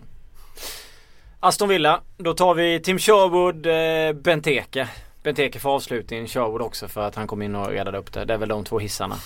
Aston 1.40 1.68
Villa, 1.68 2.00
då 2.16 2.34
tar 2.34 2.54
vi 2.54 2.80
Tim 2.80 2.98
Sherwood, 2.98 3.66
eh, 3.66 4.22
Benteke. 4.22 4.88
Benteke 5.28 5.58
för 5.58 5.70
avslutning, 5.70 6.26
Sherwood 6.26 6.62
också 6.62 6.88
för 6.88 7.00
att 7.00 7.14
han 7.14 7.26
kom 7.26 7.42
in 7.42 7.54
och 7.54 7.66
räddade 7.66 7.98
upp 7.98 8.12
det. 8.12 8.24
Det 8.24 8.34
är 8.34 8.38
väl 8.38 8.48
de 8.48 8.64
två 8.64 8.78
hissarna. 8.78 9.16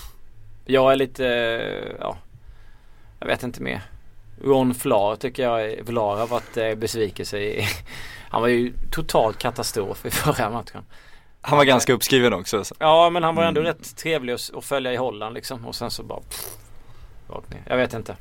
Jag 0.65 0.93
är 0.93 0.97
lite, 0.97 1.25
ja, 2.01 2.17
jag 3.21 3.27
vet 3.27 3.43
inte 3.43 3.63
mer. 3.63 3.83
Ron 4.45 4.75
Flar 4.75 5.17
tycker 5.17 5.43
jag, 5.43 5.83
Vlar 5.85 6.17
har 6.17 6.27
varit 6.27 6.57
eh, 6.57 6.75
besvikelse 6.75 7.39
i. 7.39 7.67
Han 8.31 8.41
var 8.43 8.49
ju 8.49 8.73
totalt 8.91 9.39
katastrof 9.39 10.07
i 10.07 10.11
förra 10.11 10.51
matchen. 10.51 10.85
Han 11.41 11.59
var 11.59 11.65
ganska 11.65 11.93
uppskriven 11.93 12.33
också. 12.33 12.65
Så. 12.65 12.75
Ja 12.79 13.11
men 13.11 13.23
han 13.23 13.35
var 13.35 13.45
ändå 13.45 13.61
Mm. 13.61 13.73
rätt 13.73 13.97
trevlig 13.97 14.33
att, 14.33 14.65
följa 14.65 14.93
i 14.93 14.97
Holland 14.97 15.35
liksom 15.35 15.67
och 15.67 15.75
sen 15.75 15.91
så 15.91 16.03
bara 16.03 16.21
pff. 16.21 16.57
Jag 17.67 17.77
vet 17.77 17.95
inte. 17.95 18.17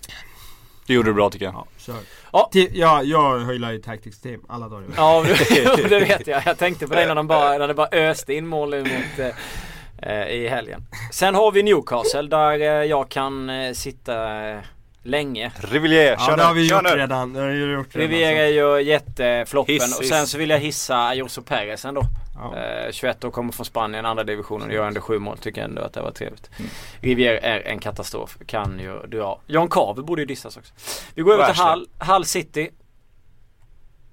Det 0.92 0.96
gjorde 0.96 1.10
du 1.10 1.14
bra 1.14 1.30
tycker 1.30 1.46
jag. 1.46 1.54
Ja, 1.54 1.68
kör. 1.78 1.96
Ja. 2.32 2.50
Ja, 2.74 3.04
jag 3.04 3.46
hyllar 3.46 3.72
ju 3.72 3.80
Tactics 3.80 4.22
Team 4.22 4.42
alla 4.50 4.70
dagar. 4.70 4.88
Ja 4.98 5.26
det, 5.50 5.90
det 5.90 6.00
vet 6.00 6.28
jag. 6.28 6.42
Jag 6.46 6.58
tänkte 6.58 6.88
på 6.88 6.96
det 6.96 7.06
när 7.08 7.16
de 7.16 7.28
bara, 7.28 7.58
när 7.58 7.68
det 7.68 7.74
bara 7.74 7.88
öste 7.92 8.34
in 8.34 8.48
mål 8.48 8.76
mot 8.80 9.20
eh, 9.20 10.12
eh, 10.12 10.28
i 10.28 10.48
helgen. 10.48 10.84
Sen 11.12 11.36
har 11.36 11.52
vi 11.52 11.64
Newcastle 11.64 12.22
där 12.22 12.60
eh, 12.60 12.68
jag 12.68 13.10
kan 13.10 13.50
eh, 13.50 13.74
sitta 13.74 14.14
länge. 15.04 15.52
Rivière, 15.56 16.16
Ja 16.20 16.26
kör 16.28 16.38
det 16.38 16.44
har 16.44 16.54
vi 16.54 16.70
gjort 16.70 16.96
redan. 16.96 17.34
Det 17.34 17.40
har 17.40 17.48
vi 17.48 17.74
gjort 17.74 17.96
redan 17.96 18.10
Riviera 18.10 18.48
gör 18.50 18.80
jättefloppen 18.80 19.74
Hiss, 19.76 19.98
och 19.98 20.04
hiss. 20.04 20.12
sen 20.12 20.28
så 20.28 20.38
vill 20.38 20.50
jag 20.50 20.60
hissa 20.60 21.08
Ayoso 21.08 21.42
Perez 21.42 21.86
ändå. 21.86 22.04
Ja. 22.42 22.58
Eh, 22.58 22.92
21 22.92 23.24
år 23.24 23.32
kommer 23.32 23.52
från 23.52 23.66
Spanien, 23.66 24.06
andra 24.06 24.24
divisionen, 24.24 24.72
gör 24.72 24.88
ändå 24.88 25.02
sju 25.02 25.20
mål. 25.20 25.38
Tycker 25.38 25.64
ändå 25.64 25.82
att 25.82 25.94
det 25.94 26.02
var 26.02 26.12
trevligt. 26.12 26.50
Mm. 26.60 26.72
Riviera 27.02 27.40
är 27.40 27.60
en 27.60 27.80
katastrof, 27.80 28.38
kan 28.46 28.80
ju 28.80 29.08
dra. 29.08 29.42
John 29.48 29.70
Carver 29.70 30.04
borde 30.04 30.22
ju 30.22 30.26
dissas 30.26 30.58
också. 30.58 30.74
Vi 31.16 31.22
går 31.22 31.34
över 31.34 31.54
till. 31.54 31.64
Hull, 31.64 31.88
Hull 32.00 32.26
City. 32.26 32.70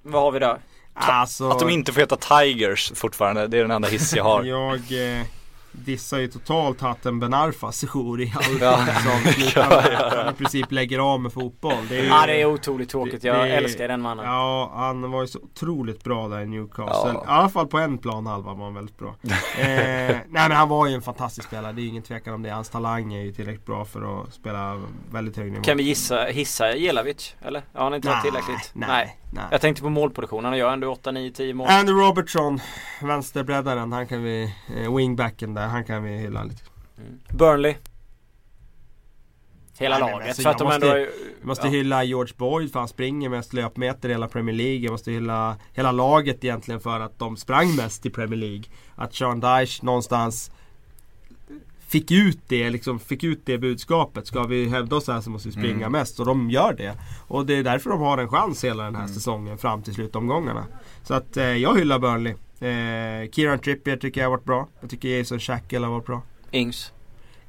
Vad 0.02 0.22
har 0.22 0.30
vi 0.30 0.38
där? 0.38 0.58
Alltså, 0.94 1.50
Att 1.50 1.58
de 1.58 1.70
inte 1.70 1.92
får 1.92 2.00
heta 2.00 2.16
Tigers 2.16 2.92
fortfarande, 2.94 3.46
det 3.46 3.58
är 3.58 3.62
den 3.62 3.70
enda 3.70 3.88
hiss 3.88 4.14
jag 4.14 4.24
har. 4.24 4.44
jag 4.44 4.74
eh, 5.18 5.24
dissar 5.72 6.18
ju 6.18 6.28
totalt 6.28 6.80
Hatem 6.80 7.20
Ben 7.20 7.34
Arfa 7.34 7.72
sejour 7.72 8.20
i 8.20 8.32
all 8.36 8.58
Ja. 8.60 8.76
som 8.86 9.22
med 9.22 9.58
att 9.98 10.14
han 10.24 10.34
i 10.34 10.36
princip 10.36 10.72
lägger 10.72 10.98
av 10.98 11.20
med 11.20 11.32
fotboll. 11.32 11.88
Det 11.88 11.96
är 11.98 12.02
ju, 12.02 12.08
Ja 12.08 12.26
det 12.26 12.40
är 12.40 12.46
otroligt 12.46 12.88
tråkigt, 12.90 13.24
jag 13.24 13.36
det- 13.36 13.56
älskar 13.56 13.88
den 13.88 14.00
mannen. 14.00 14.24
Ja, 14.24 14.72
han 14.74 15.10
var 15.10 15.20
ju 15.22 15.26
så 15.28 15.38
otroligt 15.38 16.04
bra 16.04 16.28
där 16.28 16.40
i 16.40 16.46
Newcastle. 16.46 17.12
Ja. 17.14 17.22
I 17.22 17.24
alla 17.26 17.48
fall 17.48 17.66
på 17.66 17.78
en 17.78 17.98
plan 17.98 18.26
halva 18.26 18.54
var 18.54 18.64
han 18.64 18.74
väldigt 18.74 18.98
bra. 18.98 19.08
eh, 19.58 19.66
nej 19.66 20.24
men 20.28 20.52
han 20.52 20.68
var 20.68 20.86
ju 20.86 20.94
en 20.94 21.02
fantastisk 21.02 21.48
spelare, 21.48 21.72
det 21.72 21.82
är 21.82 21.86
ingen 21.88 22.02
tvekan 22.02 22.34
om 22.34 22.42
det. 22.42 22.50
Hans 22.50 22.68
talang 22.70 23.14
är 23.14 23.22
ju 23.22 23.32
tillräckligt 23.32 23.66
bra 23.66 23.84
för 23.84 24.22
att 24.22 24.34
spela 24.34 24.82
väldigt 25.12 25.36
hög 25.36 25.52
nivå. 25.52 25.64
Kan 25.64 25.76
vi 25.76 25.82
gissa, 25.82 26.24
hissa 26.24 26.74
Jelavic? 26.76 27.34
Eller? 27.42 27.62
Ja 27.72 27.82
han 27.82 27.92
har 27.92 27.96
inte 27.96 28.08
varit 28.08 28.22
tillräckligt? 28.22 28.70
Nej, 28.74 28.88
nej. 28.88 29.18
Jag 29.50 29.60
tänkte 29.60 29.82
på 29.82 29.88
målproduktionen, 29.90 30.44
han 30.44 30.58
gör 30.58 30.72
ändå 30.72 30.92
8, 30.92 31.10
9, 31.10 31.30
10 31.30 31.54
mål. 31.54 31.66
Andy 31.70 31.92
Robertson, 31.92 32.60
vänsterbreddaren, 33.02 33.92
han 33.92 34.06
kan 34.06 34.22
vi, 34.22 34.54
eh, 34.76 34.96
wingbacken 34.96 35.54
där, 35.54 35.66
han 35.66 35.84
kan 35.84 36.02
vi 36.02 36.16
hylla 36.16 36.44
lite. 36.44 36.62
Mm. 36.98 37.18
Burnley. 37.28 37.74
Hela 39.78 39.98
Nej, 39.98 40.12
laget. 40.12 40.28
alltså, 40.28 40.48
att 40.48 40.58
de 40.58 40.64
jag 40.66 40.74
ändå 40.74 40.86
måste- 40.86 41.00
är, 41.00 41.10
Vi 41.40 41.46
måste 41.46 41.66
ja. 41.66 41.70
hylla 41.70 42.04
George 42.04 42.34
Boyd 42.36 42.72
för 42.72 42.78
han 42.78 42.88
springer 42.88 43.28
mest 43.28 43.52
löpmeter 43.52 44.08
i 44.08 44.12
hela 44.12 44.28
Premier 44.28 44.56
League. 44.56 44.78
Jag 44.78 44.90
måste 44.90 45.10
hylla 45.12 45.56
hela 45.72 45.92
laget 45.92 46.44
egentligen 46.44 46.80
för 46.80 47.00
att 47.00 47.18
de 47.18 47.36
sprang 47.36 47.76
mest 47.76 48.06
i 48.06 48.10
Premier 48.10 48.38
League. 48.40 48.64
Att 48.96 49.14
Sean 49.14 49.40
Dyche 49.40 49.84
någonstans 49.84 50.50
fick 51.88 52.10
ut 52.10 52.38
det, 52.48 52.70
liksom 52.70 52.98
fick 52.98 53.24
ut 53.24 53.40
det 53.44 53.58
budskapet. 53.58 54.26
Ska 54.26 54.42
vi 54.42 54.68
hävda 54.68 54.96
oss 54.96 55.06
här 55.08 55.20
så 55.20 55.30
måste 55.30 55.48
vi 55.48 55.52
springa 55.52 55.76
Mm. 55.86 55.92
mest 55.92 56.20
och 56.20 56.26
de 56.26 56.50
gör 56.50 56.72
det. 56.72 56.94
Och 57.28 57.46
det 57.46 57.54
är 57.54 57.62
därför 57.62 57.90
de 57.90 58.00
har 58.00 58.18
en 58.18 58.28
chans 58.28 58.64
hela 58.64 58.84
den 58.84 58.94
här 58.94 59.02
Mm. 59.02 59.14
säsongen 59.14 59.58
fram 59.58 59.82
till 59.82 59.94
slutomgångarna. 59.94 60.66
Så 61.02 61.14
att 61.14 61.36
eh, 61.36 61.44
jag 61.44 61.78
hyllar 61.78 61.98
Burnley. 61.98 62.32
Eh, 62.60 63.30
Kieran 63.30 63.58
Trippier 63.58 63.96
tycker 63.96 64.20
jag 64.20 64.26
har 64.28 64.30
varit 64.36 64.44
bra. 64.44 64.68
Jag 64.80 64.90
tycker 64.90 65.08
Jason 65.08 65.40
Shackle 65.40 65.78
har 65.78 65.90
varit 65.92 66.06
bra. 66.06 66.22
Ings. 66.50 66.92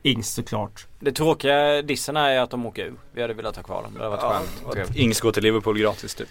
Ings 0.04 0.30
såklart. 0.34 0.88
Det 1.00 1.12
tråkiga 1.12 1.82
dissen 1.82 2.18
är 2.18 2.40
att 2.40 2.52
de 2.52 2.66
åker 2.66 2.86
ur. 2.86 2.94
Vi 3.14 3.22
hade 3.22 3.34
velat 3.34 3.56
ha 3.56 3.64
kvar 3.64 3.84
dem. 3.84 3.94
Det 3.94 4.00
hade 4.04 4.10
varit 4.10 4.44
Ja, 4.66 4.72
skönt. 4.74 4.96
Ings 4.96 5.22
går 5.22 5.32
till 5.32 5.44
Liverpool 5.44 5.78
gratis 5.80 6.16
typ. 6.16 6.28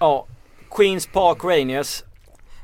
Ja. 0.00 0.26
Queens 0.70 1.06
Park 1.06 1.44
Rangers. 1.44 2.02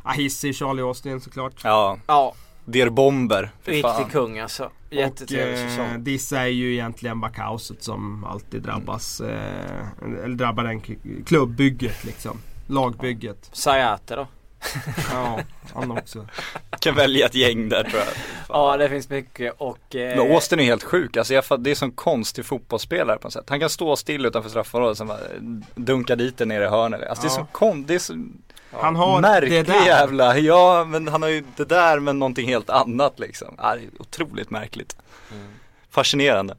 Ahissi, 0.03 0.53
Charlie 0.53 0.83
Austin 0.83 1.21
såklart. 1.21 1.53
Ja, 1.65 1.99
Ja, 2.07 2.35
Der 2.65 2.91
Bomber. 2.91 3.51
Riktig 3.65 4.11
kung 4.13 4.39
alltså. 4.39 4.71
Jättetrevlig 4.91 5.63
eh, 5.65 5.69
säsong. 5.69 6.05
Dissa 6.05 6.41
är 6.41 6.47
ju 6.47 6.73
egentligen 6.73 7.21
backauset 7.21 7.83
som 7.83 8.25
alltid 8.25 8.63
drabbas. 8.63 9.21
Eh, 9.21 10.25
eller 10.25 10.37
drabbar 10.37 10.65
den 10.65 10.81
klubbbygget 11.27 12.05
liksom. 12.05 12.39
Lagbygget. 12.67 13.49
Sayate 13.53 14.17
då? 14.17 14.27
Ja, 15.13 15.41
han 15.75 15.91
också. 15.91 16.27
Kan 16.81 16.95
välja 16.95 17.27
ett 17.27 17.35
gäng 17.35 17.69
där 17.69 17.85
tror 17.85 17.99
jag. 18.03 18.09
Ja 18.49 18.77
det 18.77 18.89
finns 18.89 19.09
mycket 19.09 19.55
och... 19.59 19.95
Eh, 19.97 20.17
Men 20.17 20.33
Austin 20.33 20.61
är 20.61 20.65
helt 20.65 20.83
sjuk, 20.83 21.17
alltså 21.17 21.35
jag, 21.35 21.45
det 21.59 21.71
är 21.71 21.75
som 21.75 21.91
konstig 21.93 22.45
fotbollsspelare 22.45 23.19
på 23.19 23.27
något 23.27 23.33
sätt. 23.33 23.45
Han 23.49 23.61
kan 23.61 23.71
stå 23.71 23.97
still 23.97 24.27
utanför 24.27 24.51
straffområdet 24.51 24.91
och 24.91 24.97
sen 24.97 25.07
bara 25.07 25.19
dunka 25.75 26.17
dit 26.17 26.39
den 26.39 26.49
nere 26.49 26.65
i 26.65 26.69
hörnet. 26.69 27.09
Alltså 27.09 27.27
det 27.27 27.35
är 27.35 27.47
Ja. 27.61 27.75
det 27.87 27.95
är 27.95 27.99
så 27.99 28.27
Han 28.81 28.97
har 28.97 29.21
märklig 29.21 29.67
det 29.67 29.73
där. 29.73 29.87
jävla, 29.87 30.39
ja 30.39 30.85
men 30.85 31.09
han 31.09 31.23
har 31.23 31.29
ju 31.29 31.45
det 31.57 31.65
där 31.65 31.99
men 32.01 32.19
någonting 32.19 32.49
helt 32.49 32.71
annat 32.71 33.19
liksom. 33.19 33.55
Ja, 33.59 33.75
det 33.75 33.81
är 33.81 33.89
otroligt 34.03 34.51
märkligt. 34.51 34.97
Mm. 35.33 35.47
Fascinerande. 35.91 36.57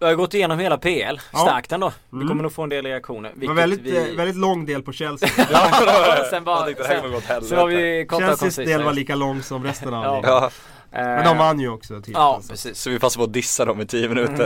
Vi 0.00 0.06
har 0.06 0.14
gått 0.14 0.34
igenom 0.34 0.58
hela 0.58 0.78
PL. 0.78 1.20
Ja. 1.32 1.38
Starkt 1.38 1.72
ändå. 1.72 1.92
Vi 2.10 2.16
Mm. 2.16 2.28
kommer 2.28 2.42
nog 2.42 2.52
få 2.52 2.62
en 2.62 2.68
del 2.68 2.84
reaktioner. 2.86 3.32
Det 3.36 3.46
var 3.46 3.54
vilket 3.54 3.70
väldigt, 3.70 3.80
vi... 4.06 4.10
eh, 4.10 4.16
väldigt 4.16 4.36
lång 4.36 4.66
del 4.66 4.82
på 4.82 4.92
Chelsea. 4.92 5.28
sen 6.30 6.44
bara, 6.44 6.64
tänkte 6.64 6.84
sen, 6.84 7.42
så 7.42 7.56
var 7.56 7.66
vi 7.66 8.06
Chelseas 8.10 8.56
del 8.56 8.82
var 8.82 8.92
lika 8.92 9.14
lång 9.14 9.42
som 9.42 9.64
resten 9.64 9.94
av 9.94 10.04
Ja. 10.04 10.16
ligan. 10.16 10.50
Ja, 10.92 10.98
Men 11.04 11.24
de 11.24 11.38
vann 11.38 11.60
ju 11.60 11.68
också 11.68 12.00
typ. 12.00 12.14
Ja 12.14 12.34
alltså. 12.34 12.50
precis. 12.50 12.78
så 12.80 12.90
vi 12.90 12.98
passar 12.98 13.18
på 13.18 13.24
att 13.24 13.32
dissa 13.32 13.64
dem 13.64 13.80
i 13.80 13.86
tio 13.86 14.08
minuter. 14.08 14.44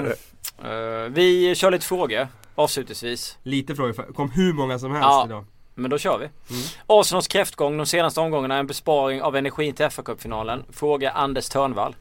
Mm. 0.64 1.04
Eh, 1.04 1.10
vi 1.10 1.54
kör 1.54 1.70
lite 1.70 1.86
frågor 1.86 2.28
avslutningsvis. 2.54 3.38
Lite 3.42 3.74
frågor. 3.76 3.92
för- 3.92 4.02
kom 4.12 4.30
hur 4.30 4.52
många 4.52 4.78
som 4.78 4.90
helst 4.90 5.06
Ja. 5.10 5.24
idag. 5.26 5.44
Men 5.74 5.90
då 5.90 5.98
kör 5.98 6.18
vi. 6.18 6.24
Mm. 6.24 6.62
Arsenals 6.86 7.28
kräftgång 7.28 7.76
de 7.76 7.86
senaste 7.86 8.20
omgångarna 8.20 8.54
är 8.54 8.60
en 8.60 8.66
besparing 8.66 9.22
av 9.22 9.36
energin 9.36 9.74
till 9.74 9.90
fa 9.90 10.02
Cup-finalen. 10.02 10.64
Fråga 10.72 11.10
Anders 11.10 11.48
Törnvall. 11.48 11.96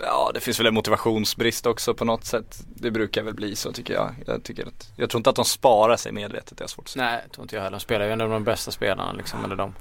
Ja, 0.00 0.30
det 0.34 0.40
finns 0.40 0.60
väl 0.60 0.66
en 0.66 0.74
motivationsbrist 0.74 1.66
också 1.66 1.94
på 1.94 2.04
något 2.04 2.24
sätt. 2.24 2.60
Det 2.74 2.90
brukar 2.90 3.22
väl 3.22 3.34
bli 3.34 3.56
så 3.56 3.72
tycker 3.72 3.94
jag. 3.94 4.14
Jag, 4.26 4.42
tycker 4.42 4.66
att, 4.66 4.92
jag 4.96 5.10
tror 5.10 5.18
inte 5.18 5.30
att 5.30 5.36
de 5.36 5.44
sparar 5.44 5.96
sig 5.96 6.12
medvetet, 6.12 6.58
det 6.58 6.64
är 6.64 6.68
svårt 6.68 6.84
att 6.84 6.88
säga. 6.90 7.04
Nej, 7.04 7.20
tror 7.34 7.44
inte 7.44 7.56
jag 7.56 7.62
heller. 7.62 7.76
De 7.76 7.80
spelar 7.80 8.06
ju 8.06 8.12
ändå 8.12 8.26
de 8.28 8.44
bästa 8.44 8.70
spelarna 8.70 9.12
liksom. 9.12 9.44
Eller 9.44 9.56
de. 9.56 9.74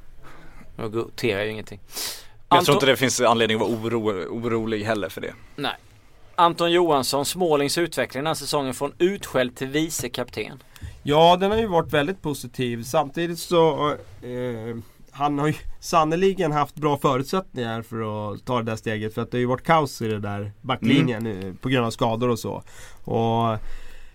De 0.75 0.91
roterar 0.91 1.43
ju 1.43 1.51
ingenting. 1.51 1.79
Men 1.85 1.95
jag 2.49 2.57
Anton- 2.57 2.65
tror 2.65 2.75
inte 2.75 2.85
det 2.85 2.97
finns 2.97 3.21
anledning 3.21 3.61
att 3.61 3.61
vara 3.67 3.71
oro, 3.79 4.09
orolig 4.29 4.83
heller 4.83 5.09
för 5.09 5.21
det. 5.21 5.33
Nej. 5.55 5.75
Anton 6.35 6.71
Johansson, 6.71 7.25
Smålings 7.25 7.77
utveckling 7.77 8.23
den 8.23 8.27
här 8.27 8.33
säsongen 8.33 8.73
från 8.73 8.93
utskälld 8.97 9.55
till 9.55 9.67
vice 9.67 10.09
kapten. 10.09 10.63
Ja, 11.09 11.37
den 11.39 11.51
har 11.51 11.57
ju 11.57 11.67
varit 11.67 11.93
väldigt 11.93 12.21
positiv. 12.21 12.83
Samtidigt 12.83 13.39
så 13.39 13.89
eh, 14.21 14.77
Han 15.11 15.39
har 15.39 15.47
ju 15.47 15.53
sannerligen 15.79 16.51
haft 16.51 16.75
bra 16.75 16.97
förutsättningar 16.97 17.81
för 17.81 18.33
att 18.33 18.45
ta 18.45 18.57
det 18.57 18.63
där 18.63 18.75
steget. 18.75 19.13
För 19.13 19.21
att 19.21 19.31
det 19.31 19.37
har 19.37 19.39
ju 19.39 19.45
varit 19.45 19.63
kaos 19.63 20.01
i 20.01 20.07
det 20.07 20.19
där 20.19 20.51
backlinjen 20.61 21.27
eh, 21.27 21.53
på 21.61 21.69
grund 21.69 21.85
av 21.85 21.91
skador 21.91 22.29
och 22.29 22.39
så. 22.39 22.63
Och 23.03 23.57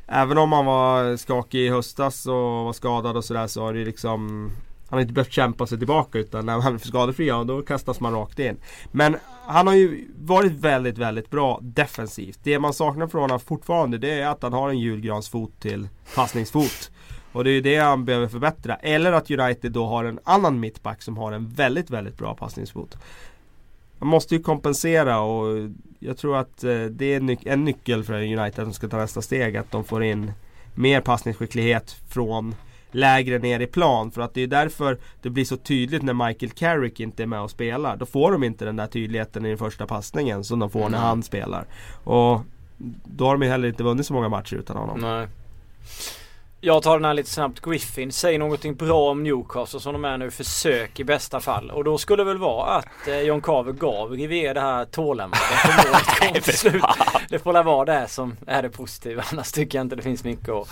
Även 0.06 0.38
om 0.38 0.52
han 0.52 0.66
var 0.66 1.16
skakig 1.16 1.60
i 1.60 1.68
höstas 1.68 2.26
och 2.26 2.34
var 2.34 2.72
skadad 2.72 3.16
och 3.16 3.24
sådär 3.24 3.46
så 3.46 3.62
har 3.62 3.72
det 3.72 3.84
liksom 3.84 4.50
han 4.88 4.96
har 4.96 5.00
inte 5.00 5.12
behövt 5.12 5.32
kämpa 5.32 5.66
sig 5.66 5.78
tillbaka 5.78 6.18
utan 6.18 6.46
när 6.46 6.60
han 6.60 6.74
är 6.74 6.78
skadefri, 6.78 7.26
ja 7.26 7.44
då 7.44 7.62
kastas 7.62 8.00
man 8.00 8.12
rakt 8.12 8.38
in. 8.38 8.56
Men 8.92 9.16
han 9.46 9.66
har 9.66 9.74
ju 9.74 10.08
varit 10.18 10.52
väldigt, 10.52 10.98
väldigt 10.98 11.30
bra 11.30 11.58
defensivt. 11.62 12.38
Det 12.42 12.58
man 12.58 12.72
saknar 12.74 13.06
från 13.06 13.20
honom 13.20 13.40
fortfarande 13.40 13.98
det 13.98 14.20
är 14.20 14.26
att 14.26 14.42
han 14.42 14.52
har 14.52 14.70
en 14.70 14.78
julgransfot 14.78 15.60
till 15.60 15.88
passningsfot. 16.14 16.90
Och 17.32 17.44
det 17.44 17.50
är 17.50 17.62
det 17.62 17.76
han 17.76 18.04
behöver 18.04 18.28
förbättra. 18.28 18.74
Eller 18.76 19.12
att 19.12 19.30
United 19.30 19.72
då 19.72 19.86
har 19.86 20.04
en 20.04 20.18
annan 20.24 20.60
mittback 20.60 21.02
som 21.02 21.16
har 21.16 21.32
en 21.32 21.48
väldigt, 21.48 21.90
väldigt 21.90 22.18
bra 22.18 22.34
passningsfot. 22.34 22.96
Man 23.98 24.08
måste 24.08 24.34
ju 24.34 24.42
kompensera 24.42 25.20
och 25.20 25.70
jag 25.98 26.16
tror 26.18 26.36
att 26.36 26.64
eh, 26.64 26.82
det 26.82 27.14
är 27.14 27.46
en 27.48 27.64
nyckel 27.64 28.04
för 28.04 28.38
United 28.38 28.64
som 28.64 28.72
ska 28.72 28.88
ta 28.88 28.96
nästa 28.96 29.22
steg. 29.22 29.56
Att 29.56 29.70
de 29.70 29.84
får 29.84 30.04
in 30.04 30.32
mer 30.74 31.00
passningsskicklighet 31.00 31.96
från 32.08 32.54
lägre 32.94 33.38
ner 33.38 33.60
i 33.60 33.66
plan. 33.66 34.10
För 34.10 34.22
att 34.22 34.34
det 34.34 34.40
är 34.40 34.46
därför 34.46 34.98
det 35.22 35.30
blir 35.30 35.44
så 35.44 35.56
tydligt 35.56 36.02
när 36.02 36.26
Michael 36.26 36.52
Carrick 36.52 37.00
inte 37.00 37.22
är 37.22 37.26
med 37.26 37.40
och 37.40 37.50
spelar. 37.50 37.96
Då 37.96 38.06
får 38.06 38.32
de 38.32 38.44
inte 38.44 38.64
den 38.64 38.76
där 38.76 38.86
tydligheten 38.86 39.46
i 39.46 39.48
den 39.48 39.58
första 39.58 39.86
passningen 39.86 40.44
som 40.44 40.58
de 40.58 40.70
får 40.70 40.88
när 40.88 40.98
han 40.98 41.22
spelar. 41.22 41.66
Och 42.04 42.40
då 43.04 43.26
har 43.26 43.34
de 43.34 43.42
ju 43.42 43.48
heller 43.48 43.68
inte 43.68 43.82
vunnit 43.82 44.06
så 44.06 44.12
många 44.12 44.28
matcher 44.28 44.56
utan 44.56 44.76
honom. 44.76 45.00
Nej. 45.00 45.28
Jag 46.60 46.82
tar 46.82 46.98
den 46.98 47.04
här 47.04 47.14
lite 47.14 47.30
snabbt. 47.30 47.60
Griffin 47.60 48.12
säger 48.12 48.38
någonting 48.38 48.74
bra 48.74 49.10
om 49.10 49.22
Newcastle 49.22 49.80
som 49.80 49.92
de 49.92 50.04
är 50.04 50.18
nu. 50.18 50.30
Försök 50.30 51.00
i 51.00 51.04
bästa 51.04 51.40
fall. 51.40 51.70
Och 51.70 51.84
då 51.84 51.98
skulle 51.98 52.22
det 52.22 52.28
väl 52.28 52.38
vara 52.38 52.66
att 52.66 53.08
eh, 53.08 53.20
John 53.20 53.40
Carver 53.40 53.72
gav 53.72 54.10
Rivier 54.10 54.54
det 54.54 54.60
här 54.60 54.84
tålamodet. 54.84 55.40
Det 57.28 57.38
får 57.38 57.52
väl 57.52 57.64
vara 57.64 57.84
det 57.84 58.08
som 58.08 58.36
är 58.46 58.62
det 58.62 58.68
positiva. 58.68 59.24
Annars 59.32 59.52
tycker 59.52 59.78
jag 59.78 59.84
inte 59.84 59.96
det 59.96 60.02
finns 60.02 60.24
mycket 60.24 60.48
att, 60.48 60.68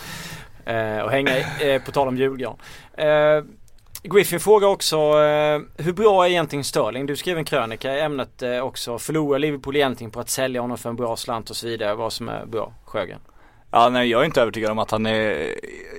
eh, 0.64 0.98
och 0.98 1.10
hänga 1.10 1.38
i. 1.38 1.44
Eh, 1.60 1.82
på 1.82 1.92
tal 1.92 2.08
om 2.08 2.16
julgran. 2.16 2.56
Eh, 2.94 3.44
Griffin 4.04 4.40
frågar 4.40 4.68
också 4.68 4.96
eh, 4.96 5.60
hur 5.76 5.92
bra 5.92 6.24
är 6.26 6.30
egentligen 6.30 6.64
Sterling? 6.64 7.06
Du 7.06 7.16
skrev 7.16 7.38
en 7.38 7.44
krönika 7.44 7.96
i 7.96 8.00
ämnet 8.00 8.42
eh, 8.42 8.58
också. 8.58 8.98
Förlorar 8.98 9.38
Liverpool 9.38 9.76
egentligen 9.76 10.10
på 10.10 10.20
att 10.20 10.28
sälja 10.28 10.60
honom 10.60 10.78
för 10.78 10.88
en 10.90 10.96
bra 10.96 11.16
slant 11.16 11.50
och 11.50 11.56
så 11.56 11.66
vidare? 11.66 11.94
Vad 11.94 12.12
som 12.12 12.28
är 12.28 12.46
bra? 12.46 12.72
Sjögren? 12.84 13.20
Ja 13.74 13.88
nej 13.88 14.08
jag 14.08 14.20
är 14.20 14.24
inte 14.24 14.40
övertygad 14.42 14.70
om 14.70 14.78
att 14.78 14.90
han 14.90 15.06
är, 15.06 15.54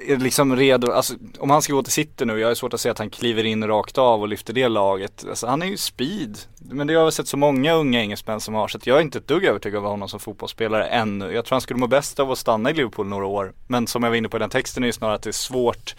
är 0.08 0.18
liksom 0.18 0.56
redo, 0.56 0.92
alltså 0.92 1.14
om 1.40 1.50
han 1.50 1.62
ska 1.62 1.74
gå 1.74 1.84
till 1.84 1.94
City 1.94 2.26
nu, 2.26 2.40
jag 2.40 2.48
har 2.48 2.56
svårt 2.56 2.74
att 2.74 2.82
se 2.82 2.90
att 2.90 3.00
han 3.00 3.10
kliver 3.10 3.44
in 3.44 3.68
rakt 3.68 3.98
av 3.98 4.22
och 4.22 4.28
lyfter 4.28 4.54
det 4.54 4.68
laget. 4.68 5.26
Alltså 5.30 5.48
han 5.48 5.62
är 5.62 5.66
ju 5.66 5.78
speed. 5.78 6.38
Men 6.60 6.88
det 6.88 6.94
har 6.94 7.04
jag 7.04 7.14
sett 7.14 7.28
så 7.28 7.38
många 7.38 7.74
unga 7.74 8.02
engelsmän 8.02 8.40
som 8.40 8.54
har, 8.54 8.68
så 8.68 8.78
att 8.78 8.88
jag 8.88 8.98
är 8.98 9.02
inte 9.02 9.18
ett 9.18 9.28
dugg 9.28 9.46
övertygad 9.46 9.80
om 9.80 9.86
honom 9.86 10.10
som 10.10 10.20
fotbollsspelare 10.20 10.86
ännu. 10.86 11.34
Jag 11.34 11.46
tror 11.46 11.56
han 11.56 11.62
skulle 11.62 11.80
må 11.80 11.88
bäst 11.88 12.20
av 12.20 12.32
att 12.32 12.38
stanna 12.38 12.70
i 12.70 12.74
Liverpool 12.74 13.08
några 13.08 13.26
år. 13.26 13.54
Men 13.68 13.88
som 13.88 14.04
jag 14.04 14.10
var 14.10 14.18
inne 14.18 14.30
på 14.30 14.38
i 14.38 14.40
den 14.40 14.50
texten 14.50 14.84
är 14.84 14.88
ju 14.88 14.94
snarare 14.94 15.16
att 15.16 15.24
det 15.24 15.30
är 15.30 15.32
svårt 15.32 15.96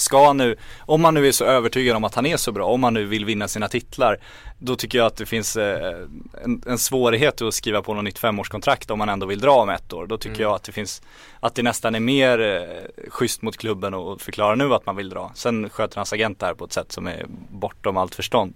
Ska 0.00 0.32
nu, 0.32 0.56
om 0.80 1.02
man 1.02 1.14
nu 1.14 1.28
är 1.28 1.32
så 1.32 1.44
övertygad 1.44 1.96
om 1.96 2.04
att 2.04 2.14
han 2.14 2.26
är 2.26 2.36
så 2.36 2.52
bra, 2.52 2.66
om 2.66 2.80
man 2.80 2.94
nu 2.94 3.04
vill 3.04 3.24
vinna 3.24 3.48
sina 3.48 3.68
titlar 3.68 4.16
Då 4.58 4.76
tycker 4.76 4.98
jag 4.98 5.06
att 5.06 5.16
det 5.16 5.26
finns 5.26 5.56
eh, 5.56 5.96
en, 6.44 6.62
en 6.66 6.78
svårighet 6.78 7.42
att 7.42 7.54
skriva 7.54 7.82
på 7.82 7.94
något 7.94 8.04
nytt 8.04 8.18
femårskontrakt 8.18 8.90
om 8.90 8.98
man 8.98 9.08
ändå 9.08 9.26
vill 9.26 9.40
dra 9.40 9.50
om 9.52 9.68
ett 9.68 9.92
år. 9.92 10.06
Då 10.06 10.18
tycker 10.18 10.30
Mm. 10.36 10.42
jag 10.42 10.54
att 10.54 10.62
det 10.62 10.72
finns, 10.72 11.02
att 11.40 11.54
det 11.54 11.62
nästan 11.62 11.94
är 11.94 12.00
mer 12.00 12.40
eh, 12.40 13.10
schysst 13.10 13.42
mot 13.42 13.56
klubben 13.56 13.94
och 13.94 14.20
förklara 14.20 14.54
nu 14.54 14.74
att 14.74 14.86
man 14.86 14.96
vill 14.96 15.08
dra. 15.08 15.32
Sen 15.34 15.70
sköter 15.70 15.96
hans 15.96 16.12
agent 16.12 16.40
det 16.40 16.46
här 16.46 16.54
på 16.54 16.64
ett 16.64 16.72
sätt 16.72 16.92
som 16.92 17.06
är 17.06 17.26
bortom 17.50 17.96
allt 17.96 18.14
förstånd. 18.14 18.54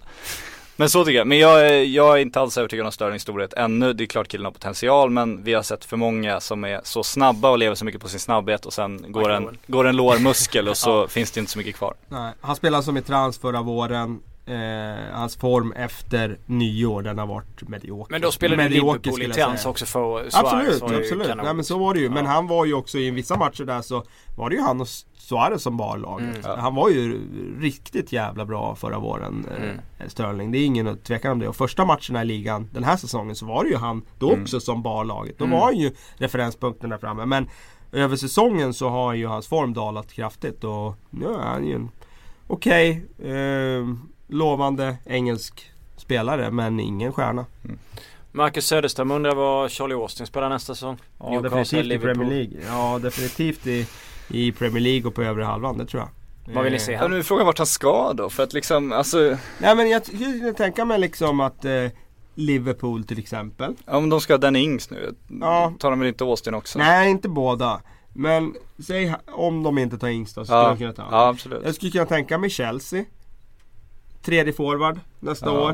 Men 0.77 0.91
så 0.91 1.05
tycker 1.05 1.19
jag, 1.19 1.27
men 1.27 1.39
jag, 1.39 1.67
är- 1.69 1.83
jag 1.85 2.13
är 2.13 2.23
inte 2.23 2.41
alls 2.41 2.59
övertygad 2.59 2.87
om 2.87 2.93
Störlings 2.93 3.23
storhet 3.23 3.53
ännu. 3.53 3.93
Det 3.93 4.05
är 4.05 4.07
klart 4.07 4.29
killen 4.29 4.45
har 4.45 4.53
potential 4.53 5.11
men 5.11 5.45
vi 5.45 5.55
har 5.55 5.63
sett 5.63 5.85
för 5.85 5.97
många 5.97 6.41
som 6.41 6.65
är 6.65 6.81
så 6.85 7.03
snabba 7.05 7.51
och 7.51 7.59
lever 7.59 7.75
så 7.75 7.85
mycket 7.85 8.01
på 8.01 8.09
sin 8.09 8.21
snabbhet 8.21 8.67
och 8.67 8.73
sen 8.73 9.05
går 9.13 9.31
en, 9.31 9.59
går 9.67 9.87
en 9.87 9.97
lårmuskel 9.97 10.69
och 10.69 10.77
så 10.77 11.09
finns 11.09 11.31
det 11.31 11.41
inte 11.41 11.53
så 11.53 11.59
mycket 11.59 11.77
kvar. 11.77 11.95
Nej, 12.09 12.33
han 12.41 12.57
spelade 12.57 12.83
som 12.83 12.97
i 12.97 13.03
trans 13.03 13.39
förra 13.39 13.63
våren. 13.63 14.21
Eh, 14.47 14.55
hans 15.13 15.37
form 15.37 15.73
efter 15.73 16.39
nyår, 16.47 17.03
den 17.03 17.19
har 17.19 17.27
varit 17.27 17.69
medioker. 17.69 18.13
Men 18.13 18.21
då 18.21 18.31
spelade 18.31 18.63
Medioker 18.63 19.11
Liverpool 19.11 19.35
säga. 19.35 19.71
också 19.71 19.87
för 19.87 20.31
Suarez 20.31 20.35
Absolut, 20.35 20.81
var 20.83 20.95
absolut. 20.95 21.27
kanon. 21.29 21.45
Nej 21.45 21.55
men 21.55 21.65
så 21.65 21.79
var 21.79 21.95
det 21.95 22.01
ju. 22.01 22.11
Men 22.11 22.25
Ja. 22.25 22.31
han 22.31 22.47
var 22.47 22.65
ju 22.65 22.75
också 22.75 22.99
i 22.99 23.11
vissa 23.11 23.37
matcher 23.37 23.65
där 23.65 23.83
så 23.83 24.05
var 24.37 24.51
det 24.51 24.57
ju 24.57 24.63
han 24.63 24.81
och 24.81 24.89
Suarez 25.15 25.63
som 25.63 25.77
bar 25.77 25.97
laget. 25.99 26.45
Mm. 26.47 26.59
Han 26.59 26.75
var 26.75 26.91
ju 26.91 27.21
riktigt 27.61 28.13
jävla 28.13 28.45
bra 28.47 28.75
förra 28.75 28.99
våren, 28.99 29.47
eh, 29.57 29.63
Mm. 29.65 29.77
Sterling. 30.09 30.51
Det 30.53 30.59
är 30.59 30.65
ingen 30.67 30.99
tvekan 30.99 31.33
om 31.33 31.39
det. 31.39 31.49
Och 31.49 31.57
första 31.57 31.85
matcherna 31.85 32.23
i 32.23 32.25
ligan 32.25 32.69
den 32.73 32.85
här 32.85 32.97
säsongen 32.97 33.37
så 33.37 33.47
var 33.47 33.65
det 33.65 33.71
ju 33.71 33.77
han 33.77 34.03
då 34.19 34.33
också 34.33 34.61
som 34.61 34.83
bar 34.83 35.05
laget. 35.05 35.39
Då 35.39 35.45
Mm. 35.45 35.59
var 35.59 35.65
han 35.67 35.77
ju 35.77 35.93
referenspunkten 36.17 36.91
där 36.91 36.99
framme. 36.99 37.27
Men 37.27 37.49
över 37.93 38.17
säsongen 38.17 38.75
så 38.75 38.89
har 38.89 39.15
ju 39.15 39.27
hans 39.27 39.47
form 39.47 39.75
dalat 39.75 40.13
kraftigt 40.13 40.65
och 40.65 40.95
nu 41.11 41.27
är 41.27 41.39
han 41.43 41.67
ju 41.67 41.75
en 41.75 41.91
okej, 42.47 43.07
eh, 43.19 43.95
lovande 44.29 44.97
engelsk 45.07 45.71
spelare 45.97 46.51
men 46.51 46.81
ingen 46.81 47.13
stjärna. 47.13 47.47
Marcus 48.33 48.67
Söderström 48.67 49.11
undrar 49.11 49.35
vad 49.35 49.71
Charlie 49.71 49.95
Austin 49.95 50.27
spelar 50.27 50.49
nästa 50.49 50.75
säsong. 50.75 50.99
Ja 51.19 51.31
Newcastle, 51.31 51.59
definitivt 51.83 51.93
i. 52.01 52.05
Premier 52.05 52.31
League. 52.31 52.61
Ja 52.67 52.99
definitivt 53.03 53.67
i, 53.67 53.87
i 54.29 54.53
Premier 54.53 54.81
League 54.83 55.09
och 55.09 55.15
på 55.15 55.23
övre 55.23 55.45
halvan, 55.45 55.79
det 55.79 55.87
tror 55.87 56.03
jag. 56.03 56.09
Vad 56.55 56.65
vill 56.65 56.73
ni 56.73 56.77
Eh, 56.79 56.83
se 56.83 56.93
Ja, 56.93 56.99
här? 56.99 57.09
nu 57.09 57.19
är 57.19 57.23
frågan 57.23 57.47
vart 57.47 57.59
han 57.59 57.67
ska 57.67 58.13
då 58.13 58.31
för 58.31 58.43
att 58.43 58.53
liksom, 58.53 58.93
alltså 58.93 59.37
Nej 59.59 59.77
men 59.77 59.91
jag 59.91 60.07
skulle 60.07 60.53
tänka 60.53 60.85
mig 60.85 60.99
liksom 60.99 61.41
att 61.41 61.65
eh, 61.65 61.73
Liverpool 62.35 63.05
till 63.05 63.19
exempel. 63.19 63.75
om 63.87 64.09
de 64.11 64.21
ska 64.21 64.33
ha 64.33 64.39
Danny 64.39 64.59
Ings 64.59 64.91
nu, 64.91 65.15
Ja. 65.41 65.73
tar 65.79 65.91
de 65.91 65.99
väl 66.01 66.09
inte 66.09 66.25
Austin 66.25 66.55
också? 66.55 66.79
Nej 66.79 67.11
inte 67.11 67.29
båda. 67.29 67.81
Men 68.13 68.55
säg 68.87 69.15
om 69.33 69.63
de 69.63 69.79
inte 69.79 69.99
tar 69.99 70.09
Ings 70.09 70.35
då 70.35 70.41
så 70.41 70.45
skulle 70.45 70.59
Ja, 70.59 70.69
de 70.69 70.79
kunna 70.79 70.93
ta 70.93 71.03
ja 71.11 71.29
absolut. 71.29 71.63
Jag 71.65 71.75
skulle 71.75 71.91
kunna 71.93 72.07
tänka 72.07 72.39
mig 72.39 72.51
Chelsea. 72.51 73.05
Tredje 74.25 74.53
forward 74.53 75.01
nästa 75.21 75.47
Ja. 75.47 75.53
år. 75.61 75.71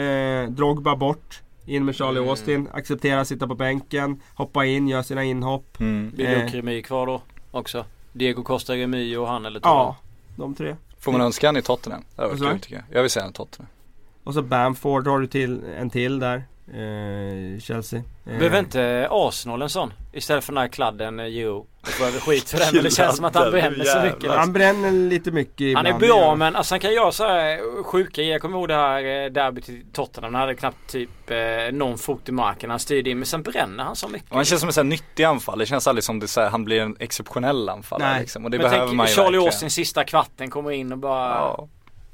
Eh, 0.00 0.50
Drogba 0.50 0.96
bort. 0.96 1.40
In 1.66 1.84
med 1.84 1.96
Charlie 1.96 2.18
Mm. 2.18 2.30
Austin. 2.30 2.68
Acceptera 2.72 3.24
sitta 3.24 3.46
på 3.48 3.54
bänken. 3.54 4.20
Hoppa 4.34 4.64
in, 4.64 4.88
göra 4.88 5.02
sina 5.02 5.24
inhopp. 5.24 5.80
Mm. 5.80 6.10
Blir 6.10 6.26
Eh. 6.26 6.38
Luke 6.44 6.56
Remy 6.58 6.82
kvar 6.82 7.06
då 7.06 7.22
också? 7.50 7.84
Diego 8.12 8.42
Costa 8.42 8.72
Remy 8.74 9.16
och 9.16 9.28
han 9.28 9.46
eller 9.46 9.60
Ja, 9.64 9.96
de 10.36 10.54
tre. 10.54 10.76
Får 10.98 11.12
man 11.12 11.20
önska 11.20 11.48
han 11.48 11.56
i 11.56 11.62
Tottenham? 11.62 12.02
Det 12.16 12.22
hade 12.22 12.34
varit 12.34 12.50
kul 12.52 12.60
tycker 12.60 12.74
jag. 12.76 12.84
Jag 12.96 13.02
vill 13.02 13.10
säga 13.10 13.22
han 13.22 13.30
i 13.30 13.34
Tottenham. 13.34 13.70
Och 14.24 14.34
så 14.34 14.42
Bamford 14.42 15.06
har 15.06 15.18
du 15.20 15.26
till, 15.26 15.62
en 15.78 15.90
till 15.90 16.18
där. 16.18 16.44
Eh, 16.74 17.60
Chelsea. 17.60 17.98
Eh, 18.26 18.38
Behöver 18.38 18.58
inte 18.58 19.08
Arsenal 19.10 19.62
en 19.62 19.70
sån? 19.70 19.92
Istället 20.12 20.44
för 20.44 20.52
den 20.52 20.60
här 20.60 20.68
kladden 20.68 21.20
eh, 21.20 21.26
Jo. 21.26 21.66
Det 21.84 21.90
får 21.90 22.04
väl 22.04 22.20
skit 22.20 22.48
för 22.50 22.58
den 22.58 22.68
men 22.74 22.84
det 22.84 22.90
känns 22.90 23.16
som 23.16 23.24
att 23.24 23.34
han 23.34 23.50
bränner 23.50 23.84
så 23.84 24.02
mycket. 24.02 24.30
Han 24.30 24.52
bränner 24.52 24.92
lite 24.92 25.30
mycket 25.30 25.76
Han 25.76 25.86
är 25.86 25.90
ibland, 25.90 26.00
bra 26.00 26.20
ja. 26.20 26.34
men 26.34 26.56
alltså 26.56 26.74
han 26.74 26.80
kan 26.80 26.92
göra 26.94 27.12
så 27.12 27.24
här 27.24 27.82
sjuka. 27.82 28.22
Jag 28.22 28.40
kommer 28.40 28.58
ihåg 28.58 28.68
det 28.68 28.74
här 28.74 29.30
derbyt 29.30 29.68
i 29.68 29.84
Tottenham. 29.92 30.34
Han 30.34 30.40
hade 30.40 30.54
knappt 30.54 30.90
typ 30.90 31.30
eh, 31.30 31.36
någon 31.72 31.98
fot 31.98 32.28
i 32.28 32.32
marken. 32.32 32.70
Han 32.70 32.78
styrde 32.78 33.10
in 33.10 33.18
men 33.18 33.26
sen 33.26 33.42
bränner 33.42 33.84
han 33.84 33.96
så 33.96 34.08
mycket. 34.08 34.30
Och 34.30 34.36
han 34.36 34.44
känns 34.44 34.60
som 34.60 34.68
en 34.68 34.72
sån 34.72 34.86
här 34.86 34.90
nyttig 34.90 35.24
anfall. 35.24 35.58
Det 35.58 35.66
känns 35.66 35.86
aldrig 35.86 36.04
som 36.04 36.20
det 36.20 36.28
så 36.28 36.40
här, 36.40 36.50
han 36.50 36.64
blir 36.64 36.80
en 36.80 36.96
exceptionell 36.98 37.68
anfallare 37.68 38.10
Nej. 38.10 38.20
liksom. 38.20 38.44
Och 38.44 38.50
det 38.50 38.58
men 38.58 38.64
behöver 38.64 38.86
tänk 38.86 38.96
man 38.96 39.06
ju 39.06 39.12
Charlie. 39.14 39.38
Austin 39.38 39.70
sista 39.70 40.04
kvarten 40.04 40.50
kommer 40.50 40.70
in 40.70 40.92
och 40.92 40.98
bara 40.98 41.28
Ja. 41.34 41.68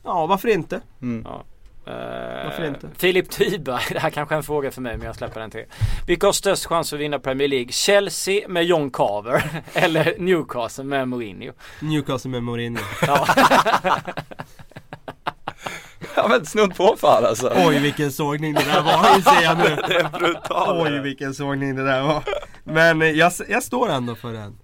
Ja, 0.05 0.27
varför 0.27 0.49
inte? 0.49 0.81
Mm. 1.03 1.27
Varför 1.87 2.67
inte? 2.67 2.87
Eh, 2.87 2.93
Filip 2.99 3.31
Tyberg, 3.31 3.83
det 3.93 3.99
här 3.99 4.11
kanske 4.11 4.35
är 4.35 4.37
en 4.37 4.43
fråga 4.43 4.71
för 4.71 4.81
mig 4.81 4.97
men 4.97 5.07
jag 5.07 5.17
släpper 5.17 5.41
den 5.41 5.51
till. 5.51 5.65
Vilka 6.07 6.27
har 6.27 6.33
störst 6.33 6.67
chans 6.67 6.93
att 6.93 7.01
vinna 7.01 7.19
Premier 7.19 7.49
League? 7.49 7.73
Chelsea 7.73 8.49
med 8.49 8.65
John 8.65 8.91
Carver 8.91 9.43
eller 9.75 10.15
Newcastle 10.19 10.85
med 10.85 11.09
Mourinho? 11.09 11.53
Newcastle 11.81 12.31
med 12.31 12.43
Mourinho. 12.43 12.83
Ja. 13.07 13.27
ja 16.17 16.29
men 16.29 16.47
snudd 16.47 16.77
på 16.77 16.97
fan 16.99 17.25
alltså. 17.25 17.53
Oj 17.57 17.79
vilken 17.79 18.13
sågning 18.13 18.55
det 18.55 18.65
där 18.65 18.83
var, 18.83 19.21
ser 19.21 19.43
jag 19.43 19.59
nu. 19.59 19.65
Det 19.89 19.95
är 19.95 20.19
brutalt. 20.19 20.87
Oj 20.87 21.01
vilken 21.01 21.35
sågning 21.35 21.77
det 21.77 21.85
där 21.85 22.03
var. 22.03 22.23
Men 22.65 23.03
eh, 23.03 23.09
jag, 23.11 23.33
jag 23.49 23.63
står 23.63 23.91
ändå 23.91 24.15
för 24.15 24.33
den. 24.33 24.59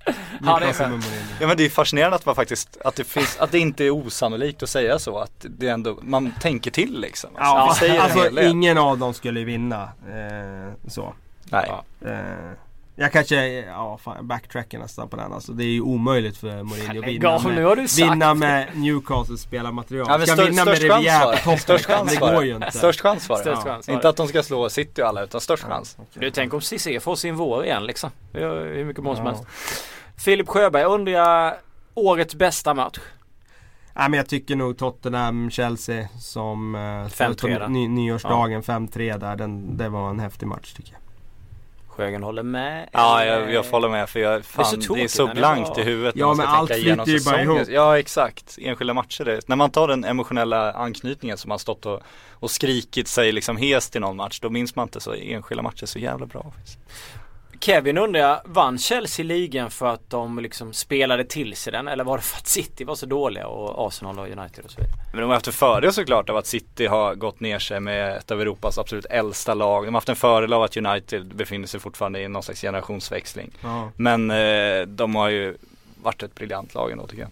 Ja, 0.45 0.59
det 0.61 0.67
är. 0.67 1.01
Ja 1.41 1.47
men 1.47 1.57
det 1.57 1.65
är 1.65 1.71
fascinerande 1.71 2.17
att 2.17 2.27
man 2.27 2.35
faktiskt, 2.35 2.77
att 2.85 2.95
det 2.95 3.05
finns, 3.05 3.37
att 3.41 3.51
det 3.53 3.59
inte 3.59 3.85
är 3.85 3.91
osannolikt 3.91 4.63
att 4.63 4.69
säga 4.69 4.99
så. 4.99 5.19
Att 5.19 5.47
det 5.49 5.69
ändå, 5.69 5.99
man 6.03 6.33
tänker 6.41 6.71
till 6.71 7.01
liksom. 7.01 7.31
Alltså, 7.37 7.87
Ja, 7.87 8.03
alltså 8.03 8.41
ingen 8.41 8.79
av 8.79 8.99
dem 8.99 9.15
skulle 9.15 9.45
vinna. 9.45 9.83
Eh, 9.83 10.89
så. 10.89 11.15
Nej. 11.45 11.67
Ja. 11.69 12.09
Eh, 12.11 12.53
jag 12.97 13.13
kanske, 13.13 13.47
ja 13.61 13.99
fan, 14.03 14.17
jag 14.17 14.25
backtrackar 14.25 14.79
nästan 14.79 15.09
på 15.09 15.17
den 15.17 15.33
alltså. 15.33 15.53
Det 15.53 15.65
är 15.65 15.69
ju 15.73 15.81
omöjligt 15.81 16.37
för 16.37 16.63
Mourinho 16.63 17.01
att 17.03 17.07
vinna 17.09 17.29
av, 17.31 17.45
med, 17.45 17.89
vinna 17.97 18.35
med 18.35 18.69
Newcastles 18.77 19.41
spelarmaterial. 19.41 20.07
Ja, 20.09 20.27
Ska 20.27 20.33
stör, 20.35 20.45
vinna 20.45 20.65
med 20.65 20.77
störst 20.77 20.93
chans 20.93 21.07
Rivière 21.07 21.45
på 21.45 21.57
toppen, 21.59 21.79
chans 21.79 22.11
det 22.11 22.17
går 22.17 22.45
ju 22.45 22.55
inte. 22.55 22.71
Störst 22.71 23.01
chans 23.01 23.29
var 23.29 23.45
det. 23.45 23.57
Chans 23.57 23.89
var 23.89 23.95
Inte 23.95 24.09
att 24.09 24.17
de 24.17 24.29
ska 24.29 24.43
slå 24.43 24.69
City 24.69 25.03
och 25.03 25.07
alla 25.07 25.23
utan 25.23 25.41
störst 25.41 25.65
chans. 25.65 25.97
Du 26.15 26.31
tänk 26.31 26.55
om 26.55 26.61
Cissé 26.61 27.01
får 27.01 27.17
sin 27.17 27.37
vår 27.37 27.65
igen 27.65 27.87
liksom. 27.87 28.11
Hur 28.33 28.85
mycket 28.85 29.05
mål 29.05 29.17
som 29.17 29.27
Ja. 29.27 29.31
helst. 29.33 29.47
Filip 30.25 30.49
Sjöberg 30.49 30.85
undrar 30.85 31.57
årets 31.95 32.35
bästa 32.35 32.75
match. 32.75 32.99
Nej 33.95 34.09
men 34.11 34.17
jag 34.17 34.29
tycker 34.29 34.57
nog 34.57 34.77
Tottenham-Chelsea 34.79 36.07
som 36.21 36.75
eh, 36.75 36.79
5-3 36.79 37.35
på 37.55 37.61
då. 37.61 37.69
ny, 37.69 37.89
nyårsdagen 37.89 38.63
5-3 38.63 39.19
där. 39.19 39.37
Den, 39.37 39.77
det 39.77 39.89
var 39.89 40.11
en 40.11 40.21
häftig 40.21 40.47
match 40.47 40.73
tycker 40.73 40.93
jag. 40.93 41.01
Sjögren 41.97 42.23
håller 42.23 42.43
med? 42.43 42.89
Ja, 42.93 43.25
jag, 43.25 43.53
jag 43.53 43.63
hålla 43.63 43.89
med 43.89 44.09
för 44.09 44.21
jag, 44.21 44.45
fan, 44.45 44.65
så 44.65 44.77
det 44.77 44.83
är 44.83 44.87
tråkigt 44.87 45.11
så 45.11 45.27
när 45.27 45.35
det 45.35 45.41
blankt 45.41 45.69
var- 45.69 45.81
i 45.81 45.83
huvudet 45.83 46.17
Ja, 46.17 46.27
man 46.27 46.37
men 46.37 46.47
allt 46.47 46.71
flyter 46.73 47.07
ju 47.07 47.21
bara 47.25 47.43
ihop. 47.43 47.69
Ja, 47.69 47.99
exakt. 47.99 48.59
Enskilda 48.61 48.95
matcher. 48.95 49.25
Det. 49.25 49.49
När 49.49 49.57
man 49.57 49.71
tar 49.71 49.89
den 49.89 50.05
emotionella 50.05 50.73
anknytningen 50.73 51.39
som 51.39 51.51
har 51.51 51.59
stått 51.59 51.87
och, 51.87 52.01
och 52.33 52.51
skrikit 52.51 53.09
sig 53.09 53.33
liksom 53.33 53.57
hes 53.57 53.91
till 53.91 54.01
någon 54.01 54.17
match, 54.17 54.41
då 54.41 54.51
minns 54.51 54.77
man 54.77 54.83
inte 54.87 55.01
så 55.01 55.15
enskilda 55.15 55.63
matcher 55.63 55.87
så 55.87 55.99
jävla 55.99 56.27
bra. 56.27 56.53
Kevin 57.65 57.99
undrar 57.99 58.21
jag, 58.21 58.41
vann 58.45 58.79
Chelsea 58.79 59.25
ligan 59.25 59.71
för 59.71 59.87
att 59.87 60.11
de 60.11 60.39
liksom 60.39 60.73
spelade 60.73 61.25
till 61.25 61.57
sig 61.57 61.73
den? 61.73 61.89
Eller 61.89 62.05
var 62.05 62.17
det 62.17 62.23
för 62.23 62.39
att 62.39 62.47
City 62.47 62.85
var 62.85 62.95
så 62.95 63.07
dåliga 63.07 63.47
och 63.47 63.87
Arsenal 63.87 64.19
och 64.19 64.25
United 64.27 64.65
och 64.65 64.71
så 64.71 64.81
vidare? 64.81 64.97
Men 65.13 65.21
de 65.21 65.27
har 65.27 65.35
haft 65.35 65.47
en 65.47 65.53
fördel 65.53 65.93
såklart 65.93 66.31
av 66.31 66.37
att 66.37 66.47
City 66.47 66.87
har 66.87 67.15
gått 67.15 67.41
ner 67.41 67.59
sig 67.59 67.81
med 67.81 68.17
ett 68.17 68.31
av 68.31 68.41
Europas 68.41 68.79
absolut 68.79 69.05
äldsta 69.05 69.55
lag. 69.55 69.85
De 69.85 69.95
har 69.95 70.01
haft 70.01 70.09
en 70.09 70.17
fördel 70.17 70.53
av 70.53 70.63
att 70.63 70.77
United 70.77 71.35
befinner 71.35 71.67
sig 71.67 71.81
fortfarande 71.81 72.21
i 72.21 72.29
någon 72.29 72.43
slags 72.43 72.61
generationsväxling. 72.61 73.51
Ja. 73.63 73.91
Men 73.97 74.31
eh, 74.31 74.83
de 74.87 75.15
har 75.15 75.29
ju 75.29 75.57
varit 76.03 76.23
ett 76.23 76.35
briljant 76.35 76.75
lag 76.75 76.93
ändå 76.93 77.07
tycker 77.07 77.23
jag. 77.23 77.31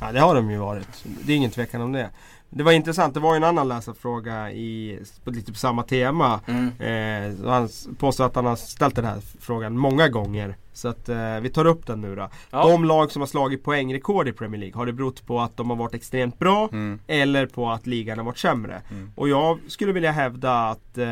ja, 0.00 0.12
det 0.12 0.20
har 0.20 0.34
de 0.34 0.50
ju 0.50 0.58
varit. 0.58 0.88
Det 1.02 1.32
är 1.32 1.36
ingen 1.36 1.50
tvekan 1.50 1.80
om 1.80 1.92
det. 1.92 2.10
Det 2.50 2.62
var 2.62 2.72
intressant, 2.72 3.14
det 3.14 3.20
var 3.20 3.32
ju 3.34 3.36
en 3.36 3.44
annan 3.44 3.68
läsarfråga 3.68 4.50
i, 4.52 4.98
på 5.24 5.30
lite 5.30 5.52
på 5.52 5.58
samma 5.58 5.82
tema. 5.82 6.40
Mm. 6.46 6.66
Eh, 6.80 7.50
han 7.50 7.68
påstår 7.98 8.26
att 8.26 8.34
han 8.34 8.46
har 8.46 8.56
ställt 8.56 8.96
den 8.96 9.04
här 9.04 9.20
frågan 9.40 9.78
många 9.78 10.08
gånger. 10.08 10.56
Så 10.72 10.88
att 10.88 11.08
eh, 11.08 11.40
vi 11.40 11.48
tar 11.50 11.64
upp 11.64 11.86
den 11.86 12.00
nu 12.00 12.16
då. 12.16 12.28
Ja. 12.50 12.68
De 12.68 12.84
lag 12.84 13.12
som 13.12 13.22
har 13.22 13.26
slagit 13.26 13.64
poängrekord 13.64 14.28
i 14.28 14.32
Premier 14.32 14.60
League, 14.60 14.76
har 14.78 14.86
det 14.86 14.92
berott 14.92 15.26
på 15.26 15.40
att 15.40 15.56
de 15.56 15.70
har 15.70 15.76
varit 15.76 15.94
extremt 15.94 16.38
bra 16.38 16.68
Mm. 16.72 17.00
eller 17.06 17.46
på 17.46 17.70
att 17.70 17.86
ligan 17.86 18.18
har 18.18 18.24
varit 18.24 18.38
sämre? 18.38 18.82
Mm. 18.90 19.10
Och 19.14 19.28
jag 19.28 19.58
skulle 19.68 19.92
vilja 19.92 20.12
hävda 20.12 20.68
att 20.68 20.98
eh, 20.98 21.04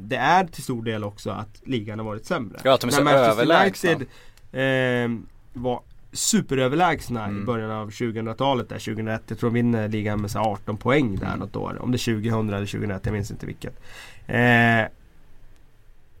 det 0.00 0.16
är 0.16 0.44
till 0.46 0.62
stor 0.62 0.82
del 0.82 1.04
också 1.04 1.30
att 1.30 1.60
ligan 1.64 1.98
har 1.98 2.06
varit 2.06 2.26
sämre. 2.26 2.60
Ja, 2.64 2.74
att 2.74 2.80
de 2.80 2.86
är 2.86 2.90
så 2.90 3.02
När 3.02 3.04
Manchester 3.04 3.32
överlägsna. 3.32 3.90
United 3.90 4.06
eh, 4.52 5.10
var 5.52 5.80
superöverlägsna 6.12 7.26
i 7.26 7.30
Mm. 7.30 7.44
början 7.44 7.70
av 7.70 7.90
2000-talet 7.90 8.68
där 8.68 8.78
2001. 8.78 9.22
Jag 9.28 9.38
tror 9.38 9.50
de 9.50 9.54
vinner 9.54 9.88
ligan 9.88 10.20
med 10.20 10.30
så 10.30 10.38
här 10.38 10.46
18 10.46 10.76
poäng 10.76 11.16
där 11.16 11.26
Mm. 11.26 11.38
något 11.38 11.56
år. 11.56 11.78
Om 11.80 11.90
det 11.92 11.96
är 11.96 12.14
2000 12.14 12.48
eller 12.54 12.66
2001, 12.66 13.00
jag 13.06 13.12
minns 13.12 13.30
inte 13.30 13.46
vilket. 13.46 13.80
Eh, 14.26 14.82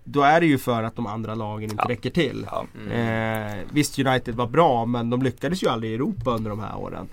då 0.04 0.22
är 0.22 0.40
det 0.40 0.46
ju 0.46 0.58
för 0.58 0.82
att 0.82 0.96
de 0.96 1.06
andra 1.06 1.34
lagen 1.34 1.70
inte 1.70 1.82
Ja. 1.88 1.90
räcker 1.94 2.10
till. 2.10 2.46
Ja. 2.50 2.66
Mm. 2.80 3.50
Eh, 3.58 3.64
visst 3.72 3.98
United 3.98 4.34
var 4.34 4.46
bra 4.46 4.86
men 4.86 5.10
de 5.10 5.22
lyckades 5.22 5.62
ju 5.62 5.68
aldrig 5.68 5.92
i 5.92 5.94
Europa 5.94 6.30
under 6.30 6.50
de 6.50 6.60
här 6.60 6.76
åren. 6.76 7.08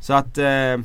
Så 0.00 0.12
att 0.14 0.38
eh, 0.38 0.78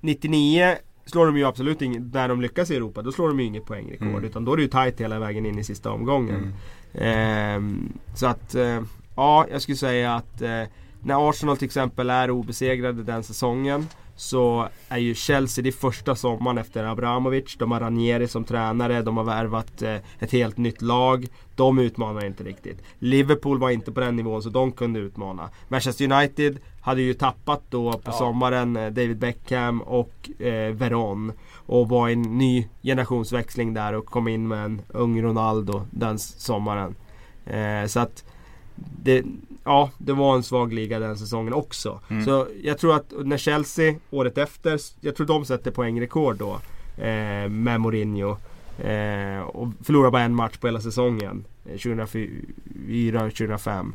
99 0.00 0.76
slår 1.06 1.26
de 1.26 1.36
ju 1.36 1.44
absolut 1.44 1.82
inget, 1.82 2.02
när 2.14 2.28
de 2.28 2.40
lyckas 2.40 2.70
i 2.70 2.76
Europa, 2.76 3.02
då 3.02 3.12
slår 3.12 3.28
de 3.28 3.40
ju 3.40 3.46
inget 3.46 3.66
poängrekord. 3.66 4.08
Mm. 4.08 4.24
Utan 4.24 4.44
då 4.44 4.52
är 4.52 4.56
det 4.56 4.62
ju 4.62 4.68
tight 4.68 5.00
hela 5.00 5.18
vägen 5.18 5.46
in 5.46 5.58
i 5.58 5.64
sista 5.64 5.90
omgången. 5.90 6.36
Mm. 6.36 6.54
Ehm, 6.94 7.92
så 8.14 8.26
att, 8.26 8.54
eh, 8.54 8.80
ja 9.20 9.46
jag 9.50 9.62
skulle 9.62 9.76
säga 9.76 10.14
att 10.14 10.42
eh, 10.42 10.62
när 11.02 11.28
Arsenal 11.30 11.56
till 11.56 11.66
exempel 11.66 12.10
är 12.10 12.30
obesegrade 12.30 13.02
den 13.02 13.22
säsongen 13.22 13.86
så 14.16 14.68
är 14.88 14.98
ju 14.98 15.14
Chelsea 15.14 15.64
det 15.64 15.72
första 15.72 16.14
sommaren 16.16 16.58
efter 16.58 16.84
Abramovic. 16.84 17.56
De 17.58 17.70
har 17.72 17.80
Ranieri 17.80 18.28
som 18.28 18.44
tränare, 18.44 19.02
de 19.02 19.16
har 19.16 19.24
värvat 19.24 19.82
eh, 19.82 19.96
ett 20.18 20.32
helt 20.32 20.56
nytt 20.56 20.82
lag. 20.82 21.26
De 21.56 21.78
utmanar 21.78 22.24
inte 22.26 22.44
riktigt. 22.44 22.82
Liverpool 22.98 23.58
var 23.58 23.70
inte 23.70 23.92
på 23.92 24.00
den 24.00 24.16
nivån 24.16 24.42
så 24.42 24.48
de 24.48 24.72
kunde 24.72 25.00
utmana. 25.00 25.50
Manchester 25.68 26.12
United 26.12 26.58
hade 26.80 27.02
ju 27.02 27.14
tappat 27.14 27.62
då 27.70 27.92
på 27.92 28.00
Ja. 28.04 28.12
sommaren 28.12 28.76
eh, 28.76 28.82
David 28.90 29.18
Beckham 29.18 29.80
och 29.80 30.30
eh, 30.40 30.72
Veron. 30.74 31.32
Och 31.66 31.88
var 31.88 32.08
i 32.08 32.12
en 32.12 32.22
ny 32.22 32.68
generationsväxling 32.82 33.74
där 33.74 33.92
och 33.92 34.06
kom 34.06 34.28
in 34.28 34.48
med 34.48 34.64
en 34.64 34.82
ung 34.88 35.22
Ronaldo 35.22 35.82
den 35.90 36.18
sommaren. 36.18 36.94
Eh, 37.46 37.86
så 37.86 38.00
att 38.00 38.24
det, 39.02 39.24
ja, 39.64 39.90
det 39.98 40.12
var 40.12 40.34
en 40.34 40.42
svag 40.42 40.72
liga 40.72 40.98
den 40.98 41.18
säsongen 41.18 41.52
också. 41.52 42.00
Mm. 42.08 42.24
Så 42.24 42.46
jag 42.62 42.78
tror 42.78 42.94
att 42.94 43.12
när 43.24 43.38
Chelsea 43.38 43.94
året 44.10 44.38
efter, 44.38 44.80
jag 45.00 45.16
tror 45.16 45.26
de 45.26 45.44
sätter 45.44 45.70
poängrekord 45.70 46.36
då. 46.36 46.60
Eh, 47.00 47.48
med 47.48 47.80
Mourinho. 47.80 48.36
Eh, 48.78 49.40
och 49.40 49.68
förlorar 49.82 50.10
bara 50.10 50.22
en 50.22 50.34
match 50.34 50.56
på 50.56 50.66
hela 50.66 50.80
säsongen. 50.80 51.44
Eh, 51.66 51.72
2004-2005. 51.72 53.92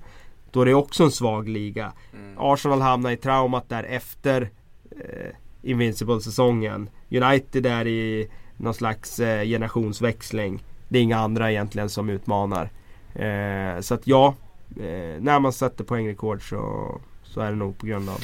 Då 0.52 0.62
är 0.62 0.66
det 0.66 0.74
också 0.74 1.04
en 1.04 1.12
svag 1.12 1.50
liga. 1.50 1.92
Mm. 2.14 2.36
Arsenal 2.38 2.82
hamnar 2.82 3.12
i 3.12 3.18
traumat 3.18 3.70
där 3.70 3.84
efter 3.84 4.50
eh, 4.92 5.32
Invincible-säsongen. 5.62 6.90
United 7.10 7.66
är 7.66 7.88
i 7.88 8.30
någon 8.58 8.74
slags 8.74 9.20
eh, 9.20 9.44
generationsväxling. 9.44 10.64
Det 10.88 10.98
är 10.98 11.04
inga 11.04 11.18
andra 11.18 11.52
egentligen 11.52 11.90
som 11.90 12.10
utmanar. 12.10 12.70
Eh, 13.16 13.80
så 13.82 13.94
att 13.94 14.08
ja, 14.08 14.36
eh, 14.80 15.22
när 15.22 15.40
man 15.40 15.54
sätter 15.54 15.84
poängrekord 15.84 16.50
så, 16.50 17.02
så 17.24 17.42
är 17.42 17.50
det 17.50 17.58
nog 17.58 17.78
på 17.78 17.86
grund 17.86 18.10
av 18.10 18.20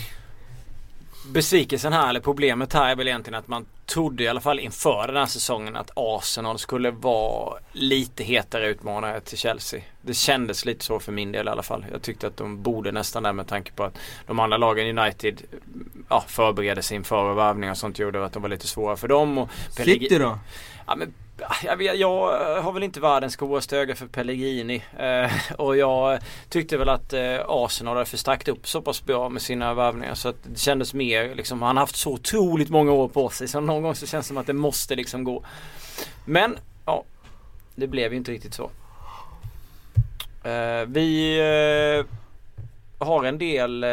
Besvikelsen 1.27 1.93
här, 1.93 2.09
eller 2.09 2.19
problemet 2.19 2.73
här 2.73 2.91
är 2.91 2.95
väl 2.95 3.07
egentligen 3.07 3.39
att 3.39 3.47
man 3.47 3.65
trodde 3.85 4.23
i 4.23 4.27
alla 4.27 4.41
fall 4.41 4.59
inför 4.59 5.07
den 5.07 5.15
här 5.15 5.25
säsongen 5.25 5.75
att 5.75 5.91
Arsenal 5.95 6.59
skulle 6.59 6.91
vara 6.91 7.59
lite 7.71 8.23
hetare 8.23 8.69
utmanare 8.69 9.19
till 9.21 9.37
Chelsea. 9.37 9.81
Det 10.01 10.13
kändes 10.13 10.65
lite 10.65 10.85
så 10.85 10.99
för 10.99 11.11
min 11.11 11.31
del 11.31 11.47
i 11.47 11.49
alla 11.49 11.63
fall. 11.63 11.85
Jag 11.91 12.01
tyckte 12.01 12.27
att 12.27 12.37
de 12.37 12.61
borde 12.61 12.91
nästan 12.91 13.23
där 13.23 13.33
med 13.33 13.47
tanke 13.47 13.71
på 13.71 13.83
att 13.83 13.97
de 14.27 14.39
andra 14.39 14.57
lagen 14.57 14.97
United 14.97 15.41
ja, 16.09 16.23
förberedde 16.27 16.81
sig 16.81 16.97
inför 16.97 17.23
och 17.23 17.37
värvningar 17.37 17.71
och 17.71 17.77
sånt 17.77 17.99
gjorde 17.99 18.25
att 18.25 18.33
de 18.33 18.41
var 18.41 18.49
lite 18.49 18.67
svåra 18.67 18.95
för 18.95 19.07
dem. 19.07 19.37
Och 19.37 19.49
City 19.69 20.17
då? 20.17 20.39
Ja, 20.87 20.95
men, 20.95 21.13
jag, 21.63 21.77
vet, 21.77 21.99
jag 21.99 22.37
har 22.61 22.71
väl 22.71 22.83
inte 22.83 22.99
världens 22.99 23.35
godaste 23.35 23.77
öga 23.77 23.95
för 23.95 24.07
Pellegrini. 24.07 24.83
Eh, 24.99 25.31
och 25.57 25.77
jag 25.77 26.19
tyckte 26.49 26.77
väl 26.77 26.89
att 26.89 27.13
eh, 27.13 27.39
Arsenal 27.47 27.95
hade 27.95 28.09
förstärkt 28.09 28.47
upp 28.47 28.67
så 28.67 28.81
pass 28.81 29.05
bra 29.05 29.29
med 29.29 29.41
sina 29.41 29.73
värvningar. 29.73 30.15
Så 30.15 30.29
att 30.29 30.35
det 30.43 30.59
kändes 30.59 30.93
mer 30.93 31.35
liksom, 31.35 31.61
han 31.61 31.77
har 31.77 31.83
haft 31.83 31.95
så 31.95 32.11
otroligt 32.11 32.69
många 32.69 32.91
år 32.91 33.07
på 33.07 33.29
sig. 33.29 33.47
Så 33.47 33.59
någon 33.59 33.83
gång 33.83 33.95
så 33.95 34.07
känns 34.07 34.25
det 34.25 34.27
som 34.27 34.37
att 34.37 34.47
det 34.47 34.53
måste 34.53 34.95
liksom 34.95 35.23
gå. 35.23 35.43
Men 36.25 36.57
ja, 36.85 37.03
det 37.75 37.87
blev 37.87 38.11
ju 38.11 38.17
inte 38.17 38.31
riktigt 38.31 38.53
så. 38.53 38.71
Eh, 40.43 40.85
vi 40.87 41.39
eh, 41.99 42.20
har 43.05 43.23
en 43.23 43.37
del 43.37 43.83
eh, 43.83 43.89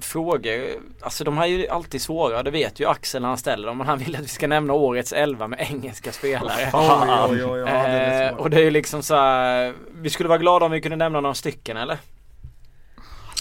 frågor. 0.00 0.64
Alltså 1.00 1.24
de 1.24 1.38
här 1.38 1.44
är 1.44 1.48
ju 1.48 1.68
alltid 1.68 2.02
svåra. 2.02 2.42
Det 2.42 2.50
vet 2.50 2.80
ju 2.80 2.88
Axel 2.88 3.22
när 3.22 3.28
han 3.28 3.38
ställer 3.38 3.66
dem. 3.68 3.78
Men 3.78 3.86
han 3.86 3.98
vill 3.98 4.16
att 4.16 4.22
vi 4.22 4.28
ska 4.28 4.46
nämna 4.46 4.72
årets 4.72 5.12
elva 5.12 5.48
med 5.48 5.66
engelska 5.70 6.12
spelare. 6.12 6.70
Oj, 6.72 7.44
oj, 7.44 7.44
oj, 7.44 7.60
är 7.68 8.30
Eh, 8.30 8.36
och 8.36 8.50
det 8.50 8.56
är 8.56 8.64
ju 8.64 8.70
liksom 8.70 9.02
så 9.02 9.14
här, 9.14 9.72
Vi 9.94 10.10
skulle 10.10 10.28
vara 10.28 10.38
glada 10.38 10.66
om 10.66 10.72
vi 10.72 10.80
kunde 10.80 10.96
nämna 10.96 11.20
några 11.20 11.34
stycken 11.34 11.76
eller? 11.76 11.98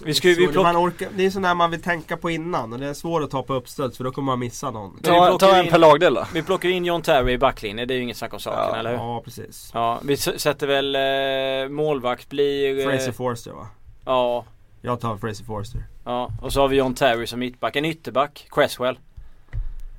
Vi 0.05 0.13
skulle 0.13 0.33
vi 0.33 0.45
Så 0.45 0.51
plocka, 0.51 0.73
man 0.73 0.87
orkar, 0.87 1.07
det 1.15 1.25
är 1.25 1.39
där 1.41 1.55
man 1.55 1.71
vill 1.71 1.81
tänka 1.81 2.17
på 2.17 2.29
innan 2.29 2.73
och 2.73 2.79
det 2.79 2.87
är 2.87 2.93
svårt 2.93 3.23
att 3.23 3.31
ta 3.31 3.43
på 3.43 3.53
uppstuds 3.53 3.97
för 3.97 4.03
då 4.03 4.11
kommer 4.11 4.25
man 4.25 4.39
missa 4.39 4.71
någon. 4.71 4.99
Ta, 5.03 5.37
ta 5.37 5.55
en 5.55 5.65
in- 5.65 5.71
per 5.71 5.77
lagdel 5.77 6.13
då. 6.13 6.25
vi 6.33 6.43
plockar 6.43 6.69
in 6.69 6.85
John 6.85 7.01
Terry 7.01 7.31
i 7.33 7.37
backlinjen. 7.37 7.87
Det 7.87 7.93
är 7.93 7.95
ju 7.95 8.01
inget 8.03 8.17
snack 8.17 8.33
om 8.33 8.39
saken 8.39 8.59
Ja, 8.69 8.75
eller 8.75 8.89
hur? 8.89 8.97
Ja 8.97 9.21
precis. 9.25 9.71
Ja, 9.73 9.99
vi 10.03 10.17
sätter 10.17 10.67
väl 10.67 10.95
eh, 10.95 11.69
målvakt 11.75 12.29
blir... 12.29 12.79
eh, 12.79 12.85
Fraser 12.91 13.11
Forster 13.11 13.51
va? 13.51 13.67
Ja, 14.05 14.45
Jag 14.85 14.99
tar 14.99 15.17
Fraser 15.17 15.45
Forster. 15.45 15.83
ja. 16.05 16.29
Och 16.41 16.53
så 16.53 16.61
har 16.61 16.67
vi 16.67 16.77
John 16.77 16.93
Terry 16.95 17.27
som 17.27 17.39
mittback. 17.39 17.75
En 17.75 17.85
ytterback, 17.85 18.47
Cresswell. 18.51 18.99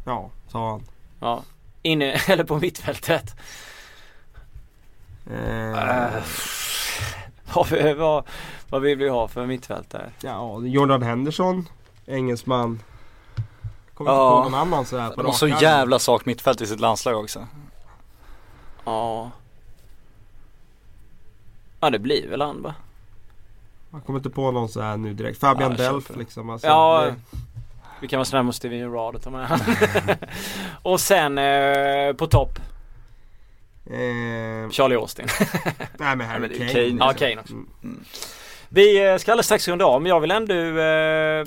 Ja, 0.07 0.31
sa 0.49 0.71
han. 0.71 0.83
Ja. 1.21 1.43
Inne, 1.83 2.13
eller 2.29 2.45
på 2.45 2.59
mittfältet. 2.59 3.35
Eh, 5.31 6.11
Vad, 7.55 7.69
vi- 7.71 7.95
vad, 7.95 8.25
vad 8.69 8.83
vill 8.83 8.99
vi 8.99 9.09
ha 9.09 9.29
för 9.29 9.47
mittfältare? 9.47 10.11
ja, 10.21 10.61
Jordan 10.63 11.03
Henderson. 11.03 11.69
Engelsman. 12.07 12.83
Kommer 13.95 14.11
Ja. 14.11 14.37
inte 14.39 14.45
på 14.45 14.51
någon 14.51 14.61
annan 14.61 14.87
sådär 14.87 15.09
på 15.11 15.23
De 15.23 15.27
har 15.27 15.33
så 15.33 15.49
jävla 15.49 15.99
svagt 15.99 16.27
mittfält 16.27 16.61
i 16.61 16.67
sitt 16.67 16.81
landslag 16.81 17.21
också. 17.25 17.47
Ja. 18.85 19.31
Ja 21.81 21.91
det 21.91 21.99
blir 21.99 22.29
väl 22.29 22.41
han 22.41 22.63
va? 22.63 22.75
Jag 23.95 24.05
kommer 24.07 24.19
inte 24.19 24.31
på 24.31 24.51
någon 24.51 24.69
så 24.69 24.81
här 24.81 24.97
nu 24.97 25.15
direkt. 25.15 25.41
Fabian 25.41 25.77
Ja, 25.79 25.93
Delf 25.93 26.17
liksom. 26.17 26.51
Alltså, 26.51 26.67
Ja, 26.67 27.05
det, 27.07 27.39
vi 28.01 28.09
kan 28.09 28.19
vara 28.19 28.25
snälla 28.25 28.43
mot 28.43 28.55
Steven 28.55 28.79
Gerrard 28.79 29.15
och 29.15 29.23
ta 29.23 29.31
med. 29.31 29.61
Och 30.83 31.01
sen 31.01 31.39
eh, 31.39 32.13
på 32.13 32.27
topp, 32.27 32.59
eh, 33.87 34.71
Charlie 34.71 34.97
Austin. 34.97 35.27
nej 35.99 36.17
men 36.17 36.21
Harry 36.21 36.59
Kane. 36.59 36.73
Kane, 36.73 36.85
ja, 36.85 37.11
liksom. 37.11 37.15
Kane 37.15 37.41
också. 37.41 37.53
Mm. 37.53 38.05
Vi 38.69 39.07
eh, 39.07 39.17
ska 39.17 39.33
alldeles 39.33 39.47
strax 39.47 39.69
runda 39.69 39.85
av 39.85 40.03
men 40.03 40.09
jag 40.09 40.21
vill 40.21 40.31
ändå 40.31 40.55
eh, 40.81 41.47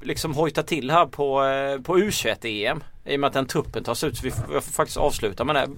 liksom 0.00 0.34
hojta 0.34 0.62
till 0.62 0.90
här 0.90 1.06
på, 1.06 1.44
eh, 1.44 1.80
på 1.80 1.98
U21-EM. 1.98 2.84
I 3.04 3.16
och 3.16 3.20
med 3.20 3.28
att 3.28 3.34
den 3.34 3.46
truppen 3.46 3.84
tas 3.84 4.04
ut 4.04 4.16
så 4.16 4.22
vi 4.24 4.30
får, 4.30 4.54
jag 4.54 4.64
får 4.64 4.72
faktiskt 4.72 4.98
avsluta 4.98 5.44
med 5.44 5.54
det. 5.54 5.68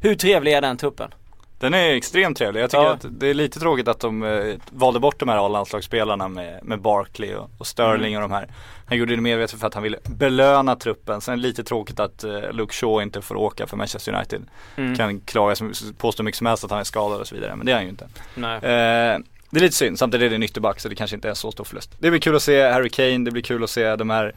Hur 0.00 0.14
trevlig 0.14 0.52
är 0.52 0.60
den 0.60 0.76
truppen? 0.76 1.10
Den 1.58 1.74
är 1.74 1.90
extremt 1.94 2.38
trevlig. 2.38 2.60
Jag 2.62 2.70
tycker 2.70 2.82
Ja. 2.84 2.92
att 2.92 3.04
det 3.10 3.26
är 3.28 3.34
lite 3.34 3.60
tråkigt 3.60 3.88
att 3.88 4.00
de 4.00 4.22
eh, 4.22 4.54
valde 4.70 5.00
bort 5.00 5.18
de 5.20 5.28
här 5.28 5.46
A-landslagsspelarna 5.46 6.28
med, 6.28 6.60
med 6.64 6.80
Barkley 6.80 7.34
och, 7.34 7.50
och 7.58 7.66
Sterling 7.66 8.14
Mm. 8.14 8.22
och 8.22 8.28
de 8.30 8.34
här. 8.34 8.48
Han 8.86 8.98
gjorde 8.98 9.16
det 9.16 9.22
medvetet 9.22 9.60
för 9.60 9.66
att 9.66 9.74
han 9.74 9.82
ville 9.82 9.98
belöna 10.04 10.76
truppen. 10.76 11.20
Sen 11.20 11.32
är 11.32 11.36
det 11.36 11.42
lite 11.42 11.64
tråkigt 11.64 12.00
att 12.00 12.24
eh, 12.24 12.52
Luke 12.52 12.74
Shaw 12.74 13.02
inte 13.02 13.22
får 13.22 13.34
åka 13.36 13.66
för 13.66 13.76
Manchester 13.76 14.14
United. 14.14 14.42
Mm. 14.76 14.96
Kan 14.96 15.20
klaga, 15.20 15.54
påstå 15.98 16.22
mycket 16.22 16.38
som 16.38 16.46
helst 16.46 16.64
att 16.64 16.70
han 16.70 16.80
är 16.80 16.84
skadad 16.84 17.20
och 17.20 17.26
så 17.26 17.34
vidare. 17.34 17.56
Men 17.56 17.66
det 17.66 17.72
är 17.72 17.76
han 17.76 17.84
ju 17.84 17.90
inte. 17.90 18.08
Nej. 18.34 18.56
Eh, 18.56 19.18
det 19.50 19.58
är 19.58 19.60
lite 19.60 19.76
synd, 19.76 19.98
samtidigt 19.98 20.26
är 20.26 20.30
det 20.30 20.34
en 20.36 20.42
ytterback 20.42 20.80
så 20.80 20.88
det 20.88 20.94
kanske 20.94 21.16
inte 21.16 21.28
är 21.30 21.34
så 21.34 21.52
stor 21.52 21.64
förlust. 21.64 21.90
Det 21.98 22.10
blir 22.10 22.20
kul 22.20 22.36
att 22.36 22.42
se 22.42 22.62
Harry 22.70 22.88
Kane, 22.90 23.18
det 23.24 23.30
blir 23.30 23.42
kul 23.42 23.64
att 23.64 23.70
se 23.70 23.96
de 23.96 24.10
här 24.10 24.34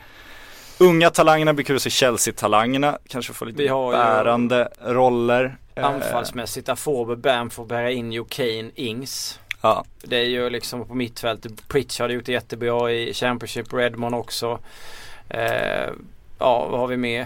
unga 0.78 1.10
talangerna, 1.10 1.52
det 1.52 1.56
blir 1.56 1.66
kul 1.66 1.76
att 1.76 1.82
se 1.82 1.90
Chelsea-talangerna. 1.90 2.98
Kanske 3.08 3.34
få 3.34 3.46
lite 3.46 3.64
bärande 3.68 4.70
roller. 4.86 5.58
Eh, 5.76 5.86
Anfallsmässigt, 5.86 6.70
Afobe, 6.70 7.16
Bamford, 7.16 7.68
Berrainho, 7.68 8.26
Kane, 8.30 8.72
Ings. 8.76 9.40
Ja, 9.62 9.86
Det 10.04 10.16
är 10.18 10.26
ju 10.26 10.50
liksom 10.50 10.88
på 10.88 10.94
mittfältet. 10.96 11.68
Pritchard 11.68 12.10
har 12.10 12.16
gjort 12.16 12.26
det 12.26 12.32
jättebra 12.32 12.92
i 12.92 13.14
Championship. 13.14 13.74
Redmond 13.74 14.16
också. 14.16 14.60
Eh, 15.30 15.90
ja, 16.40 16.68
vad 16.68 16.80
har 16.80 16.88
vi 16.88 16.98
med? 16.98 17.26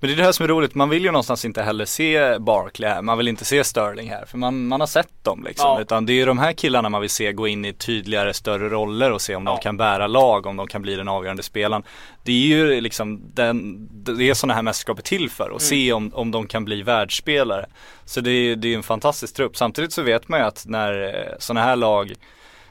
Men 0.00 0.08
det 0.08 0.14
är 0.14 0.16
det 0.16 0.24
här 0.24 0.32
som 0.32 0.44
är 0.44 0.48
roligt, 0.48 0.74
man 0.74 0.88
vill 0.88 1.04
ju 1.04 1.10
någonstans 1.10 1.44
inte 1.44 1.62
heller 1.62 1.84
se 1.84 2.38
Barkley 2.38 2.88
här, 2.90 3.02
man 3.02 3.18
vill 3.18 3.28
inte 3.28 3.44
se 3.44 3.64
Sterling 3.64 4.10
här, 4.10 4.24
för 4.26 4.38
man, 4.38 4.66
man 4.66 4.80
har 4.80 4.86
sett 4.86 5.24
dem 5.24 5.44
liksom. 5.48 5.70
Ja. 5.70 5.80
Utan 5.80 6.06
det 6.06 6.12
är 6.12 6.14
ju 6.14 6.24
de 6.24 6.38
här 6.38 6.52
killarna 6.52 6.88
man 6.88 7.00
vill 7.00 7.10
se 7.10 7.32
gå 7.32 7.48
in 7.48 7.64
i 7.64 7.72
tydligare, 7.72 8.34
större 8.34 8.68
roller 8.68 9.12
och 9.12 9.20
se 9.20 9.34
om 9.36 9.46
Ja. 9.46 9.50
de 9.52 9.60
kan 9.62 9.76
bära 9.76 10.06
lag, 10.06 10.46
om 10.46 10.56
de 10.56 10.66
kan 10.66 10.82
bli 10.82 10.94
den 10.96 11.08
avgörande 11.08 11.42
spelaren. 11.42 11.82
Det 12.22 12.32
är 12.32 12.46
ju 12.46 12.80
liksom 12.80 13.20
den, 13.34 13.88
det 14.16 14.30
är 14.30 14.34
sådana 14.34 14.54
här 14.54 14.62
mästerskap 14.62 14.98
är 14.98 15.02
till 15.02 15.30
för, 15.30 15.48
och 15.50 15.62
se 15.62 15.92
om, 15.92 16.14
om 16.14 16.30
de 16.30 16.46
kan 16.46 16.64
bli 16.64 16.82
världsspelare. 16.82 17.66
Så 18.04 18.20
det 18.20 18.30
är 18.30 18.56
det 18.56 18.68
är 18.72 18.76
en 18.76 18.82
fantastisk 18.82 19.36
trupp. 19.36 19.56
Samtidigt 19.56 19.92
så 19.92 20.02
vet 20.02 20.28
man 20.28 20.40
ju 20.40 20.46
att 20.46 20.64
när 20.66 21.36
sådana 21.38 21.66
här 21.66 21.76
lag 21.76 22.14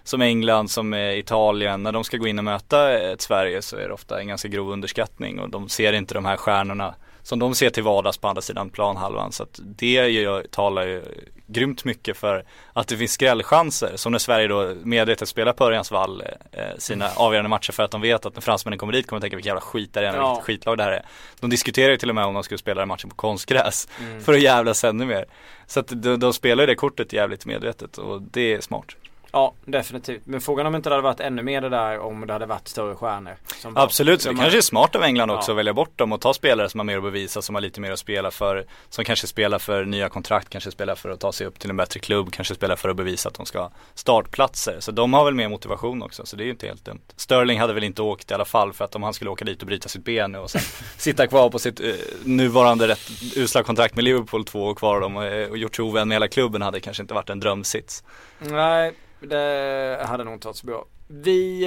som 0.04 0.22
England, 0.22 0.72
som 0.72 0.94
eh, 0.94 1.18
Italien, 1.20 1.84
när 1.84 1.92
de 1.92 2.04
ska 2.04 2.18
gå 2.18 2.28
in 2.28 2.38
och 2.38 2.46
möta 2.46 3.00
ett 3.00 3.22
Sverige 3.22 3.62
så 3.62 3.78
är 3.78 3.88
det 3.88 3.94
ofta 3.94 4.20
en 4.20 4.28
ganska 4.28 4.48
grov 4.48 4.72
underskattning 4.72 5.40
och 5.40 5.50
de 5.50 5.70
ser 5.70 5.94
inte 5.94 6.14
de 6.14 6.26
här 6.26 6.38
stjärnorna 6.38 6.96
som 7.24 7.40
de 7.40 7.56
ser 7.56 7.70
till 7.70 7.84
vardags 7.84 8.18
på 8.18 8.28
andra 8.28 8.42
sidan 8.42 8.70
planhalvan. 8.70 9.32
Så 9.32 9.44
att 9.44 9.60
det 9.64 10.08
ju, 10.08 10.44
talar 10.52 10.88
ju 10.88 11.04
grymt 11.48 11.86
mycket 11.86 12.18
för 12.18 12.46
att 12.74 12.88
det 12.88 12.98
finns 12.98 13.12
skrällchanser. 13.12 13.92
Som 13.96 14.12
när 14.12 14.20
Sverige 14.20 14.48
då 14.48 14.74
medvetet 14.84 15.30
spelar 15.30 15.54
på 15.54 15.66
Örjans 15.66 15.92
vall 15.92 16.24
eh, 16.52 16.64
sina 16.78 17.10
avgörande 17.16 17.50
matcher 17.50 17.72
för 17.72 17.84
att 17.84 17.92
de 17.92 18.02
vet 18.02 18.26
att 18.26 18.34
när 18.34 18.42
fransmännen 18.42 18.80
kommer 18.80 18.94
dit 18.94 19.08
kommer 19.08 19.20
de 19.20 19.24
tänka 19.24 19.36
vilka 19.36 19.50
jävla 19.50 19.62
skit 19.62 19.94
det 19.94 20.00
är, 20.00 20.04
ja. 20.04 20.30
vilket 20.30 20.46
skitlag 20.46 20.78
det 20.78 20.84
här 20.84 20.92
är. 20.92 21.06
De 21.40 21.50
diskuterar 21.50 21.92
ju 21.92 21.98
till 21.98 22.10
och 22.10 22.16
med 22.16 22.26
om 22.26 22.34
de 22.34 22.44
skulle 22.44 22.58
spela 22.58 22.82
den 22.82 22.88
matchen 22.88 23.10
på 23.10 23.16
konstgräs 23.16 23.88
Mm. 24.00 24.24
för 24.24 24.34
att 24.34 24.42
jävlas 24.42 24.84
ännu 24.84 25.06
mer. 25.06 25.26
Så 25.68 25.80
att 25.80 25.88
de, 25.88 26.20
de 26.20 26.34
spelar 26.34 26.64
ju 26.64 26.68
det 26.68 26.76
kortet 26.76 27.14
jävligt 27.14 27.46
medvetet 27.46 27.98
och 27.98 28.22
det 28.22 28.54
är 28.54 28.62
smart. 28.62 28.96
Ja, 29.36 29.54
definitivt. 29.66 30.22
Men 30.26 30.42
frågan 30.42 30.66
om 30.66 30.76
inte 30.76 30.90
det 30.90 30.94
hade 30.96 31.04
varit 31.04 31.20
ännu 31.20 31.44
mer 31.44 31.62
det 31.62 31.70
där 31.70 32.00
om 32.00 32.28
det 32.28 32.34
hade 32.34 32.46
varit 32.46 32.68
större 32.68 32.96
stjärnor. 32.96 33.36
Absolut, 33.76 34.22
så 34.22 34.30
det 34.30 34.36
de 34.36 34.42
kanske 34.42 34.58
är 34.58 34.62
smart 34.62 34.96
av 34.96 35.04
England 35.04 35.30
också 35.32 35.52
Ja. 35.52 35.54
att 35.54 35.58
välja 35.58 35.74
bort 35.74 35.98
dem 35.98 36.12
och 36.12 36.22
ta 36.22 36.34
spelare 36.34 36.70
som 36.70 36.80
har 36.80 36.86
mer 36.86 36.98
att 36.98 37.04
bevisa, 37.04 37.42
som 37.42 37.56
har 37.56 37.62
lite 37.62 37.82
mer 37.82 37.92
att 37.92 38.00
spela 38.00 38.32
för. 38.32 38.66
Som 38.90 39.06
kanske 39.06 39.28
spelar 39.28 39.60
för 39.60 39.86
nya 39.86 40.10
kontrakt, 40.10 40.50
kanske 40.50 40.72
spelar 40.72 40.96
för 40.96 41.10
att 41.10 41.20
ta 41.20 41.32
sig 41.32 41.48
upp 41.48 41.60
till 41.60 41.70
en 41.70 41.78
bättre 41.78 42.00
klubb, 42.00 42.32
kanske 42.32 42.56
spelar 42.56 42.76
för 42.76 42.90
att 42.90 42.96
bevisa 42.96 43.30
att 43.30 43.36
de 43.36 43.46
ska 43.46 43.60
ha 43.60 43.72
startplatser. 43.94 44.76
Så 44.80 44.92
de 44.92 45.14
har 45.14 45.26
väl 45.26 45.34
mer 45.34 45.50
motivation 45.50 46.04
också, 46.04 46.26
så 46.26 46.36
det 46.36 46.44
är 46.44 46.46
ju 46.46 46.52
inte 46.52 46.68
helt 46.68 46.86
dumt. 46.86 47.02
Sterling 47.16 47.60
hade 47.60 47.74
väl 47.74 47.84
inte 47.84 48.02
åkt 48.02 48.32
i 48.32 48.34
alla 48.34 48.46
fall 48.46 48.74
för 48.74 48.86
att 48.86 48.96
om 48.96 49.04
han 49.04 49.14
skulle 49.14 49.30
åka 49.30 49.46
dit 49.46 49.62
och 49.62 49.68
bryta 49.68 49.90
sitt 49.90 50.04
ben 50.06 50.32
nu 50.32 50.38
och 50.38 50.52
sen 50.52 50.62
sitta 50.98 51.28
kvar 51.28 51.50
på 51.50 51.60
sitt 51.60 51.80
eh, 51.80 51.88
nuvarande 52.24 52.88
rätt 52.88 53.10
usla 53.36 53.64
kontrakt 53.64 53.96
med 53.96 54.04
Liverpool 54.04 54.46
två 54.46 54.64
år 54.66 54.76
kvar 54.76 54.96
och, 54.96 55.02
de, 55.02 55.18
eh, 55.18 55.50
och 55.50 55.58
gjort 55.58 55.76
sig 55.76 55.86
ovän 55.86 56.08
med 56.08 56.16
hela 56.16 56.28
klubben 56.28 56.62
hade 56.62 56.80
kanske 56.80 57.04
inte 57.04 57.14
varit 57.14 57.30
en 57.30 57.40
drömsits. 57.40 58.04
Nej, 58.40 58.94
det 59.28 60.06
hade 60.08 60.24
nog 60.24 60.34
inte 60.34 60.48
varit 60.48 60.58
så 60.58 60.68
bra. 60.68 60.86
Vi 61.08 61.64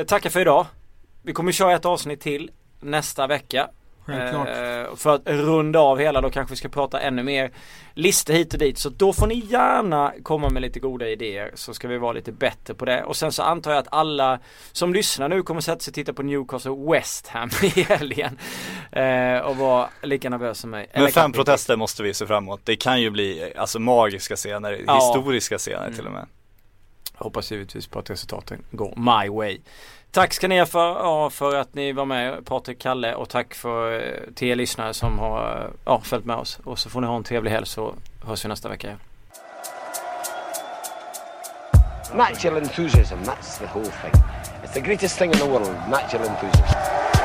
eh, 0.00 0.06
tackar 0.06 0.30
för 0.30 0.40
idag. 0.40 0.66
Vi 1.22 1.32
kommer 1.32 1.52
köra 1.52 1.74
ett 1.74 1.84
avsnitt 1.84 2.20
till 2.20 2.50
nästa 2.80 3.26
vecka. 3.26 3.68
Självklart. 4.06 4.48
Eh, 4.48 4.96
för 4.96 5.14
att 5.14 5.22
runda 5.24 5.78
av 5.80 5.98
hela 5.98 6.20
då 6.20 6.30
kanske 6.30 6.52
vi 6.52 6.56
ska 6.56 6.68
prata 6.68 7.00
ännu 7.00 7.22
mer 7.22 7.50
listor 7.94 8.34
hit 8.34 8.52
och 8.52 8.58
dit. 8.58 8.78
Så 8.78 8.88
då 8.88 9.12
får 9.12 9.26
ni 9.26 9.34
gärna 9.34 10.12
komma 10.22 10.48
med 10.50 10.62
lite 10.62 10.80
goda 10.80 11.08
idéer 11.08 11.50
så 11.54 11.74
ska 11.74 11.88
vi 11.88 11.98
vara 11.98 12.12
lite 12.12 12.32
bättre 12.32 12.74
på 12.74 12.84
det. 12.84 13.04
Och 13.04 13.16
sen 13.16 13.32
så 13.32 13.42
antar 13.42 13.70
jag 13.70 13.78
att 13.78 13.88
alla 13.90 14.38
som 14.72 14.94
lyssnar 14.94 15.28
nu 15.28 15.42
kommer 15.42 15.60
sätta 15.60 15.78
sig 15.80 15.90
och 15.90 15.94
titta 15.94 16.12
på 16.12 16.22
Newcastle 16.22 16.76
West 16.92 17.28
Ham 17.28 17.50
i 17.62 17.82
helgen. 17.82 18.38
Eh, 18.92 19.38
och 19.38 19.56
vara 19.56 19.88
lika 20.02 20.30
nervösa 20.30 20.60
som 20.60 20.70
mig. 20.70 20.88
Men 20.92 21.02
Eller 21.02 21.12
fem 21.12 21.32
protester 21.32 21.76
måste 21.76 22.02
vi 22.02 22.14
se 22.14 22.26
fram 22.26 22.44
emot. 22.44 22.60
Det 22.64 22.76
kan 22.76 23.00
ju 23.00 23.10
bli 23.10 23.52
alltså 23.56 23.78
magiska 23.78 24.36
scener, 24.36 24.84
Ja. 24.86 24.94
historiska 24.94 25.58
scener 25.58 25.92
till 25.92 26.06
och 26.06 26.12
med. 26.12 26.26
Hoppas 27.16 27.52
givetvis 27.52 27.86
på 27.86 27.98
att 27.98 28.10
resultaten 28.10 28.62
går 28.70 28.94
my 28.96 29.28
way. 29.28 29.60
Tack 30.10 30.34
ska 30.34 30.48
ni 30.48 30.58
ha 30.58 30.66
för, 30.66 30.88
ja, 30.88 31.30
för 31.30 31.56
att 31.56 31.74
ni 31.74 31.92
var 31.92 32.04
med 32.04 32.44
Patrik, 32.44 32.78
Kalle 32.78 33.14
och 33.14 33.28
tack 33.28 33.54
för 33.54 34.00
eh, 34.00 34.34
till 34.34 34.48
er 34.48 34.56
lyssnare 34.56 34.94
som 34.94 35.18
har 35.18 35.70
ja, 35.84 36.00
följt 36.00 36.24
med 36.24 36.36
oss. 36.36 36.58
Och 36.64 36.78
så 36.78 36.90
får 36.90 37.00
ni 37.00 37.06
ha 37.06 37.16
en 37.16 37.24
trevlig 37.24 37.50
helg 37.50 37.66
så 37.66 37.94
hörs 38.24 38.44
vi 38.44 38.48
nästa 38.48 38.68
vecka. 38.68 38.86
igen. 38.86 38.98
Natural 42.14 42.56
enthusiasm, 42.56 43.18
that's 43.24 43.58
the 43.58 43.66
whole 43.66 43.84
thing. 43.84 44.12
It's 44.62 44.74
the 44.74 44.80
greatest 44.80 45.18
thing 45.18 45.32
in 45.32 45.38
the 45.38 45.48
world, 45.48 45.90
natural 45.90 46.24
enthusiasm. 46.24 47.15